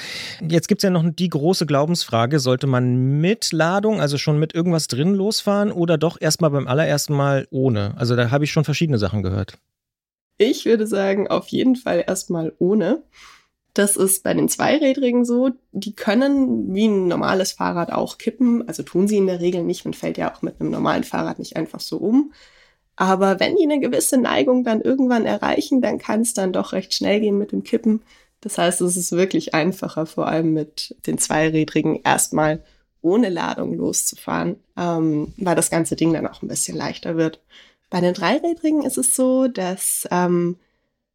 Jetzt 0.45 0.67
gibt 0.67 0.79
es 0.79 0.83
ja 0.83 0.89
noch 0.89 1.05
die 1.09 1.29
große 1.29 1.65
Glaubensfrage, 1.65 2.41
sollte 2.41 2.67
man 2.67 3.21
mit 3.21 3.53
Ladung, 3.53 4.01
also 4.01 4.17
schon 4.17 4.39
mit 4.39 4.53
irgendwas 4.53 4.87
drin 4.87 5.15
losfahren 5.15 5.71
oder 5.71 5.97
doch 5.97 6.19
erstmal 6.19 6.49
beim 6.49 6.67
allerersten 6.67 7.13
Mal 7.13 7.47
ohne? 7.49 7.93
Also 7.95 8.17
da 8.17 8.29
habe 8.29 8.43
ich 8.43 8.51
schon 8.51 8.65
verschiedene 8.65 8.97
Sachen 8.97 9.23
gehört. 9.23 9.57
Ich 10.37 10.65
würde 10.65 10.85
sagen, 10.85 11.29
auf 11.29 11.47
jeden 11.47 11.77
Fall 11.77 12.03
erstmal 12.05 12.53
ohne. 12.59 13.03
Das 13.73 13.95
ist 13.95 14.23
bei 14.23 14.33
den 14.33 14.49
Zweirädrigen 14.49 15.23
so. 15.23 15.51
Die 15.71 15.95
können 15.95 16.75
wie 16.75 16.89
ein 16.89 17.07
normales 17.07 17.53
Fahrrad 17.53 17.89
auch 17.89 18.17
kippen. 18.17 18.67
Also 18.67 18.83
tun 18.83 19.07
sie 19.07 19.15
in 19.15 19.27
der 19.27 19.39
Regel 19.39 19.63
nicht. 19.63 19.85
Man 19.85 19.93
fällt 19.93 20.17
ja 20.17 20.33
auch 20.35 20.41
mit 20.41 20.59
einem 20.59 20.71
normalen 20.71 21.05
Fahrrad 21.05 21.39
nicht 21.39 21.55
einfach 21.55 21.79
so 21.79 21.97
um. 21.97 22.33
Aber 22.97 23.39
wenn 23.39 23.55
die 23.55 23.63
eine 23.63 23.79
gewisse 23.79 24.17
Neigung 24.17 24.63
dann 24.63 24.81
irgendwann 24.81 25.25
erreichen, 25.25 25.81
dann 25.81 25.99
kann 25.99 26.21
es 26.21 26.33
dann 26.33 26.51
doch 26.51 26.73
recht 26.73 26.93
schnell 26.93 27.21
gehen 27.21 27.37
mit 27.37 27.51
dem 27.51 27.63
Kippen. 27.63 28.01
Das 28.41 28.57
heißt, 28.57 28.81
es 28.81 28.97
ist 28.97 29.11
wirklich 29.11 29.53
einfacher, 29.53 30.05
vor 30.07 30.27
allem 30.27 30.53
mit 30.53 30.95
den 31.05 31.17
Zweirädrigen 31.19 32.01
erstmal 32.03 32.63
ohne 33.01 33.29
Ladung 33.29 33.75
loszufahren, 33.75 34.57
ähm, 34.75 35.33
weil 35.37 35.55
das 35.55 35.69
ganze 35.69 35.95
Ding 35.95 36.11
dann 36.11 36.27
auch 36.27 36.41
ein 36.41 36.47
bisschen 36.47 36.75
leichter 36.75 37.15
wird. 37.15 37.39
Bei 37.91 38.01
den 38.01 38.15
Dreirädrigen 38.15 38.83
ist 38.83 38.97
es 38.97 39.15
so, 39.15 39.47
dass 39.47 40.07
ähm, 40.11 40.57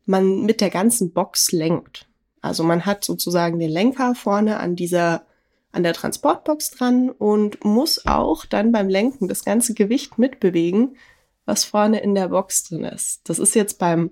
man 0.07 0.43
mit 0.43 0.61
der 0.61 0.71
ganzen 0.71 1.13
Box 1.13 1.51
lenkt. 1.51 2.07
Also 2.41 2.63
man 2.63 2.87
hat 2.87 3.05
sozusagen 3.05 3.59
den 3.59 3.71
Lenker 3.71 4.15
vorne 4.15 4.59
an 4.59 4.77
dieser 4.77 5.27
an 5.73 5.83
der 5.83 5.95
Transportbox 5.95 6.71
dran 6.73 7.09
und 7.09 7.65
muss 7.65 8.07
auch 8.07 8.45
dann 8.45 8.73
beim 8.73 8.91
Lenken 8.91 9.27
das 9.27 9.43
ganze 9.43 9.73
Gewicht 9.73 10.19
mitbewegen, 10.19 10.97
was 11.45 11.65
vorne 11.65 12.01
in 12.01 12.15
der 12.15 12.29
Box 12.29 12.65
drin 12.65 12.85
ist. 12.85 13.29
Das 13.29 13.39
ist 13.39 13.55
jetzt 13.55 13.79
beim, 13.79 14.11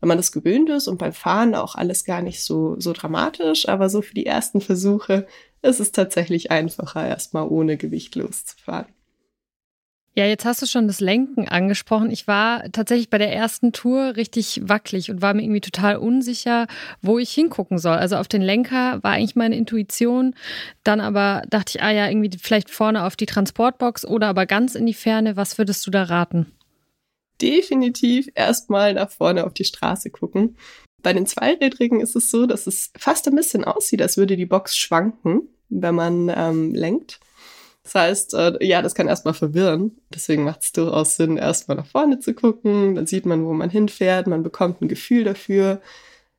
wenn 0.00 0.08
man 0.08 0.18
das 0.18 0.32
gewöhnt 0.32 0.68
ist 0.70 0.88
und 0.88 0.98
beim 0.98 1.12
Fahren 1.12 1.54
auch 1.54 1.74
alles 1.74 2.04
gar 2.04 2.22
nicht 2.22 2.42
so, 2.42 2.78
so 2.78 2.92
dramatisch, 2.92 3.68
aber 3.68 3.88
so 3.88 4.02
für 4.02 4.14
die 4.14 4.26
ersten 4.26 4.60
Versuche 4.60 5.26
ist 5.62 5.80
es 5.80 5.92
tatsächlich 5.92 6.50
einfacher, 6.50 7.06
erstmal 7.06 7.46
ohne 7.48 7.76
Gewicht 7.76 8.16
loszufahren. 8.16 8.86
Ja, 10.14 10.26
jetzt 10.26 10.44
hast 10.44 10.60
du 10.60 10.66
schon 10.66 10.88
das 10.88 11.00
Lenken 11.00 11.48
angesprochen. 11.48 12.10
Ich 12.10 12.26
war 12.26 12.70
tatsächlich 12.70 13.08
bei 13.08 13.16
der 13.16 13.32
ersten 13.32 13.72
Tour 13.72 14.14
richtig 14.14 14.60
wackelig 14.62 15.10
und 15.10 15.22
war 15.22 15.32
mir 15.32 15.42
irgendwie 15.42 15.62
total 15.62 15.96
unsicher, 15.96 16.66
wo 17.00 17.18
ich 17.18 17.30
hingucken 17.30 17.78
soll. 17.78 17.96
Also 17.96 18.16
auf 18.16 18.28
den 18.28 18.42
Lenker 18.42 19.02
war 19.02 19.12
eigentlich 19.12 19.36
meine 19.36 19.56
Intuition. 19.56 20.34
Dann 20.84 21.00
aber 21.00 21.44
dachte 21.48 21.78
ich, 21.78 21.82
ah 21.82 21.90
ja, 21.90 22.08
irgendwie 22.08 22.36
vielleicht 22.38 22.68
vorne 22.68 23.04
auf 23.04 23.16
die 23.16 23.24
Transportbox 23.24 24.04
oder 24.04 24.26
aber 24.28 24.44
ganz 24.44 24.74
in 24.74 24.84
die 24.84 24.92
Ferne. 24.92 25.36
Was 25.36 25.56
würdest 25.56 25.86
du 25.86 25.90
da 25.90 26.02
raten? 26.02 26.52
Definitiv 27.42 28.28
erstmal 28.34 28.94
nach 28.94 29.10
vorne 29.10 29.44
auf 29.44 29.54
die 29.54 29.64
Straße 29.64 30.10
gucken. 30.10 30.56
Bei 31.02 31.12
den 31.12 31.26
Zweirädrigen 31.26 32.00
ist 32.00 32.14
es 32.14 32.30
so, 32.30 32.46
dass 32.46 32.66
es 32.66 32.92
fast 32.96 33.26
ein 33.26 33.34
bisschen 33.34 33.64
aussieht, 33.64 34.00
als 34.00 34.16
würde 34.16 34.36
die 34.36 34.46
Box 34.46 34.76
schwanken, 34.76 35.48
wenn 35.68 35.94
man 35.94 36.32
ähm, 36.34 36.74
lenkt. 36.74 37.18
Das 37.82 37.94
heißt, 37.96 38.34
äh, 38.34 38.64
ja, 38.64 38.80
das 38.80 38.94
kann 38.94 39.08
erstmal 39.08 39.34
verwirren. 39.34 39.96
Deswegen 40.14 40.44
macht 40.44 40.62
es 40.62 40.72
durchaus 40.72 41.16
Sinn, 41.16 41.36
erstmal 41.36 41.76
nach 41.76 41.86
vorne 41.86 42.20
zu 42.20 42.32
gucken. 42.32 42.94
Dann 42.94 43.06
sieht 43.06 43.26
man, 43.26 43.44
wo 43.44 43.52
man 43.52 43.70
hinfährt. 43.70 44.28
Man 44.28 44.44
bekommt 44.44 44.80
ein 44.80 44.88
Gefühl 44.88 45.24
dafür, 45.24 45.80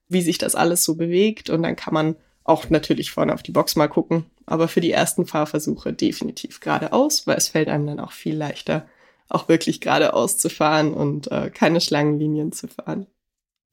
wie 0.07 0.21
sich 0.21 0.37
das 0.37 0.55
alles 0.55 0.85
so 0.85 0.95
bewegt. 0.95 1.49
Und 1.49 1.63
dann 1.63 1.75
kann 1.75 1.93
man 1.93 2.15
auch 2.45 2.69
natürlich 2.69 3.11
vorne 3.11 3.33
auf 3.33 3.43
die 3.43 3.51
Box 3.51 3.75
mal 3.75 3.89
gucken. 3.89 4.25
Aber 4.45 4.69
für 4.69 4.81
die 4.81 4.91
ersten 4.91 5.25
Fahrversuche 5.25 5.91
definitiv 5.91 6.61
geradeaus, 6.61 7.27
weil 7.27 7.37
es 7.37 7.49
fällt 7.49 7.67
einem 7.67 7.87
dann 7.87 7.99
auch 7.99 8.11
viel 8.11 8.35
leichter, 8.35 8.85
auch 9.33 9.47
wirklich 9.49 9.81
geradeaus 9.81 10.37
zu 10.37 10.49
fahren 10.49 10.93
und 10.93 11.31
äh, 11.31 11.49
keine 11.49 11.81
Schlangenlinien 11.81 12.51
zu 12.51 12.67
fahren. 12.67 13.07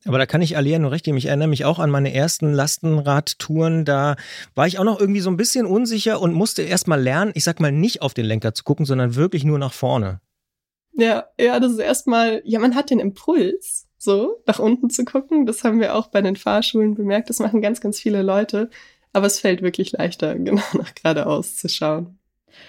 Aber 0.07 0.17
da 0.17 0.25
kann 0.25 0.41
ich 0.41 0.57
Alia 0.57 0.79
nur 0.79 0.93
recht 0.93 1.05
geben. 1.05 1.19
Ich 1.19 1.27
erinnere 1.27 1.49
mich 1.49 1.67
auch 1.67 1.79
an 1.79 1.91
meine 1.91 2.15
ersten 2.15 2.53
Lastenradtouren. 2.53 3.85
Da 3.85 4.17
war 4.55 4.67
ich 4.67 4.79
auch 4.79 4.85
noch 4.85 4.99
irgendwie 4.99 5.21
so 5.21 5.31
ein 5.31 5.37
bisschen 5.37 5.67
unsicher 5.67 6.21
und 6.21 6.33
musste 6.33 6.63
erst 6.63 6.89
mal 6.89 7.01
lernen, 7.01 7.33
ich 7.35 7.45
sag 7.45 7.61
mal, 7.61 7.73
nicht 7.73 8.01
auf 8.01 8.15
den 8.15 8.25
Lenker 8.25 8.55
zu 8.55 8.65
gucken, 8.65 8.87
sondern 8.87 9.15
wirklich 9.15 9.45
nur 9.45 9.59
nach 9.59 9.75
vorne. 9.75 10.21
Ja, 10.93 11.27
ja, 11.39 11.61
das 11.61 11.73
ist 11.73 11.79
erstmal, 11.79 12.41
ja, 12.45 12.59
man 12.59 12.75
hat 12.75 12.91
den 12.91 12.99
Impuls, 12.99 13.89
so 13.99 14.43
nach 14.47 14.59
unten 14.59 14.89
zu 14.89 15.05
gucken. 15.05 15.45
Das 15.45 15.65
haben 15.65 15.81
wir 15.81 15.95
auch 15.95 16.09
bei 16.09 16.23
den 16.23 16.37
Fahrschulen 16.37 16.95
bemerkt. 16.95 17.29
Das 17.29 17.39
machen 17.39 17.61
ganz, 17.61 17.83
ganz 17.83 18.01
viele 18.01 18.23
Leute. 18.23 18.71
Aber 19.13 19.27
es 19.27 19.39
fällt 19.39 19.61
wirklich 19.61 19.93
leichter, 19.93 20.35
genau 20.39 20.63
nach 20.73 20.95
geradeaus 20.95 21.57
zu 21.57 21.69
schauen. 21.69 22.20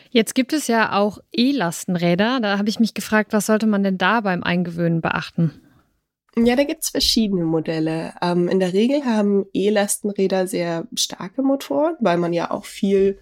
Jetzt 0.09 0.35
gibt 0.35 0.53
es 0.53 0.67
ja 0.67 0.93
auch 0.93 1.19
E-Lastenräder. 1.31 2.39
Da 2.41 2.57
habe 2.57 2.69
ich 2.69 2.79
mich 2.79 2.93
gefragt, 2.93 3.33
was 3.33 3.45
sollte 3.45 3.67
man 3.67 3.83
denn 3.83 3.97
da 3.97 4.21
beim 4.21 4.43
Eingewöhnen 4.43 5.01
beachten? 5.01 5.61
Ja, 6.37 6.55
da 6.55 6.63
gibt 6.63 6.83
es 6.83 6.89
verschiedene 6.89 7.43
Modelle. 7.43 8.13
Ähm, 8.21 8.47
in 8.47 8.59
der 8.59 8.73
Regel 8.73 9.03
haben 9.03 9.45
E-Lastenräder 9.53 10.47
sehr 10.47 10.87
starke 10.95 11.43
Motoren, 11.43 11.95
weil 11.99 12.17
man 12.17 12.31
ja 12.31 12.51
auch 12.51 12.65
viel, 12.65 13.19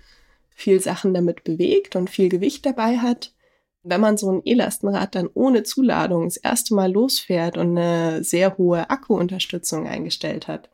viel 0.52 0.80
Sachen 0.80 1.14
damit 1.14 1.44
bewegt 1.44 1.96
und 1.96 2.10
viel 2.10 2.30
Gewicht 2.30 2.66
dabei 2.66 2.98
hat. 2.98 3.34
Wenn 3.82 4.02
man 4.02 4.18
so 4.18 4.32
ein 4.32 4.42
E-Lastenrad 4.46 5.16
dann 5.16 5.30
ohne 5.34 5.64
Zuladung 5.64 6.26
das 6.26 6.38
erste 6.38 6.76
Mal 6.76 6.92
losfährt 6.92 7.58
und 7.58 7.78
eine 7.78 8.24
sehr 8.24 8.58
hohe 8.58 8.90
Akkuunterstützung 8.90 9.88
eingestellt 9.88 10.48
hat, 10.48 10.70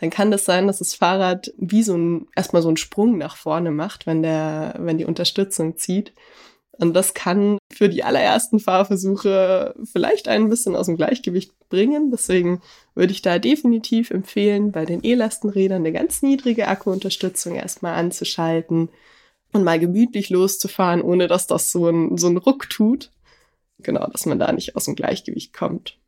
dann 0.00 0.08
kann 0.10 0.30
das 0.30 0.46
sein, 0.46 0.66
dass 0.66 0.78
das 0.78 0.94
Fahrrad 0.94 1.52
wie 1.58 1.82
so 1.82 1.94
ein, 1.94 2.26
erstmal 2.34 2.62
so 2.62 2.68
einen 2.68 2.78
Sprung 2.78 3.18
nach 3.18 3.36
vorne 3.36 3.70
macht, 3.70 4.06
wenn 4.06 4.22
der, 4.22 4.76
wenn 4.78 4.96
die 4.96 5.04
Unterstützung 5.04 5.76
zieht. 5.76 6.14
Und 6.78 6.94
das 6.94 7.12
kann 7.12 7.58
für 7.70 7.90
die 7.90 8.02
allerersten 8.02 8.58
Fahrversuche 8.58 9.74
vielleicht 9.84 10.28
ein 10.28 10.48
bisschen 10.48 10.74
aus 10.74 10.86
dem 10.86 10.96
Gleichgewicht 10.96 11.52
bringen. 11.68 12.10
Deswegen 12.10 12.62
würde 12.94 13.12
ich 13.12 13.20
da 13.20 13.38
definitiv 13.38 14.10
empfehlen, 14.10 14.72
bei 14.72 14.86
den 14.86 15.04
E-Lastenrädern 15.04 15.82
eine 15.82 15.92
ganz 15.92 16.22
niedrige 16.22 16.68
Akkuunterstützung 16.68 17.54
erstmal 17.56 17.94
anzuschalten 17.96 18.88
und 19.52 19.64
mal 19.64 19.78
gemütlich 19.78 20.30
loszufahren, 20.30 21.02
ohne 21.02 21.28
dass 21.28 21.46
das 21.46 21.70
so 21.70 21.88
ein, 21.88 22.16
so 22.16 22.28
ein 22.28 22.38
Ruck 22.38 22.70
tut. 22.70 23.10
Genau, 23.80 24.06
dass 24.06 24.24
man 24.24 24.38
da 24.38 24.50
nicht 24.52 24.76
aus 24.76 24.86
dem 24.86 24.94
Gleichgewicht 24.94 25.52
kommt. 25.52 25.99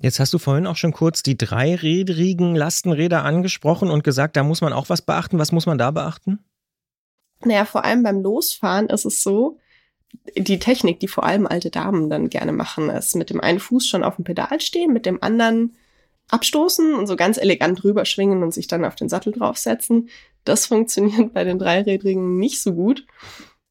Jetzt 0.00 0.20
hast 0.20 0.32
du 0.32 0.38
vorhin 0.38 0.66
auch 0.66 0.76
schon 0.76 0.92
kurz 0.92 1.22
die 1.22 1.36
dreirädrigen 1.36 2.54
Lastenräder 2.54 3.24
angesprochen 3.24 3.90
und 3.90 4.04
gesagt, 4.04 4.36
da 4.36 4.42
muss 4.42 4.60
man 4.60 4.72
auch 4.72 4.88
was 4.88 5.02
beachten. 5.02 5.38
Was 5.38 5.52
muss 5.52 5.66
man 5.66 5.78
da 5.78 5.90
beachten? 5.90 6.38
Naja, 7.44 7.64
vor 7.64 7.84
allem 7.84 8.02
beim 8.02 8.22
Losfahren 8.22 8.88
ist 8.88 9.04
es 9.04 9.22
so, 9.22 9.58
die 10.36 10.58
Technik, 10.58 11.00
die 11.00 11.08
vor 11.08 11.24
allem 11.24 11.46
alte 11.46 11.70
Damen 11.70 12.08
dann 12.08 12.30
gerne 12.30 12.52
machen, 12.52 12.90
ist 12.90 13.16
mit 13.16 13.30
dem 13.30 13.40
einen 13.40 13.60
Fuß 13.60 13.86
schon 13.86 14.04
auf 14.04 14.16
dem 14.16 14.24
Pedal 14.24 14.60
stehen, 14.60 14.92
mit 14.92 15.06
dem 15.06 15.22
anderen 15.22 15.76
abstoßen 16.28 16.94
und 16.94 17.06
so 17.06 17.16
ganz 17.16 17.36
elegant 17.36 17.82
rüberschwingen 17.84 18.42
und 18.42 18.54
sich 18.54 18.66
dann 18.66 18.84
auf 18.84 18.94
den 18.94 19.08
Sattel 19.08 19.32
draufsetzen. 19.32 20.08
Das 20.44 20.66
funktioniert 20.68 21.34
bei 21.34 21.44
den 21.44 21.58
Dreirädrigen 21.58 22.38
nicht 22.38 22.62
so 22.62 22.74
gut 22.74 23.06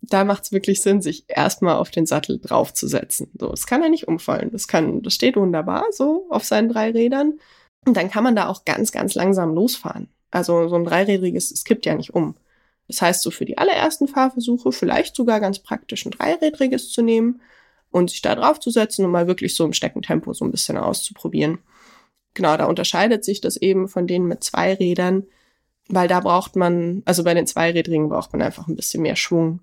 da 0.01 0.23
macht 0.23 0.43
es 0.43 0.51
wirklich 0.51 0.81
Sinn, 0.81 1.01
sich 1.01 1.25
erstmal 1.27 1.75
auf 1.75 1.91
den 1.91 2.05
Sattel 2.05 2.39
draufzusetzen. 2.39 3.31
So, 3.39 3.49
das 3.49 3.67
kann 3.67 3.83
er 3.83 3.89
nicht 3.89 4.07
umfallen. 4.07 4.49
Das 4.51 4.67
kann, 4.67 5.03
das 5.03 5.13
steht 5.13 5.35
wunderbar 5.35 5.85
so 5.91 6.25
auf 6.29 6.43
seinen 6.43 6.69
drei 6.69 6.91
Rädern. 6.91 7.39
Und 7.85 7.97
dann 7.97 8.09
kann 8.09 8.23
man 8.23 8.35
da 8.35 8.47
auch 8.47 8.65
ganz, 8.65 8.91
ganz 8.91 9.15
langsam 9.15 9.53
losfahren. 9.53 10.09
Also 10.31 10.67
so 10.69 10.75
ein 10.75 10.85
dreirädriges, 10.85 11.51
es 11.51 11.63
kippt 11.63 11.85
ja 11.85 11.95
nicht 11.95 12.13
um. 12.13 12.35
Das 12.87 13.01
heißt, 13.01 13.21
so 13.21 13.31
für 13.31 13.45
die 13.45 13.57
allerersten 13.57 14.07
Fahrversuche 14.07 14.71
vielleicht 14.71 15.15
sogar 15.15 15.39
ganz 15.39 15.59
praktisch 15.59 16.05
ein 16.05 16.11
dreirädriges 16.11 16.91
zu 16.91 17.01
nehmen 17.01 17.41
und 17.91 18.09
sich 18.09 18.21
da 18.21 18.35
draufzusetzen 18.35 19.05
und 19.05 19.11
mal 19.11 19.27
wirklich 19.27 19.55
so 19.55 19.65
im 19.65 19.73
Steckentempo 19.73 20.33
so 20.33 20.45
ein 20.45 20.51
bisschen 20.51 20.77
auszuprobieren. 20.77 21.59
Genau, 22.33 22.55
da 22.57 22.65
unterscheidet 22.65 23.23
sich 23.23 23.41
das 23.41 23.57
eben 23.57 23.87
von 23.87 24.07
denen 24.07 24.27
mit 24.27 24.43
zwei 24.43 24.73
Rädern, 24.73 25.25
weil 25.89 26.07
da 26.07 26.21
braucht 26.21 26.55
man, 26.55 27.01
also 27.05 27.23
bei 27.23 27.33
den 27.33 27.47
Zweirädrigen 27.47 28.09
braucht 28.09 28.31
man 28.31 28.41
einfach 28.41 28.67
ein 28.67 28.75
bisschen 28.75 29.03
mehr 29.03 29.15
Schwung 29.15 29.59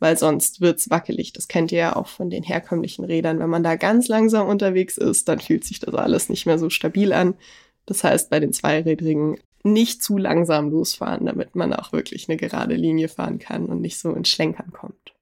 weil 0.00 0.18
sonst 0.18 0.60
wird's 0.60 0.90
wackelig. 0.90 1.32
Das 1.32 1.48
kennt 1.48 1.72
ihr 1.72 1.78
ja 1.78 1.96
auch 1.96 2.08
von 2.08 2.30
den 2.30 2.42
herkömmlichen 2.42 3.04
Rädern. 3.04 3.38
Wenn 3.38 3.50
man 3.50 3.62
da 3.62 3.76
ganz 3.76 4.08
langsam 4.08 4.48
unterwegs 4.48 4.98
ist, 4.98 5.28
dann 5.28 5.40
fühlt 5.40 5.64
sich 5.64 5.80
das 5.80 5.94
alles 5.94 6.28
nicht 6.28 6.46
mehr 6.46 6.58
so 6.58 6.70
stabil 6.70 7.12
an. 7.12 7.34
Das 7.86 8.04
heißt, 8.04 8.30
bei 8.30 8.40
den 8.40 8.52
Zweirädrigen 8.52 9.38
nicht 9.62 10.02
zu 10.02 10.18
langsam 10.18 10.70
losfahren, 10.70 11.26
damit 11.26 11.56
man 11.56 11.72
auch 11.72 11.92
wirklich 11.92 12.28
eine 12.28 12.36
gerade 12.36 12.74
Linie 12.74 13.08
fahren 13.08 13.38
kann 13.38 13.66
und 13.66 13.80
nicht 13.80 13.98
so 13.98 14.12
in 14.12 14.24
Schlenkern 14.24 14.72
kommt. 14.72 15.14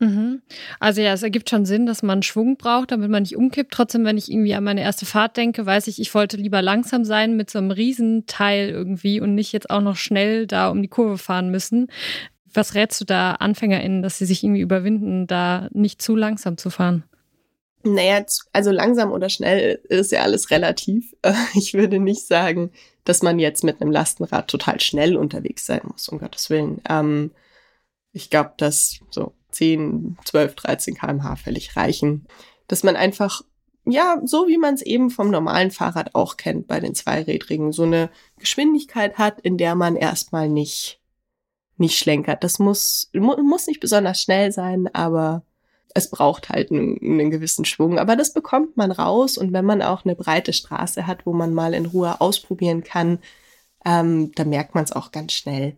Mhm. 0.00 0.42
Also 0.80 1.00
ja, 1.00 1.12
es 1.12 1.22
ergibt 1.22 1.48
schon 1.48 1.64
Sinn, 1.64 1.86
dass 1.86 2.02
man 2.02 2.22
Schwung 2.22 2.56
braucht, 2.56 2.90
damit 2.90 3.10
man 3.10 3.22
nicht 3.22 3.36
umkippt. 3.36 3.72
Trotzdem, 3.72 4.04
wenn 4.04 4.18
ich 4.18 4.30
irgendwie 4.30 4.54
an 4.54 4.64
meine 4.64 4.82
erste 4.82 5.06
Fahrt 5.06 5.36
denke, 5.36 5.64
weiß 5.64 5.86
ich, 5.86 6.00
ich 6.00 6.14
wollte 6.14 6.36
lieber 6.36 6.62
langsam 6.62 7.04
sein 7.04 7.36
mit 7.36 7.50
so 7.50 7.58
einem 7.58 7.70
Riesenteil 7.70 8.70
irgendwie 8.70 9.20
und 9.20 9.34
nicht 9.34 9.52
jetzt 9.52 9.70
auch 9.70 9.80
noch 9.80 9.96
schnell 9.96 10.46
da 10.46 10.68
um 10.68 10.82
die 10.82 10.88
Kurve 10.88 11.18
fahren 11.18 11.50
müssen. 11.50 11.88
Was 12.54 12.74
rätst 12.74 13.00
du 13.00 13.04
da 13.04 13.32
AnfängerInnen, 13.32 14.02
dass 14.02 14.18
sie 14.18 14.26
sich 14.26 14.42
irgendwie 14.42 14.60
überwinden, 14.60 15.26
da 15.26 15.68
nicht 15.72 16.00
zu 16.00 16.14
langsam 16.14 16.56
zu 16.56 16.70
fahren? 16.70 17.04
Naja, 17.82 18.24
also 18.52 18.70
langsam 18.70 19.12
oder 19.12 19.28
schnell 19.28 19.80
ist 19.88 20.12
ja 20.12 20.22
alles 20.22 20.50
relativ. 20.50 21.14
Ich 21.54 21.74
würde 21.74 21.98
nicht 21.98 22.26
sagen, 22.26 22.70
dass 23.04 23.22
man 23.22 23.38
jetzt 23.38 23.62
mit 23.62 23.80
einem 23.80 23.90
Lastenrad 23.90 24.48
total 24.48 24.80
schnell 24.80 25.16
unterwegs 25.16 25.66
sein 25.66 25.82
muss, 25.84 26.08
um 26.08 26.18
Gottes 26.18 26.48
Willen. 26.48 26.80
Ähm, 26.88 27.32
ich 28.12 28.30
glaube, 28.30 28.52
dass 28.56 29.00
so 29.10 29.34
10, 29.50 30.16
12, 30.24 30.54
13 30.54 30.94
kmh 30.94 31.36
völlig 31.36 31.76
reichen. 31.76 32.26
Dass 32.68 32.82
man 32.82 32.96
einfach, 32.96 33.42
ja, 33.84 34.20
so 34.24 34.48
wie 34.48 34.58
man 34.58 34.74
es 34.74 34.82
eben 34.82 35.10
vom 35.10 35.30
normalen 35.30 35.70
Fahrrad 35.70 36.14
auch 36.14 36.36
kennt 36.36 36.66
bei 36.66 36.80
den 36.80 36.94
Zweirädrigen, 36.94 37.72
so 37.72 37.82
eine 37.82 38.08
Geschwindigkeit 38.38 39.18
hat, 39.18 39.40
in 39.40 39.58
der 39.58 39.74
man 39.74 39.96
erstmal 39.96 40.48
nicht, 40.48 41.00
nicht 41.76 41.98
schlenkert. 41.98 42.44
Das 42.44 42.58
muss, 42.58 43.10
muss 43.12 43.66
nicht 43.66 43.80
besonders 43.80 44.20
schnell 44.20 44.52
sein, 44.52 44.88
aber 44.92 45.42
es 45.94 46.10
braucht 46.10 46.48
halt 46.48 46.70
einen, 46.70 46.98
einen, 47.00 47.30
gewissen 47.30 47.64
Schwung. 47.64 47.98
Aber 47.98 48.16
das 48.16 48.32
bekommt 48.32 48.76
man 48.76 48.90
raus 48.90 49.38
und 49.38 49.52
wenn 49.52 49.64
man 49.64 49.80
auch 49.80 50.04
eine 50.04 50.16
breite 50.16 50.52
Straße 50.52 51.06
hat, 51.06 51.24
wo 51.24 51.32
man 51.32 51.54
mal 51.54 51.72
in 51.74 51.86
Ruhe 51.86 52.20
ausprobieren 52.20 52.82
kann, 52.82 53.20
ähm, 53.84 54.32
da 54.34 54.44
merkt 54.44 54.74
man 54.74 54.84
es 54.84 54.92
auch 54.92 55.12
ganz 55.12 55.32
schnell. 55.32 55.76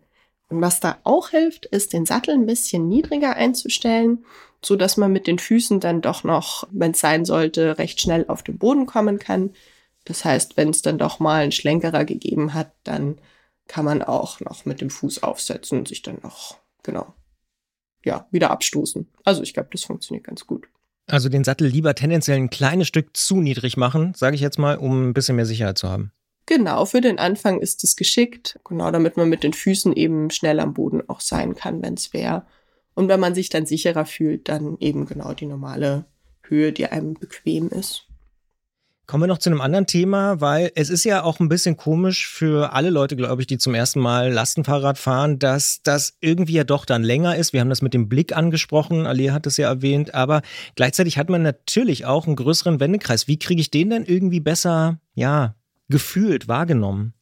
Und 0.49 0.61
was 0.61 0.79
da 0.79 0.97
auch 1.03 1.29
hilft, 1.29 1.65
ist 1.67 1.93
den 1.93 2.05
Sattel 2.05 2.33
ein 2.33 2.45
bisschen 2.45 2.87
niedriger 2.87 3.35
einzustellen, 3.35 4.25
so 4.63 4.75
dass 4.75 4.97
man 4.97 5.11
mit 5.11 5.27
den 5.27 5.39
Füßen 5.39 5.79
dann 5.79 6.01
doch 6.01 6.23
noch, 6.23 6.67
wenn 6.71 6.91
es 6.91 6.99
sein 6.99 7.25
sollte, 7.25 7.77
recht 7.77 8.01
schnell 8.01 8.25
auf 8.27 8.43
den 8.43 8.57
Boden 8.57 8.85
kommen 8.85 9.19
kann. 9.19 9.53
Das 10.05 10.25
heißt, 10.25 10.57
wenn 10.57 10.69
es 10.69 10.81
dann 10.81 10.97
doch 10.97 11.19
mal 11.19 11.43
einen 11.43 11.51
Schlenkerer 11.51 12.05
gegeben 12.05 12.53
hat, 12.53 12.71
dann 12.83 13.19
kann 13.67 13.85
man 13.85 14.01
auch 14.01 14.39
noch 14.39 14.65
mit 14.65 14.81
dem 14.81 14.89
Fuß 14.89 15.23
aufsetzen 15.23 15.79
und 15.79 15.87
sich 15.87 16.01
dann 16.01 16.19
noch, 16.23 16.57
genau, 16.83 17.13
ja, 18.03 18.27
wieder 18.31 18.51
abstoßen. 18.51 19.07
Also 19.23 19.43
ich 19.43 19.53
glaube, 19.53 19.69
das 19.71 19.83
funktioniert 19.83 20.25
ganz 20.25 20.47
gut. 20.47 20.67
Also 21.07 21.29
den 21.29 21.43
Sattel 21.43 21.67
lieber 21.67 21.95
tendenziell 21.95 22.37
ein 22.37 22.49
kleines 22.49 22.87
Stück 22.87 23.15
zu 23.15 23.37
niedrig 23.37 23.77
machen, 23.77 24.13
sage 24.15 24.35
ich 24.35 24.41
jetzt 24.41 24.59
mal, 24.59 24.77
um 24.77 25.09
ein 25.09 25.13
bisschen 25.13 25.37
mehr 25.37 25.45
Sicherheit 25.45 25.77
zu 25.77 25.89
haben. 25.89 26.11
Genau, 26.45 26.85
für 26.85 27.01
den 27.01 27.19
Anfang 27.19 27.59
ist 27.59 27.83
es 27.83 27.95
geschickt, 27.95 28.59
genau, 28.63 28.89
damit 28.91 29.17
man 29.17 29.27
mit 29.27 29.43
den 29.43 29.53
Füßen 29.53 29.93
eben 29.93 30.31
schnell 30.31 30.59
am 30.59 30.73
Boden 30.73 31.07
auch 31.09 31.19
sein 31.19 31.55
kann, 31.55 31.81
wenn 31.81 31.95
es 31.95 32.13
wäre. 32.13 32.45
Und 32.93 33.09
wenn 33.09 33.19
man 33.19 33.35
sich 33.35 33.49
dann 33.49 33.65
sicherer 33.65 34.05
fühlt, 34.05 34.47
dann 34.49 34.77
eben 34.79 35.05
genau 35.05 35.33
die 35.33 35.45
normale 35.45 36.05
Höhe, 36.43 36.71
die 36.71 36.87
einem 36.87 37.13
bequem 37.15 37.69
ist. 37.69 38.06
Kommen 39.07 39.23
wir 39.23 39.27
noch 39.27 39.37
zu 39.37 39.49
einem 39.49 39.61
anderen 39.61 39.87
Thema, 39.87 40.41
weil 40.41 40.69
es 40.75 40.89
ist 40.89 41.05
ja 41.05 41.23
auch 41.23 41.39
ein 41.39 41.47
bisschen 41.47 41.77
komisch 41.77 42.27
für 42.27 42.73
alle 42.73 42.89
Leute, 42.89 43.15
glaube 43.15 43.41
ich, 43.41 43.47
die 43.47 43.57
zum 43.57 43.73
ersten 43.73 44.01
Mal 44.01 44.33
Lastenfahrrad 44.33 44.97
fahren, 44.97 45.39
dass 45.39 45.79
das 45.81 46.17
irgendwie 46.19 46.55
ja 46.55 46.65
doch 46.65 46.83
dann 46.83 47.03
länger 47.03 47.37
ist. 47.37 47.53
Wir 47.53 47.61
haben 47.61 47.69
das 47.69 47.81
mit 47.81 47.93
dem 47.93 48.09
Blick 48.09 48.35
angesprochen, 48.35 49.05
Ali 49.05 49.27
hat 49.27 49.47
es 49.47 49.55
ja 49.55 49.69
erwähnt, 49.69 50.13
aber 50.13 50.41
gleichzeitig 50.75 51.17
hat 51.17 51.29
man 51.29 51.41
natürlich 51.41 52.05
auch 52.05 52.27
einen 52.27 52.35
größeren 52.35 52.81
Wendekreis. 52.81 53.29
Wie 53.29 53.39
kriege 53.39 53.61
ich 53.61 53.71
den 53.71 53.91
denn 53.91 54.03
irgendwie 54.03 54.41
besser, 54.41 54.99
ja, 55.15 55.55
gefühlt 55.87 56.49
wahrgenommen? 56.49 57.13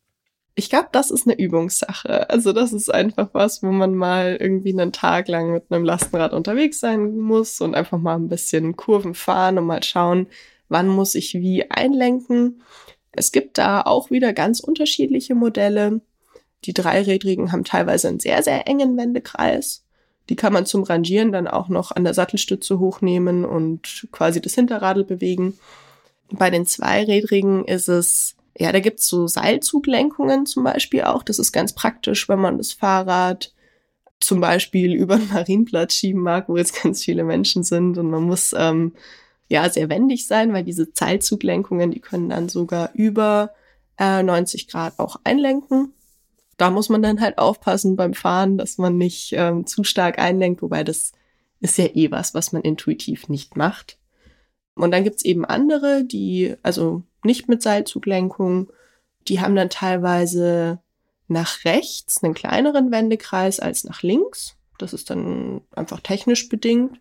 Ich 0.55 0.71
glaube, 0.71 0.88
das 0.91 1.11
ist 1.11 1.27
eine 1.27 1.38
Übungssache. 1.38 2.31
Also 2.31 2.51
das 2.51 2.73
ist 2.73 2.91
einfach 2.91 3.29
was, 3.33 3.61
wo 3.61 3.67
man 3.67 3.93
mal 3.93 4.38
irgendwie 4.39 4.73
einen 4.73 4.91
Tag 4.91 5.27
lang 5.27 5.51
mit 5.51 5.65
einem 5.69 5.86
Lastenrad 5.86 6.33
unterwegs 6.33 6.79
sein 6.79 7.15
muss 7.15 7.61
und 7.61 7.75
einfach 7.75 7.99
mal 7.99 8.15
ein 8.15 8.27
bisschen 8.27 8.75
Kurven 8.75 9.13
fahren 9.13 9.59
und 9.59 9.65
mal 9.67 9.83
schauen, 9.83 10.25
wann 10.70 10.88
muss 10.88 11.16
ich 11.16 11.34
wie 11.36 11.70
einlenken. 11.70 12.61
Es 13.11 13.32
gibt 13.32 13.57
da 13.57 13.82
auch 13.82 14.11
wieder 14.11 14.34
ganz 14.34 14.59
unterschiedliche 14.59 15.36
Modelle. 15.36 16.01
Die 16.66 16.74
Dreirädrigen 16.74 17.51
haben 17.51 17.63
teilweise 17.63 18.07
einen 18.07 18.20
sehr, 18.20 18.43
sehr 18.43 18.68
engen 18.68 18.97
Wendekreis. 18.97 19.84
Die 20.30 20.36
kann 20.36 20.53
man 20.53 20.66
zum 20.66 20.84
Rangieren 20.84 21.32
dann 21.32 21.47
auch 21.47 21.70
noch 21.70 21.91
an 21.91 22.03
der 22.03 22.13
Sattelstütze 22.13 22.80
hochnehmen 22.80 23.45
und 23.45 24.07
quasi 24.11 24.41
das 24.41 24.55
Hinterradl 24.55 25.03
bewegen. 25.03 25.57
Bei 26.32 26.49
den 26.49 26.66
Zweirädrigen 26.66 27.66
ist 27.66 27.88
es 27.88 28.36
ja, 28.57 28.72
da 28.72 28.80
gibt's 28.80 29.07
so 29.07 29.28
Seilzuglenkungen 29.28 30.45
zum 30.45 30.63
Beispiel 30.63 31.03
auch. 31.03 31.24
Das 31.24 31.39
ist 31.39 31.51
ganz 31.51 31.74
praktisch, 31.74 32.30
wenn 32.30 32.39
man 32.39 32.57
das 32.57 32.72
Fahrrad 32.72 33.53
zum 34.20 34.39
Beispiel 34.39 34.93
über 34.95 35.18
den 35.18 35.30
Marienplatz 35.30 35.93
schieben 35.93 36.22
mag, 36.22 36.47
wo 36.49 36.57
jetzt 36.57 36.82
ganz 36.82 37.03
viele 37.03 37.24
Menschen 37.24 37.63
sind 37.63 37.97
und 37.97 38.09
man 38.09 38.24
muss 38.24 38.53
ähm, 38.57 38.93
ja 39.47 39.69
sehr 39.69 39.89
wendig 39.89 40.27
sein, 40.27 40.53
weil 40.53 40.63
diese 40.63 40.87
Seilzuglenkungen, 40.93 41.91
die 41.91 41.99
können 41.99 42.29
dann 42.29 42.49
sogar 42.49 42.91
über 42.93 43.51
äh, 43.99 44.23
90 44.23 44.67
Grad 44.67 44.99
auch 44.99 45.17
einlenken. 45.23 45.93
Da 46.57 46.71
muss 46.71 46.89
man 46.89 47.01
dann 47.01 47.21
halt 47.21 47.37
aufpassen 47.37 47.95
beim 47.95 48.13
Fahren, 48.13 48.57
dass 48.57 48.77
man 48.77 48.97
nicht 48.97 49.33
ähm, 49.33 49.67
zu 49.67 49.83
stark 49.83 50.19
einlenkt, 50.19 50.61
wobei 50.61 50.83
das 50.83 51.11
ist 51.59 51.77
ja 51.77 51.85
eh 51.93 52.11
was, 52.11 52.33
was 52.33 52.51
man 52.51 52.61
intuitiv 52.61 53.29
nicht 53.29 53.55
macht. 53.57 53.97
Und 54.75 54.91
dann 54.91 55.03
gibt's 55.03 55.23
eben 55.23 55.45
andere, 55.45 56.03
die, 56.03 56.55
also 56.63 57.03
nicht 57.23 57.47
mit 57.47 57.61
Seilzuglenkung, 57.61 58.71
die 59.27 59.39
haben 59.41 59.55
dann 59.55 59.69
teilweise 59.69 60.79
nach 61.27 61.65
rechts 61.65 62.23
einen 62.23 62.33
kleineren 62.33 62.91
Wendekreis 62.91 63.59
als 63.59 63.83
nach 63.83 64.03
links. 64.03 64.57
Das 64.77 64.93
ist 64.93 65.09
dann 65.09 65.61
einfach 65.75 66.01
technisch 66.01 66.49
bedingt. 66.49 66.99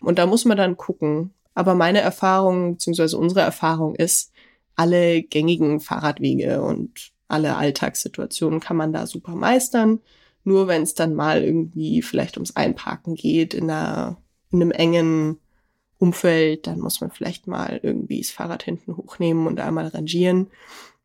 Und 0.00 0.18
da 0.18 0.26
muss 0.26 0.44
man 0.44 0.56
dann 0.56 0.76
gucken. 0.76 1.32
Aber 1.56 1.74
meine 1.74 2.02
Erfahrung, 2.02 2.74
beziehungsweise 2.74 3.16
unsere 3.16 3.40
Erfahrung 3.40 3.96
ist, 3.96 4.30
alle 4.76 5.22
gängigen 5.22 5.80
Fahrradwege 5.80 6.60
und 6.62 7.12
alle 7.28 7.56
Alltagssituationen 7.56 8.60
kann 8.60 8.76
man 8.76 8.92
da 8.92 9.06
super 9.06 9.34
meistern. 9.34 10.00
Nur 10.44 10.68
wenn 10.68 10.82
es 10.82 10.92
dann 10.92 11.14
mal 11.14 11.42
irgendwie 11.42 12.02
vielleicht 12.02 12.36
ums 12.36 12.54
Einparken 12.54 13.14
geht 13.14 13.54
in, 13.54 13.70
einer, 13.70 14.18
in 14.50 14.60
einem 14.60 14.70
engen 14.70 15.38
Umfeld, 15.96 16.66
dann 16.66 16.78
muss 16.78 17.00
man 17.00 17.10
vielleicht 17.10 17.46
mal 17.46 17.80
irgendwie 17.82 18.20
das 18.20 18.30
Fahrrad 18.30 18.62
hinten 18.62 18.94
hochnehmen 18.98 19.46
und 19.46 19.58
einmal 19.58 19.86
rangieren. 19.86 20.48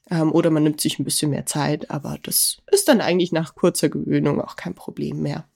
Ähm, 0.10 0.34
oder 0.34 0.50
man 0.50 0.64
nimmt 0.64 0.82
sich 0.82 1.00
ein 1.00 1.06
bisschen 1.06 1.32
mehr 1.32 1.46
Zeit, 1.46 1.90
aber 1.90 2.18
das 2.22 2.58
ist 2.70 2.90
dann 2.90 3.00
eigentlich 3.00 3.32
nach 3.32 3.56
kurzer 3.56 3.88
Gewöhnung 3.88 4.42
auch 4.42 4.58
kein 4.58 4.76
Problem 4.76 5.22
mehr. 5.22 5.48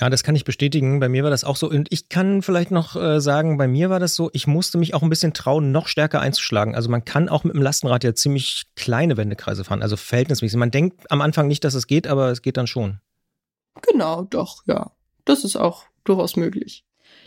Ja, 0.00 0.10
das 0.10 0.24
kann 0.24 0.34
ich 0.34 0.44
bestätigen. 0.44 0.98
Bei 0.98 1.08
mir 1.08 1.22
war 1.22 1.30
das 1.30 1.44
auch 1.44 1.56
so. 1.56 1.70
Und 1.70 1.86
ich 1.92 2.08
kann 2.08 2.42
vielleicht 2.42 2.72
noch 2.72 2.96
äh, 2.96 3.20
sagen, 3.20 3.56
bei 3.56 3.68
mir 3.68 3.90
war 3.90 4.00
das 4.00 4.16
so, 4.16 4.28
ich 4.32 4.48
musste 4.48 4.76
mich 4.76 4.92
auch 4.92 5.02
ein 5.02 5.08
bisschen 5.08 5.34
trauen, 5.34 5.70
noch 5.70 5.86
stärker 5.86 6.20
einzuschlagen. 6.20 6.74
Also 6.74 6.90
man 6.90 7.04
kann 7.04 7.28
auch 7.28 7.44
mit 7.44 7.54
dem 7.54 7.62
Lastenrad 7.62 8.02
ja 8.02 8.14
ziemlich 8.14 8.64
kleine 8.74 9.16
Wendekreise 9.16 9.62
fahren, 9.62 9.82
also 9.82 9.96
verhältnismäßig. 9.96 10.58
Man 10.58 10.72
denkt 10.72 11.10
am 11.10 11.20
Anfang 11.20 11.46
nicht, 11.46 11.62
dass 11.62 11.74
es 11.74 11.86
geht, 11.86 12.08
aber 12.08 12.30
es 12.30 12.42
geht 12.42 12.56
dann 12.56 12.66
schon. 12.66 12.98
Genau, 13.82 14.24
doch, 14.24 14.62
ja. 14.66 14.90
Das 15.24 15.44
ist 15.44 15.56
auch 15.56 15.84
durchaus 16.02 16.36
möglich. 16.36 16.83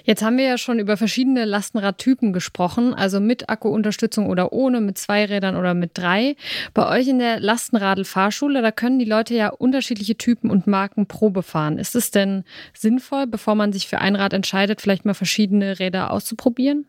Jetzt 0.08 0.24
haben 0.24 0.38
wir 0.38 0.46
ja 0.46 0.58
schon 0.58 0.80
über 0.80 0.96
verschiedene 0.96 1.44
Lastenradtypen 1.44 2.32
gesprochen, 2.32 2.94
also 2.94 3.20
mit 3.20 3.50
Akkuunterstützung 3.50 4.28
oder 4.28 4.54
ohne, 4.54 4.80
mit 4.80 4.98
zwei 4.98 5.26
Rädern 5.26 5.58
oder 5.58 5.74
mit 5.74 5.98
drei. 5.98 6.38
Bei 6.74 6.90
euch 6.98 7.10
in 7.10 7.20
der 7.20 7.42
Lastenradl-Fahrschule, 7.42 8.62
da 8.62 8.72
können 8.72 9.00
die 9.00 9.06
Leute 9.06 9.36
ja 9.36 9.50
unterschiedliche 9.50 10.16
Typen 10.16 10.50
und 10.50 10.66
Marken 10.66 11.08
Probe 11.08 11.44
fahren. 11.44 11.78
Ist 11.78 11.94
es 11.94 12.10
denn 12.10 12.46
sinnvoll, 12.74 13.28
bevor 13.28 13.56
man 13.56 13.74
sich 13.74 13.90
für 13.90 14.00
ein 14.00 14.16
Rad 14.16 14.32
entscheidet, 14.32 14.80
vielleicht 14.80 15.04
mal 15.04 15.14
verschiedene 15.14 15.78
Räder 15.78 16.12
auszuprobieren? 16.12 16.88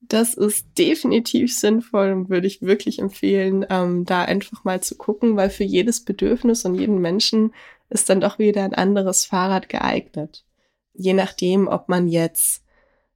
Das 0.00 0.34
ist 0.34 0.66
definitiv 0.76 1.56
sinnvoll 1.56 2.10
und 2.10 2.28
würde 2.28 2.48
ich 2.48 2.60
wirklich 2.60 2.98
empfehlen, 2.98 3.66
ähm, 3.70 4.04
da 4.04 4.24
einfach 4.24 4.64
mal 4.64 4.80
zu 4.80 4.96
gucken, 4.96 5.36
weil 5.36 5.50
für 5.50 5.64
jedes 5.64 6.04
Bedürfnis 6.04 6.64
und 6.64 6.74
jeden 6.74 7.00
Menschen 7.00 7.54
ist 7.88 8.10
dann 8.10 8.20
doch 8.20 8.40
wieder 8.40 8.64
ein 8.64 8.74
anderes 8.74 9.26
Fahrrad 9.26 9.68
geeignet 9.68 10.44
je 10.98 11.14
nachdem, 11.14 11.68
ob 11.68 11.88
man 11.88 12.08
jetzt 12.08 12.62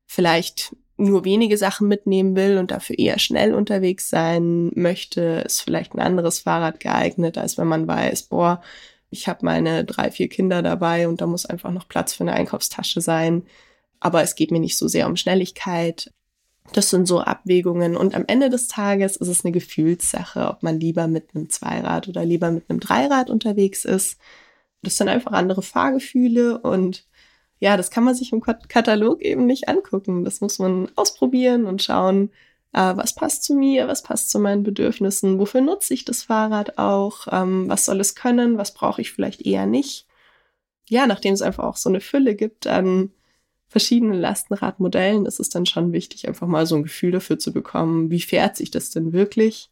vielleicht 0.07 0.75
nur 0.97 1.25
wenige 1.25 1.59
Sachen 1.59 1.89
mitnehmen 1.89 2.37
will 2.37 2.59
und 2.59 2.71
dafür 2.71 2.99
eher 2.99 3.19
schnell 3.19 3.55
unterwegs 3.55 4.09
sein 4.09 4.71
möchte, 4.75 5.43
ist 5.45 5.63
vielleicht 5.63 5.95
ein 5.95 6.01
anderes 6.01 6.41
Fahrrad 6.41 6.81
geeignet, 6.81 7.39
als 7.39 7.59
wenn 7.59 7.67
man 7.67 7.89
weiß, 7.89 8.25
boah, 8.25 8.63
ich 9.11 9.29
habe 9.29 9.45
meine 9.45 9.85
drei, 9.85 10.11
vier 10.11 10.29
Kinder 10.29 10.63
dabei 10.63 11.09
und 11.09 11.21
da 11.21 11.27
muss 11.27 11.45
einfach 11.45 11.71
noch 11.71 11.89
Platz 11.89 12.15
für 12.15 12.25
eine 12.25 12.35
Einkaufstasche 12.35 13.01
sein. 13.01 13.43
Aber 14.01 14.23
es 14.23 14.35
geht 14.37 14.51
mir 14.51 14.61
nicht 14.61 14.79
so 14.79 14.89
sehr 14.89 15.07
um 15.07 15.17
Schnelligkeit. 15.17 16.13
Das 16.73 16.91
sind 16.91 17.07
so 17.07 17.21
Abwägungen. 17.21 17.97
Und 17.97 18.15
am 18.15 18.25
Ende 18.27 18.49
des 18.49 18.69
Tages 18.69 19.17
ist 19.17 19.29
es 19.29 19.45
eine 19.45 19.53
Gefühlssache, 19.53 20.49
ob 20.49 20.63
man 20.63 20.81
lieber 20.81 21.09
mit 21.09 21.35
einem 21.35 21.51
Zweirad 21.51 22.09
oder 22.09 22.25
lieber 22.25 22.51
mit 22.51 22.71
einem 22.71 22.81
Dreirad 22.81 23.29
unterwegs 23.29 23.85
ist. 23.85 24.19
Das 24.83 24.97
sind 24.97 25.09
einfach 25.09 25.33
andere 25.33 25.63
Fahrgefühle 25.63 26.59
und 26.59 27.07
ja, 27.63 27.77
das 27.77 27.93
kann 27.93 28.03
man 28.03 28.17
sich 28.17 28.33
im 28.33 28.41
Katalog 28.41 29.23
eben 29.23 29.47
nicht 29.47 29.69
angucken. 29.69 30.25
Das 30.25 30.41
muss 30.41 30.59
man 30.59 30.89
ausprobieren 30.97 31.65
und 31.65 31.81
schauen, 31.81 32.31
äh, 32.73 32.97
was 32.97 33.15
passt 33.15 33.45
zu 33.45 33.55
mir, 33.55 33.87
was 33.87 34.03
passt 34.03 34.31
zu 34.31 34.41
meinen 34.41 34.65
Bedürfnissen, 34.65 35.39
wofür 35.39 35.61
nutze 35.61 35.95
ich 35.95 36.05
das 36.05 36.25
Fahrrad 36.25 36.77
auch, 36.79 37.29
ähm, 37.31 37.69
was 37.69 37.85
soll 37.85 38.01
es 38.01 38.17
können, 38.17 38.59
was 38.59 38.75
brauche 38.75 39.01
ich 39.01 39.13
vielleicht 39.13 39.47
eher 39.47 39.67
nicht. 39.67 40.09
Ja, 40.89 41.07
nachdem 41.07 41.35
es 41.35 41.41
einfach 41.41 41.63
auch 41.63 41.77
so 41.77 41.89
eine 41.89 42.01
Fülle 42.01 42.35
gibt 42.35 42.67
an 42.67 43.13
verschiedenen 43.69 44.21
Lastenradmodellen 44.21 45.25
ist 45.25 45.39
es 45.39 45.49
dann 45.49 45.65
schon 45.65 45.93
wichtig, 45.93 46.27
einfach 46.27 46.49
mal 46.49 46.67
so 46.67 46.75
ein 46.75 46.83
Gefühl 46.83 47.13
dafür 47.13 47.39
zu 47.39 47.53
bekommen, 47.53 48.11
wie 48.11 48.21
fährt 48.21 48.57
sich 48.57 48.73
das 48.73 48.91
denn 48.91 49.13
wirklich? 49.13 49.71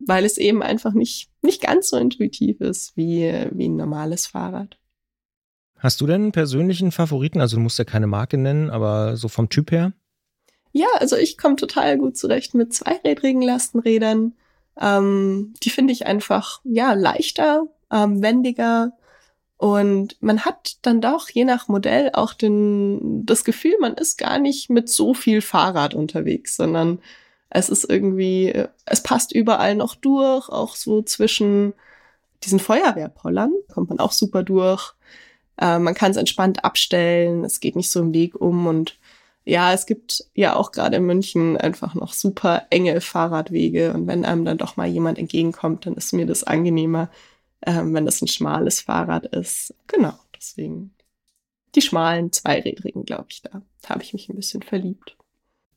Weil 0.00 0.24
es 0.24 0.38
eben 0.38 0.60
einfach 0.60 0.92
nicht, 0.92 1.30
nicht 1.42 1.62
ganz 1.62 1.88
so 1.90 1.98
intuitiv 1.98 2.60
ist 2.60 2.96
wie, 2.96 3.32
wie 3.52 3.68
ein 3.68 3.76
normales 3.76 4.26
Fahrrad. 4.26 4.76
Hast 5.78 6.00
du 6.00 6.06
denn 6.06 6.22
einen 6.22 6.32
persönlichen 6.32 6.92
Favoriten? 6.92 7.40
Also 7.40 7.56
du 7.56 7.62
musst 7.62 7.78
ja 7.78 7.84
keine 7.84 8.06
Marke 8.06 8.36
nennen, 8.36 8.70
aber 8.70 9.16
so 9.16 9.28
vom 9.28 9.48
Typ 9.48 9.70
her? 9.70 9.92
Ja, 10.72 10.88
also 10.98 11.16
ich 11.16 11.38
komme 11.38 11.56
total 11.56 11.98
gut 11.98 12.16
zurecht 12.16 12.54
mit 12.54 12.74
zweirädrigen 12.74 13.42
Lastenrädern. 13.42 14.34
Ähm, 14.80 15.54
die 15.62 15.70
finde 15.70 15.92
ich 15.92 16.06
einfach, 16.06 16.60
ja, 16.64 16.92
leichter, 16.92 17.66
ähm, 17.90 18.22
wendiger, 18.22 18.92
und 19.58 20.16
man 20.22 20.44
hat 20.44 20.76
dann 20.82 21.00
doch 21.00 21.28
je 21.28 21.44
nach 21.44 21.66
Modell 21.66 22.10
auch 22.12 22.32
den, 22.32 23.26
das 23.26 23.44
Gefühl, 23.44 23.74
man 23.80 23.94
ist 23.94 24.16
gar 24.16 24.38
nicht 24.38 24.70
mit 24.70 24.88
so 24.88 25.14
viel 25.14 25.42
Fahrrad 25.42 25.94
unterwegs, 25.94 26.56
sondern 26.56 27.00
es 27.50 27.68
ist 27.68 27.90
irgendwie, 27.90 28.54
es 28.84 29.02
passt 29.02 29.32
überall 29.32 29.74
noch 29.74 29.96
durch, 29.96 30.48
auch 30.48 30.76
so 30.76 31.02
zwischen 31.02 31.74
diesen 32.44 32.60
Feuerwehrpollern 32.60 33.52
kommt 33.72 33.88
man 33.88 33.98
auch 33.98 34.12
super 34.12 34.44
durch. 34.44 34.94
Äh, 35.60 35.78
man 35.78 35.94
kann 35.94 36.10
es 36.10 36.16
entspannt 36.16 36.64
abstellen, 36.64 37.44
es 37.44 37.60
geht 37.60 37.76
nicht 37.76 37.90
so 37.90 38.00
im 38.00 38.14
Weg 38.14 38.40
um 38.40 38.66
und 38.66 38.98
ja, 39.44 39.72
es 39.72 39.86
gibt 39.86 40.24
ja 40.34 40.56
auch 40.56 40.72
gerade 40.72 40.96
in 40.96 41.06
München 41.06 41.56
einfach 41.56 41.94
noch 41.94 42.12
super 42.12 42.66
enge 42.70 43.00
Fahrradwege 43.00 43.94
und 43.94 44.06
wenn 44.06 44.24
einem 44.24 44.44
dann 44.44 44.58
doch 44.58 44.76
mal 44.76 44.86
jemand 44.86 45.18
entgegenkommt, 45.18 45.86
dann 45.86 45.94
ist 45.94 46.12
mir 46.12 46.26
das 46.26 46.44
angenehmer, 46.44 47.10
ähm, 47.66 47.94
wenn 47.94 48.06
das 48.06 48.22
ein 48.22 48.28
schmales 48.28 48.80
Fahrrad 48.80 49.26
ist. 49.26 49.74
Genau, 49.86 50.14
deswegen 50.36 50.94
die 51.74 51.82
schmalen 51.82 52.32
Zweirädrigen, 52.32 53.04
glaube 53.04 53.26
ich, 53.30 53.42
da, 53.42 53.62
da 53.82 53.88
habe 53.90 54.02
ich 54.02 54.12
mich 54.12 54.28
ein 54.28 54.36
bisschen 54.36 54.62
verliebt. 54.62 55.17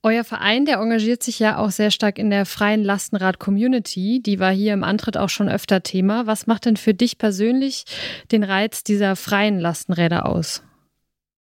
Euer 0.03 0.23
Verein, 0.23 0.65
der 0.65 0.77
engagiert 0.77 1.21
sich 1.21 1.37
ja 1.37 1.57
auch 1.57 1.69
sehr 1.69 1.91
stark 1.91 2.17
in 2.17 2.31
der 2.31 2.47
freien 2.47 2.83
Lastenrad-Community. 2.83 4.19
Die 4.23 4.39
war 4.39 4.51
hier 4.51 4.73
im 4.73 4.83
Antritt 4.83 5.15
auch 5.15 5.29
schon 5.29 5.47
öfter 5.47 5.83
Thema. 5.83 6.25
Was 6.25 6.47
macht 6.47 6.65
denn 6.65 6.77
für 6.77 6.95
dich 6.95 7.19
persönlich 7.19 7.85
den 8.31 8.43
Reiz 8.43 8.83
dieser 8.83 9.15
freien 9.15 9.59
Lastenräder 9.59 10.25
aus? 10.25 10.63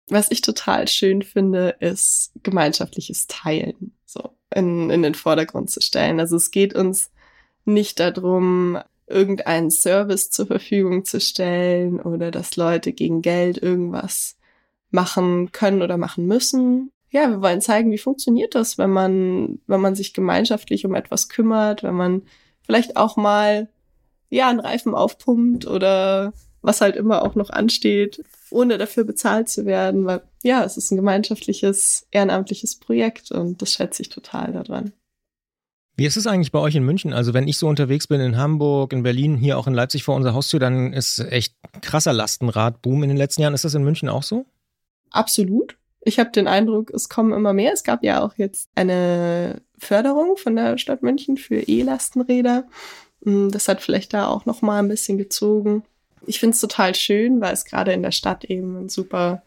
Was 0.08 0.30
ich 0.32 0.40
total 0.40 0.88
schön 0.88 1.22
finde, 1.22 1.76
ist 1.78 2.32
gemeinschaftliches 2.42 3.28
Teilen 3.28 3.92
so 4.04 4.30
in, 4.52 4.90
in 4.90 5.02
den 5.02 5.14
Vordergrund 5.14 5.70
zu 5.70 5.80
stellen. 5.80 6.18
Also 6.18 6.34
es 6.36 6.50
geht 6.50 6.74
uns 6.74 7.12
nicht 7.64 8.00
darum, 8.00 8.78
irgendeinen 9.06 9.70
Service 9.70 10.30
zur 10.30 10.46
Verfügung 10.46 11.04
zu 11.04 11.20
stellen 11.20 12.00
oder 12.00 12.30
dass 12.30 12.56
Leute 12.56 12.92
gegen 12.92 13.22
Geld 13.22 13.58
irgendwas 13.58 14.36
machen 14.90 15.52
können 15.52 15.82
oder 15.82 15.96
machen 15.96 16.26
müssen. 16.26 16.90
Ja, 17.10 17.30
wir 17.30 17.40
wollen 17.40 17.60
zeigen, 17.60 17.90
wie 17.90 17.98
funktioniert 17.98 18.54
das, 18.54 18.76
wenn 18.76 18.90
man, 18.90 19.60
wenn 19.66 19.80
man 19.80 19.94
sich 19.94 20.12
gemeinschaftlich 20.12 20.84
um 20.84 20.94
etwas 20.94 21.28
kümmert, 21.28 21.82
wenn 21.82 21.94
man 21.94 22.22
vielleicht 22.62 22.96
auch 22.96 23.16
mal, 23.16 23.68
ja, 24.28 24.48
einen 24.48 24.60
Reifen 24.60 24.94
aufpumpt 24.94 25.66
oder 25.66 26.34
was 26.60 26.80
halt 26.80 26.96
immer 26.96 27.22
auch 27.22 27.34
noch 27.34 27.50
ansteht, 27.50 28.22
ohne 28.50 28.76
dafür 28.76 29.04
bezahlt 29.04 29.48
zu 29.48 29.64
werden, 29.64 30.04
weil, 30.04 30.22
ja, 30.42 30.64
es 30.64 30.76
ist 30.76 30.90
ein 30.90 30.96
gemeinschaftliches, 30.96 32.06
ehrenamtliches 32.10 32.76
Projekt 32.76 33.30
und 33.30 33.62
das 33.62 33.72
schätze 33.72 34.02
ich 34.02 34.10
total 34.10 34.52
daran. 34.52 34.92
Wie 35.96 36.06
ist 36.06 36.16
es 36.16 36.26
eigentlich 36.26 36.52
bei 36.52 36.60
euch 36.60 36.76
in 36.76 36.84
München? 36.84 37.12
Also 37.12 37.34
wenn 37.34 37.48
ich 37.48 37.58
so 37.58 37.66
unterwegs 37.66 38.06
bin 38.06 38.20
in 38.20 38.36
Hamburg, 38.36 38.92
in 38.92 39.02
Berlin, 39.02 39.36
hier 39.36 39.58
auch 39.58 39.66
in 39.66 39.74
Leipzig 39.74 40.04
vor 40.04 40.14
unserer 40.14 40.34
Haustür, 40.34 40.60
dann 40.60 40.92
ist 40.92 41.18
echt 41.18 41.56
krasser 41.80 42.12
Lastenradboom 42.12 43.02
in 43.02 43.08
den 43.08 43.18
letzten 43.18 43.42
Jahren. 43.42 43.54
Ist 43.54 43.64
das 43.64 43.74
in 43.74 43.82
München 43.82 44.08
auch 44.08 44.22
so? 44.22 44.44
Absolut. 45.10 45.77
Ich 46.00 46.18
habe 46.18 46.30
den 46.30 46.46
Eindruck, 46.46 46.90
es 46.90 47.08
kommen 47.08 47.32
immer 47.32 47.52
mehr. 47.52 47.72
Es 47.72 47.82
gab 47.82 48.04
ja 48.04 48.22
auch 48.22 48.34
jetzt 48.36 48.68
eine 48.74 49.60
Förderung 49.78 50.36
von 50.36 50.56
der 50.56 50.78
Stadt 50.78 51.02
München 51.02 51.36
für 51.36 51.60
E-Lastenräder. 51.60 52.66
Hm, 53.24 53.50
das 53.50 53.68
hat 53.68 53.82
vielleicht 53.82 54.14
da 54.14 54.28
auch 54.28 54.46
noch 54.46 54.62
mal 54.62 54.78
ein 54.78 54.88
bisschen 54.88 55.18
gezogen. 55.18 55.82
Ich 56.26 56.40
finde 56.40 56.54
es 56.54 56.60
total 56.60 56.94
schön, 56.94 57.40
weil 57.40 57.52
es 57.52 57.64
gerade 57.64 57.92
in 57.92 58.02
der 58.02 58.12
Stadt 58.12 58.44
eben 58.44 58.76
eine 58.76 58.90
super, 58.90 59.42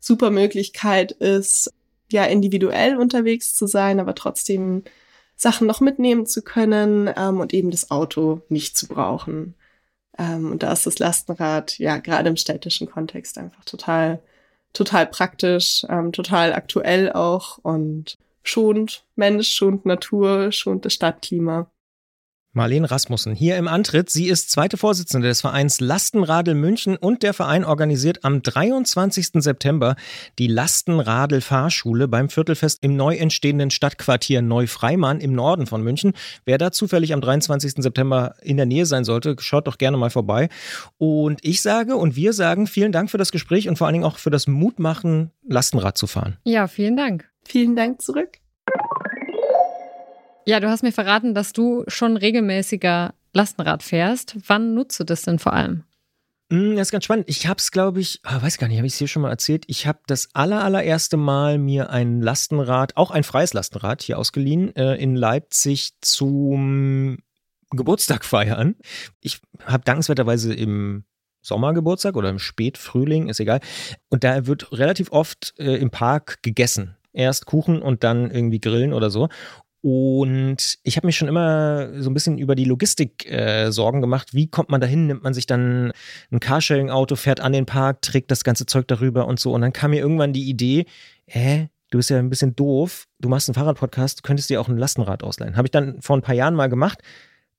super 0.00 0.30
Möglichkeit 0.30 1.12
ist, 1.12 1.72
ja 2.10 2.24
individuell 2.24 2.96
unterwegs 2.96 3.54
zu 3.54 3.66
sein, 3.66 4.00
aber 4.00 4.14
trotzdem 4.14 4.84
Sachen 5.36 5.66
noch 5.66 5.80
mitnehmen 5.80 6.26
zu 6.26 6.42
können 6.42 7.10
ähm, 7.16 7.40
und 7.40 7.52
eben 7.52 7.70
das 7.70 7.90
Auto 7.90 8.42
nicht 8.48 8.76
zu 8.78 8.86
brauchen. 8.86 9.54
Ähm, 10.18 10.52
und 10.52 10.62
da 10.62 10.72
ist 10.72 10.86
das 10.86 10.98
Lastenrad 10.98 11.78
ja 11.78 11.98
gerade 11.98 12.28
im 12.28 12.36
städtischen 12.36 12.88
Kontext 12.88 13.36
einfach 13.38 13.64
total, 13.64 14.20
total 14.74 15.06
praktisch, 15.06 15.86
ähm, 15.88 16.12
total 16.12 16.52
aktuell 16.52 17.10
auch 17.10 17.58
und 17.58 18.18
schont 18.42 19.06
Mensch, 19.16 19.48
schont 19.48 19.86
Natur, 19.86 20.52
schont 20.52 20.84
das 20.84 20.92
Stadtklima. 20.94 21.70
Marlene 22.54 22.90
Rasmussen 22.90 23.34
hier 23.34 23.56
im 23.56 23.66
Antritt. 23.66 24.10
Sie 24.10 24.28
ist 24.28 24.50
zweite 24.50 24.76
Vorsitzende 24.76 25.26
des 25.26 25.40
Vereins 25.40 25.80
Lastenradel 25.80 26.54
München 26.54 26.96
und 26.96 27.22
der 27.24 27.34
Verein 27.34 27.64
organisiert 27.64 28.24
am 28.24 28.42
23. 28.42 29.42
September 29.42 29.96
die 30.38 30.46
Lastenradel 30.46 31.40
Fahrschule 31.40 32.06
beim 32.06 32.28
Viertelfest 32.28 32.82
im 32.82 32.96
neu 32.96 33.16
entstehenden 33.16 33.70
Stadtquartier 33.70 34.40
Neufreimann 34.40 35.20
im 35.20 35.32
Norden 35.32 35.66
von 35.66 35.82
München. 35.82 36.12
Wer 36.44 36.58
da 36.58 36.70
zufällig 36.70 37.12
am 37.12 37.20
23. 37.20 37.74
September 37.78 38.36
in 38.40 38.56
der 38.56 38.66
Nähe 38.66 38.86
sein 38.86 39.04
sollte, 39.04 39.34
schaut 39.40 39.66
doch 39.66 39.78
gerne 39.78 39.96
mal 39.96 40.10
vorbei. 40.10 40.48
Und 40.96 41.44
ich 41.44 41.60
sage 41.60 41.96
und 41.96 42.14
wir 42.14 42.32
sagen 42.32 42.66
vielen 42.68 42.92
Dank 42.92 43.10
für 43.10 43.18
das 43.18 43.32
Gespräch 43.32 43.68
und 43.68 43.76
vor 43.76 43.88
allen 43.88 43.94
Dingen 43.94 44.04
auch 44.04 44.18
für 44.18 44.30
das 44.30 44.46
Mutmachen, 44.46 45.32
Lastenrad 45.46 45.98
zu 45.98 46.06
fahren. 46.06 46.36
Ja, 46.44 46.68
vielen 46.68 46.96
Dank. 46.96 47.28
Vielen 47.44 47.74
Dank 47.74 48.00
zurück. 48.00 48.43
Ja, 50.46 50.60
du 50.60 50.68
hast 50.68 50.82
mir 50.82 50.92
verraten, 50.92 51.34
dass 51.34 51.52
du 51.52 51.84
schon 51.88 52.16
regelmäßiger 52.16 53.14
Lastenrad 53.32 53.82
fährst. 53.82 54.36
Wann 54.46 54.74
nutzt 54.74 55.00
du 55.00 55.04
das 55.04 55.22
denn 55.22 55.38
vor 55.38 55.54
allem? 55.54 55.84
Hm, 56.52 56.76
das 56.76 56.88
ist 56.88 56.92
ganz 56.92 57.04
spannend. 57.04 57.24
Ich 57.28 57.46
habe 57.46 57.58
es, 57.58 57.70
glaube 57.70 58.00
ich, 58.00 58.20
oh, 58.26 58.42
weiß 58.42 58.58
gar 58.58 58.68
nicht, 58.68 58.76
habe 58.76 58.86
ich 58.86 58.92
es 58.92 58.98
hier 58.98 59.08
schon 59.08 59.22
mal 59.22 59.30
erzählt. 59.30 59.64
Ich 59.66 59.86
habe 59.86 60.00
das 60.06 60.28
aller, 60.34 60.62
allererste 60.62 61.16
Mal 61.16 61.58
mir 61.58 61.90
ein 61.90 62.20
Lastenrad, 62.20 62.96
auch 62.96 63.10
ein 63.10 63.24
freies 63.24 63.54
Lastenrad 63.54 64.02
hier 64.02 64.18
ausgeliehen, 64.18 64.74
äh, 64.76 64.96
in 64.96 65.16
Leipzig 65.16 65.92
zum 66.02 67.18
Geburtstag 67.70 68.24
feiern. 68.24 68.76
Ich 69.20 69.40
habe 69.64 69.84
dankenswerterweise 69.84 70.52
im 70.52 71.04
Sommergeburtstag 71.40 72.16
oder 72.16 72.28
im 72.28 72.38
Spätfrühling, 72.38 73.28
ist 73.28 73.40
egal. 73.40 73.60
Und 74.10 74.24
da 74.24 74.46
wird 74.46 74.72
relativ 74.72 75.10
oft 75.12 75.54
äh, 75.58 75.76
im 75.76 75.90
Park 75.90 76.42
gegessen. 76.42 76.96
Erst 77.12 77.46
Kuchen 77.46 77.80
und 77.80 78.02
dann 78.02 78.30
irgendwie 78.30 78.60
grillen 78.60 78.92
oder 78.92 79.08
so. 79.08 79.28
Und 79.84 80.78
ich 80.82 80.96
habe 80.96 81.06
mich 81.06 81.18
schon 81.18 81.28
immer 81.28 82.00
so 82.00 82.08
ein 82.08 82.14
bisschen 82.14 82.38
über 82.38 82.54
die 82.54 82.64
Logistik 82.64 83.30
äh, 83.30 83.70
Sorgen 83.70 84.00
gemacht. 84.00 84.32
Wie 84.32 84.46
kommt 84.46 84.70
man 84.70 84.80
dahin? 84.80 85.08
Nimmt 85.08 85.22
man 85.22 85.34
sich 85.34 85.44
dann 85.44 85.92
ein 86.32 86.40
Carsharing-Auto, 86.40 87.16
fährt 87.16 87.40
an 87.40 87.52
den 87.52 87.66
Park, 87.66 88.00
trägt 88.00 88.30
das 88.30 88.44
ganze 88.44 88.64
Zeug 88.64 88.88
darüber 88.88 89.26
und 89.26 89.38
so. 89.38 89.52
Und 89.52 89.60
dann 89.60 89.74
kam 89.74 89.90
mir 89.90 90.00
irgendwann 90.00 90.32
die 90.32 90.48
Idee, 90.48 90.86
hä, 91.26 91.68
du 91.90 91.98
bist 91.98 92.08
ja 92.08 92.18
ein 92.18 92.30
bisschen 92.30 92.56
doof, 92.56 93.04
du 93.20 93.28
machst 93.28 93.50
einen 93.50 93.56
Fahrradpodcast, 93.56 94.20
du 94.20 94.22
könntest 94.22 94.48
dir 94.48 94.58
auch 94.58 94.68
ein 94.68 94.78
Lastenrad 94.78 95.22
ausleihen. 95.22 95.54
Habe 95.54 95.66
ich 95.66 95.72
dann 95.72 96.00
vor 96.00 96.16
ein 96.16 96.22
paar 96.22 96.34
Jahren 96.34 96.54
mal 96.54 96.70
gemacht. 96.70 97.00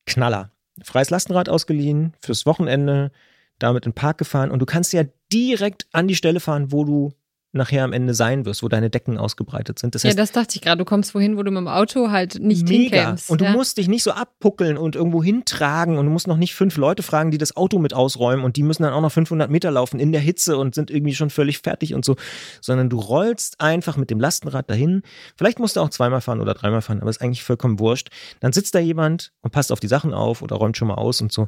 Knaller. 0.08 0.50
Freies 0.82 1.12
Lastenrad 1.12 1.48
ausgeliehen 1.48 2.16
fürs 2.20 2.48
Wochenende, 2.48 3.12
damit 3.60 3.86
in 3.86 3.92
den 3.92 3.96
Park 3.96 4.18
gefahren 4.18 4.50
und 4.50 4.58
du 4.58 4.66
kannst 4.66 4.94
ja 4.94 5.04
direkt 5.32 5.86
an 5.92 6.08
die 6.08 6.16
Stelle 6.16 6.40
fahren, 6.40 6.72
wo 6.72 6.86
du 6.86 7.14
nachher 7.56 7.84
am 7.84 7.94
Ende 7.94 8.14
sein 8.14 8.46
wirst, 8.46 8.62
wo 8.62 8.68
deine 8.68 8.90
Decken 8.90 9.18
ausgebreitet 9.18 9.80
sind. 9.80 9.96
Das 9.96 10.04
heißt, 10.04 10.16
ja, 10.16 10.22
das 10.22 10.32
dachte 10.32 10.56
ich 10.56 10.62
gerade. 10.62 10.78
Du 10.78 10.86
kommst 10.86 11.16
wohin, 11.16 11.38
wo 11.38 11.44
du 11.44 11.52
mit 11.52 11.60
dem 11.60 11.68
Auto 11.68 12.12
halt 12.12 12.40
nicht 12.40 12.68
mega. 12.68 12.98
hinkämst. 12.98 13.30
Und 13.30 13.42
du 13.42 13.46
ja. 13.46 13.52
musst 13.52 13.78
dich 13.78 13.88
nicht 13.88 14.04
so 14.04 14.12
abpuckeln 14.12 14.78
und 14.78 14.96
irgendwo 14.96 15.24
hintragen 15.24 15.98
und 15.98 16.06
du 16.06 16.12
musst 16.12 16.28
noch 16.28 16.38
nicht 16.38 16.54
fünf 16.54 16.78
Leute 16.78 17.04
fragen, 17.04 17.32
die 17.32 17.38
das 17.38 17.56
Auto 17.56 17.80
mit 17.80 17.94
ausräumen 17.94 18.44
und 18.44 18.58
die 18.58 18.64
müssen 18.64 18.84
dann 18.84 18.94
auch 18.94 19.02
noch 19.02 19.12
500 19.12 19.50
Meter 19.50 19.72
laufen 19.72 20.00
in 20.00 20.12
der 20.12 20.22
Hitze 20.22 20.58
und 20.58 20.76
sind 20.76 20.92
irgendwie 20.92 21.16
schon 21.16 21.30
völlig 21.30 21.60
fertig 21.60 21.94
und 21.94 22.06
so, 22.06 22.16
sondern 22.62 22.90
du 22.90 23.00
rollst 23.00 23.62
einfach 23.62 23.98
mit 23.98 24.10
dem 24.10 24.20
Lastenrad 24.20 24.70
dahin. 24.70 25.02
Vielleicht 25.38 25.60
musst 25.60 25.78
du 25.78 25.82
auch 25.82 25.90
zweimal 25.90 26.22
fahren 26.22 26.42
oder 26.42 26.54
dreimal 26.54 26.82
fahren, 26.82 27.02
aber 27.02 27.10
ist 27.10 27.22
eigentlich 27.22 27.44
vollkommen 27.44 27.80
wurscht. 27.80 28.10
Dann 28.42 28.54
sitzt 28.54 28.76
da 28.76 28.80
jemand 28.80 29.32
und 29.42 29.52
passt 29.52 29.72
auf 29.72 29.80
die 29.80 29.88
Sachen 29.88 30.14
auf 30.14 30.42
oder 30.42 30.58
räumt 30.58 30.78
schon 30.78 30.88
mal 30.88 30.96
aus 30.96 31.22
und 31.22 31.32
so. 31.32 31.48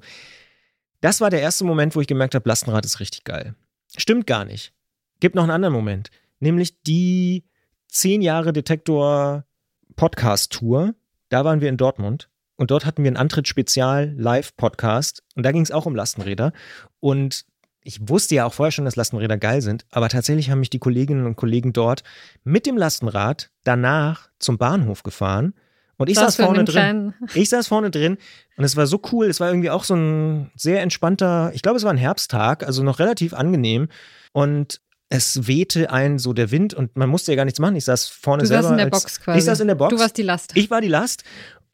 Das 1.02 1.22
war 1.22 1.30
der 1.30 1.42
erste 1.42 1.64
Moment, 1.64 1.96
wo 1.96 2.02
ich 2.02 2.08
gemerkt 2.08 2.34
habe, 2.34 2.48
Lastenrad 2.48 2.86
ist 2.86 3.00
richtig 3.00 3.24
geil. 3.24 3.56
Stimmt 3.98 4.28
gar 4.28 4.46
nicht. 4.46 4.74
Gibt 5.20 5.36
noch 5.36 5.44
einen 5.44 5.52
anderen 5.52 5.74
Moment 5.74 6.10
nämlich 6.40 6.82
die 6.84 7.44
10 7.90 8.22
Jahre 8.22 8.54
Detektor 8.54 9.46
Podcast 9.96 10.52
Tour. 10.52 10.94
Da 11.30 11.46
waren 11.46 11.62
wir 11.62 11.70
in 11.70 11.78
Dortmund 11.78 12.30
und 12.56 12.72
dort 12.72 12.86
hatten 12.86 13.04
wir 13.04 13.10
einen 13.10 13.18
Antritt-Spezial 13.18 14.14
Live-Podcast 14.18 15.24
und 15.36 15.44
da 15.44 15.52
ging 15.52 15.62
es 15.62 15.72
auch 15.72 15.86
um 15.86 15.96
Lastenräder. 15.96 16.54
Und 17.00 17.46
ich 17.84 18.08
wusste 18.10 18.36
ja 18.36 18.46
auch 18.46 18.54
vorher 18.54 18.72
schon, 18.72 18.86
dass 18.86 18.96
Lastenräder 18.96 19.38
geil 19.38 19.62
sind, 19.62 19.86
aber 19.92 20.10
tatsächlich 20.10 20.50
haben 20.50 20.60
mich 20.60 20.70
die 20.70 20.80
Kolleginnen 20.80 21.26
und 21.26 21.36
Kollegen 21.36 21.74
dort 21.74 22.04
mit 22.44 22.66
dem 22.66 22.78
Lastenrad 22.78 23.52
danach 23.64 24.30
zum 24.40 24.58
Bahnhof 24.58 25.04
gefahren. 25.04 25.54
Und 26.00 26.10
ich 26.10 26.16
saß 26.16 26.36
vorne 26.36 26.64
drin. 26.64 27.16
Ich 27.34 27.50
saß 27.50 27.68
vorne 27.68 27.90
drin 27.90 28.18
und 28.56 28.64
es 28.64 28.76
war 28.76 28.86
so 28.86 29.02
cool. 29.12 29.26
Es 29.26 29.40
war 29.40 29.48
irgendwie 29.50 29.72
auch 29.72 29.84
so 29.84 29.96
ein 29.96 30.52
sehr 30.56 30.82
entspannter, 30.82 31.52
ich 31.56 31.64
glaube, 31.64 31.78
es 31.78 31.84
war 31.84 31.92
ein 31.92 31.98
Herbsttag, 31.98 32.64
also 32.64 32.84
noch 32.84 33.00
relativ 33.00 33.34
angenehm. 33.34 33.88
Und 34.32 34.80
es 35.10 35.48
wehte 35.48 35.92
ein 35.92 36.20
so 36.20 36.34
der 36.34 36.52
Wind 36.52 36.74
und 36.74 36.96
man 36.98 37.10
musste 37.10 37.32
ja 37.32 37.36
gar 37.36 37.46
nichts 37.46 37.60
machen. 37.60 37.76
Ich 37.76 37.86
saß 37.86 38.08
vorne 38.08 38.44
Du 38.44 38.48
selber. 38.48 38.64
saß 38.64 38.72
in 38.72 38.78
der 38.78 38.86
als, 38.88 39.04
Box 39.04 39.22
quasi. 39.22 39.40
Ich 39.40 39.46
saß 39.46 39.60
in 39.62 39.68
der 39.68 39.76
Box. 39.76 39.94
Du 39.96 40.00
warst 40.00 40.18
die 40.18 40.24
Last. 40.24 40.52
Ich 40.56 40.70
war 40.70 40.82
die 40.82 40.88
Last 40.88 41.24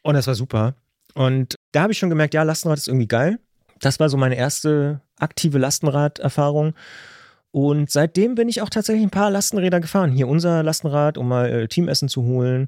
und 0.02 0.14
das 0.14 0.28
war 0.28 0.36
super. 0.36 0.76
Und 1.16 1.56
da 1.72 1.84
habe 1.84 1.92
ich 1.94 2.00
schon 2.00 2.10
gemerkt, 2.10 2.34
ja, 2.34 2.44
Lastenrad 2.44 2.78
ist 2.78 2.88
irgendwie 2.88 3.08
geil. 3.08 3.40
Das 3.80 4.00
war 4.00 4.10
so 4.10 4.18
meine 4.18 4.36
erste 4.36 5.02
aktive 5.18 5.58
Lastenrad-Erfahrung. 5.58 6.74
Und 7.52 7.92
seitdem 7.92 8.36
bin 8.36 8.50
ich 8.50 8.62
auch 8.62 8.70
tatsächlich 8.70 9.04
ein 9.04 9.12
paar 9.12 9.30
Lastenräder 9.30 9.80
gefahren. 9.80 10.12
Hier 10.12 10.28
unser 10.28 10.64
Lastenrad, 10.64 11.18
um 11.18 11.28
mal 11.28 11.50
äh, 11.50 11.68
Teamessen 11.68 12.10
zu 12.10 12.24
holen. 12.24 12.68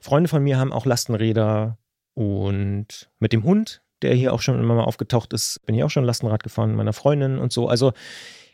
Freunde 0.00 0.28
von 0.28 0.42
mir 0.42 0.58
haben 0.58 0.72
auch 0.72 0.86
Lastenräder. 0.86 1.78
Und 2.14 3.08
mit 3.18 3.32
dem 3.32 3.42
Hund, 3.44 3.82
der 4.02 4.14
hier 4.14 4.32
auch 4.32 4.40
schon 4.40 4.58
immer 4.58 4.74
mal 4.74 4.84
aufgetaucht 4.84 5.32
ist, 5.32 5.60
bin 5.66 5.74
ich 5.74 5.82
auch 5.82 5.90
schon 5.90 6.04
Lastenrad 6.04 6.42
gefahren 6.42 6.70
mit 6.70 6.76
meiner 6.78 6.92
Freundin 6.92 7.38
und 7.38 7.52
so. 7.52 7.68
Also 7.68 7.92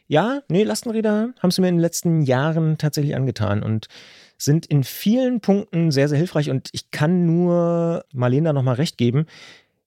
ja, 0.09 0.41
nee, 0.49 0.63
Lastenräder 0.63 1.31
haben 1.41 1.51
sie 1.51 1.61
mir 1.61 1.69
in 1.69 1.77
den 1.77 1.81
letzten 1.81 2.23
Jahren 2.23 2.79
tatsächlich 2.79 3.17
angetan 3.17 3.63
und 3.63 3.89
sind 4.39 4.67
in 4.67 4.85
vielen 4.85 5.41
Punkten 5.41 5.91
sehr, 5.91 6.09
sehr 6.09 6.19
hilfreich. 6.19 6.51
Und 6.51 6.69
ich 6.73 6.91
kann 6.91 7.27
nur 7.27 8.05
Marlene 8.13 8.49
da 8.49 8.53
nochmal 8.53 8.77
recht 8.77 8.99
geben. 8.99 9.27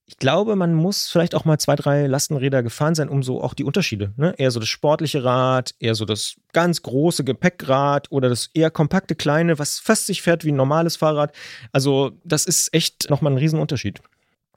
Ich 0.06 0.16
glaube, 0.16 0.56
man 0.56 0.74
muss 0.74 1.08
vielleicht 1.08 1.36
auch 1.36 1.44
mal 1.44 1.58
zwei, 1.58 1.76
drei 1.76 2.08
Lastenräder 2.08 2.64
gefahren 2.64 2.96
sein, 2.96 3.08
um 3.08 3.22
so 3.22 3.40
auch 3.40 3.54
die 3.54 3.62
Unterschiede. 3.62 4.12
Ne? 4.16 4.34
Eher 4.38 4.50
so 4.50 4.58
das 4.58 4.68
sportliche 4.68 5.22
Rad, 5.22 5.76
eher 5.78 5.94
so 5.94 6.04
das 6.04 6.34
ganz 6.52 6.82
große 6.82 7.22
Gepäckrad 7.22 8.10
oder 8.10 8.28
das 8.28 8.50
eher 8.52 8.72
kompakte 8.72 9.14
kleine, 9.14 9.60
was 9.60 9.78
fast 9.78 10.06
sich 10.06 10.20
fährt 10.20 10.44
wie 10.44 10.50
ein 10.50 10.56
normales 10.56 10.96
Fahrrad. 10.96 11.32
Also, 11.70 12.10
das 12.24 12.44
ist 12.44 12.74
echt 12.74 13.08
nochmal 13.08 13.32
ein 13.32 13.38
Riesenunterschied. 13.38 14.00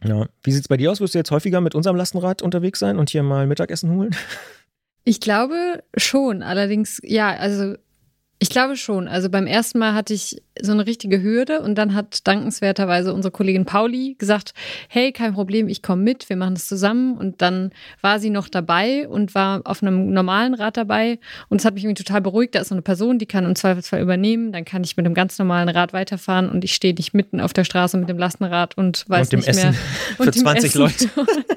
Ja. 0.03 0.25
Wie 0.41 0.51
sieht 0.51 0.63
es 0.63 0.67
bei 0.67 0.77
dir 0.77 0.91
aus? 0.91 1.01
Wirst 1.01 1.13
du 1.13 1.19
jetzt 1.19 1.31
häufiger 1.31 1.61
mit 1.61 1.75
unserem 1.75 1.95
Lastenrad 1.97 2.41
unterwegs 2.41 2.79
sein 2.79 2.97
und 2.97 3.11
hier 3.11 3.21
mal 3.21 3.45
Mittagessen 3.45 3.91
holen? 3.91 4.15
Ich 5.03 5.19
glaube 5.19 5.83
schon. 5.95 6.43
Allerdings, 6.43 6.99
ja, 7.03 7.35
also 7.35 7.75
ich 8.43 8.49
glaube 8.49 8.75
schon. 8.75 9.07
Also 9.07 9.29
beim 9.29 9.47
ersten 9.47 9.79
Mal 9.79 9.93
hatte 9.93 10.13
ich 10.13 10.41
so 10.61 10.71
eine 10.71 10.85
richtige 10.85 11.21
Hürde 11.23 11.61
und 11.61 11.75
dann 11.75 11.93
hat 11.95 12.27
dankenswerterweise 12.27 13.13
unsere 13.13 13.31
Kollegin 13.31 13.65
Pauli 13.65 14.15
gesagt, 14.19 14.53
hey, 14.89 15.11
kein 15.11 15.33
Problem, 15.33 15.67
ich 15.67 15.81
komme 15.81 16.03
mit, 16.03 16.29
wir 16.29 16.35
machen 16.35 16.53
das 16.53 16.67
zusammen. 16.67 17.17
Und 17.17 17.41
dann 17.41 17.71
war 18.01 18.19
sie 18.19 18.29
noch 18.29 18.49
dabei 18.49 19.07
und 19.07 19.33
war 19.33 19.61
auf 19.63 19.81
einem 19.81 20.11
normalen 20.13 20.53
Rad 20.53 20.77
dabei. 20.77 21.19
Und 21.49 21.61
es 21.61 21.65
hat 21.65 21.73
mich 21.73 21.83
irgendwie 21.85 22.03
total 22.03 22.21
beruhigt. 22.21 22.53
Da 22.53 22.59
ist 22.59 22.67
so 22.67 22.75
eine 22.75 22.81
Person, 22.81 23.17
die 23.17 23.25
kann 23.25 23.45
im 23.45 23.55
Zweifelsfall 23.55 24.01
übernehmen. 24.01 24.51
Dann 24.51 24.65
kann 24.65 24.83
ich 24.83 24.95
mit 24.97 25.05
einem 25.05 25.15
ganz 25.15 25.39
normalen 25.39 25.69
Rad 25.69 25.93
weiterfahren 25.93 26.49
und 26.49 26.63
ich 26.63 26.73
stehe 26.75 26.93
nicht 26.93 27.13
mitten 27.13 27.39
auf 27.39 27.53
der 27.53 27.63
Straße 27.63 27.97
mit 27.97 28.09
dem 28.09 28.17
Lastenrad 28.17 28.77
und 28.77 29.05
weiß 29.07 29.27
Und 29.27 29.31
dem 29.31 29.39
nicht 29.39 29.47
Essen 29.49 29.71
mehr. 29.71 29.73
für 30.17 30.31
dem 30.31 30.33
20 30.33 30.73
Leute. 30.75 31.09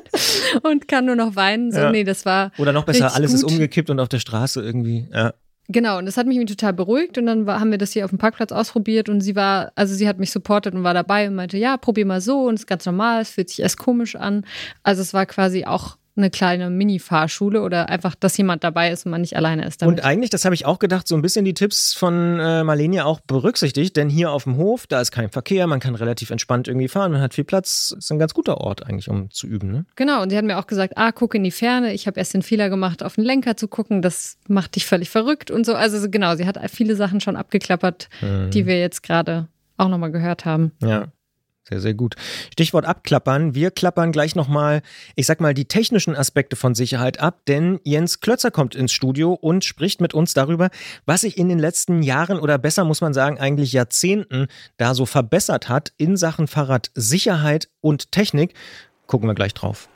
und 0.62 0.89
kann 0.89 1.05
nur 1.05 1.16
noch 1.16 1.37
weinen. 1.37 1.72
So, 1.72 1.78
Ja. 1.80 1.91
nee, 1.91 2.05
das 2.05 2.24
war 2.24 2.53
Oder 2.59 2.72
noch 2.72 2.84
besser, 2.84 3.14
alles 3.14 3.32
ist 3.34 3.43
gut. 3.43 3.53
umgekippt 3.53 3.91
und 3.91 4.01
auf 4.01 4.09
der 4.09 4.20
Straße 4.20 4.62
irgendwie. 4.62 5.09
Ja. 5.12 5.34
Genau, 5.69 5.99
und 5.99 6.07
das 6.07 6.17
hat 6.17 6.27
mich 6.27 6.39
total 6.47 6.73
beruhigt 6.73 7.19
und 7.19 7.27
dann 7.27 7.47
war, 7.47 7.59
haben 7.59 7.73
wir 7.73 7.79
das 7.79 7.93
hier 7.93 8.05
auf 8.05 8.11
dem 8.11 8.19
Parkplatz 8.19 8.53
ausprobiert 8.53 9.09
und 9.09 9.21
sie 9.21 9.35
war, 9.35 9.73
also 9.75 9.95
sie 9.95 10.09
hat 10.09 10.19
mich 10.19 10.31
supportet 10.31 10.75
und 10.75 10.85
war 10.85 10.95
dabei 10.95 11.27
und 11.27 11.35
meinte, 11.35 11.59
ja, 11.59 11.77
probier 11.77 12.07
mal 12.07 12.21
so 12.21 12.45
und 12.45 12.55
es 12.55 12.61
ist 12.61 12.67
ganz 12.67 12.87
normal, 12.87 13.23
es 13.23 13.31
fühlt 13.31 13.49
sich 13.49 13.61
erst 13.61 13.79
komisch 13.79 14.14
an. 14.14 14.45
Also 14.85 15.03
es 15.03 15.12
war 15.12 15.27
quasi 15.27 15.64
auch 15.64 15.97
eine 16.17 16.31
kleine 16.31 16.71
Mini-Fahrschule 16.71 17.62
oder 17.62 17.89
einfach, 17.89 18.14
dass 18.14 18.37
jemand 18.37 18.64
dabei 18.64 18.91
ist 18.91 19.05
und 19.07 19.11
man 19.12 19.21
nicht 19.21 19.37
alleine 19.37 19.67
ist 19.67 19.83
damit. 19.83 19.99
Und 19.99 20.05
eigentlich, 20.05 20.31
das 20.31 20.45
habe 20.45 20.55
ich 20.55 20.64
auch 20.67 20.79
gedacht, 20.79 21.07
so 21.07 21.14
ein 21.14 21.23
bisschen 21.23 21.45
die 21.45 21.55
Tipps 21.55 21.93
von 21.95 22.39
äh, 22.41 22.64
Marlene 22.64 23.05
auch 23.05 23.21
berücksichtigt, 23.21 23.97
denn 23.97 24.09
hier 24.09 24.31
auf 24.31 24.45
dem 24.45 24.57
Hof, 24.57 24.87
da 24.87 25.01
ist 25.01 25.11
kein 25.11 25.31
Verkehr, 25.31 25.67
man 25.67 25.81
kann 25.81 25.95
relativ 25.95 26.31
entspannt 26.31 26.69
irgendwie 26.69 26.89
fahren, 26.89 27.12
man 27.12 27.21
hat 27.21 27.35
viel 27.35 27.45
Platz, 27.45 27.95
ist 27.99 28.11
ein 28.11 28.19
ganz 28.19 28.35
guter 28.35 28.59
Ort 28.59 28.87
eigentlich, 28.87 29.09
um 29.09 29.31
zu 29.31 29.47
üben. 29.47 29.71
Ne? 29.71 29.85
Genau, 29.97 30.23
und 30.23 30.31
sie 30.31 30.37
hat 30.37 30.45
mir 30.45 30.59
auch 30.59 30.67
gesagt, 30.67 30.95
ah, 30.97 31.12
guck 31.12 31.35
in 31.35 31.45
die 31.45 31.51
Ferne. 31.51 31.93
Ich 31.93 32.07
habe 32.07 32.19
erst 32.19 32.35
den 32.35 32.43
Fehler 32.43 32.71
gemacht, 32.71 33.03
auf 33.03 33.17
den 33.17 33.25
Lenker 33.25 33.57
zu 33.57 33.69
gucken. 33.69 34.03
Das 34.03 34.39
macht 34.49 34.77
dich 34.77 34.87
völlig 34.87 35.11
verrückt 35.11 35.51
und 35.51 35.67
so. 35.67 35.75
Also 35.75 35.99
so, 36.01 36.09
genau, 36.11 36.35
sie 36.37 36.47
hat 36.47 36.59
viele 36.71 36.97
Sachen 36.97 37.21
schon 37.21 37.37
abgeklappert, 37.37 38.09
Mhm. 38.23 38.51
die 38.51 38.67
wir 38.67 38.79
jetzt 38.79 39.03
gerade 39.03 39.49
auch 39.77 39.89
nochmal 39.89 40.11
gehört 40.11 40.45
haben. 40.45 40.73
Ja. 40.83 41.09
Sehr, 41.69 41.81
sehr 41.81 41.95
gut. 41.95 42.14
Stichwort 42.53 42.85
abklappern. 42.85 43.57
Wir 43.57 43.73
klappern 43.73 44.12
gleich 44.12 44.37
nochmal, 44.37 44.83
ich 45.17 45.27
sag 45.27 45.41
mal, 45.41 45.53
die 45.53 45.64
technischen 45.64 46.14
Aspekte 46.14 46.55
von 46.55 46.77
Sicherheit 46.77 47.19
ab, 47.19 47.41
denn 47.49 47.81
Jens 47.83 48.21
Klötzer 48.21 48.53
kommt 48.53 48.77
ins 48.77 48.93
Studio 48.93 49.33
und 49.33 49.64
spricht 49.64 50.01
mit 50.01 50.14
uns 50.14 50.33
darüber, 50.33 50.71
was 51.07 51.23
sich 51.23 51.37
in 51.37 51.49
den 51.49 51.59
letzten 51.59 52.03
Jahren 52.05 52.39
oder 52.39 52.57
besser 52.57 52.85
muss 52.85 53.01
man 53.01 53.14
sagen, 53.14 53.41
eigentlich 53.41 53.73
Jahrzehnten 53.73 54.47
da 54.77 54.95
so 54.95 55.07
verbessert 55.07 55.69
hat 55.69 55.93
in 55.97 56.17
Sachen 56.17 56.47
Fahrradsicherheit 56.47 57.69
und 57.81 58.12
Technik. 58.12 58.55
Gucken 59.09 59.29
wir 59.29 59.35
gleich 59.35 59.55
drauf. 59.55 59.89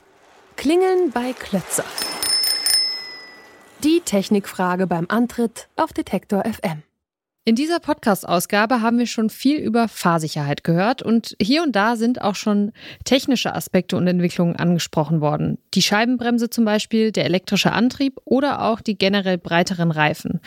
Klingeln 0.57 1.11
bei 1.13 1.31
Klötzer. 1.31 1.85
Die 3.83 4.01
Technikfrage 4.03 4.87
beim 4.87 5.05
Antritt 5.07 5.69
auf 5.77 5.93
Detektor 5.93 6.43
FM. 6.43 6.83
In 7.43 7.55
dieser 7.55 7.79
Podcast-Ausgabe 7.79 8.81
haben 8.81 8.99
wir 8.99 9.07
schon 9.07 9.31
viel 9.31 9.57
über 9.57 9.87
Fahrsicherheit 9.87 10.63
gehört 10.63 11.01
und 11.01 11.35
hier 11.41 11.63
und 11.63 11.75
da 11.75 11.95
sind 11.95 12.21
auch 12.21 12.35
schon 12.35 12.71
technische 13.03 13.55
Aspekte 13.55 13.97
und 13.97 14.05
Entwicklungen 14.05 14.57
angesprochen 14.57 15.21
worden. 15.21 15.57
Die 15.73 15.81
Scheibenbremse 15.81 16.51
zum 16.51 16.65
Beispiel, 16.65 17.11
der 17.11 17.25
elektrische 17.25 17.71
Antrieb 17.71 18.19
oder 18.25 18.61
auch 18.61 18.79
die 18.79 18.95
generell 18.95 19.39
breiteren 19.39 19.89
Reifen. 19.89 20.39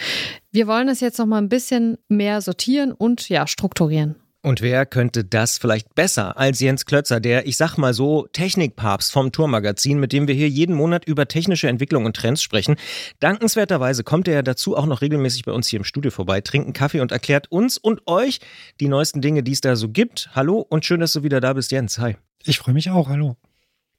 Wir 0.53 0.69
wollen 0.69 0.89
es 0.89 1.01
jetzt 1.01 1.19
noch 1.19 1.27
mal 1.27 1.39
ein 1.39 1.49
bisschen 1.49 1.99
mehr 2.09 2.41
sortieren 2.41 2.93
und 2.93 3.29
ja, 3.29 3.49
strukturieren. 3.49 4.15
Und 4.45 4.61
wer 4.61 4.85
könnte 4.85 5.25
das 5.25 5.57
vielleicht 5.57 5.95
besser 5.95 6.37
als 6.37 6.61
Jens 6.61 6.85
Klötzer, 6.85 7.19
der, 7.19 7.47
ich 7.47 7.57
sag 7.57 7.79
mal 7.79 7.95
so, 7.95 8.29
Technikpapst 8.31 9.11
vom 9.11 9.33
Tourmagazin, 9.33 9.99
mit 9.99 10.13
dem 10.13 10.29
wir 10.29 10.35
hier 10.35 10.51
jeden 10.51 10.77
Monat 10.77 11.07
über 11.07 11.27
technische 11.27 11.67
Entwicklung 11.67 12.05
und 12.05 12.15
Trends 12.15 12.43
sprechen. 12.43 12.77
Dankenswerterweise 13.21 14.05
kommt 14.05 14.29
er 14.29 14.35
ja 14.35 14.43
dazu 14.43 14.77
auch 14.77 14.85
noch 14.85 15.01
regelmäßig 15.01 15.45
bei 15.45 15.53
uns 15.53 15.69
hier 15.69 15.79
im 15.79 15.85
Studio 15.85 16.11
vorbei, 16.11 16.43
trinkt 16.43 16.67
einen 16.67 16.75
Kaffee 16.75 17.01
und 17.01 17.11
erklärt 17.11 17.51
uns 17.51 17.79
und 17.79 18.07
euch 18.07 18.41
die 18.81 18.89
neuesten 18.89 19.23
Dinge, 19.23 19.43
die 19.43 19.53
es 19.53 19.63
da 19.63 19.77
so 19.77 19.89
gibt. 19.89 20.29
Hallo 20.35 20.59
und 20.59 20.85
schön, 20.85 21.01
dass 21.01 21.15
du 21.15 21.23
wieder 21.23 21.41
da 21.41 21.55
bist, 21.55 21.73
Jens. 21.73 21.99
Hi. 21.99 22.19
Ich 22.45 22.59
freue 22.59 22.75
mich 22.75 22.91
auch, 22.91 23.09
hallo. 23.09 23.39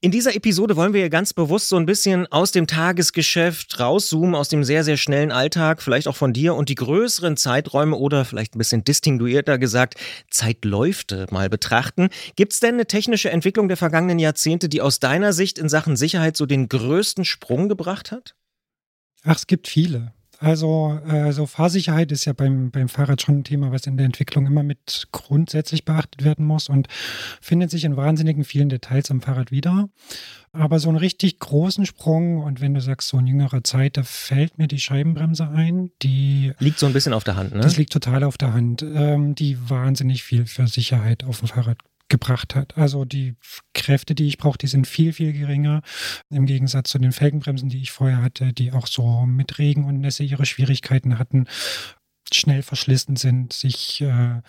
In 0.05 0.11
dieser 0.11 0.35
Episode 0.35 0.75
wollen 0.75 0.93
wir 0.93 1.01
ja 1.01 1.07
ganz 1.07 1.33
bewusst 1.33 1.67
so 1.67 1.77
ein 1.77 1.87
bisschen 1.87 2.31
aus 2.31 2.51
dem 2.51 2.67
Tagesgeschäft 2.67 3.79
rauszoomen, 3.79 4.35
aus 4.35 4.49
dem 4.49 4.63
sehr, 4.63 4.83
sehr 4.83 4.97
schnellen 4.97 5.31
Alltag, 5.31 5.81
vielleicht 5.81 6.07
auch 6.07 6.15
von 6.15 6.31
dir 6.31 6.53
und 6.53 6.69
die 6.69 6.75
größeren 6.75 7.37
Zeiträume 7.37 7.95
oder 7.95 8.23
vielleicht 8.23 8.53
ein 8.53 8.59
bisschen 8.59 8.83
distinguierter 8.83 9.57
gesagt, 9.57 9.95
Zeitläufte 10.29 11.25
mal 11.31 11.49
betrachten. 11.49 12.09
Gibt 12.35 12.53
es 12.53 12.59
denn 12.59 12.75
eine 12.75 12.85
technische 12.85 13.31
Entwicklung 13.31 13.67
der 13.67 13.77
vergangenen 13.77 14.19
Jahrzehnte, 14.19 14.69
die 14.69 14.83
aus 14.83 14.99
deiner 14.99 15.33
Sicht 15.33 15.57
in 15.57 15.69
Sachen 15.69 15.95
Sicherheit 15.95 16.37
so 16.37 16.45
den 16.45 16.69
größten 16.69 17.25
Sprung 17.25 17.67
gebracht 17.67 18.11
hat? 18.11 18.35
Ach, 19.23 19.37
es 19.37 19.47
gibt 19.47 19.67
viele. 19.67 20.13
Also, 20.39 20.99
äh, 21.07 21.31
so 21.31 21.45
Fahrsicherheit 21.45 22.11
ist 22.11 22.25
ja 22.25 22.33
beim, 22.33 22.71
beim 22.71 22.89
Fahrrad 22.89 23.21
schon 23.21 23.39
ein 23.39 23.43
Thema, 23.43 23.71
was 23.71 23.87
in 23.87 23.97
der 23.97 24.05
Entwicklung 24.05 24.45
immer 24.45 24.63
mit 24.63 25.07
grundsätzlich 25.11 25.85
beachtet 25.85 26.23
werden 26.23 26.45
muss 26.45 26.69
und 26.69 26.87
findet 27.41 27.71
sich 27.71 27.85
in 27.85 27.97
wahnsinnigen 27.97 28.43
vielen 28.43 28.69
Details 28.69 29.11
am 29.11 29.21
Fahrrad 29.21 29.51
wieder. 29.51 29.89
Aber 30.51 30.79
so 30.79 30.89
einen 30.89 30.97
richtig 30.97 31.39
großen 31.39 31.85
Sprung 31.85 32.41
und 32.41 32.61
wenn 32.61 32.73
du 32.73 32.81
sagst, 32.81 33.09
so 33.09 33.17
in 33.19 33.27
jüngerer 33.27 33.63
Zeit, 33.63 33.97
da 33.97 34.03
fällt 34.03 34.57
mir 34.57 34.67
die 34.67 34.79
Scheibenbremse 34.79 35.49
ein, 35.49 35.91
die 36.01 36.53
Liegt 36.59 36.79
so 36.79 36.85
ein 36.85 36.93
bisschen 36.93 37.13
auf 37.13 37.25
der 37.25 37.35
Hand, 37.35 37.53
ne? 37.53 37.59
Das 37.59 37.77
liegt 37.77 37.91
total 37.91 38.23
auf 38.23 38.37
der 38.37 38.53
Hand, 38.53 38.81
ähm, 38.81 39.35
die 39.35 39.57
wahnsinnig 39.69 40.23
viel 40.23 40.45
für 40.45 40.67
Sicherheit 40.67 41.23
auf 41.25 41.39
dem 41.39 41.49
Fahrrad 41.49 41.77
gebracht 42.09 42.55
hat. 42.55 42.77
Also 42.77 43.03
die 43.05 43.35
Kräfte, 43.73 44.13
die 44.15 44.27
ich 44.27 44.37
brauche, 44.37 44.57
die 44.57 44.67
sind 44.67 44.85
viel, 44.87 45.11
viel 45.13 45.33
geringer 45.33 45.81
im 46.29 46.45
Gegensatz 46.45 46.91
zu 46.91 46.99
den 46.99 47.11
Felgenbremsen, 47.11 47.69
die 47.69 47.81
ich 47.81 47.91
vorher 47.91 48.21
hatte, 48.21 48.53
die 48.53 48.71
auch 48.71 48.87
so 48.87 49.25
mit 49.25 49.57
Regen 49.57 49.85
und 49.85 49.99
Nässe 49.99 50.23
ihre 50.23 50.45
Schwierigkeiten 50.45 51.17
hatten, 51.17 51.45
schnell 52.31 52.61
verschlissen 52.63 53.15
sind, 53.15 53.53
sich 53.53 54.01
äh, 54.01 54.41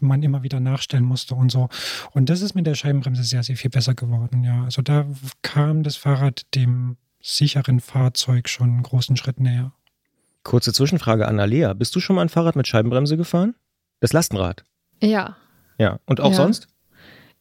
man 0.00 0.22
immer 0.22 0.42
wieder 0.42 0.60
nachstellen 0.60 1.04
musste 1.04 1.34
und 1.34 1.50
so. 1.50 1.68
Und 2.12 2.28
das 2.28 2.42
ist 2.42 2.54
mit 2.54 2.66
der 2.66 2.74
Scheibenbremse 2.74 3.22
sehr, 3.24 3.42
sehr 3.42 3.56
viel 3.56 3.70
besser 3.70 3.94
geworden. 3.94 4.42
Ja, 4.44 4.64
also 4.64 4.82
da 4.82 5.06
kam 5.42 5.82
das 5.82 5.96
Fahrrad 5.96 6.42
dem 6.54 6.96
sicheren 7.22 7.80
Fahrzeug 7.80 8.48
schon 8.48 8.70
einen 8.70 8.82
großen 8.82 9.16
Schritt 9.16 9.40
näher. 9.40 9.72
Kurze 10.42 10.72
Zwischenfrage 10.72 11.28
an 11.28 11.38
Alea. 11.38 11.74
Bist 11.74 11.94
du 11.94 12.00
schon 12.00 12.16
mal 12.16 12.22
ein 12.22 12.28
Fahrrad 12.30 12.56
mit 12.56 12.66
Scheibenbremse 12.66 13.16
gefahren? 13.16 13.54
Das 14.00 14.12
Lastenrad. 14.12 14.64
Ja, 15.02 15.36
Ja. 15.78 15.98
Und 16.06 16.20
auch 16.20 16.30
Ja. 16.30 16.36
sonst? 16.36 16.68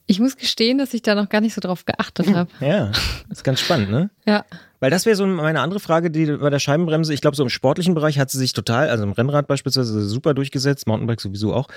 Ich 0.09 0.19
muss 0.19 0.37
gestehen, 0.37 0.79
dass 0.79 0.95
ich 0.95 1.03
da 1.03 1.13
noch 1.13 1.29
gar 1.29 1.39
nicht 1.39 1.53
so 1.53 1.61
drauf 1.61 1.85
geachtet 1.85 2.33
habe. 2.33 2.49
Ja. 2.61 2.91
Ist 3.29 3.43
ganz 3.43 3.59
spannend, 3.59 3.91
ne? 3.91 4.09
Ja. 4.25 4.43
Weil 4.79 4.89
das 4.89 5.05
wäre 5.05 5.15
so 5.15 5.27
meine 5.27 5.61
andere 5.61 5.79
Frage, 5.79 6.09
die 6.09 6.25
bei 6.25 6.49
der 6.49 6.57
Scheibenbremse, 6.57 7.13
ich 7.13 7.21
glaube, 7.21 7.37
so 7.37 7.43
im 7.43 7.49
sportlichen 7.49 7.93
Bereich 7.93 8.17
hat 8.17 8.31
sie 8.31 8.39
sich 8.39 8.53
total, 8.53 8.89
also 8.89 9.03
im 9.03 9.11
Rennrad 9.11 9.45
beispielsweise 9.45 10.01
super 10.01 10.33
durchgesetzt, 10.33 10.87
Mountainbike 10.87 11.21
sowieso 11.21 11.53
auch. 11.53 11.67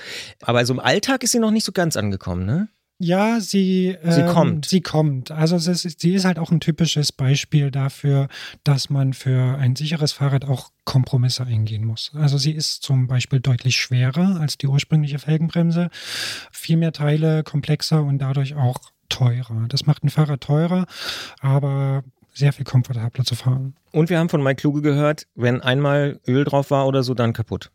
Aber 0.41 0.65
so 0.65 0.73
im 0.73 0.79
Alltag 0.79 1.21
ist 1.21 1.33
sie 1.33 1.39
noch 1.39 1.51
nicht 1.51 1.63
so 1.63 1.71
ganz 1.71 1.95
angekommen, 1.95 2.47
ne? 2.47 2.69
Ja, 3.03 3.41
sie, 3.41 3.97
Sie 4.01 4.21
ähm, 4.21 4.27
kommt. 4.27 4.65
Sie 4.65 4.79
kommt. 4.79 5.29
Also 5.29 5.57
ist, 5.57 5.99
sie 5.99 6.13
ist 6.13 6.23
halt 6.23 6.39
auch 6.39 6.51
ein 6.51 6.61
typisches 6.61 7.11
Beispiel 7.11 7.69
dafür, 7.69 8.29
dass 8.63 8.89
man 8.89 9.11
für 9.11 9.57
ein 9.57 9.75
sicheres 9.75 10.13
Fahrrad 10.13 10.45
auch 10.45 10.71
Kompromisse 10.85 11.43
eingehen 11.45 11.83
muss. 11.83 12.11
Also 12.15 12.37
sie 12.37 12.53
ist 12.53 12.81
zum 12.81 13.07
Beispiel 13.07 13.41
deutlich 13.41 13.75
schwerer 13.75 14.39
als 14.39 14.57
die 14.57 14.67
ursprüngliche 14.67 15.19
Felgenbremse, 15.19 15.89
viel 16.53 16.77
mehr 16.77 16.93
Teile, 16.93 17.43
komplexer 17.43 18.01
und 18.01 18.19
dadurch 18.19 18.55
auch 18.55 18.79
teurer. 19.09 19.65
Das 19.67 19.85
macht 19.85 20.05
ein 20.05 20.09
Fahrrad 20.09 20.39
teurer, 20.39 20.85
aber 21.41 22.05
sehr 22.33 22.53
viel 22.53 22.63
komfortabler 22.63 23.25
zu 23.25 23.35
fahren. 23.35 23.75
Und 23.91 24.09
wir 24.09 24.17
haben 24.17 24.29
von 24.29 24.41
Mike 24.41 24.61
Kluge 24.61 24.81
gehört, 24.81 25.27
wenn 25.35 25.59
einmal 25.59 26.21
Öl 26.25 26.45
drauf 26.45 26.71
war 26.71 26.87
oder 26.87 27.03
so, 27.03 27.13
dann 27.13 27.33
kaputt. 27.33 27.69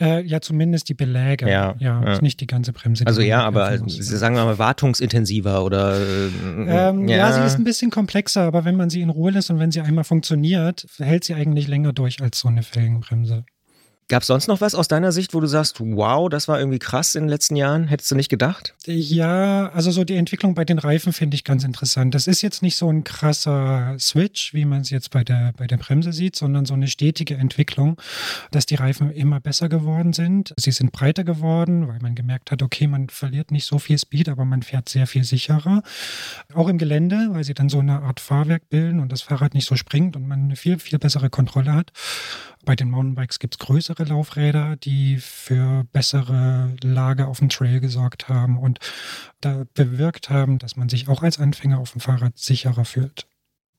Äh, 0.00 0.22
ja, 0.26 0.40
zumindest 0.40 0.88
die 0.88 0.94
Beläge. 0.94 1.48
Ja, 1.48 1.74
ja, 1.78 2.02
ja. 2.02 2.20
nicht 2.20 2.40
die 2.40 2.46
ganze 2.46 2.72
Bremse. 2.72 3.04
die 3.04 3.08
Also 3.08 3.20
ja, 3.20 3.42
aber 3.42 3.78
sagen 3.86 4.34
wir 4.34 4.44
mal 4.44 4.58
wartungsintensiver 4.58 5.64
oder 5.64 5.98
äh, 5.98 6.30
Ähm, 6.68 7.08
ja. 7.08 7.32
sie 7.32 7.44
ist 7.44 7.58
ein 7.58 7.64
bisschen 7.64 7.90
komplexer, 7.90 8.42
aber 8.42 8.64
wenn 8.64 8.76
man 8.76 8.90
sie 8.90 9.00
in 9.00 9.10
Ruhe 9.10 9.30
lässt 9.30 9.50
und 9.50 9.58
wenn 9.58 9.70
sie 9.70 9.80
einmal 9.80 10.04
funktioniert, 10.04 10.86
hält 10.98 11.24
sie 11.24 11.34
eigentlich 11.34 11.68
länger 11.68 11.92
durch 11.92 12.22
als 12.22 12.40
so 12.40 12.48
eine 12.48 12.62
Felgenbremse. 12.62 13.44
Gab 14.10 14.22
es 14.22 14.26
sonst 14.26 14.48
noch 14.48 14.60
was 14.60 14.74
aus 14.74 14.88
deiner 14.88 15.12
Sicht, 15.12 15.34
wo 15.34 15.40
du 15.40 15.46
sagst, 15.46 15.78
wow, 15.78 16.28
das 16.28 16.48
war 16.48 16.58
irgendwie 16.58 16.80
krass 16.80 17.14
in 17.14 17.22
den 17.22 17.28
letzten 17.28 17.54
Jahren? 17.54 17.86
Hättest 17.86 18.10
du 18.10 18.16
nicht 18.16 18.28
gedacht? 18.28 18.74
Ja, 18.84 19.68
also 19.68 19.92
so 19.92 20.02
die 20.02 20.16
Entwicklung 20.16 20.56
bei 20.56 20.64
den 20.64 20.80
Reifen 20.80 21.12
finde 21.12 21.36
ich 21.36 21.44
ganz 21.44 21.62
interessant. 21.62 22.12
Das 22.12 22.26
ist 22.26 22.42
jetzt 22.42 22.60
nicht 22.60 22.76
so 22.76 22.90
ein 22.90 23.04
krasser 23.04 23.94
Switch, 24.00 24.52
wie 24.52 24.64
man 24.64 24.80
es 24.80 24.90
jetzt 24.90 25.12
bei 25.12 25.22
der, 25.22 25.52
bei 25.56 25.68
der 25.68 25.76
Bremse 25.76 26.12
sieht, 26.12 26.34
sondern 26.34 26.66
so 26.66 26.74
eine 26.74 26.88
stetige 26.88 27.36
Entwicklung, 27.36 28.00
dass 28.50 28.66
die 28.66 28.74
Reifen 28.74 29.12
immer 29.12 29.38
besser 29.38 29.68
geworden 29.68 30.12
sind. 30.12 30.54
Sie 30.56 30.72
sind 30.72 30.90
breiter 30.90 31.22
geworden, 31.22 31.86
weil 31.86 32.00
man 32.00 32.16
gemerkt 32.16 32.50
hat, 32.50 32.64
okay, 32.64 32.88
man 32.88 33.10
verliert 33.10 33.52
nicht 33.52 33.64
so 33.64 33.78
viel 33.78 33.96
Speed, 33.96 34.28
aber 34.28 34.44
man 34.44 34.62
fährt 34.62 34.88
sehr 34.88 35.06
viel 35.06 35.22
sicherer. 35.22 35.84
Auch 36.52 36.66
im 36.66 36.78
Gelände, 36.78 37.28
weil 37.30 37.44
sie 37.44 37.54
dann 37.54 37.68
so 37.68 37.78
eine 37.78 38.02
Art 38.02 38.18
Fahrwerk 38.18 38.70
bilden 38.70 38.98
und 38.98 39.12
das 39.12 39.22
Fahrrad 39.22 39.54
nicht 39.54 39.68
so 39.68 39.76
springt 39.76 40.16
und 40.16 40.26
man 40.26 40.46
eine 40.46 40.56
viel, 40.56 40.80
viel 40.80 40.98
bessere 40.98 41.30
Kontrolle 41.30 41.74
hat. 41.74 41.92
Bei 42.64 42.76
den 42.76 42.90
Mountainbikes 42.90 43.38
gibt 43.38 43.54
es 43.54 43.58
größere 43.58 44.04
Laufräder, 44.04 44.76
die 44.76 45.16
für 45.16 45.84
bessere 45.92 46.74
Lage 46.82 47.26
auf 47.26 47.38
dem 47.38 47.48
Trail 47.48 47.80
gesorgt 47.80 48.28
haben 48.28 48.58
und 48.58 48.78
da 49.40 49.64
bewirkt 49.74 50.28
haben, 50.28 50.58
dass 50.58 50.76
man 50.76 50.88
sich 50.88 51.08
auch 51.08 51.22
als 51.22 51.38
Anfänger 51.38 51.78
auf 51.78 51.92
dem 51.92 52.00
Fahrrad 52.00 52.38
sicherer 52.38 52.84
fühlt. 52.84 53.26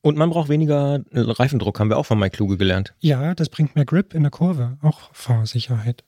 Und 0.00 0.18
man 0.18 0.30
braucht 0.30 0.48
weniger 0.48 1.00
äh, 1.12 1.20
Reifendruck, 1.20 1.78
haben 1.78 1.88
wir 1.88 1.96
auch 1.96 2.06
von 2.06 2.18
Mike 2.18 2.36
Kluge 2.36 2.56
gelernt. 2.56 2.92
Ja, 2.98 3.34
das 3.34 3.48
bringt 3.48 3.76
mehr 3.76 3.84
Grip 3.84 4.14
in 4.14 4.22
der 4.22 4.32
Kurve, 4.32 4.76
auch 4.82 5.10
Fahrsicherheit. 5.12 6.04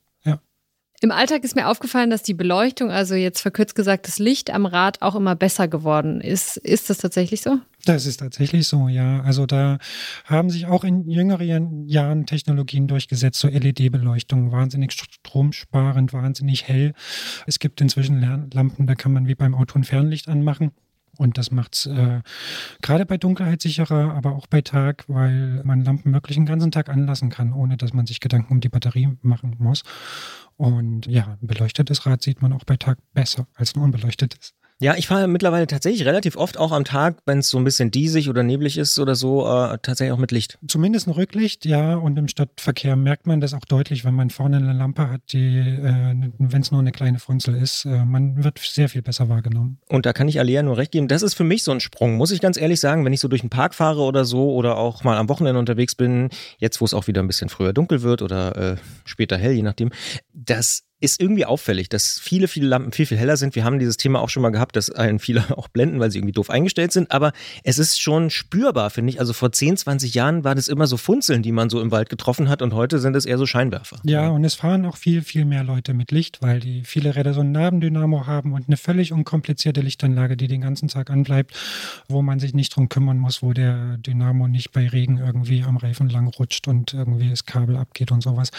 Im 1.05 1.11
Alltag 1.11 1.43
ist 1.43 1.55
mir 1.55 1.67
aufgefallen, 1.67 2.09
dass 2.09 2.23
die 2.23 2.33
Beleuchtung, 2.33 2.89
also 2.89 3.13
jetzt 3.13 3.41
verkürzt 3.41 3.75
gesagt 3.75 4.07
das 4.07 4.17
Licht 4.17 4.51
am 4.51 4.65
Rad, 4.65 5.03
auch 5.03 5.13
immer 5.13 5.35
besser 5.35 5.67
geworden 5.67 6.19
ist. 6.19 6.57
Ist 6.57 6.89
das 6.89 6.97
tatsächlich 6.97 7.43
so? 7.43 7.59
Das 7.85 8.07
ist 8.07 8.21
tatsächlich 8.21 8.67
so, 8.67 8.87
ja. 8.87 9.21
Also 9.21 9.45
da 9.45 9.77
haben 10.23 10.49
sich 10.49 10.65
auch 10.65 10.83
in 10.83 11.07
jüngeren 11.07 11.87
Jahren 11.87 12.25
Technologien 12.25 12.87
durchgesetzt, 12.87 13.39
so 13.39 13.47
LED-Beleuchtung, 13.47 14.51
wahnsinnig 14.51 14.93
stromsparend, 14.93 16.11
wahnsinnig 16.11 16.67
hell. 16.67 16.93
Es 17.45 17.59
gibt 17.59 17.81
inzwischen 17.81 18.19
Lampen, 18.51 18.87
da 18.87 18.95
kann 18.95 19.13
man 19.13 19.27
wie 19.27 19.35
beim 19.35 19.53
Auto 19.53 19.77
ein 19.77 19.83
Fernlicht 19.83 20.27
anmachen. 20.27 20.71
Und 21.17 21.37
das 21.37 21.51
macht 21.51 21.75
es 21.75 21.85
äh, 21.85 22.21
gerade 22.81 23.05
bei 23.05 23.17
Dunkelheit 23.17 23.61
sicherer, 23.61 24.13
aber 24.13 24.33
auch 24.33 24.47
bei 24.47 24.61
Tag, 24.61 25.05
weil 25.07 25.61
man 25.63 25.83
Lampen 25.83 26.13
wirklich 26.13 26.37
den 26.37 26.45
ganzen 26.45 26.71
Tag 26.71 26.89
anlassen 26.89 27.29
kann, 27.29 27.53
ohne 27.53 27.77
dass 27.77 27.93
man 27.93 28.05
sich 28.05 28.19
Gedanken 28.19 28.53
um 28.53 28.61
die 28.61 28.69
Batterie 28.69 29.17
machen 29.21 29.55
muss. 29.59 29.83
Und 30.57 31.05
ja, 31.07 31.37
ein 31.41 31.47
beleuchtetes 31.47 32.05
Rad 32.05 32.21
sieht 32.21 32.41
man 32.41 32.53
auch 32.53 32.63
bei 32.63 32.77
Tag 32.77 32.97
besser 33.13 33.47
als 33.55 33.75
ein 33.75 33.81
unbeleuchtetes. 33.81 34.53
Ja, 34.81 34.95
ich 34.97 35.07
fahre 35.07 35.27
mittlerweile 35.27 35.67
tatsächlich 35.67 36.05
relativ 36.05 36.35
oft 36.35 36.57
auch 36.57 36.73
am 36.73 36.83
Tag, 36.83 37.19
wenn 37.25 37.39
es 37.39 37.47
so 37.47 37.57
ein 37.57 37.63
bisschen 37.63 37.91
diesig 37.91 38.29
oder 38.29 38.43
neblig 38.43 38.77
ist 38.77 38.99
oder 38.99 39.15
so, 39.15 39.45
äh, 39.47 39.77
tatsächlich 39.81 40.11
auch 40.11 40.17
mit 40.17 40.31
Licht. 40.31 40.57
Zumindest 40.67 41.07
ein 41.07 41.11
Rücklicht, 41.11 41.65
ja. 41.65 41.95
Und 41.95 42.17
im 42.17 42.27
Stadtverkehr 42.27 42.97
merkt 42.97 43.25
man 43.25 43.39
das 43.39 43.53
auch 43.53 43.63
deutlich, 43.63 44.03
wenn 44.03 44.15
man 44.15 44.29
vorne 44.31 44.57
eine 44.57 44.73
Lampe 44.73 45.09
hat, 45.09 45.21
die, 45.31 45.59
äh, 45.59 46.15
wenn 46.39 46.61
es 46.61 46.71
nur 46.71 46.81
eine 46.81 46.91
kleine 46.91 47.19
Funzel 47.19 47.55
ist, 47.55 47.85
äh, 47.85 48.03
man 48.03 48.43
wird 48.43 48.59
sehr 48.59 48.89
viel 48.89 49.01
besser 49.01 49.29
wahrgenommen. 49.29 49.79
Und 49.87 50.05
da 50.05 50.11
kann 50.11 50.27
ich 50.27 50.39
Alea 50.39 50.61
nur 50.61 50.77
recht 50.77 50.91
geben, 50.91 51.07
das 51.07 51.21
ist 51.21 51.35
für 51.35 51.45
mich 51.45 51.63
so 51.63 51.71
ein 51.71 51.79
Sprung, 51.79 52.17
muss 52.17 52.31
ich 52.31 52.41
ganz 52.41 52.57
ehrlich 52.57 52.81
sagen, 52.81 53.05
wenn 53.05 53.13
ich 53.13 53.21
so 53.21 53.29
durch 53.29 53.41
den 53.41 53.49
Park 53.49 53.75
fahre 53.75 54.01
oder 54.01 54.25
so 54.25 54.51
oder 54.53 54.77
auch 54.77 55.05
mal 55.05 55.17
am 55.17 55.29
Wochenende 55.29 55.59
unterwegs 55.59 55.95
bin, 55.95 56.29
jetzt 56.57 56.81
wo 56.81 56.85
es 56.85 56.93
auch 56.93 57.07
wieder 57.07 57.23
ein 57.23 57.27
bisschen 57.27 57.47
früher 57.47 57.71
dunkel 57.71 58.01
wird 58.01 58.21
oder 58.21 58.73
äh, 58.73 58.75
später 59.05 59.37
hell, 59.37 59.53
je 59.53 59.61
nachdem, 59.61 59.91
das 60.33 60.83
ist 61.01 61.21
irgendwie 61.21 61.45
auffällig, 61.45 61.89
dass 61.89 62.19
viele, 62.19 62.47
viele 62.47 62.67
Lampen 62.67 62.93
viel, 62.93 63.05
viel 63.05 63.17
heller 63.17 63.35
sind. 63.35 63.55
Wir 63.55 63.65
haben 63.65 63.79
dieses 63.79 63.97
Thema 63.97 64.21
auch 64.21 64.29
schon 64.29 64.41
mal 64.41 64.49
gehabt, 64.49 64.75
dass 64.77 64.89
einen 64.89 65.19
viele 65.19 65.43
auch 65.57 65.67
blenden, 65.67 65.99
weil 65.99 66.09
sie 66.09 66.19
irgendwie 66.19 66.33
doof 66.33 66.49
eingestellt 66.49 66.93
sind. 66.93 67.11
Aber 67.11 67.33
es 67.63 67.77
ist 67.77 67.99
schon 67.99 68.29
spürbar, 68.29 68.89
finde 68.89 69.11
ich. 69.11 69.19
Also 69.19 69.33
vor 69.33 69.51
10, 69.51 69.77
20 69.77 70.13
Jahren 70.13 70.43
war 70.45 70.55
das 70.55 70.69
immer 70.69 70.87
so 70.87 70.95
Funzeln, 70.95 71.43
die 71.43 71.51
man 71.51 71.69
so 71.69 71.81
im 71.81 71.91
Wald 71.91 72.09
getroffen 72.09 72.47
hat 72.47 72.61
und 72.61 72.73
heute 72.73 72.99
sind 72.99 73.15
es 73.15 73.25
eher 73.25 73.37
so 73.37 73.45
Scheinwerfer. 73.45 73.99
Ja, 74.03 74.29
und 74.29 74.45
es 74.45 74.55
fahren 74.55 74.85
auch 74.85 74.95
viel, 74.95 75.21
viel 75.21 75.43
mehr 75.43 75.63
Leute 75.63 75.93
mit 75.93 76.11
Licht, 76.11 76.41
weil 76.41 76.61
die 76.61 76.83
viele 76.85 77.15
Räder 77.15 77.33
so 77.33 77.41
ein 77.41 77.51
Nabendynamo 77.51 78.25
haben 78.25 78.53
und 78.53 78.67
eine 78.67 78.77
völlig 78.77 79.11
unkomplizierte 79.11 79.81
Lichtanlage, 79.81 80.37
die 80.37 80.47
den 80.47 80.61
ganzen 80.61 80.87
Tag 80.87 81.09
anbleibt, 81.09 81.53
wo 82.07 82.21
man 82.21 82.39
sich 82.39 82.53
nicht 82.53 82.73
drum 82.75 82.87
kümmern 82.87 83.17
muss, 83.17 83.43
wo 83.43 83.51
der 83.51 83.97
Dynamo 83.97 84.47
nicht 84.47 84.71
bei 84.71 84.87
Regen 84.87 85.17
irgendwie 85.17 85.63
am 85.63 85.75
Reifen 85.75 86.09
lang 86.09 86.27
rutscht 86.27 86.69
und 86.69 86.93
irgendwie 86.93 87.29
das 87.29 87.45
Kabel 87.45 87.75
abgeht 87.75 88.11
und 88.11 88.23
sowas. 88.23 88.51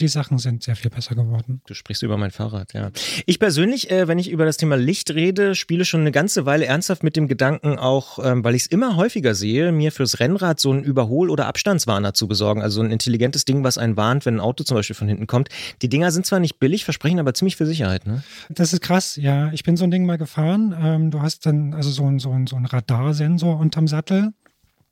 Die 0.00 0.08
Sachen 0.08 0.38
sind 0.38 0.64
sehr 0.64 0.74
viel 0.74 0.90
besser 0.90 1.14
geworden. 1.14 1.60
Du 1.66 1.75
sprichst 1.76 2.02
über 2.02 2.16
mein 2.16 2.30
Fahrrad, 2.30 2.72
ja. 2.72 2.90
Ich 3.26 3.38
persönlich, 3.38 3.90
äh, 3.90 4.08
wenn 4.08 4.18
ich 4.18 4.30
über 4.30 4.44
das 4.44 4.56
Thema 4.56 4.76
Licht 4.76 5.10
rede, 5.14 5.54
spiele 5.54 5.84
schon 5.84 6.00
eine 6.00 6.12
ganze 6.12 6.46
Weile 6.46 6.66
ernsthaft 6.66 7.02
mit 7.02 7.16
dem 7.16 7.28
Gedanken, 7.28 7.78
auch 7.78 8.18
ähm, 8.24 8.42
weil 8.44 8.54
ich 8.54 8.62
es 8.62 8.66
immer 8.68 8.96
häufiger 8.96 9.34
sehe, 9.34 9.72
mir 9.72 9.92
fürs 9.92 10.20
Rennrad 10.20 10.60
so 10.60 10.70
einen 10.70 10.84
Überhol- 10.84 11.30
oder 11.30 11.46
Abstandswarner 11.46 12.14
zu 12.14 12.28
besorgen. 12.28 12.62
Also 12.62 12.82
ein 12.82 12.90
intelligentes 12.90 13.44
Ding, 13.44 13.64
was 13.64 13.78
einen 13.78 13.96
warnt, 13.96 14.26
wenn 14.26 14.36
ein 14.36 14.40
Auto 14.40 14.64
zum 14.64 14.76
Beispiel 14.76 14.96
von 14.96 15.08
hinten 15.08 15.26
kommt. 15.26 15.48
Die 15.82 15.88
Dinger 15.88 16.10
sind 16.10 16.26
zwar 16.26 16.40
nicht 16.40 16.58
billig, 16.58 16.84
versprechen 16.84 17.18
aber 17.18 17.34
ziemlich 17.34 17.56
viel 17.56 17.66
Sicherheit, 17.66 18.06
ne? 18.06 18.22
Das 18.48 18.72
ist 18.72 18.80
krass, 18.80 19.16
ja. 19.16 19.52
Ich 19.52 19.62
bin 19.62 19.76
so 19.76 19.84
ein 19.84 19.90
Ding 19.90 20.06
mal 20.06 20.18
gefahren. 20.18 20.74
Ähm, 20.80 21.10
du 21.10 21.22
hast 21.22 21.46
dann 21.46 21.74
also 21.74 21.90
so 21.90 22.06
ein, 22.06 22.18
so 22.18 22.30
ein, 22.32 22.46
so 22.46 22.56
ein 22.56 22.66
Radarsensor 22.66 23.58
unterm 23.58 23.88
Sattel. 23.88 24.32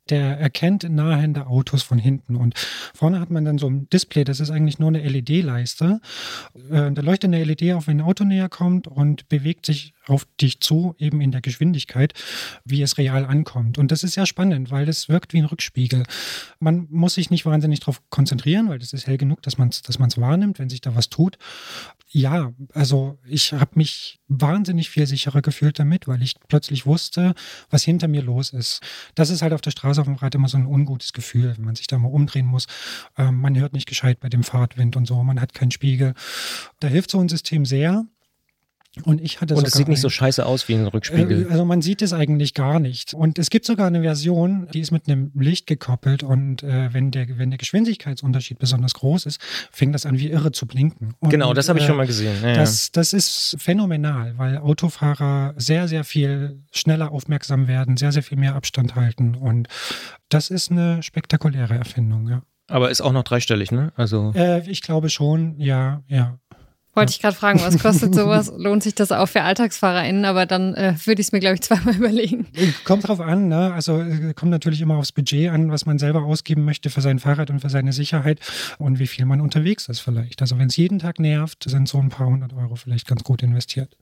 Der 0.09 0.37
erkennt 0.37 0.87
nahende 0.87 1.47
Autos 1.47 1.81
von 1.81 1.97
hinten. 1.97 2.35
Und 2.35 2.53
vorne 2.93 3.19
hat 3.19 3.31
man 3.31 3.43
dann 3.43 3.57
so 3.57 3.67
ein 3.67 3.89
Display, 3.89 4.23
das 4.23 4.39
ist 4.39 4.51
eigentlich 4.51 4.77
nur 4.77 4.89
eine 4.89 5.07
LED-Leiste. 5.07 5.99
Äh, 6.69 6.91
da 6.91 7.01
leuchtet 7.01 7.33
eine 7.33 7.43
LED 7.43 7.73
auf, 7.73 7.87
wenn 7.87 7.97
ein 7.97 8.05
Auto 8.05 8.23
näher 8.23 8.49
kommt 8.49 8.87
und 8.87 9.27
bewegt 9.29 9.65
sich 9.65 9.94
auf 10.07 10.27
dich 10.39 10.59
zu, 10.59 10.95
eben 10.97 11.21
in 11.21 11.31
der 11.31 11.41
Geschwindigkeit, 11.41 12.13
wie 12.63 12.81
es 12.81 12.97
real 12.97 13.25
ankommt. 13.25 13.77
Und 13.77 13.91
das 13.91 14.03
ist 14.03 14.13
sehr 14.13 14.25
spannend, 14.25 14.71
weil 14.71 14.85
das 14.85 15.09
wirkt 15.09 15.33
wie 15.33 15.39
ein 15.39 15.45
Rückspiegel. 15.45 16.03
Man 16.59 16.87
muss 16.89 17.15
sich 17.15 17.29
nicht 17.29 17.45
wahnsinnig 17.45 17.79
darauf 17.79 18.01
konzentrieren, 18.09 18.69
weil 18.69 18.79
das 18.79 18.93
ist 18.93 19.07
hell 19.07 19.17
genug, 19.17 19.41
dass 19.41 19.57
man 19.57 19.69
es 19.69 19.81
dass 19.81 19.99
man's 19.99 20.17
wahrnimmt, 20.17 20.59
wenn 20.59 20.69
sich 20.69 20.81
da 20.81 20.95
was 20.95 21.09
tut. 21.09 21.37
Ja, 22.09 22.53
also 22.73 23.17
ich 23.27 23.53
habe 23.53 23.71
mich 23.75 24.19
wahnsinnig 24.27 24.89
viel 24.89 25.05
sicherer 25.07 25.41
gefühlt 25.41 25.79
damit, 25.79 26.07
weil 26.07 26.21
ich 26.21 26.35
plötzlich 26.47 26.85
wusste, 26.85 27.33
was 27.69 27.83
hinter 27.83 28.07
mir 28.07 28.21
los 28.21 28.51
ist. 28.51 28.81
Das 29.15 29.29
ist 29.29 29.41
halt 29.41 29.53
auf 29.53 29.61
der 29.61 29.71
Straße 29.71 29.99
auf 29.99 30.07
dem 30.07 30.15
Rad 30.15 30.35
immer 30.35 30.47
so 30.47 30.57
ein 30.57 30.65
ungutes 30.65 31.13
Gefühl, 31.13 31.53
wenn 31.57 31.65
man 31.65 31.75
sich 31.75 31.87
da 31.87 31.97
mal 31.97 32.09
umdrehen 32.09 32.45
muss. 32.45 32.67
Ähm, 33.17 33.41
man 33.41 33.57
hört 33.57 33.73
nicht 33.73 33.87
gescheit 33.87 34.19
bei 34.19 34.29
dem 34.29 34.43
Fahrtwind 34.43 34.95
und 34.95 35.05
so, 35.05 35.21
man 35.23 35.41
hat 35.41 35.53
keinen 35.53 35.71
Spiegel. 35.71 36.13
Da 36.79 36.87
hilft 36.87 37.11
so 37.11 37.19
ein 37.19 37.29
System 37.29 37.65
sehr. 37.65 38.05
Und 39.03 39.21
ich 39.21 39.41
hatte 39.41 39.55
Und 39.55 39.67
es 39.67 39.73
sieht 39.73 39.87
nicht 39.87 40.01
so 40.01 40.09
scheiße 40.09 40.45
aus 40.45 40.67
wie 40.67 40.73
ein 40.75 40.87
Rückspiegel. 40.87 41.47
äh, 41.47 41.51
Also 41.51 41.65
man 41.65 41.81
sieht 41.81 42.01
es 42.01 42.13
eigentlich 42.13 42.53
gar 42.53 42.79
nicht. 42.79 43.13
Und 43.13 43.37
es 43.37 43.49
gibt 43.49 43.65
sogar 43.65 43.87
eine 43.87 44.01
Version, 44.01 44.67
die 44.73 44.79
ist 44.79 44.91
mit 44.91 45.07
einem 45.07 45.31
Licht 45.35 45.67
gekoppelt 45.67 46.23
und 46.23 46.63
äh, 46.63 46.93
wenn, 46.93 47.11
der, 47.11 47.37
wenn 47.37 47.51
der 47.51 47.57
Geschwindigkeitsunterschied 47.57 48.57
besonders 48.59 48.93
groß 48.93 49.25
ist, 49.25 49.41
fängt 49.71 49.93
das 49.93 50.05
an 50.05 50.17
wie 50.17 50.29
irre 50.29 50.51
zu 50.51 50.65
blinken. 50.65 51.13
Und, 51.19 51.29
genau, 51.29 51.53
das 51.53 51.67
habe 51.69 51.79
ich 51.79 51.85
äh, 51.85 51.87
schon 51.87 51.97
mal 51.97 52.07
gesehen. 52.07 52.35
Ja. 52.43 52.55
Das, 52.55 52.91
das 52.91 53.13
ist 53.13 53.55
phänomenal, 53.59 54.37
weil 54.37 54.57
Autofahrer 54.57 55.53
sehr, 55.57 55.87
sehr 55.87 56.03
viel 56.03 56.63
schneller 56.71 57.11
aufmerksam 57.11 57.67
werden, 57.67 57.97
sehr, 57.97 58.11
sehr 58.11 58.23
viel 58.23 58.37
mehr 58.37 58.55
Abstand 58.55 58.95
halten. 58.95 59.35
Und 59.35 59.67
das 60.29 60.49
ist 60.49 60.71
eine 60.71 61.03
spektakuläre 61.03 61.75
Erfindung, 61.75 62.27
ja. 62.29 62.41
Aber 62.67 62.89
ist 62.89 63.01
auch 63.01 63.11
noch 63.11 63.23
dreistellig, 63.23 63.71
ne? 63.71 63.91
Also 63.95 64.31
Äh, 64.35 64.67
ich 64.67 64.81
glaube 64.81 65.09
schon, 65.09 65.59
ja, 65.59 66.01
ja. 66.07 66.39
Wollte 66.95 67.11
ich 67.11 67.21
gerade 67.21 67.35
fragen, 67.35 67.59
was 67.59 67.77
kostet 67.77 68.15
sowas? 68.15 68.51
Lohnt 68.57 68.81
sich 68.81 68.95
das 68.95 69.11
auch 69.11 69.27
für 69.27 69.41
AlltagsfahrerInnen? 69.41 70.25
Aber 70.25 70.45
dann 70.45 70.73
äh, 70.75 70.95
würde 71.03 71.21
ich 71.21 71.27
es 71.27 71.31
mir, 71.31 71.39
glaube 71.39 71.55
ich, 71.55 71.61
zweimal 71.61 71.95
überlegen. 71.95 72.47
Kommt 72.85 73.07
drauf 73.07 73.19
an, 73.19 73.49
ne? 73.49 73.73
Also 73.73 73.99
äh, 73.99 74.33
kommt 74.33 74.51
natürlich 74.51 74.81
immer 74.81 74.97
aufs 74.97 75.11
Budget 75.11 75.49
an, 75.49 75.71
was 75.71 75.85
man 75.85 75.99
selber 75.99 76.23
ausgeben 76.23 76.63
möchte 76.63 76.89
für 76.89 77.01
sein 77.01 77.19
Fahrrad 77.19 77.49
und 77.49 77.59
für 77.59 77.69
seine 77.69 77.93
Sicherheit 77.93 78.39
und 78.77 78.99
wie 78.99 79.07
viel 79.07 79.25
man 79.25 79.41
unterwegs 79.41 79.87
ist 79.89 79.99
vielleicht. 79.99 80.41
Also 80.41 80.57
wenn 80.57 80.67
es 80.67 80.77
jeden 80.77 80.99
Tag 80.99 81.19
nervt, 81.19 81.65
sind 81.69 81.87
so 81.87 81.99
ein 81.99 82.09
paar 82.09 82.27
hundert 82.27 82.53
Euro 82.53 82.75
vielleicht 82.75 83.07
ganz 83.07 83.23
gut 83.23 83.43
investiert. 83.43 83.97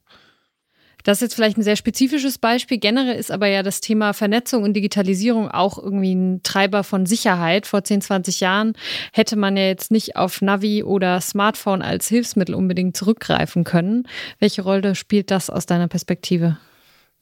Das 1.04 1.18
ist 1.18 1.22
jetzt 1.22 1.36
vielleicht 1.36 1.58
ein 1.58 1.64
sehr 1.64 1.76
spezifisches 1.76 2.38
Beispiel. 2.38 2.78
Generell 2.78 3.16
ist 3.16 3.32
aber 3.32 3.48
ja 3.48 3.62
das 3.62 3.82
Thema 3.82 4.14
Vernetzung 4.14 4.64
und 4.64 4.74
Digitalisierung 4.74 5.50
auch 5.50 5.78
irgendwie 5.78 6.16
ein 6.16 6.44
Treiber 6.44 6.84
von 6.84 7.06
Sicherheit. 7.06 7.68
Vor 7.68 7.84
10, 7.84 8.02
20 8.02 8.40
Jahren 8.40 8.74
hätte 9.12 9.36
man 9.36 9.58
ja 9.58 9.66
jetzt 9.66 9.92
nicht 9.92 10.16
auf 10.16 10.42
Navi 10.42 10.84
oder 10.84 11.20
Smartphone 11.22 11.82
als 11.82 12.08
Hilfsmittel 12.08 12.56
unbedingt 12.56 12.96
zurückgreifen 12.96 13.64
können. 13.64 14.08
Welche 14.40 14.62
Rolle 14.62 14.96
spielt 14.96 15.30
das 15.30 15.50
aus 15.50 15.66
deiner 15.66 15.88
Perspektive? 15.88 16.58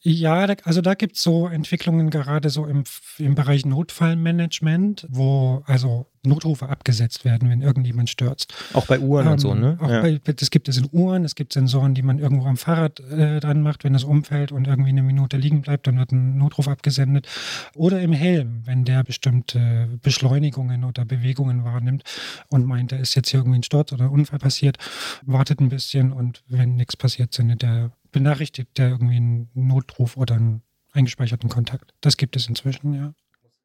Ja, 0.03 0.47
also 0.63 0.81
da 0.81 0.95
gibt 0.95 1.15
es 1.15 1.21
so 1.21 1.47
Entwicklungen 1.47 2.09
gerade 2.09 2.49
so 2.49 2.65
im, 2.65 2.83
im 3.19 3.35
Bereich 3.35 3.65
Notfallmanagement, 3.65 5.05
wo 5.09 5.61
also 5.67 6.07
Notrufe 6.23 6.69
abgesetzt 6.69 7.25
werden, 7.25 7.49
wenn 7.49 7.61
irgendjemand 7.61 8.09
stürzt. 8.09 8.53
Auch 8.73 8.85
bei 8.85 8.99
Uhren 8.99 9.25
Ähm, 9.25 9.31
und 9.33 9.39
so, 9.39 9.55
ne? 9.55 9.77
Auch 9.79 9.89
Ja. 9.89 10.01
bei, 10.01 10.19
das 10.23 10.51
gibt 10.51 10.69
es 10.69 10.77
in 10.77 10.87
Uhren, 10.91 11.25
es 11.25 11.35
gibt 11.35 11.53
Sensoren, 11.53 11.95
die 11.95 12.01
man 12.03 12.19
irgendwo 12.19 12.45
am 12.45 12.57
Fahrrad 12.57 12.99
äh, 12.99 13.39
dran 13.39 13.61
macht, 13.61 13.83
wenn 13.83 13.95
es 13.95 14.03
umfällt 14.03 14.51
und 14.51 14.67
irgendwie 14.67 14.89
eine 14.89 15.01
Minute 15.03 15.37
liegen 15.37 15.61
bleibt, 15.61 15.87
dann 15.87 15.97
wird 15.97 16.11
ein 16.11 16.37
Notruf 16.37 16.67
abgesendet. 16.67 17.27
Oder 17.75 18.01
im 18.01 18.13
Helm, 18.13 18.61
wenn 18.65 18.85
der 18.85 19.03
bestimmte 19.03 19.87
Beschleunigungen 20.03 20.83
oder 20.83 21.05
Bewegungen 21.05 21.63
wahrnimmt 21.63 22.03
und 22.49 22.65
meint, 22.65 22.91
da 22.91 22.97
ist 22.97 23.15
jetzt 23.15 23.29
hier 23.29 23.39
irgendwie 23.39 23.59
ein 23.59 23.63
Sturz 23.63 23.91
oder 23.91 24.05
ein 24.05 24.11
Unfall 24.11 24.39
passiert, 24.39 24.77
wartet 25.25 25.59
ein 25.59 25.69
bisschen 25.69 26.11
und 26.11 26.43
wenn 26.47 26.75
nichts 26.75 26.95
passiert, 26.95 27.33
sendet 27.33 27.61
der 27.63 27.91
benachrichtigt 28.11 28.77
der 28.77 28.89
irgendwie 28.89 29.15
einen 29.15 29.49
Notruf 29.53 30.17
oder 30.17 30.35
einen 30.35 30.61
eingespeicherten 30.91 31.49
Kontakt. 31.49 31.93
Das 32.01 32.17
gibt 32.17 32.35
es 32.35 32.47
inzwischen, 32.47 32.93
ja. 32.93 33.13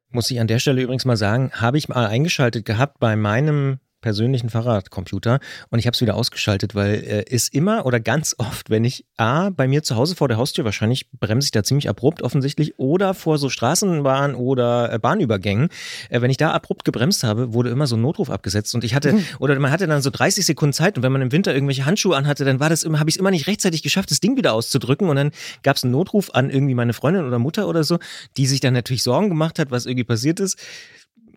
Muss 0.09 0.31
ich 0.31 0.39
an 0.39 0.47
der 0.47 0.59
Stelle 0.59 0.81
übrigens 0.81 1.05
mal 1.05 1.17
sagen, 1.17 1.51
habe 1.53 1.77
ich 1.77 1.89
mal 1.89 2.07
eingeschaltet 2.07 2.65
gehabt 2.65 2.99
bei 2.99 3.15
meinem 3.15 3.79
persönlichen 4.01 4.49
Fahrradcomputer 4.49 5.39
und 5.69 5.79
ich 5.79 5.87
habe 5.87 5.95
es 5.95 6.01
wieder 6.01 6.15
ausgeschaltet, 6.15 6.75
weil 6.75 6.95
äh, 6.95 7.25
es 7.29 7.47
immer 7.49 7.85
oder 7.85 7.99
ganz 7.99 8.35
oft, 8.37 8.69
wenn 8.69 8.85
ich 8.85 9.05
A, 9.17 9.49
bei 9.49 9.67
mir 9.67 9.83
zu 9.83 9.95
Hause 9.95 10.15
vor 10.15 10.27
der 10.27 10.37
Haustür, 10.37 10.65
wahrscheinlich 10.65 11.09
bremse 11.11 11.47
ich 11.47 11.51
da 11.51 11.63
ziemlich 11.63 11.89
abrupt 11.89 12.21
offensichtlich, 12.21 12.77
oder 12.77 13.13
vor 13.13 13.37
so 13.37 13.47
Straßenbahn- 13.47 14.35
oder 14.35 14.93
äh, 14.93 14.99
Bahnübergängen, 14.99 15.69
äh, 16.09 16.21
wenn 16.21 16.29
ich 16.29 16.37
da 16.37 16.51
abrupt 16.51 16.85
gebremst 16.85 17.23
habe, 17.23 17.53
wurde 17.53 17.69
immer 17.69 17.87
so 17.87 17.95
ein 17.95 18.01
Notruf 18.01 18.29
abgesetzt 18.29 18.75
und 18.75 18.83
ich 18.83 18.93
hatte, 18.93 19.15
oder 19.39 19.57
man 19.59 19.71
hatte 19.71 19.87
dann 19.87 20.01
so 20.01 20.09
30 20.09 20.45
Sekunden 20.45 20.73
Zeit 20.73 20.97
und 20.97 21.03
wenn 21.03 21.11
man 21.11 21.21
im 21.21 21.31
Winter 21.31 21.53
irgendwelche 21.53 21.85
Handschuhe 21.85 22.15
anhatte, 22.15 22.45
dann 22.45 22.59
war 22.59 22.69
das 22.69 22.83
immer, 22.83 22.99
habe 22.99 23.09
ich 23.09 23.15
es 23.15 23.19
immer 23.19 23.31
nicht 23.31 23.47
rechtzeitig 23.47 23.81
geschafft, 23.83 24.11
das 24.11 24.19
Ding 24.19 24.37
wieder 24.37 24.53
auszudrücken 24.53 25.09
und 25.09 25.15
dann 25.15 25.31
gab 25.63 25.77
es 25.77 25.83
einen 25.83 25.91
Notruf 25.91 26.29
an 26.31 26.49
irgendwie 26.49 26.75
meine 26.75 26.93
Freundin 26.93 27.25
oder 27.25 27.39
Mutter 27.39 27.67
oder 27.67 27.83
so, 27.83 27.97
die 28.37 28.45
sich 28.45 28.59
dann 28.59 28.73
natürlich 28.73 29.03
Sorgen 29.03 29.29
gemacht 29.29 29.59
hat, 29.59 29.71
was 29.71 29.85
irgendwie 29.85 30.03
passiert 30.03 30.39
ist 30.39 30.57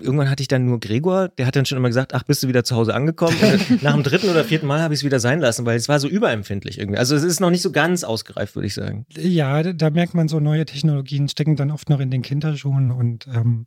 irgendwann 0.00 0.28
hatte 0.30 0.42
ich 0.42 0.48
dann 0.48 0.64
nur 0.66 0.80
Gregor, 0.80 1.28
der 1.28 1.46
hat 1.46 1.56
dann 1.56 1.64
schon 1.66 1.78
immer 1.78 1.88
gesagt, 1.88 2.14
ach, 2.14 2.22
bist 2.22 2.42
du 2.42 2.48
wieder 2.48 2.64
zu 2.64 2.76
Hause 2.76 2.94
angekommen? 2.94 3.36
Und 3.40 3.82
nach 3.82 3.94
dem 3.94 4.02
dritten 4.02 4.28
oder 4.28 4.44
vierten 4.44 4.66
Mal 4.66 4.80
habe 4.80 4.94
ich 4.94 5.00
es 5.00 5.04
wieder 5.04 5.20
sein 5.20 5.40
lassen, 5.40 5.66
weil 5.66 5.76
es 5.76 5.88
war 5.88 6.00
so 6.00 6.08
überempfindlich 6.08 6.78
irgendwie. 6.78 6.98
Also 6.98 7.14
es 7.16 7.22
ist 7.22 7.40
noch 7.40 7.50
nicht 7.50 7.62
so 7.62 7.72
ganz 7.72 8.04
ausgereift, 8.04 8.54
würde 8.54 8.66
ich 8.66 8.74
sagen. 8.74 9.06
Ja, 9.16 9.62
da- 9.62 9.90
merkt 9.90 10.14
man 10.14 10.28
so, 10.28 10.40
neue 10.40 10.64
Technologien 10.66 11.28
stecken 11.28 11.56
dann 11.56 11.70
oft 11.70 11.88
noch 11.90 12.00
in 12.00 12.10
den 12.10 12.22
Kinderschuhen 12.22 12.90
und 12.90 13.26
ähm, 13.34 13.66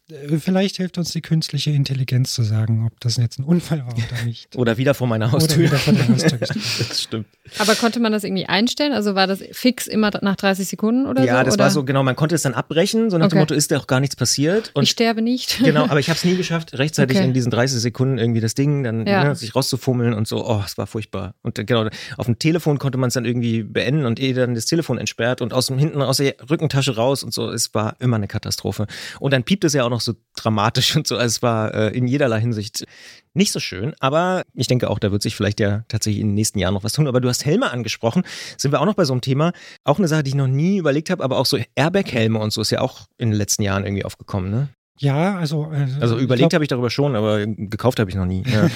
vielleicht 0.39 0.77
hilft 0.77 0.97
uns 0.97 1.11
die 1.11 1.21
künstliche 1.21 1.71
Intelligenz 1.71 2.33
zu 2.33 2.43
sagen, 2.43 2.85
ob 2.85 2.99
das 2.99 3.17
jetzt 3.17 3.39
ein 3.39 3.43
Unfall 3.43 3.79
war 3.85 3.93
oder 3.93 4.23
nicht. 4.25 4.55
Oder 4.55 4.77
wieder 4.77 4.93
vor 4.93 5.07
meiner 5.07 5.25
Oder 5.27 5.33
Haustür. 5.33 5.57
wieder 5.65 5.77
vor 5.77 5.93
der 5.93 6.07
Haustür 6.07 6.37
das 6.39 7.01
stimmt. 7.01 7.25
Aber 7.59 7.75
konnte 7.75 7.99
man 7.99 8.11
das 8.11 8.23
irgendwie 8.23 8.45
einstellen? 8.45 8.93
Also 8.93 9.15
war 9.15 9.27
das 9.27 9.39
fix 9.51 9.87
immer 9.87 10.11
nach 10.21 10.35
30 10.35 10.67
Sekunden 10.67 11.05
oder 11.05 11.21
so? 11.21 11.27
Ja, 11.27 11.43
das 11.43 11.55
oder? 11.55 11.63
war 11.65 11.71
so, 11.71 11.83
genau, 11.83 12.03
man 12.03 12.15
konnte 12.15 12.35
es 12.35 12.41
dann 12.43 12.53
abbrechen, 12.53 13.09
so 13.09 13.17
nach 13.17 13.27
dem 13.27 13.31
Okay. 13.31 13.39
Motto, 13.39 13.53
ist 13.55 13.71
da 13.71 13.77
auch 13.77 13.87
gar 13.87 13.99
nichts 13.99 14.15
passiert. 14.15 14.71
Und 14.73 14.83
Ich 14.83 14.89
sterbe 14.91 15.21
nicht. 15.21 15.59
Genau, 15.71 15.83
aber 15.85 15.99
ich 15.99 16.09
habe 16.09 16.17
es 16.17 16.25
nie 16.25 16.35
geschafft, 16.35 16.77
rechtzeitig 16.77 17.17
Okay. 17.17 17.25
in 17.25 17.33
diesen 17.33 17.49
30 17.51 17.79
Sekunden 17.79 18.17
irgendwie 18.17 18.41
das 18.41 18.55
Ding 18.55 18.83
dann 18.83 19.05
Ja. 19.07 19.23
ne, 19.23 19.35
sich 19.35 19.55
rauszufummeln 19.55 20.13
und 20.13 20.27
so. 20.27 20.45
Oh, 20.45 20.61
es 20.65 20.77
war 20.77 20.87
furchtbar. 20.87 21.35
Und 21.43 21.57
äh, 21.59 21.63
genau, 21.65 21.87
auf 22.17 22.25
dem 22.25 22.37
Telefon 22.39 22.77
konnte 22.79 22.97
man 22.97 23.07
es 23.07 23.13
dann 23.13 23.25
irgendwie 23.25 23.63
beenden 23.63 24.05
und 24.05 24.19
eh 24.19 24.33
dann 24.33 24.55
das 24.55 24.65
Telefon 24.65 24.97
entsperrt 24.97 25.41
und 25.41 25.53
aus 25.53 25.67
dem 25.67 25.77
hinten 25.77 26.01
aus 26.01 26.17
der 26.17 26.35
Rückentasche 26.49 26.95
raus 26.95 27.23
und 27.23 27.33
so. 27.33 27.49
Es 27.49 27.73
war 27.73 27.95
immer 27.99 28.17
eine 28.17 28.27
Katastrophe. 28.27 28.87
Und 29.19 29.31
dann 29.31 29.43
piept 29.43 29.63
es 29.63 29.73
ja 29.73 29.83
auch 29.85 29.89
noch 29.89 30.00
so 30.01 30.13
dramatisch 30.35 30.95
und 30.95 31.07
so. 31.07 31.15
Also 31.15 31.27
es 31.27 31.41
war 31.41 31.73
äh, 31.73 31.89
in 31.97 32.07
jederlei 32.07 32.39
Hinsicht 32.41 32.85
nicht 33.33 33.51
so 33.51 33.59
schön, 33.59 33.93
aber 33.99 34.43
ich 34.53 34.67
denke 34.67 34.89
auch, 34.89 34.99
da 34.99 35.11
wird 35.11 35.21
sich 35.21 35.35
vielleicht 35.35 35.59
ja 35.59 35.83
tatsächlich 35.87 36.21
in 36.21 36.29
den 36.29 36.35
nächsten 36.35 36.59
Jahren 36.59 36.73
noch 36.73 36.83
was 36.83 36.93
tun. 36.93 37.07
Aber 37.07 37.21
du 37.21 37.29
hast 37.29 37.45
Helme 37.45 37.71
angesprochen, 37.71 38.23
sind 38.57 38.71
wir 38.71 38.81
auch 38.81 38.85
noch 38.85 38.95
bei 38.95 39.05
so 39.05 39.13
einem 39.13 39.21
Thema. 39.21 39.53
Auch 39.85 39.99
eine 39.99 40.07
Sache, 40.07 40.23
die 40.23 40.29
ich 40.29 40.35
noch 40.35 40.47
nie 40.47 40.77
überlegt 40.77 41.09
habe, 41.09 41.23
aber 41.23 41.37
auch 41.37 41.45
so 41.45 41.57
Airbag-Helme 41.75 42.37
und 42.39 42.51
so 42.51 42.61
ist 42.61 42.71
ja 42.71 42.81
auch 42.81 43.07
in 43.17 43.29
den 43.29 43.37
letzten 43.37 43.63
Jahren 43.63 43.85
irgendwie 43.85 44.03
aufgekommen, 44.05 44.51
ne? 44.51 44.67
Ja, 44.99 45.35
also. 45.37 45.71
äh, 45.71 45.87
Also 45.99 46.17
ich 46.17 46.23
überlegt 46.23 46.53
habe 46.53 46.63
ich 46.63 46.67
darüber 46.67 46.91
schon, 46.91 47.15
aber 47.15 47.45
gekauft 47.47 47.99
habe 47.99 48.09
ich 48.11 48.15
noch 48.15 48.25
nie. 48.27 48.43
Ja. 48.51 48.69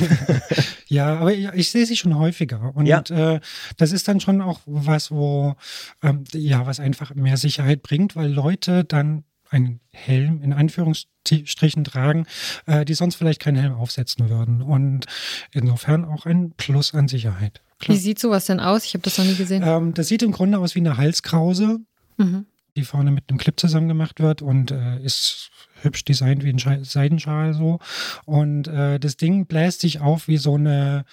Ja, 0.88 1.16
aber 1.20 1.34
ich, 1.34 1.48
ich 1.54 1.72
sehe 1.72 1.86
sie 1.86 1.98
schon 1.98 2.18
häufiger. 2.18 2.72
Und 2.76 2.86
Ja. 2.88 3.02
äh, 3.10 3.40
das 3.78 3.92
ist 3.92 4.08
dann 4.08 4.20
schon 4.20 4.42
auch 4.42 4.60
was, 4.66 5.12
wo, 5.12 5.56
ähm, 6.04 6.24
ja, 6.34 6.66
was 6.66 6.80
einfach 6.80 7.14
mehr 7.16 7.38
Sicherheit 7.38 7.82
bringt, 7.84 8.16
weil 8.16 8.32
Leute 8.32 8.84
dann 8.86 9.24
einen 9.50 9.80
Helm 9.92 10.42
in 10.42 10.54
Anführungsstrichen 10.54 11.84
tragen, 11.84 12.26
äh, 12.66 12.86
die 12.86 12.94
sonst 12.94 13.16
vielleicht 13.16 13.42
keinen 13.42 13.58
Helm 13.58 13.74
aufsetzen 13.74 14.30
würden. 14.30 14.62
Und 14.62 15.06
insofern 15.52 16.06
auch 16.06 16.26
ein 16.26 16.52
Plus 16.58 16.94
an 16.94 17.08
Sicherheit. 17.08 17.62
Wie 17.80 17.86
Klar. 17.86 17.98
sieht 17.98 18.20
sowas 18.20 18.46
denn 18.46 18.60
aus? 18.60 18.86
Ich 18.86 18.94
habe 18.94 19.04
das 19.04 19.18
noch 19.18 19.26
nie 19.26 19.36
gesehen. 19.36 19.64
Ähm, 19.66 19.94
das 19.94 20.08
sieht 20.08 20.24
im 20.24 20.32
Grunde 20.32 20.60
aus 20.60 20.76
wie 20.76 20.80
eine 20.80 20.98
Halskrause, 20.98 21.80
Mhm. 22.18 22.46
Die 22.76 22.84
vorne 22.84 23.12
mit 23.12 23.26
einem 23.30 23.38
Clip 23.38 23.60
zusammen 23.60 23.88
gemacht 23.88 24.20
wird 24.20 24.42
und 24.42 24.72
äh, 24.72 25.00
ist 25.04 25.50
hübsch 25.82 26.04
designt 26.06 26.44
wie 26.44 26.50
ein 26.50 26.60
Schei- 26.60 26.84
Seidenschal 26.84 27.54
so. 27.54 27.80
Und 28.26 28.68
äh, 28.68 29.00
das 29.00 29.18
Ding 29.18 29.46
bläst 29.46 29.82
sich 29.82 30.00
auf 30.02 30.28
wie 30.28 30.38
so 30.38 30.56
eine 30.56 31.06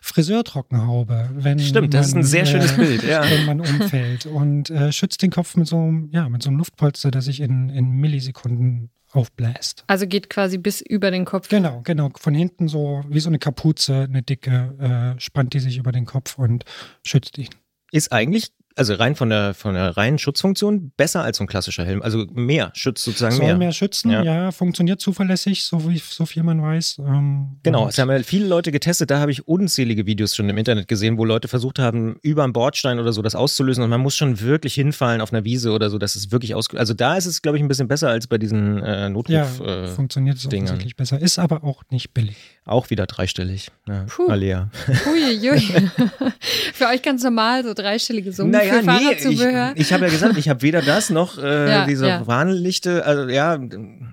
Friseurtrockenhaube. 0.00 1.30
Wenn 1.34 1.58
Stimmt, 1.58 1.94
das 1.94 2.08
ist 2.08 2.12
ein 2.14 2.18
man, 2.20 2.26
sehr 2.26 2.46
schönes 2.46 2.72
äh, 2.72 2.76
Bild, 2.76 3.02
ja. 3.02 3.28
Wenn 3.28 3.44
man 3.46 3.60
umfällt 3.60 4.26
und 4.26 4.70
äh, 4.70 4.92
schützt 4.92 5.22
den 5.22 5.30
Kopf 5.30 5.56
mit 5.56 5.66
so, 5.66 5.76
einem- 5.76 6.08
ja, 6.12 6.28
mit 6.28 6.42
so 6.42 6.50
einem 6.50 6.58
Luftpolster, 6.58 7.10
das 7.10 7.24
sich 7.26 7.40
in, 7.40 7.68
in 7.70 7.90
Millisekunden 7.90 8.90
aufbläst. 9.10 9.84
Also 9.86 10.06
geht 10.06 10.28
quasi 10.30 10.58
bis 10.58 10.80
über 10.80 11.10
den 11.10 11.24
Kopf. 11.24 11.48
Genau, 11.48 11.82
genau. 11.82 12.10
Von 12.16 12.34
hinten 12.34 12.68
so 12.68 13.04
wie 13.08 13.20
so 13.20 13.28
eine 13.28 13.38
Kapuze, 13.38 14.02
eine 14.02 14.22
dicke, 14.22 15.14
äh, 15.16 15.20
spannt 15.20 15.52
die 15.54 15.60
sich 15.60 15.76
über 15.78 15.92
den 15.92 16.04
Kopf 16.04 16.38
und 16.38 16.64
schützt 17.04 17.38
ihn. 17.38 17.48
Ist 17.92 18.12
eigentlich, 18.12 18.52
also 18.76 18.94
rein 18.94 19.14
von 19.14 19.30
der, 19.30 19.54
von 19.54 19.74
der 19.74 19.96
reinen 19.96 20.18
Schutzfunktion, 20.18 20.92
besser 20.96 21.22
als 21.22 21.38
so 21.38 21.44
ein 21.44 21.46
klassischer 21.46 21.84
Helm. 21.84 22.02
Also 22.02 22.26
mehr, 22.32 22.70
schützt 22.74 23.04
sozusagen 23.04 23.34
Soll 23.36 23.46
mehr. 23.46 23.56
mehr, 23.56 23.72
schützen, 23.72 24.10
Ja. 24.10 24.22
ja. 24.22 24.52
funktioniert 24.52 25.00
zuverlässig, 25.00 25.64
so 25.64 25.88
wie 25.88 25.98
so 25.98 26.26
viel 26.26 26.42
man 26.42 26.60
weiß. 26.62 26.98
Ähm, 26.98 27.58
Genau, 27.62 27.88
es 27.88 27.98
haben 27.98 28.10
ja 28.10 28.18
viele 28.22 28.46
Leute 28.46 28.72
getestet, 28.72 29.10
da 29.10 29.20
habe 29.20 29.30
ich 29.30 29.46
unzählige 29.46 30.06
Videos 30.06 30.34
schon 30.34 30.48
im 30.48 30.58
Internet 30.58 30.88
gesehen, 30.88 31.18
wo 31.18 31.24
Leute 31.24 31.48
versucht 31.48 31.78
haben, 31.78 32.16
über 32.22 32.44
einen 32.44 32.52
Bordstein 32.52 32.98
oder 32.98 33.12
so 33.12 33.22
das 33.22 33.34
auszulösen 33.34 33.82
und 33.84 33.90
man 33.90 34.00
muss 34.00 34.16
schon 34.16 34.40
wirklich 34.40 34.74
hinfallen 34.74 35.20
auf 35.20 35.32
einer 35.32 35.44
Wiese 35.44 35.70
oder 35.72 35.88
so, 35.90 35.98
dass 35.98 36.16
es 36.16 36.32
wirklich 36.32 36.54
aus. 36.54 36.68
Also 36.74 36.94
da 36.94 37.16
ist 37.16 37.26
es, 37.26 37.42
glaube 37.42 37.58
ich, 37.58 37.62
ein 37.64 37.68
bisschen 37.68 37.88
besser 37.88 38.08
als 38.10 38.26
bei 38.26 38.38
diesen 38.38 38.82
äh, 38.82 39.08
Notruf. 39.08 39.34
ja, 39.34 39.46
äh, 39.64 39.88
funktioniert 39.88 40.36
es 40.38 40.46
offensichtlich 40.46 40.96
besser. 40.96 41.20
Ist 41.20 41.38
aber 41.38 41.64
auch 41.64 41.82
nicht 41.90 42.12
billig. 42.14 42.36
auch 42.64 42.90
wieder 42.90 43.06
dreistellig. 43.06 43.70
Ja, 43.86 44.04
Puh. 44.08 44.28
Alea. 44.28 44.70
Uiuiui. 45.06 45.60
Für 46.74 46.86
euch 46.88 47.02
ganz 47.02 47.22
normal, 47.22 47.64
so 47.64 47.74
dreistellige 47.74 48.32
Summen 48.32 48.52
für 48.68 48.78
ich, 48.80 48.84
Fahrradzubehör. 48.84 49.72
ich 49.76 49.92
habe 49.92 50.04
ja 50.04 50.10
gesagt, 50.10 50.36
ich 50.36 50.48
habe 50.48 50.62
weder 50.62 50.82
das 50.82 51.10
noch 51.10 51.38
äh, 51.38 51.42
Ja, 51.70 51.86
diese 51.86 52.08
ja. 52.08 52.26
Warnlichte. 52.26 53.04
Also 53.04 53.28
ja, 53.28 53.58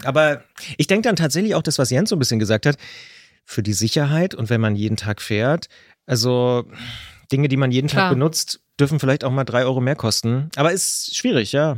aber 0.04 0.44
ich 0.78 0.88
denke 0.88 1.08
dann 1.08 1.16
tatsächlich 1.16 1.56
auch 1.56 1.64
das, 1.64 1.78
was 1.80 1.90
Jens 1.90 2.10
so 2.10 2.16
ein 2.16 2.20
bisschen 2.20 2.40
gesagt 2.40 2.66
hat, 2.66 2.78
für 3.46 3.64
die 3.64 3.74
Sicherheit 3.74 4.36
und 4.36 4.50
wenn 4.50 4.62
man 4.62 4.76
jeden 4.76 4.98
Tag 4.98 5.22
fährt, 5.22 5.68
also 6.06 6.66
Dinge, 7.32 7.48
die 7.48 7.58
man 7.58 7.72
jeden 7.72 7.88
Klar. 7.88 8.06
Tag 8.06 8.14
benutzt, 8.14 8.62
dürfen 8.80 9.00
vielleicht 9.00 9.24
auch 9.24 9.32
mal 9.32 9.44
drei 9.44 9.64
Euro 9.64 9.80
mehr 9.82 9.96
kosten. 9.96 10.50
Aber 10.56 10.72
ist 10.72 11.16
schwierig, 11.16 11.52
ja. 11.52 11.78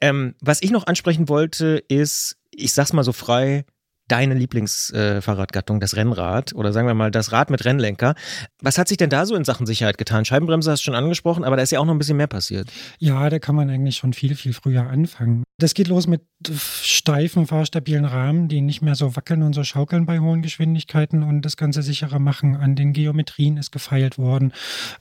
Ähm, 0.00 0.34
was 0.40 0.62
ich 0.62 0.70
noch 0.70 0.86
ansprechen 0.86 1.28
wollte, 1.28 1.82
ist, 1.88 2.36
ich 2.50 2.72
sag's 2.72 2.92
mal 2.92 3.04
so 3.04 3.12
frei, 3.12 3.64
deine 4.12 4.34
Lieblingsfahrradgattung, 4.34 5.78
äh, 5.78 5.80
das 5.80 5.96
Rennrad 5.96 6.54
oder 6.54 6.74
sagen 6.74 6.86
wir 6.86 6.92
mal 6.92 7.10
das 7.10 7.32
Rad 7.32 7.48
mit 7.48 7.64
Rennlenker. 7.64 8.14
Was 8.60 8.76
hat 8.76 8.86
sich 8.86 8.98
denn 8.98 9.08
da 9.08 9.24
so 9.24 9.34
in 9.34 9.44
Sachen 9.44 9.64
Sicherheit 9.64 9.96
getan? 9.96 10.26
Scheibenbremse 10.26 10.70
hast 10.70 10.80
du 10.80 10.84
schon 10.84 10.94
angesprochen, 10.94 11.44
aber 11.44 11.56
da 11.56 11.62
ist 11.62 11.72
ja 11.72 11.80
auch 11.80 11.86
noch 11.86 11.94
ein 11.94 11.98
bisschen 11.98 12.18
mehr 12.18 12.26
passiert. 12.26 12.70
Ja, 12.98 13.30
da 13.30 13.38
kann 13.38 13.54
man 13.54 13.70
eigentlich 13.70 13.96
schon 13.96 14.12
viel, 14.12 14.34
viel 14.34 14.52
früher 14.52 14.86
anfangen. 14.86 15.44
Das 15.62 15.74
geht 15.74 15.86
los 15.86 16.08
mit 16.08 16.22
steifen, 16.50 17.46
fahrstabilen 17.46 18.04
Rahmen, 18.04 18.48
die 18.48 18.60
nicht 18.60 18.82
mehr 18.82 18.96
so 18.96 19.14
wackeln 19.14 19.44
und 19.44 19.52
so 19.52 19.62
schaukeln 19.62 20.06
bei 20.06 20.18
hohen 20.18 20.42
Geschwindigkeiten 20.42 21.22
und 21.22 21.42
das 21.42 21.56
Ganze 21.56 21.82
sicherer 21.82 22.18
machen. 22.18 22.56
An 22.56 22.74
den 22.74 22.92
Geometrien 22.92 23.56
ist 23.56 23.70
gefeilt 23.70 24.18
worden. 24.18 24.52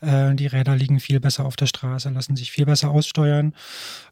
Äh, 0.01 0.35
die 0.35 0.45
Räder 0.45 0.75
liegen 0.75 0.99
viel 0.99 1.19
besser 1.19 1.45
auf 1.45 1.55
der 1.55 1.65
Straße, 1.65 2.09
lassen 2.09 2.35
sich 2.35 2.51
viel 2.51 2.65
besser 2.65 2.91
aussteuern. 2.91 3.55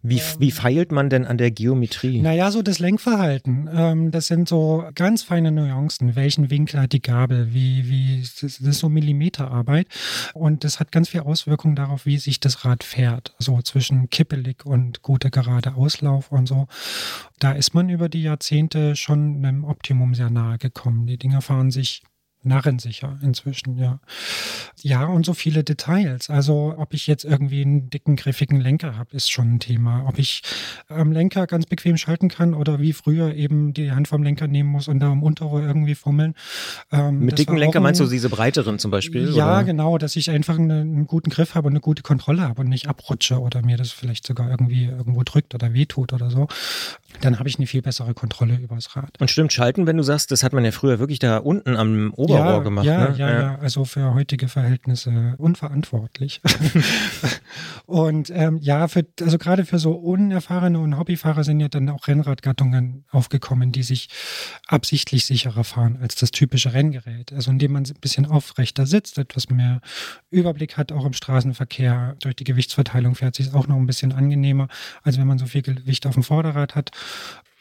Wie, 0.02 0.22
wie 0.40 0.50
feilt 0.50 0.92
man 0.92 1.12
denn 1.12 1.26
an 1.26 1.38
der 1.38 1.52
Geometrie? 1.52 2.20
Naja, 2.20 2.50
so 2.50 2.64
das 2.64 2.80
Lenkverhalten. 2.80 3.70
Ähm, 3.72 4.10
das 4.10 4.26
sind 4.26 4.50
so 4.50 4.86
ganz 4.96 5.22
feine 5.22 5.52
Nuancen. 5.52 6.16
Welchen 6.16 6.50
Winkel 6.50 6.82
hat 6.82 6.94
die 6.94 7.02
Gabel? 7.02 7.54
Wie, 7.54 7.88
wie, 7.88 8.22
das 8.22 8.58
das 8.58 8.60
ist 8.60 8.80
so 8.80 8.90
Millimeterarbeit. 8.90 9.88
Und 10.34 10.64
das 10.64 10.80
hat 10.80 10.92
ganz 10.92 11.10
viel 11.10 11.22
Auswirkungen 11.22 11.76
darauf, 11.76 12.08
wie 12.08 12.18
sich 12.18 12.40
das 12.40 12.66
Rad 12.66 12.84
fährt. 12.84 13.36
So 13.38 13.62
zwischen 13.62 14.10
kippelig 14.10 14.66
und 14.66 15.04
guter 15.04 15.30
gerade 15.30 15.76
Auslauf 15.76 16.32
und 16.32 16.39
so. 16.48 16.68
Da 17.40 17.52
ist 17.52 17.74
man 17.74 17.90
über 17.90 18.10
die 18.10 18.24
Jahrzehnte 18.24 18.96
schon 18.96 19.38
einem 19.38 19.64
Optimum 19.64 20.16
sehr 20.16 20.30
nahe 20.30 20.58
gekommen. 20.58 21.08
Die 21.08 21.18
Dinger 21.18 21.42
fahren 21.42 21.72
sich 21.72 22.04
narrensicher 22.44 23.18
inzwischen, 23.22 23.78
ja. 23.78 24.00
Ja, 24.82 25.06
und 25.06 25.26
so 25.26 25.34
viele 25.34 25.64
Details. 25.64 26.30
Also, 26.30 26.74
ob 26.78 26.94
ich 26.94 27.08
jetzt 27.08 27.26
irgendwie 27.26 27.62
einen 27.62 27.90
dicken, 27.90 28.16
griffigen 28.16 28.62
Lenker 28.62 28.98
habe, 28.98 29.16
ist 29.16 29.30
schon 29.30 29.56
ein 29.56 29.60
Thema. 29.60 30.06
Ob 30.08 30.18
ich 30.18 30.42
am 30.88 31.12
Lenker 31.12 31.48
ganz 31.48 31.66
bequem 31.66 31.98
schalten 31.98 32.30
kann 32.30 32.54
oder 32.54 32.80
wie 32.80 32.94
früher 32.94 33.36
eben 33.36 33.74
die 33.74 33.92
Hand 33.92 34.08
vom 34.08 34.24
Lenker 34.24 34.48
nehmen 34.48 34.70
muss 34.70 34.88
und 34.88 35.00
da 35.00 35.12
am 35.12 35.22
Unterrohr 35.22 35.62
irgendwie 35.62 35.96
fummeln. 35.96 36.34
Ähm, 36.92 37.20
Mit 37.20 37.38
dicken 37.38 37.58
Lenker 37.58 37.82
meinst 37.82 38.00
du 38.00 38.08
diese 38.08 38.30
breiteren 38.30 38.80
zum 38.80 38.92
Beispiel? 38.92 39.34
Ja, 39.34 39.58
oder? 39.58 39.64
genau, 39.66 39.98
dass 39.98 40.16
ich 40.16 40.32
einfach 40.32 40.58
einen, 40.58 40.72
einen 40.72 41.08
guten 41.08 41.30
Griff 41.30 41.56
habe 41.56 41.68
und 41.68 41.74
eine 41.74 41.82
gute 41.82 42.04
Kontrolle 42.04 42.44
habe 42.44 42.62
und 42.62 42.70
nicht 42.70 42.88
abrutsche 42.88 43.40
oder 43.40 43.62
mir 43.62 43.76
das 43.76 43.92
vielleicht 43.92 44.26
sogar 44.26 44.50
irgendwie 44.50 44.86
irgendwo 44.86 45.24
drückt 45.24 45.56
oder 45.56 45.74
wehtut 45.74 46.14
oder 46.14 46.30
so. 46.30 46.48
Dann 47.22 47.40
habe 47.40 47.50
ich 47.50 47.58
eine 47.58 47.68
viel 47.68 47.82
bessere 47.82 48.14
Kontrolle 48.14 48.56
übers 48.56 48.96
Rad. 48.96 49.20
Und 49.20 49.30
stimmt, 49.30 49.52
schalten, 49.52 49.88
wenn 49.88 49.98
du 49.98 50.04
sagst, 50.04 50.32
das 50.32 50.44
hat 50.44 50.54
man 50.54 50.64
ja 50.64 50.72
früher 50.72 51.00
wirklich 51.00 51.20
da 51.20 51.38
unten 51.38 51.76
am 51.76 52.14
Ober 52.16 52.29
Oberrohr 52.30 52.54
ja, 52.54 52.60
gemacht. 52.60 52.86
Ja, 52.86 53.10
ne? 53.10 53.16
ja, 53.18 53.30
ja, 53.30 53.42
ja, 53.42 53.56
also 53.60 53.86
für 53.86 54.14
heutige 54.14 54.48
Verhältnisse 54.48 55.36
unverantwortlich. 55.38 56.42
und 57.86 58.32
ähm, 58.34 58.58
ja, 58.62 58.88
für, 58.88 59.06
also 59.22 59.38
gerade 59.38 59.66
für 59.66 59.80
so 59.80 59.94
unerfahrene 59.94 60.80
und 60.80 60.98
Hobbyfahrer 60.98 61.44
sind 61.44 61.60
ja 61.60 61.68
dann 61.68 61.90
auch 61.90 62.08
Rennradgattungen 62.08 63.06
aufgekommen, 63.12 63.72
die 63.72 63.84
sich 63.84 64.10
absichtlich 64.68 65.26
sicherer 65.26 65.64
fahren 65.64 65.98
als 66.02 66.16
das 66.16 66.32
typische 66.32 66.74
Renngerät. 66.74 67.34
Also 67.34 67.52
indem 67.52 67.74
man 67.74 67.86
ein 67.86 68.02
bisschen 68.02 68.26
aufrechter 68.26 68.86
sitzt, 68.86 69.18
etwas 69.18 69.50
mehr 69.50 69.82
Überblick 70.30 70.78
hat, 70.78 70.92
auch 70.92 71.06
im 71.06 71.14
Straßenverkehr. 71.14 72.16
Durch 72.20 72.36
die 72.36 72.44
Gewichtsverteilung 72.44 73.16
fährt 73.16 73.36
sich 73.36 73.54
auch 73.54 73.68
noch 73.68 73.78
ein 73.78 73.88
bisschen 73.88 74.12
angenehmer, 74.12 74.68
als 75.04 75.18
wenn 75.18 75.28
man 75.28 75.38
so 75.38 75.46
viel 75.46 75.62
Gewicht 75.62 76.06
auf 76.06 76.14
dem 76.14 76.24
Vorderrad 76.24 76.76
hat 76.76 76.92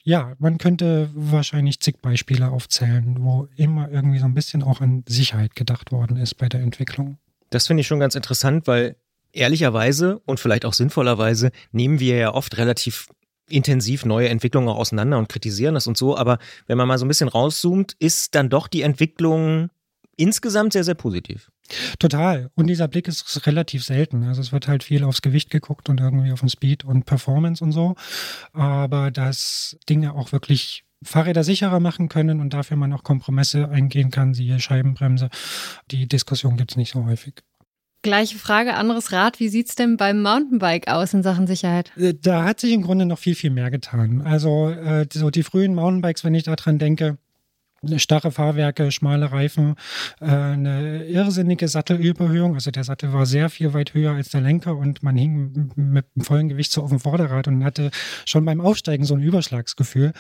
ja, 0.09 0.35
man 0.39 0.57
könnte 0.57 1.11
wahrscheinlich 1.15 1.81
zig 1.81 1.97
Beispiele 2.01 2.51
aufzählen, 2.51 3.19
wo 3.21 3.47
immer 3.57 3.91
irgendwie 3.91 4.19
so 4.19 4.25
ein 4.25 4.33
bisschen 4.33 4.63
auch 4.63 4.81
an 4.81 5.05
Sicherheit 5.07 5.55
gedacht 5.55 5.93
worden 5.93 6.17
ist 6.17 6.37
bei 6.39 6.49
der 6.49 6.61
Entwicklung. 6.61 7.19
Das 7.51 7.67
finde 7.67 7.83
ich 7.83 7.87
schon 7.87 8.01
ganz 8.01 8.15
interessant, 8.15 8.67
weil 8.67 8.97
ehrlicherweise 9.33 10.21
und 10.25 10.41
vielleicht 10.41 10.65
auch 10.65 10.73
sinnvollerweise 10.73 11.51
nehmen 11.73 12.01
wir 12.01 12.17
ja 12.17 12.33
oft 12.33 12.57
relativ 12.57 13.11
intensiv 13.51 14.07
neue 14.07 14.31
Entwicklungen 14.31 14.71
auch 14.71 14.79
auseinander 14.79 15.19
und 15.19 15.29
kritisieren 15.29 15.75
das 15.75 15.87
und 15.87 15.99
so. 15.99 16.17
Aber 16.17 16.39
wenn 16.67 16.79
man 16.79 16.89
mal 16.89 16.97
so 16.97 17.05
ein 17.05 17.09
bisschen 17.09 17.29
rauszoomt, 17.29 17.95
ist 17.99 18.35
dann 18.35 18.49
doch 18.49 18.67
die 18.67 18.81
Entwicklung 18.81 19.69
insgesamt 20.17 20.73
sehr, 20.73 20.85
sehr 20.85 20.95
positiv. 20.95 21.51
Total. 21.99 22.51
Und 22.55 22.67
dieser 22.67 22.89
Blick 22.89 23.09
ist 23.09 23.47
relativ 23.47 23.85
selten. 23.85 24.25
Also 24.25 24.41
es 24.41 24.53
wird 24.53 24.69
halt 24.69 24.85
viel 24.85 25.05
aufs 25.05 25.23
Gewicht 25.23 25.51
geguckt 25.51 25.89
und 25.89 26.01
irgendwie 26.01 26.33
auf 26.33 26.41
den 26.41 26.49
Speed 26.49 26.85
und 26.85 27.05
Performance 27.05 27.63
und 27.63 27.73
so. 27.73 27.95
Aber 28.53 29.11
dass 29.11 29.77
Dinge 29.89 30.15
auch 30.15 30.33
wirklich 30.33 30.85
Fahrräder 31.03 31.45
sicherer 31.45 31.81
machen 31.81 32.09
können 32.09 32.41
und 32.41 32.55
dafür 32.55 32.77
man 32.77 32.93
auch 32.93 33.05
Kompromisse 33.05 33.69
eingehen 33.69 34.11
kann, 34.11 34.35
siehe 34.35 34.59
Scheibenbremse, 34.59 35.29
die 35.91 36.09
Diskussion 36.09 36.57
gibt 36.57 36.73
es 36.73 36.77
nicht 36.77 36.93
so 36.93 37.05
häufig. 37.05 37.35
Gleiche 38.03 38.39
Frage, 38.39 38.75
anderes 38.75 39.11
Rad. 39.11 39.41
Wie 39.41 39.49
sieht 39.49 39.69
es 39.69 39.75
denn 39.75 39.97
beim 39.97 40.23
Mountainbike 40.23 40.89
aus 40.89 41.15
in 41.15 41.25
Sachen 41.25 41.49
Sicherheit? 41.49 41.91
Äh, 41.97 42.15
da 42.15 42.45
hat 42.45 42.61
sich 42.61 42.73
im 42.73 42.83
Grunde 42.83 43.07
noch 43.07 43.19
viel, 43.19 43.35
viel 43.35 43.51
mehr 43.51 43.71
getan. 43.73 44.23
Also 44.23 44.69
äh, 44.69 45.07
so 45.13 45.31
die 45.31 45.43
frühen 45.43 45.75
Mountainbikes, 45.75 46.23
wenn 46.23 46.35
ich 46.35 46.45
daran 46.45 46.79
denke, 46.79 47.19
starre 47.97 48.33
Fahrwerke, 48.33 48.91
schmale 48.91 49.31
Reifen, 49.31 49.77
äh, 50.21 50.27
eine 50.27 51.05
irrsinnige 51.05 51.69
Sattelüberhöhung. 51.69 52.55
Also 52.55 52.71
der 52.71 52.85
Sattel 52.85 53.13
war 53.13 53.27
sehr 53.27 53.51
viel 53.51 53.73
weit 53.75 53.95
höher 53.95 54.13
als 54.13 54.31
der 54.31 54.41
Lenker 54.41 54.77
und 54.77 55.03
man 55.03 55.17
hing 55.17 55.73
mit 55.77 56.07
dem 56.17 56.25
vollen 56.25 56.49
Gewicht 56.49 56.73
so 56.73 56.83
auf 56.83 56.91
dem 56.91 57.01
Vorderrad 57.01 57.49
und 57.49 57.65
hatte 57.65 57.91
schon 58.25 58.45
beim 58.45 58.61
Aufsteigen 58.61 59.05
so 59.05 59.15
ein 59.15 59.23
Überschlagsgefühl. 59.23 60.13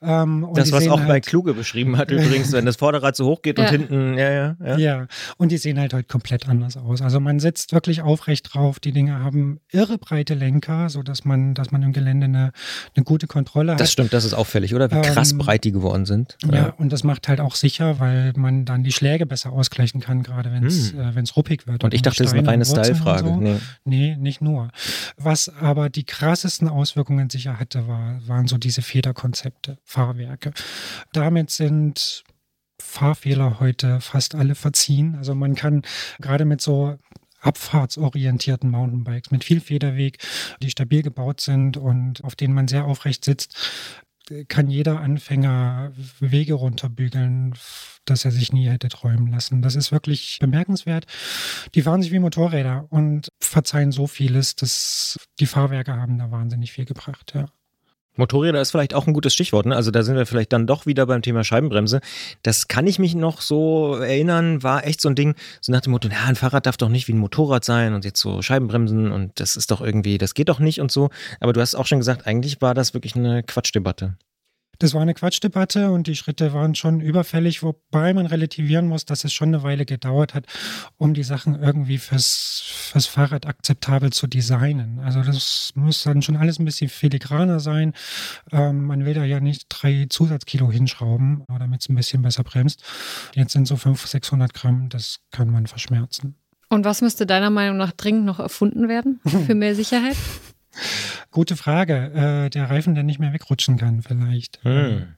Ähm, 0.00 0.48
das, 0.54 0.72
was 0.72 0.88
auch 0.88 0.98
halt, 1.00 1.08
bei 1.08 1.20
Kluge 1.20 1.54
beschrieben 1.54 1.98
hat 1.98 2.10
übrigens, 2.10 2.52
wenn 2.52 2.64
das 2.64 2.76
Vorderrad 2.76 3.16
so 3.16 3.26
hoch 3.26 3.42
geht 3.42 3.58
ja. 3.58 3.64
und 3.64 3.70
hinten, 3.70 4.18
ja, 4.18 4.30
ja, 4.30 4.56
ja. 4.64 4.78
Ja, 4.78 5.06
und 5.36 5.52
die 5.52 5.58
sehen 5.58 5.78
halt 5.78 5.94
heute 5.94 6.04
komplett 6.04 6.48
anders 6.48 6.76
aus. 6.76 7.02
Also 7.02 7.20
man 7.20 7.40
sitzt 7.40 7.72
wirklich 7.72 8.02
aufrecht 8.02 8.54
drauf. 8.54 8.80
Die 8.80 8.92
Dinge 8.92 9.20
haben 9.20 9.60
irre 9.70 9.98
breite 9.98 10.34
Lenker, 10.34 10.88
sodass 10.88 11.24
man, 11.24 11.54
dass 11.54 11.70
man 11.70 11.82
im 11.82 11.92
Gelände 11.92 12.24
eine, 12.24 12.52
eine 12.96 13.04
gute 13.04 13.26
Kontrolle 13.26 13.72
hat. 13.72 13.80
Das 13.80 13.92
stimmt, 13.92 14.12
das 14.12 14.24
ist 14.24 14.34
auffällig, 14.34 14.74
oder? 14.74 14.90
Wie 14.90 15.00
krass 15.00 15.32
ähm, 15.32 15.38
breit 15.38 15.64
die 15.64 15.72
geworden 15.72 16.06
sind. 16.06 16.36
Ja, 16.44 16.54
ja 16.54 16.74
und 16.78 16.92
das 16.92 17.01
das 17.02 17.06
macht 17.06 17.26
halt 17.26 17.40
auch 17.40 17.56
sicher, 17.56 17.98
weil 17.98 18.32
man 18.36 18.64
dann 18.64 18.84
die 18.84 18.92
Schläge 18.92 19.26
besser 19.26 19.52
ausgleichen 19.52 20.00
kann, 20.00 20.22
gerade 20.22 20.52
wenn 20.52 20.64
es 20.64 20.92
hm. 20.92 21.00
äh, 21.00 21.30
ruppig 21.34 21.66
wird. 21.66 21.82
Und 21.82 21.94
ich 21.94 22.02
dachte, 22.02 22.22
das 22.22 22.32
ist 22.32 22.38
eine 22.38 22.46
reine 22.46 22.64
Style-Frage. 22.64 23.28
So. 23.28 23.36
Nee. 23.36 23.58
nee, 23.84 24.16
nicht 24.16 24.40
nur. 24.40 24.70
Was 25.16 25.48
aber 25.48 25.90
die 25.90 26.04
krassesten 26.04 26.68
Auswirkungen 26.68 27.28
sicher 27.28 27.58
hatte, 27.58 27.88
war, 27.88 28.20
waren 28.28 28.46
so 28.46 28.56
diese 28.56 28.82
Federkonzepte, 28.82 29.78
Fahrwerke. 29.84 30.52
Damit 31.12 31.50
sind 31.50 32.22
Fahrfehler 32.80 33.58
heute 33.58 34.00
fast 34.00 34.36
alle 34.36 34.54
verziehen. 34.54 35.16
Also 35.16 35.34
man 35.34 35.56
kann 35.56 35.82
gerade 36.20 36.44
mit 36.44 36.60
so 36.60 36.98
abfahrtsorientierten 37.40 38.70
Mountainbikes 38.70 39.32
mit 39.32 39.42
viel 39.42 39.60
Federweg, 39.60 40.18
die 40.62 40.70
stabil 40.70 41.02
gebaut 41.02 41.40
sind 41.40 41.76
und 41.76 42.22
auf 42.22 42.36
denen 42.36 42.54
man 42.54 42.68
sehr 42.68 42.84
aufrecht 42.84 43.24
sitzt, 43.24 43.56
kann 44.48 44.68
jeder 44.68 45.00
Anfänger 45.00 45.92
Wege 46.20 46.54
runterbügeln, 46.54 47.54
dass 48.04 48.24
er 48.24 48.30
sich 48.30 48.52
nie 48.52 48.68
hätte 48.68 48.88
träumen 48.88 49.28
lassen. 49.30 49.62
Das 49.62 49.76
ist 49.76 49.92
wirklich 49.92 50.38
bemerkenswert. 50.40 51.06
Die 51.74 51.82
fahren 51.82 52.02
sich 52.02 52.12
wie 52.12 52.18
Motorräder 52.18 52.86
und 52.90 53.28
verzeihen 53.40 53.92
so 53.92 54.06
vieles, 54.06 54.56
dass 54.56 55.18
die 55.38 55.46
Fahrwerke 55.46 55.94
haben 55.94 56.18
da 56.18 56.30
wahnsinnig 56.30 56.72
viel 56.72 56.84
gebracht, 56.84 57.32
ja. 57.34 57.46
Motorräder 58.16 58.60
ist 58.60 58.70
vielleicht 58.70 58.94
auch 58.94 59.06
ein 59.06 59.14
gutes 59.14 59.32
Stichwort. 59.32 59.66
Ne? 59.66 59.74
Also 59.74 59.90
da 59.90 60.02
sind 60.02 60.16
wir 60.16 60.26
vielleicht 60.26 60.52
dann 60.52 60.66
doch 60.66 60.86
wieder 60.86 61.06
beim 61.06 61.22
Thema 61.22 61.44
Scheibenbremse. 61.44 62.00
Das 62.42 62.68
kann 62.68 62.86
ich 62.86 62.98
mich 62.98 63.14
noch 63.14 63.40
so 63.40 63.96
erinnern, 63.96 64.62
war 64.62 64.86
echt 64.86 65.00
so 65.00 65.08
ein 65.08 65.14
Ding, 65.14 65.34
so 65.60 65.72
nach 65.72 65.80
dem 65.80 65.92
Motto, 65.92 66.08
ja, 66.08 66.24
ein 66.26 66.36
Fahrrad 66.36 66.66
darf 66.66 66.76
doch 66.76 66.88
nicht 66.88 67.08
wie 67.08 67.12
ein 67.12 67.18
Motorrad 67.18 67.64
sein 67.64 67.94
und 67.94 68.04
jetzt 68.04 68.20
so 68.20 68.42
Scheibenbremsen 68.42 69.10
und 69.10 69.40
das 69.40 69.56
ist 69.56 69.70
doch 69.70 69.80
irgendwie, 69.80 70.18
das 70.18 70.34
geht 70.34 70.48
doch 70.48 70.58
nicht 70.58 70.80
und 70.80 70.92
so. 70.92 71.10
Aber 71.40 71.52
du 71.52 71.60
hast 71.60 71.74
auch 71.74 71.86
schon 71.86 71.98
gesagt, 71.98 72.26
eigentlich 72.26 72.60
war 72.60 72.74
das 72.74 72.94
wirklich 72.94 73.16
eine 73.16 73.42
Quatschdebatte. 73.42 74.16
Das 74.78 74.94
war 74.94 75.02
eine 75.02 75.14
Quatschdebatte 75.14 75.90
und 75.90 76.06
die 76.06 76.16
Schritte 76.16 76.52
waren 76.52 76.74
schon 76.74 77.00
überfällig, 77.00 77.62
wobei 77.62 78.12
man 78.14 78.26
relativieren 78.26 78.88
muss, 78.88 79.04
dass 79.04 79.24
es 79.24 79.32
schon 79.32 79.48
eine 79.48 79.62
Weile 79.62 79.84
gedauert 79.84 80.34
hat, 80.34 80.46
um 80.98 81.14
die 81.14 81.22
Sachen 81.22 81.60
irgendwie 81.62 81.98
fürs, 81.98 82.62
fürs 82.64 83.06
Fahrrad 83.06 83.46
akzeptabel 83.46 84.12
zu 84.12 84.26
designen. 84.26 84.98
Also 84.98 85.22
das 85.22 85.70
muss 85.74 86.02
dann 86.02 86.22
schon 86.22 86.36
alles 86.36 86.58
ein 86.58 86.64
bisschen 86.64 86.88
filigraner 86.88 87.60
sein. 87.60 87.92
Ähm, 88.50 88.84
man 88.86 89.04
will 89.04 89.14
da 89.14 89.24
ja 89.24 89.40
nicht 89.40 89.66
drei 89.68 90.06
Zusatzkilo 90.08 90.70
hinschrauben, 90.70 91.44
damit 91.48 91.82
es 91.82 91.88
ein 91.88 91.94
bisschen 91.94 92.22
besser 92.22 92.42
bremst. 92.42 92.82
Jetzt 93.34 93.52
sind 93.52 93.68
so 93.68 93.76
500, 93.76 94.10
600 94.10 94.54
Gramm, 94.54 94.88
das 94.88 95.20
kann 95.30 95.50
man 95.50 95.66
verschmerzen. 95.66 96.36
Und 96.68 96.86
was 96.86 97.02
müsste 97.02 97.26
deiner 97.26 97.50
Meinung 97.50 97.76
nach 97.76 97.92
dringend 97.92 98.24
noch 98.24 98.40
erfunden 98.40 98.88
werden 98.88 99.20
für 99.46 99.54
mehr 99.54 99.74
Sicherheit? 99.74 100.16
Gute 101.30 101.56
Frage. 101.56 102.44
Äh, 102.46 102.50
der 102.50 102.70
Reifen, 102.70 102.94
der 102.94 103.04
nicht 103.04 103.18
mehr 103.18 103.32
wegrutschen 103.32 103.76
kann, 103.76 104.02
vielleicht. 104.02 104.62
Hm. 104.64 105.14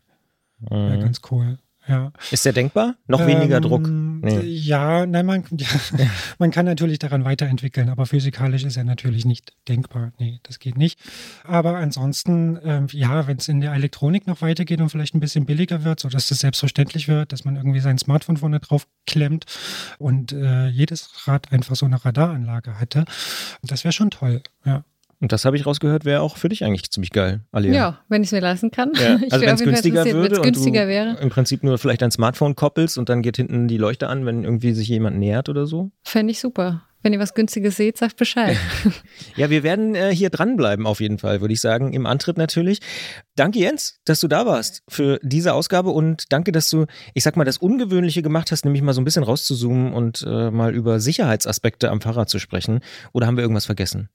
Wäre 0.60 0.98
ganz 0.98 1.20
cool. 1.30 1.58
Ja. 1.86 2.12
Ist 2.30 2.46
der 2.46 2.54
denkbar? 2.54 2.96
Noch 3.06 3.20
ähm, 3.20 3.26
weniger 3.26 3.60
Druck? 3.60 3.86
Nee. 3.86 4.40
Ja, 4.40 5.04
nein, 5.04 5.26
man, 5.26 5.44
ja, 5.50 5.66
man 6.38 6.50
kann 6.50 6.64
natürlich 6.64 6.98
daran 6.98 7.24
weiterentwickeln, 7.24 7.90
aber 7.90 8.06
physikalisch 8.06 8.64
ist 8.64 8.76
er 8.76 8.84
natürlich 8.84 9.26
nicht 9.26 9.52
denkbar. 9.68 10.12
Nee, 10.18 10.40
das 10.44 10.58
geht 10.58 10.78
nicht. 10.78 10.98
Aber 11.44 11.76
ansonsten, 11.76 12.58
ähm, 12.64 12.86
ja, 12.90 13.26
wenn 13.26 13.36
es 13.36 13.48
in 13.48 13.60
der 13.60 13.74
Elektronik 13.74 14.26
noch 14.26 14.40
weitergeht 14.40 14.80
und 14.80 14.88
vielleicht 14.88 15.14
ein 15.14 15.20
bisschen 15.20 15.44
billiger 15.44 15.84
wird, 15.84 16.00
sodass 16.00 16.28
das 16.28 16.38
selbstverständlich 16.38 17.06
wird, 17.06 17.32
dass 17.32 17.44
man 17.44 17.56
irgendwie 17.56 17.80
sein 17.80 17.98
Smartphone 17.98 18.38
vorne 18.38 18.60
drauf 18.60 18.86
klemmt 19.06 19.44
und 19.98 20.32
äh, 20.32 20.68
jedes 20.68 21.28
Rad 21.28 21.52
einfach 21.52 21.76
so 21.76 21.84
eine 21.84 22.02
Radaranlage 22.02 22.80
hatte, 22.80 23.04
das 23.62 23.84
wäre 23.84 23.92
schon 23.92 24.10
toll, 24.10 24.42
ja. 24.64 24.84
Und 25.24 25.32
das 25.32 25.46
habe 25.46 25.56
ich 25.56 25.64
rausgehört, 25.64 26.04
wäre 26.04 26.20
auch 26.20 26.36
für 26.36 26.50
dich 26.50 26.64
eigentlich 26.64 26.90
ziemlich 26.90 27.10
geil, 27.10 27.40
Alia. 27.50 27.72
Ja, 27.72 27.98
wenn 28.10 28.22
ich 28.22 28.28
es 28.28 28.32
mir 28.32 28.40
leisten 28.40 28.70
kann. 28.70 28.92
Ja. 28.94 29.18
Also 29.30 29.46
wenn 29.46 29.54
es 29.54 29.62
günstiger 29.62 30.04
würde 30.04 30.42
günstiger 30.42 30.82
und 30.82 30.86
du 30.86 30.92
wäre. 30.92 31.16
im 31.18 31.30
Prinzip 31.30 31.62
nur 31.62 31.78
vielleicht 31.78 32.02
dein 32.02 32.10
Smartphone 32.10 32.54
koppelst 32.56 32.98
und 32.98 33.08
dann 33.08 33.22
geht 33.22 33.38
hinten 33.38 33.66
die 33.66 33.78
Leuchte 33.78 34.08
an, 34.08 34.26
wenn 34.26 34.44
irgendwie 34.44 34.74
sich 34.74 34.86
jemand 34.86 35.16
nähert 35.16 35.48
oder 35.48 35.64
so. 35.64 35.92
Fände 36.02 36.30
ich 36.30 36.40
super. 36.40 36.82
Wenn 37.02 37.14
ihr 37.14 37.18
was 37.18 37.32
Günstiges 37.32 37.76
seht, 37.76 37.96
sagt 37.96 38.18
Bescheid. 38.18 38.58
ja, 39.36 39.48
wir 39.48 39.62
werden 39.62 39.94
äh, 39.94 40.14
hier 40.14 40.28
dranbleiben 40.28 40.86
auf 40.86 41.00
jeden 41.00 41.16
Fall, 41.16 41.40
würde 41.40 41.54
ich 41.54 41.60
sagen, 41.62 41.94
im 41.94 42.04
Antritt 42.04 42.36
natürlich. 42.36 42.80
Danke 43.34 43.60
Jens, 43.60 44.00
dass 44.04 44.20
du 44.20 44.28
da 44.28 44.44
warst 44.44 44.82
für 44.88 45.18
diese 45.22 45.54
Ausgabe 45.54 45.88
und 45.88 46.24
danke, 46.32 46.52
dass 46.52 46.68
du, 46.68 46.84
ich 47.14 47.24
sag 47.24 47.38
mal, 47.38 47.44
das 47.44 47.56
Ungewöhnliche 47.56 48.20
gemacht 48.20 48.52
hast, 48.52 48.66
nämlich 48.66 48.82
mal 48.82 48.92
so 48.92 49.00
ein 49.00 49.06
bisschen 49.06 49.24
rauszuzoomen 49.24 49.94
und 49.94 50.22
äh, 50.28 50.50
mal 50.50 50.74
über 50.74 51.00
Sicherheitsaspekte 51.00 51.90
am 51.90 52.02
Fahrrad 52.02 52.28
zu 52.28 52.38
sprechen. 52.38 52.80
Oder 53.14 53.26
haben 53.26 53.38
wir 53.38 53.42
irgendwas 53.42 53.64
vergessen? 53.64 54.10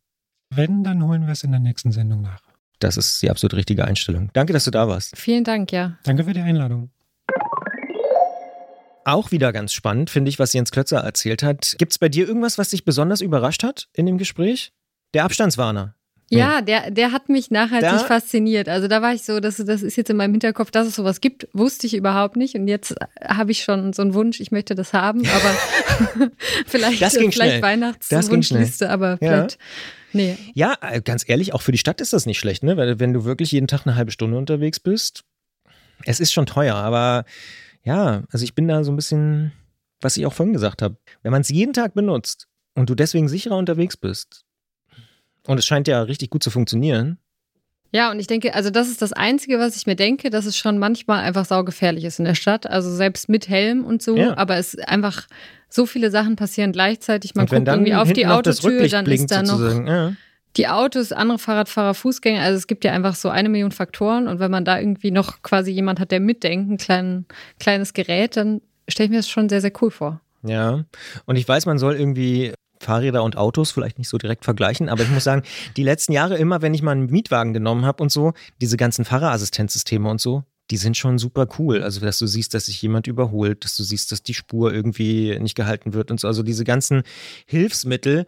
Wenn, 0.49 0.83
dann 0.83 1.03
holen 1.03 1.25
wir 1.27 1.33
es 1.33 1.43
in 1.43 1.51
der 1.51 1.59
nächsten 1.59 1.91
Sendung 1.91 2.21
nach. 2.21 2.41
Das 2.79 2.97
ist 2.97 3.21
die 3.21 3.29
absolut 3.29 3.53
richtige 3.55 3.85
Einstellung. 3.85 4.29
Danke, 4.33 4.53
dass 4.53 4.63
du 4.63 4.71
da 4.71 4.87
warst. 4.87 5.15
Vielen 5.17 5.43
Dank, 5.43 5.71
ja. 5.71 5.97
Danke 6.03 6.23
für 6.23 6.33
die 6.33 6.39
Einladung. 6.39 6.89
Auch 9.05 9.31
wieder 9.31 9.51
ganz 9.53 9.73
spannend, 9.73 10.09
finde 10.09 10.29
ich, 10.29 10.39
was 10.39 10.53
Jens 10.53 10.71
Klötzer 10.71 10.99
erzählt 10.99 11.43
hat. 11.43 11.75
Gibt 11.77 11.91
es 11.93 11.97
bei 11.97 12.09
dir 12.09 12.27
irgendwas, 12.27 12.57
was 12.57 12.69
dich 12.69 12.85
besonders 12.85 13.21
überrascht 13.21 13.63
hat 13.63 13.87
in 13.93 14.05
dem 14.05 14.17
Gespräch? 14.17 14.71
Der 15.13 15.25
Abstandswarner. 15.25 15.95
Ja, 16.31 16.61
der, 16.61 16.91
der 16.91 17.11
hat 17.11 17.27
mich 17.27 17.49
nachhaltig 17.49 17.89
Da- 17.89 17.97
fasziniert. 17.99 18.69
Also 18.69 18.87
da 18.87 19.01
war 19.01 19.13
ich 19.15 19.23
so, 19.23 19.39
das, 19.39 19.57
das 19.57 19.81
ist 19.81 19.95
jetzt 19.95 20.11
in 20.11 20.17
meinem 20.17 20.31
Hinterkopf, 20.33 20.69
dass 20.69 20.85
es 20.87 20.95
sowas 20.95 21.21
gibt, 21.21 21.47
wusste 21.53 21.87
ich 21.87 21.95
überhaupt 21.95 22.35
nicht. 22.35 22.53
Und 22.55 22.67
jetzt 22.67 22.93
habe 23.23 23.51
ich 23.51 23.63
schon 23.63 23.93
so 23.93 24.03
einen 24.03 24.13
Wunsch, 24.13 24.39
ich 24.39 24.51
möchte 24.51 24.75
das 24.75 24.93
haben, 24.93 25.21
aber 25.27 26.29
vielleicht, 26.67 27.01
Das 27.01 27.15
ging 27.17 27.31
schnell. 27.31 27.59
vielleicht 27.59 27.63
Das 27.63 28.09
ging 28.09 28.17
Weihnachtswunschliste, 28.19 28.89
aber 28.91 29.11
Ja. 29.13 29.17
vielleicht. 29.47 29.57
Nee. 30.13 30.37
Ja, 30.53 30.75
äh, 30.81 31.01
ganz 31.01 31.27
ehrlich, 31.27 31.53
auch 31.53 31.61
für 31.61 31.71
die 31.71 31.77
Stadt 31.77 32.01
ist 32.01 32.13
das 32.13 32.25
nicht 32.25 32.39
schlecht, 32.39 32.63
ne? 32.63 32.77
Weil 32.77 32.99
wenn 32.99 33.13
du 33.13 33.25
wirklich 33.25 33.51
jeden 33.51 33.67
Tag 33.67 33.85
eine 33.85 33.95
halbe 33.95 34.11
Stunde 34.11 34.37
unterwegs 34.37 34.79
bist, 34.79 35.23
es 36.05 36.19
ist 36.19 36.31
schon 36.31 36.45
teuer, 36.45 36.75
aber 36.75 37.25
ja, 37.83 38.23
also 38.31 38.43
ich 38.43 38.55
bin 38.55 38.67
da 38.67 38.83
so 38.83 38.91
ein 38.91 38.95
bisschen, 38.95 39.51
was 40.01 40.17
ich 40.17 40.25
auch 40.25 40.33
vorhin 40.33 40.53
gesagt 40.53 40.81
habe, 40.81 40.97
wenn 41.23 41.31
man 41.31 41.41
es 41.41 41.49
jeden 41.49 41.73
Tag 41.73 41.93
benutzt 41.93 42.47
und 42.75 42.89
du 42.89 42.95
deswegen 42.95 43.27
sicherer 43.27 43.57
unterwegs 43.57 43.97
bist 43.97 44.45
und 45.47 45.57
es 45.57 45.65
scheint 45.65 45.87
ja 45.87 46.01
richtig 46.01 46.29
gut 46.29 46.43
zu 46.43 46.51
funktionieren, 46.51 47.17
Ja, 47.91 48.11
und 48.11 48.19
ich 48.19 48.27
denke, 48.27 48.53
also 48.53 48.69
das 48.69 48.87
ist 48.87 49.01
das 49.01 49.13
Einzige, 49.13 49.57
was 49.57 49.75
ich 49.75 49.87
mir 49.87 49.95
denke, 49.95 50.29
dass 50.29 50.45
es 50.45 50.55
schon 50.55 50.77
manchmal 50.77 51.23
einfach 51.23 51.45
saugefährlich 51.45 52.05
ist 52.05 52.19
in 52.19 52.25
der 52.25 52.35
Stadt. 52.35 52.67
Also 52.67 52.93
selbst 52.93 53.29
mit 53.29 53.49
Helm 53.49 53.83
und 53.83 54.01
so, 54.01 54.15
Ja. 54.15 54.37
aber 54.37 54.57
es 54.57 54.77
einfach 54.77 55.27
so 55.69 55.85
viele 55.85 56.11
Sachen 56.11 56.35
passieren 56.35 56.71
gleichzeitig. 56.71 57.35
Man 57.35 57.47
guckt 57.47 57.67
irgendwie 57.67 57.95
auf 57.95 58.11
die 58.13 58.27
Autotür, 58.27 58.87
dann 58.87 59.05
ist 59.05 59.31
da 59.31 59.41
noch 59.41 59.59
ja. 59.85 60.13
die 60.57 60.67
Autos, 60.67 61.11
andere 61.11 61.39
Fahrradfahrer, 61.39 61.93
Fußgänger. 61.93 62.41
Also 62.41 62.57
es 62.57 62.67
gibt 62.67 62.83
ja 62.83 62.91
einfach 62.91 63.15
so 63.15 63.29
eine 63.29 63.49
Million 63.49 63.71
Faktoren. 63.71 64.27
Und 64.27 64.39
wenn 64.39 64.51
man 64.51 64.65
da 64.65 64.79
irgendwie 64.79 65.11
noch 65.11 65.41
quasi 65.41 65.71
jemand 65.71 65.99
hat, 65.99 66.11
der 66.11 66.19
mitdenkt, 66.19 66.69
ein 66.71 66.77
klein, 66.77 67.25
kleines 67.59 67.93
Gerät, 67.93 68.37
dann 68.37 68.61
stelle 68.87 69.05
ich 69.05 69.11
mir 69.11 69.17
das 69.17 69.29
schon 69.29 69.49
sehr, 69.49 69.61
sehr 69.61 69.71
cool 69.81 69.91
vor. 69.91 70.21
Ja, 70.43 70.85
und 71.25 71.35
ich 71.35 71.47
weiß, 71.47 71.65
man 71.65 71.79
soll 71.79 71.95
irgendwie 71.95 72.53
Fahrräder 72.79 73.23
und 73.23 73.37
Autos 73.37 73.71
vielleicht 73.71 73.97
nicht 73.97 74.09
so 74.09 74.17
direkt 74.17 74.45
vergleichen, 74.45 74.89
aber 74.89 75.03
ich 75.03 75.09
muss 75.09 75.23
sagen, 75.23 75.43
die 75.77 75.83
letzten 75.83 76.13
Jahre 76.13 76.37
immer, 76.37 76.61
wenn 76.61 76.73
ich 76.73 76.81
mal 76.81 76.91
einen 76.91 77.07
Mietwagen 77.07 77.53
genommen 77.53 77.85
habe 77.85 78.01
und 78.01 78.11
so, 78.11 78.33
diese 78.61 78.77
ganzen 78.77 79.05
Fahrerassistenzsysteme 79.05 80.09
und 80.09 80.21
so, 80.21 80.43
die 80.71 80.77
sind 80.77 80.97
schon 80.97 81.17
super 81.17 81.47
cool. 81.57 81.83
Also, 81.83 81.99
dass 81.99 82.19
du 82.19 82.27
siehst, 82.27 82.53
dass 82.53 82.67
sich 82.67 82.81
jemand 82.81 83.07
überholt, 83.07 83.63
dass 83.65 83.75
du 83.75 83.83
siehst, 83.83 84.11
dass 84.11 84.23
die 84.23 84.33
Spur 84.33 84.73
irgendwie 84.73 85.37
nicht 85.39 85.55
gehalten 85.55 85.93
wird 85.93 86.11
und 86.11 86.19
so. 86.19 86.27
Also, 86.27 86.43
diese 86.43 86.63
ganzen 86.63 87.03
Hilfsmittel 87.47 88.25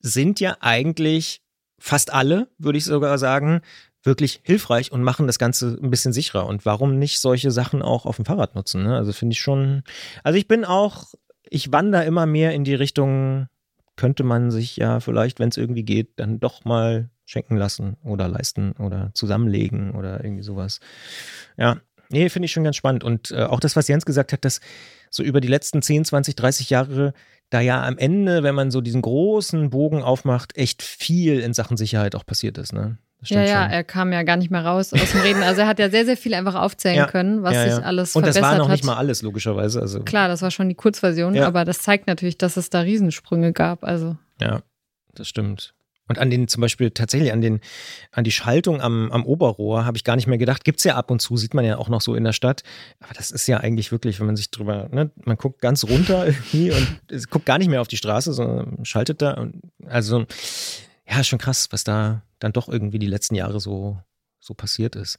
sind 0.00 0.40
ja 0.40 0.56
eigentlich 0.60 1.42
fast 1.78 2.12
alle, 2.12 2.48
würde 2.58 2.78
ich 2.78 2.84
sogar 2.84 3.18
sagen, 3.18 3.60
wirklich 4.02 4.40
hilfreich 4.44 4.92
und 4.92 5.02
machen 5.02 5.26
das 5.26 5.38
Ganze 5.38 5.78
ein 5.82 5.90
bisschen 5.90 6.12
sicherer. 6.12 6.46
Und 6.46 6.64
warum 6.64 6.98
nicht 6.98 7.20
solche 7.20 7.50
Sachen 7.50 7.82
auch 7.82 8.06
auf 8.06 8.16
dem 8.16 8.24
Fahrrad 8.24 8.54
nutzen? 8.54 8.82
Ne? 8.82 8.96
Also 8.96 9.12
finde 9.12 9.34
ich 9.34 9.40
schon. 9.40 9.82
Also 10.22 10.38
ich 10.38 10.48
bin 10.48 10.64
auch, 10.64 11.08
ich 11.48 11.72
wandere 11.72 12.04
immer 12.04 12.26
mehr 12.26 12.54
in 12.54 12.64
die 12.64 12.74
Richtung, 12.74 13.48
könnte 14.00 14.24
man 14.24 14.50
sich 14.50 14.78
ja 14.78 14.98
vielleicht, 14.98 15.40
wenn 15.40 15.50
es 15.50 15.58
irgendwie 15.58 15.82
geht, 15.82 16.18
dann 16.18 16.40
doch 16.40 16.64
mal 16.64 17.10
schenken 17.26 17.58
lassen 17.58 17.98
oder 18.02 18.28
leisten 18.28 18.72
oder 18.72 19.10
zusammenlegen 19.12 19.90
oder 19.90 20.24
irgendwie 20.24 20.42
sowas. 20.42 20.80
Ja, 21.58 21.76
nee, 22.08 22.30
finde 22.30 22.46
ich 22.46 22.52
schon 22.52 22.64
ganz 22.64 22.76
spannend. 22.76 23.04
Und 23.04 23.30
äh, 23.30 23.42
auch 23.42 23.60
das, 23.60 23.76
was 23.76 23.88
Jens 23.88 24.06
gesagt 24.06 24.32
hat, 24.32 24.46
dass 24.46 24.60
so 25.10 25.22
über 25.22 25.42
die 25.42 25.48
letzten 25.48 25.82
10, 25.82 26.06
20, 26.06 26.34
30 26.34 26.70
Jahre 26.70 27.12
da 27.50 27.60
ja 27.60 27.84
am 27.84 27.98
Ende, 27.98 28.42
wenn 28.42 28.54
man 28.54 28.70
so 28.70 28.80
diesen 28.80 29.02
großen 29.02 29.68
Bogen 29.68 30.02
aufmacht, 30.02 30.56
echt 30.56 30.82
viel 30.82 31.38
in 31.40 31.52
Sachen 31.52 31.76
Sicherheit 31.76 32.14
auch 32.14 32.24
passiert 32.24 32.56
ist. 32.56 32.72
Ne? 32.72 32.96
Das 33.20 33.28
Ja, 33.30 33.42
ja, 33.42 33.62
schon. 33.64 33.70
er 33.72 33.84
kam 33.84 34.12
ja 34.12 34.22
gar 34.22 34.36
nicht 34.36 34.50
mehr 34.50 34.64
raus 34.64 34.92
aus 34.92 35.12
dem 35.12 35.20
Reden. 35.20 35.42
Also 35.42 35.60
er 35.62 35.66
hat 35.66 35.78
ja 35.78 35.90
sehr, 35.90 36.04
sehr 36.04 36.16
viel 36.16 36.34
einfach 36.34 36.54
aufzählen 36.54 36.96
Ja, 36.96 37.06
können, 37.06 37.42
was 37.42 37.54
ja, 37.54 37.66
ja. 37.66 37.76
sich 37.76 37.84
alles 37.84 38.16
Und 38.16 38.26
das 38.26 38.36
verbessert 38.36 38.52
war 38.52 38.58
noch 38.58 38.68
hat. 38.68 38.72
nicht 38.76 38.84
mal 38.84 38.96
alles, 38.96 39.22
logischerweise. 39.22 39.80
Also, 39.80 40.00
Klar, 40.02 40.28
das 40.28 40.42
war 40.42 40.50
schon 40.50 40.68
die 40.68 40.74
Kurzversion, 40.74 41.38
aber 41.38 41.64
das 41.64 41.80
zeigt 41.80 42.06
natürlich, 42.06 42.38
dass 42.38 42.56
es 42.56 42.70
da 42.70 42.80
Riesensprünge 42.80 43.52
gab. 43.52 43.84
Also 43.84 44.16
Ja, 44.40 44.62
das 45.14 45.28
stimmt. 45.28 45.74
Und 46.08 46.18
an 46.18 46.28
den, 46.28 46.48
zum 46.48 46.60
Beispiel 46.60 46.90
tatsächlich 46.90 47.32
an 47.32 47.40
den, 47.40 47.60
an 48.10 48.24
die 48.24 48.32
Schaltung 48.32 48.80
am, 48.80 49.12
am 49.12 49.24
Oberrohr 49.24 49.84
habe 49.84 49.96
ich 49.96 50.02
gar 50.02 50.16
nicht 50.16 50.26
mehr 50.26 50.38
gedacht. 50.38 50.64
Gibt's 50.64 50.82
ja 50.82 50.96
ab 50.96 51.08
und 51.08 51.22
zu, 51.22 51.36
sieht 51.36 51.54
man 51.54 51.64
ja 51.64 51.78
auch 51.78 51.88
noch 51.88 52.00
so 52.00 52.16
in 52.16 52.24
der 52.24 52.32
Stadt. 52.32 52.64
Aber 52.98 53.14
das 53.14 53.30
ist 53.30 53.46
ja 53.46 53.58
eigentlich 53.58 53.92
wirklich, 53.92 54.18
wenn 54.18 54.26
man 54.26 54.34
sich 54.34 54.50
drüber, 54.50 54.88
ne, 54.90 55.12
man 55.24 55.36
guckt 55.36 55.60
ganz 55.60 55.84
runter 55.84 56.26
irgendwie 56.26 56.72
und 56.72 57.00
es 57.12 57.28
guckt 57.30 57.46
gar 57.46 57.58
nicht 57.58 57.70
mehr 57.70 57.80
auf 57.80 57.86
die 57.86 57.96
Straße, 57.96 58.32
sondern 58.32 58.84
schaltet 58.84 59.22
da. 59.22 59.34
Und 59.34 59.60
also, 59.86 60.26
ja, 61.10 61.24
schon 61.24 61.38
krass, 61.38 61.68
was 61.70 61.84
da 61.84 62.22
dann 62.38 62.52
doch 62.52 62.68
irgendwie 62.68 62.98
die 62.98 63.06
letzten 63.06 63.34
Jahre 63.34 63.60
so, 63.60 63.98
so 64.38 64.54
passiert 64.54 64.96
ist. 64.96 65.18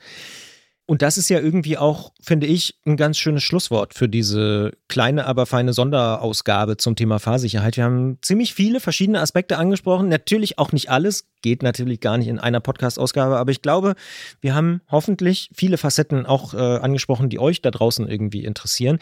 Und 0.86 1.02
das 1.02 1.18
ist 1.18 1.30
ja 1.30 1.40
irgendwie 1.40 1.78
auch, 1.78 2.12
finde 2.22 2.48
ich, 2.48 2.80
ein 2.86 2.98
ganz 2.98 3.18
schönes 3.18 3.44
Schlusswort 3.44 3.94
für 3.94 4.10
diese 4.10 4.74
kleine, 4.90 5.26
aber 5.26 5.46
feine 5.46 5.74
Sonderausgabe 5.74 6.76
zum 6.78 6.96
Thema 6.96 7.20
Fahrsicherheit. 7.20 7.78
Wir 7.78 7.86
haben 7.86 8.18
ziemlich 8.22 8.54
viele 8.54 8.80
verschiedene 8.80 9.22
Aspekte 9.22 9.58
angesprochen. 9.58 10.10
Natürlich 10.10 10.58
auch 10.58 10.72
nicht 10.74 10.90
alles, 10.90 11.31
geht 11.42 11.64
natürlich 11.64 12.00
gar 12.00 12.18
nicht 12.18 12.28
in 12.28 12.40
einer 12.40 12.60
Podcast-Ausgabe, 12.60 13.38
aber 13.38 13.52
ich 13.52 13.62
glaube, 13.62 13.96
wir 14.40 14.56
haben 14.56 14.82
hoffentlich 14.90 15.50
viele 15.54 15.78
Facetten 15.78 16.26
auch 16.26 16.54
äh, 16.54 16.58
angesprochen, 16.58 17.30
die 17.30 17.40
euch 17.40 17.62
da 17.62 17.72
draußen 17.72 18.08
irgendwie 18.08 18.44
interessieren. 18.44 19.00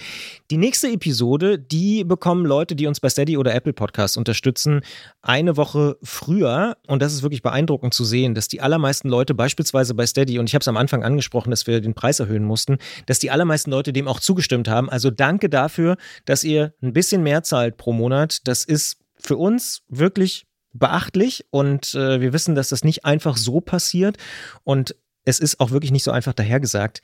Die 0.51 0.57
nächste 0.57 0.89
Episode, 0.89 1.59
die 1.59 2.03
bekommen 2.03 2.45
Leute, 2.45 2.75
die 2.75 2.87
uns 2.87 2.99
bei 2.99 3.09
Steady 3.09 3.37
oder 3.37 3.53
Apple 3.53 3.73
Podcasts 3.73 4.17
unterstützen, 4.17 4.81
eine 5.21 5.57
Woche 5.57 5.97
früher. 6.03 6.77
Und 6.87 7.01
das 7.01 7.13
ist 7.13 7.23
wirklich 7.23 7.41
beeindruckend 7.41 7.93
zu 7.93 8.05
sehen, 8.05 8.35
dass 8.35 8.47
die 8.47 8.61
allermeisten 8.61 9.09
Leute 9.09 9.33
beispielsweise 9.33 9.93
bei 9.93 10.05
Steady, 10.05 10.39
und 10.39 10.49
ich 10.49 10.55
habe 10.55 10.61
es 10.61 10.67
am 10.67 10.77
Anfang 10.77 11.03
angesprochen, 11.03 11.51
dass 11.51 11.67
wir 11.67 11.81
den 11.81 11.93
Preis 11.93 12.19
erhöhen 12.19 12.43
mussten, 12.43 12.77
dass 13.05 13.19
die 13.19 13.31
allermeisten 13.31 13.71
Leute 13.71 13.93
dem 13.93 14.07
auch 14.07 14.19
zugestimmt 14.19 14.67
haben. 14.67 14.89
Also 14.89 15.11
danke 15.11 15.49
dafür, 15.49 15.97
dass 16.25 16.43
ihr 16.43 16.73
ein 16.81 16.93
bisschen 16.93 17.23
mehr 17.23 17.43
zahlt 17.43 17.77
pro 17.77 17.93
Monat. 17.93 18.47
Das 18.47 18.63
ist 18.63 18.97
für 19.21 19.37
uns 19.37 19.83
wirklich 19.89 20.45
beachtlich 20.73 21.45
und 21.49 21.95
äh, 21.95 22.21
wir 22.21 22.33
wissen, 22.33 22.55
dass 22.55 22.69
das 22.69 22.83
nicht 22.83 23.05
einfach 23.05 23.37
so 23.37 23.61
passiert 23.61 24.17
und 24.63 24.95
es 25.25 25.39
ist 25.39 25.59
auch 25.59 25.71
wirklich 25.71 25.91
nicht 25.91 26.03
so 26.03 26.11
einfach 26.11 26.33
dahergesagt. 26.33 27.01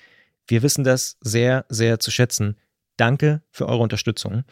Wir 0.47 0.63
wissen 0.63 0.83
das 0.83 1.17
sehr, 1.21 1.65
sehr 1.69 1.99
zu 1.99 2.11
schätzen. 2.11 2.57
Danke 2.97 3.41
für 3.51 3.67
eure 3.67 3.81
Unterstützung 3.81 4.43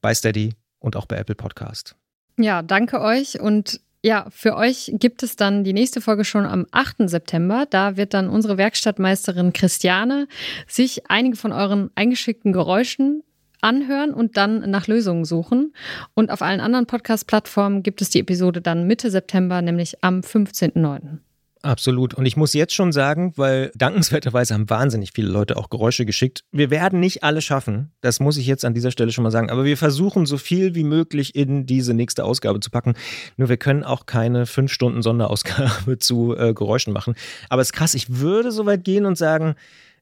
bei 0.00 0.14
Steady 0.14 0.54
und 0.78 0.96
auch 0.96 1.06
bei 1.06 1.16
Apple 1.16 1.34
Podcast. 1.34 1.96
ja, 2.38 2.62
danke 2.62 3.00
euch 3.00 3.40
und 3.40 3.80
ja, 4.02 4.26
für 4.30 4.54
euch 4.54 4.92
gibt 4.94 5.24
es 5.24 5.34
dann 5.34 5.64
die 5.64 5.72
nächste 5.72 6.00
Folge 6.00 6.24
schon 6.24 6.46
am 6.46 6.66
8. 6.70 7.08
September. 7.08 7.66
Da 7.68 7.96
wird 7.96 8.14
dann 8.14 8.28
unsere 8.28 8.56
Werkstattmeisterin 8.56 9.52
Christiane 9.52 10.28
sich 10.68 11.10
einige 11.10 11.34
von 11.34 11.50
euren 11.50 11.90
eingeschickten 11.96 12.52
Geräuschen 12.52 13.24
anhören 13.60 14.12
und 14.12 14.36
dann 14.36 14.70
nach 14.70 14.86
Lösungen 14.86 15.24
suchen. 15.24 15.74
Und 16.14 16.30
auf 16.30 16.42
allen 16.42 16.60
anderen 16.60 16.86
Podcast-Plattformen 16.86 17.82
gibt 17.82 18.02
es 18.02 18.10
die 18.10 18.20
Episode 18.20 18.60
dann 18.60 18.86
Mitte 18.86 19.10
September, 19.10 19.62
nämlich 19.62 20.02
am 20.02 20.20
15.09. 20.20 21.18
Absolut. 21.66 22.14
Und 22.14 22.26
ich 22.26 22.36
muss 22.36 22.52
jetzt 22.52 22.74
schon 22.74 22.92
sagen, 22.92 23.32
weil 23.36 23.72
dankenswerterweise 23.74 24.54
haben 24.54 24.70
wahnsinnig 24.70 25.10
viele 25.12 25.28
Leute 25.28 25.56
auch 25.56 25.68
Geräusche 25.68 26.06
geschickt. 26.06 26.44
Wir 26.52 26.70
werden 26.70 27.00
nicht 27.00 27.24
alle 27.24 27.42
schaffen. 27.42 27.90
Das 28.02 28.20
muss 28.20 28.36
ich 28.36 28.46
jetzt 28.46 28.64
an 28.64 28.72
dieser 28.72 28.92
Stelle 28.92 29.10
schon 29.10 29.24
mal 29.24 29.32
sagen. 29.32 29.50
Aber 29.50 29.64
wir 29.64 29.76
versuchen 29.76 30.26
so 30.26 30.38
viel 30.38 30.76
wie 30.76 30.84
möglich 30.84 31.34
in 31.34 31.66
diese 31.66 31.92
nächste 31.92 32.24
Ausgabe 32.24 32.60
zu 32.60 32.70
packen. 32.70 32.94
Nur 33.36 33.48
wir 33.48 33.56
können 33.56 33.82
auch 33.82 34.06
keine 34.06 34.46
fünf 34.46 34.72
Stunden 34.72 35.02
Sonderausgabe 35.02 35.98
zu 35.98 36.36
äh, 36.36 36.54
Geräuschen 36.54 36.92
machen. 36.92 37.16
Aber 37.48 37.62
es 37.62 37.68
ist 37.68 37.72
krass. 37.72 37.94
Ich 37.94 38.20
würde 38.20 38.52
so 38.52 38.64
weit 38.64 38.84
gehen 38.84 39.04
und 39.04 39.18
sagen, 39.18 39.56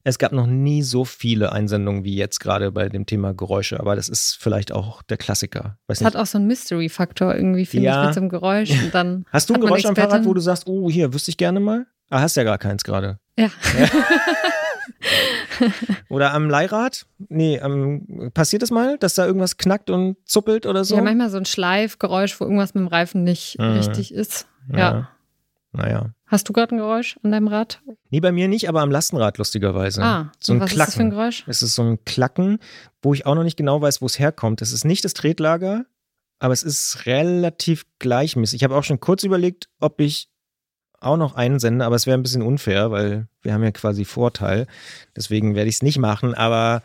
es 0.07 0.19
gab 0.19 0.31
noch 0.31 0.45
nie 0.45 0.83
so 0.83 1.03
viele 1.03 1.51
Einsendungen 1.51 2.03
wie 2.03 2.15
jetzt 2.15 2.39
gerade 2.39 2.71
bei 2.71 2.87
dem 2.89 3.05
Thema 3.07 3.33
Geräusche. 3.33 3.79
Aber 3.79 3.95
das 3.95 4.07
ist 4.07 4.37
vielleicht 4.39 4.71
auch 4.71 5.01
der 5.01 5.17
Klassiker. 5.17 5.77
Weiß 5.87 5.99
Es 5.99 6.05
hat 6.05 6.15
auch 6.15 6.27
so 6.27 6.37
einen 6.37 6.47
Mystery-Faktor 6.47 7.33
irgendwie, 7.35 7.65
finde 7.65 7.87
Ja. 7.87 8.01
ich, 8.01 8.05
mit 8.07 8.13
so 8.13 8.19
einem 8.21 8.29
Geräusch. 8.29 8.69
Und 8.69 8.93
dann 8.93 9.25
Hast 9.31 9.49
du 9.49 9.55
ein 9.55 9.61
Geräusch 9.61 9.85
am 9.85 9.95
Fahrrad, 9.95 10.23
wo 10.25 10.33
du 10.33 10.41
sagst, 10.41 10.67
oh, 10.67 10.89
hier, 10.89 11.13
wüsste 11.13 11.31
ich 11.31 11.37
gerne 11.37 11.59
mal? 11.59 11.87
Ah, 12.11 12.21
hast 12.21 12.37
ja 12.37 12.43
gar 12.43 12.59
keins 12.59 12.83
gerade. 12.83 13.19
Ja. 13.37 13.49
Oder 16.09 16.33
am 16.33 16.49
Leihrad? 16.49 17.05
Nee, 17.29 17.59
am, 17.59 18.29
passiert 18.33 18.63
es 18.63 18.71
mal, 18.71 18.97
dass 18.97 19.15
da 19.15 19.25
irgendwas 19.25 19.57
knackt 19.57 19.89
und 19.89 20.17
zuppelt 20.25 20.65
oder 20.65 20.83
so? 20.83 20.95
Ja, 20.95 21.01
manchmal 21.01 21.29
so 21.29 21.37
ein 21.37 21.45
Schleifgeräusch, 21.45 22.39
wo 22.39 22.43
irgendwas 22.45 22.73
mit 22.73 22.81
dem 22.81 22.87
Reifen 22.87 23.23
nicht 23.23 23.57
Mhm. 23.59 23.65
richtig 23.77 24.13
ist. 24.13 24.47
Ja. 24.71 25.09
Naja. 25.71 26.11
Hast 26.27 26.49
du 26.49 26.53
gerade 26.53 26.75
ein 26.75 26.79
Geräusch 26.79 27.17
an 27.23 27.31
deinem 27.31 27.47
Rad? 27.47 27.81
Nee, 28.09 28.19
bei 28.19 28.31
mir 28.31 28.47
nicht, 28.47 28.67
aber 28.67 28.81
am 28.81 28.89
Lastenrad 28.89 29.37
lustigerweise. 29.37 30.03
Ah, 30.03 30.31
so 30.39 30.53
ein 30.53 30.59
was 30.59 30.71
Klacken. 30.71 30.81
ist 30.81 30.87
das 30.87 30.95
für 30.95 31.01
ein 31.01 31.09
Geräusch? 31.11 31.43
Es 31.47 31.61
ist 31.61 31.75
so 31.75 31.83
ein 31.83 32.03
Klacken, 32.03 32.59
wo 33.01 33.13
ich 33.13 33.25
auch 33.25 33.35
noch 33.35 33.43
nicht 33.43 33.57
genau 33.57 33.81
weiß, 33.81 34.01
wo 34.01 34.07
es 34.07 34.17
herkommt. 34.17 34.61
Es 34.61 34.71
ist 34.71 34.85
nicht 34.85 35.05
das 35.05 35.13
Tretlager, 35.13 35.85
aber 36.39 36.53
es 36.53 36.63
ist 36.63 37.05
relativ 37.05 37.85
gleichmäßig. 37.99 38.57
Ich 38.57 38.63
habe 38.63 38.75
auch 38.75 38.83
schon 38.83 38.99
kurz 38.99 39.23
überlegt, 39.23 39.69
ob 39.79 40.01
ich 40.01 40.29
auch 40.99 41.17
noch 41.17 41.35
einen 41.35 41.59
sende, 41.59 41.85
aber 41.85 41.95
es 41.95 42.07
wäre 42.07 42.17
ein 42.17 42.23
bisschen 42.23 42.41
unfair, 42.41 42.89
weil 42.89 43.27
wir 43.43 43.53
haben 43.53 43.63
ja 43.63 43.71
quasi 43.71 44.05
Vorteil. 44.05 44.65
Deswegen 45.15 45.53
werde 45.53 45.69
ich 45.69 45.75
es 45.75 45.83
nicht 45.83 45.99
machen, 45.99 46.33
aber 46.33 46.81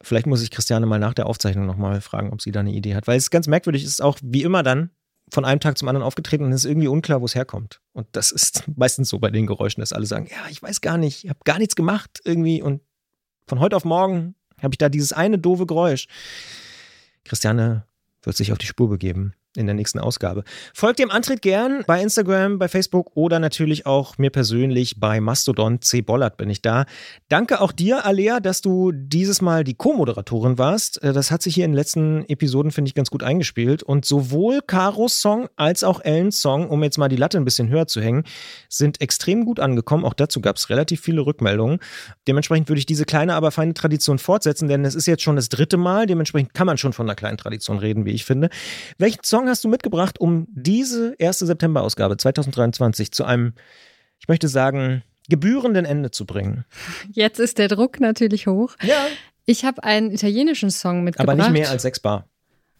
vielleicht 0.00 0.26
muss 0.26 0.42
ich 0.42 0.50
Christiane 0.50 0.86
mal 0.86 0.98
nach 0.98 1.12
der 1.12 1.26
Aufzeichnung 1.26 1.66
nochmal 1.66 2.00
fragen, 2.00 2.32
ob 2.32 2.40
sie 2.40 2.52
da 2.52 2.60
eine 2.60 2.72
Idee 2.72 2.94
hat. 2.94 3.06
Weil 3.06 3.18
es 3.18 3.30
ganz 3.30 3.46
merkwürdig, 3.46 3.84
ist 3.84 4.00
auch 4.00 4.18
wie 4.22 4.42
immer 4.42 4.62
dann 4.62 4.90
von 5.30 5.44
einem 5.44 5.60
Tag 5.60 5.78
zum 5.78 5.88
anderen 5.88 6.06
aufgetreten 6.06 6.44
und 6.44 6.52
es 6.52 6.64
ist 6.64 6.70
irgendwie 6.70 6.88
unklar, 6.88 7.20
wo 7.20 7.24
es 7.24 7.34
herkommt. 7.34 7.80
Und 7.92 8.06
das 8.12 8.32
ist 8.32 8.64
meistens 8.76 9.08
so 9.08 9.18
bei 9.18 9.30
den 9.30 9.46
Geräuschen, 9.46 9.80
dass 9.80 9.92
alle 9.92 10.06
sagen, 10.06 10.28
ja, 10.30 10.48
ich 10.50 10.62
weiß 10.62 10.80
gar 10.80 10.98
nicht, 10.98 11.24
ich 11.24 11.30
habe 11.30 11.40
gar 11.44 11.58
nichts 11.58 11.76
gemacht 11.76 12.20
irgendwie 12.24 12.62
und 12.62 12.82
von 13.46 13.60
heute 13.60 13.76
auf 13.76 13.84
morgen 13.84 14.34
habe 14.62 14.74
ich 14.74 14.78
da 14.78 14.88
dieses 14.88 15.12
eine 15.12 15.38
doofe 15.38 15.66
Geräusch. 15.66 16.06
Christiane 17.24 17.86
wird 18.22 18.36
sich 18.36 18.52
auf 18.52 18.58
die 18.58 18.66
Spur 18.66 18.88
begeben 18.88 19.34
in 19.56 19.66
der 19.66 19.74
nächsten 19.74 19.98
Ausgabe. 19.98 20.44
Folgt 20.72 21.00
dem 21.00 21.10
Antritt 21.10 21.42
gern 21.42 21.82
bei 21.86 22.00
Instagram, 22.00 22.58
bei 22.58 22.68
Facebook 22.68 23.10
oder 23.14 23.40
natürlich 23.40 23.84
auch 23.84 24.16
mir 24.16 24.30
persönlich 24.30 25.00
bei 25.00 25.20
Mastodon. 25.20 25.82
C. 25.82 26.02
Bollert 26.02 26.36
bin 26.36 26.48
ich 26.50 26.62
da. 26.62 26.84
Danke 27.28 27.60
auch 27.60 27.72
dir, 27.72 28.04
Alea, 28.06 28.38
dass 28.38 28.60
du 28.60 28.92
dieses 28.92 29.42
Mal 29.42 29.64
die 29.64 29.74
Co-Moderatorin 29.74 30.56
warst. 30.56 31.02
Äh, 31.02 31.12
das 31.12 31.30
hat 31.30 31.42
sich 31.42 31.54
hier 31.54 31.64
in 31.64 31.72
den 31.72 31.76
letzten 31.76 32.24
Episoden, 32.28 32.70
finde 32.70 32.88
ich, 32.88 32.94
ganz 32.94 33.10
gut 33.10 33.24
eingespielt. 33.24 33.82
Und 33.82 34.04
sowohl 34.04 34.60
Karos 34.64 35.20
Song 35.20 35.48
als 35.56 35.82
auch 35.82 36.00
Ellens 36.00 36.40
Song, 36.40 36.70
um 36.70 36.82
jetzt 36.84 36.98
mal 36.98 37.08
die 37.08 37.16
Latte 37.16 37.36
ein 37.36 37.44
bisschen 37.44 37.68
höher 37.68 37.88
zu 37.88 38.00
hängen, 38.00 38.24
sind 38.68 39.00
extrem 39.00 39.44
gut 39.44 39.58
angekommen. 39.58 40.04
Auch 40.04 40.14
dazu 40.14 40.40
gab 40.40 40.56
es 40.56 40.70
relativ 40.70 41.00
viele 41.00 41.26
Rückmeldungen. 41.26 41.80
Dementsprechend 42.28 42.68
würde 42.68 42.78
ich 42.78 42.86
diese 42.86 43.04
kleine, 43.04 43.34
aber 43.34 43.50
feine 43.50 43.74
Tradition 43.74 44.18
fortsetzen, 44.18 44.68
denn 44.68 44.84
es 44.84 44.94
ist 44.94 45.06
jetzt 45.06 45.22
schon 45.22 45.36
das 45.36 45.48
dritte 45.48 45.76
Mal. 45.76 46.06
Dementsprechend 46.06 46.54
kann 46.54 46.66
man 46.68 46.78
schon 46.78 46.92
von 46.92 47.06
einer 47.06 47.16
kleinen 47.16 47.36
Tradition 47.36 47.78
reden, 47.78 48.04
wie 48.04 48.12
ich 48.12 48.24
finde. 48.24 48.48
Welchen 48.98 49.24
Song 49.24 49.39
hast 49.48 49.64
du 49.64 49.68
mitgebracht, 49.68 50.20
um 50.20 50.46
diese 50.50 51.14
erste 51.18 51.46
September-Ausgabe 51.46 52.16
2023 52.16 53.12
zu 53.12 53.24
einem, 53.24 53.54
ich 54.18 54.28
möchte 54.28 54.48
sagen, 54.48 55.02
gebührenden 55.28 55.84
Ende 55.84 56.10
zu 56.10 56.26
bringen? 56.26 56.64
Jetzt 57.12 57.40
ist 57.40 57.58
der 57.58 57.68
Druck 57.68 58.00
natürlich 58.00 58.46
hoch. 58.46 58.76
Ja. 58.82 59.06
Ich 59.46 59.64
habe 59.64 59.82
einen 59.82 60.10
italienischen 60.10 60.70
Song 60.70 61.04
mitgebracht. 61.04 61.38
Aber 61.38 61.42
nicht 61.42 61.52
mehr 61.52 61.70
als 61.70 61.82
sechs 61.82 62.00
Bar. 62.00 62.26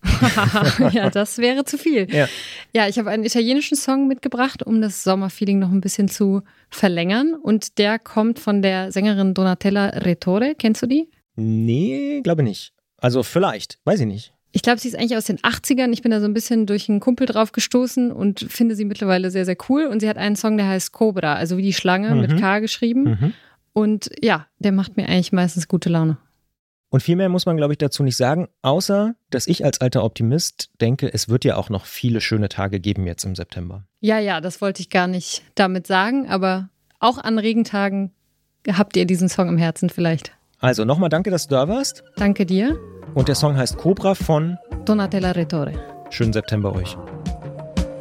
ja, 0.93 1.11
das 1.11 1.39
wäre 1.39 1.65
zu 1.65 1.77
viel. 1.77 2.11
Ja, 2.13 2.29
ja 2.75 2.89
ich 2.89 2.99
habe 2.99 3.11
einen 3.11 3.25
italienischen 3.25 3.77
Song 3.77 4.09
mitgebracht, 4.09 4.63
um 4.63 4.81
das 4.81 5.05
Sommerfeeling 5.05 5.59
noch 5.59 5.71
ein 5.71 5.81
bisschen 5.81 6.09
zu 6.09 6.43
verlängern. 6.71 7.35
Und 7.35 7.79
der 7.79 7.99
kommt 7.99 8.39
von 8.39 8.63
der 8.63 8.93
Sängerin 8.93 9.35
Donatella 9.35 9.87
Retore. 9.89 10.55
Kennst 10.57 10.83
du 10.83 10.87
die? 10.87 11.11
Nee, 11.37 12.21
glaube 12.23 12.43
nicht. 12.43 12.73
Also 12.97 13.23
vielleicht, 13.23 13.79
weiß 13.85 14.01
ich 14.01 14.07
nicht. 14.07 14.35
Ich 14.53 14.63
glaube, 14.63 14.81
sie 14.81 14.89
ist 14.89 14.97
eigentlich 14.97 15.17
aus 15.17 15.25
den 15.27 15.39
80ern. 15.39 15.93
Ich 15.93 16.03
bin 16.03 16.11
da 16.11 16.19
so 16.21 16.27
ein 16.27 16.35
bisschen 16.35 16.67
durch 16.67 16.89
einen 16.89 16.99
Kumpel 17.01 17.27
drauf 17.27 17.53
gestoßen 17.53 18.11
und 18.11 18.41
finde 18.49 18.75
sie 18.75 18.85
mittlerweile 18.85 19.31
sehr, 19.31 19.45
sehr 19.45 19.57
cool. 19.69 19.87
Und 19.87 20.01
sie 20.01 20.09
hat 20.09 20.17
einen 20.19 20.35
Song, 20.37 20.57
der 20.57 20.67
heißt 20.69 20.93
Cobra, 20.93 21.35
also 21.35 21.57
wie 21.57 21.63
die 21.63 21.73
Schlange 21.73 22.15
Mhm. 22.15 22.21
mit 22.21 22.41
K 22.41 22.59
geschrieben. 22.59 23.03
Mhm. 23.05 23.33
Und 23.73 24.11
ja, 24.21 24.47
der 24.59 24.73
macht 24.73 24.97
mir 24.97 25.07
eigentlich 25.09 25.31
meistens 25.33 25.69
gute 25.69 25.89
Laune. 25.89 26.17
Und 26.93 27.05
viel 27.05 27.15
mehr 27.15 27.29
muss 27.29 27.47
man, 27.47 27.57
glaube 27.57 27.73
ich, 27.75 27.79
dazu 27.79 28.03
nicht 28.03 28.17
sagen, 28.17 28.49
außer, 28.63 29.15
dass 29.31 29.47
ich 29.47 29.65
als 29.65 29.81
alter 29.81 30.03
Optimist 30.03 30.71
denke, 30.81 31.13
es 31.15 31.29
wird 31.29 31.45
ja 31.45 31.55
auch 31.55 31.71
noch 31.71 31.85
viele 31.87 32.21
schöne 32.21 32.49
Tage 32.49 32.81
geben 32.81 33.07
jetzt 33.07 33.23
im 33.25 33.37
September. 33.37 33.85
Ja, 34.01 34.19
ja, 34.19 34.41
das 34.41 34.61
wollte 34.61 34.81
ich 34.83 34.91
gar 34.91 35.07
nicht 35.07 35.45
damit 35.55 35.87
sagen, 35.87 36.29
aber 36.29 36.69
auch 36.99 37.19
an 37.19 37.39
Regentagen 37.39 38.11
habt 38.73 38.97
ihr 38.97 39.07
diesen 39.07 39.29
Song 39.29 39.49
im 39.49 39.57
Herzen 39.59 39.89
vielleicht. 39.89 40.33
Also 40.59 40.85
nochmal 40.85 41.09
danke, 41.09 41.31
dass 41.31 41.47
du 41.47 41.55
da 41.55 41.69
warst. 41.69 42.03
Danke 42.17 42.45
dir, 42.45 42.77
Und 43.15 43.27
der 43.27 43.35
Song 43.35 43.57
heißt 43.57 43.77
Cobra 43.77 44.15
von 44.15 44.59
Donatella 44.85 45.33
Retore. 45.33 45.73
Schönen 46.11 46.33
September 46.33 46.75
euch. 46.75 46.97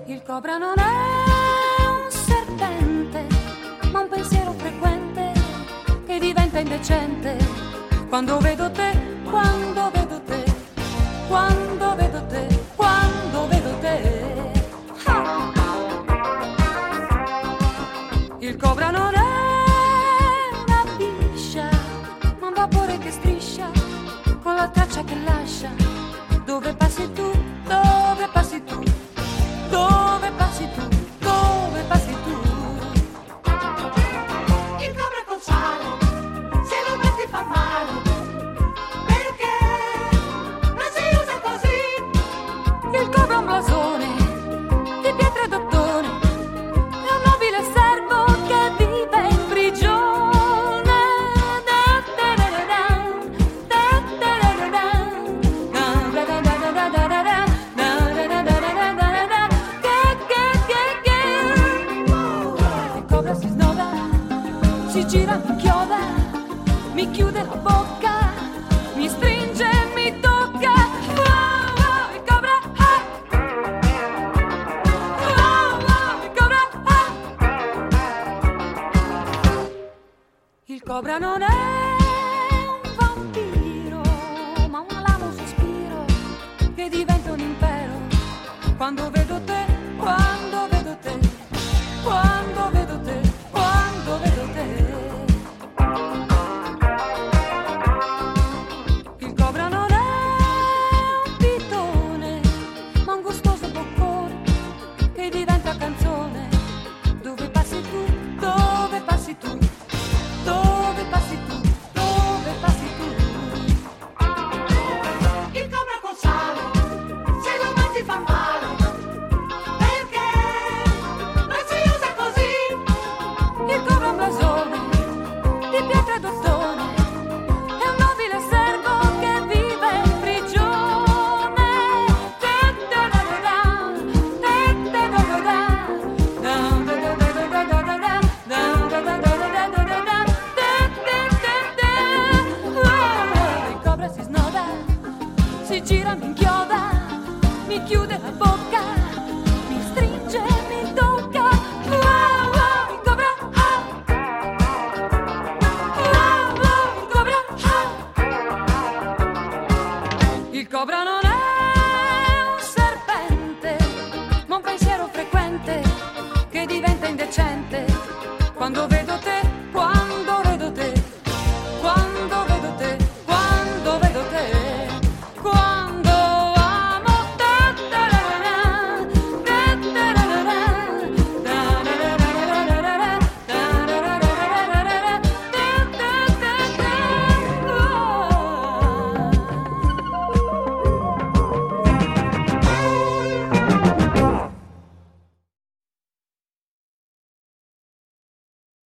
Il 0.07 0.22
cobra 0.23 0.57
non 0.57 0.77
è 0.77 1.86
un 1.88 2.10
serpente, 2.10 3.26
ma 3.91 4.02
un 4.02 4.10
pensiero 4.10 4.53
frequente 4.53 5.31
che 6.06 6.19
diventa 6.19 6.60
indecente 6.60 7.38
quando 8.10 8.38
vedo 8.40 8.72
te, 8.72 8.91
quando 9.30 9.91
vedo 9.94 10.22
te, 10.26 10.44
quando 11.27 11.95
vedo 11.95 12.23
te, 12.27 12.48
quando 12.76 13.48
vedo 13.48 13.80
te. 13.81 14.02
Il 18.40 18.57
cobra 18.57 18.91
non 18.91 19.09
la 24.69 24.71
traccia 24.71 25.03
che 25.03 25.15
lascia. 25.23 25.69
Dove 26.45 26.73
passi 26.75 27.11
tu, 27.13 27.31
dove 27.65 28.29
passi 28.31 28.63
tu, 28.63 28.83
dove 29.69 30.09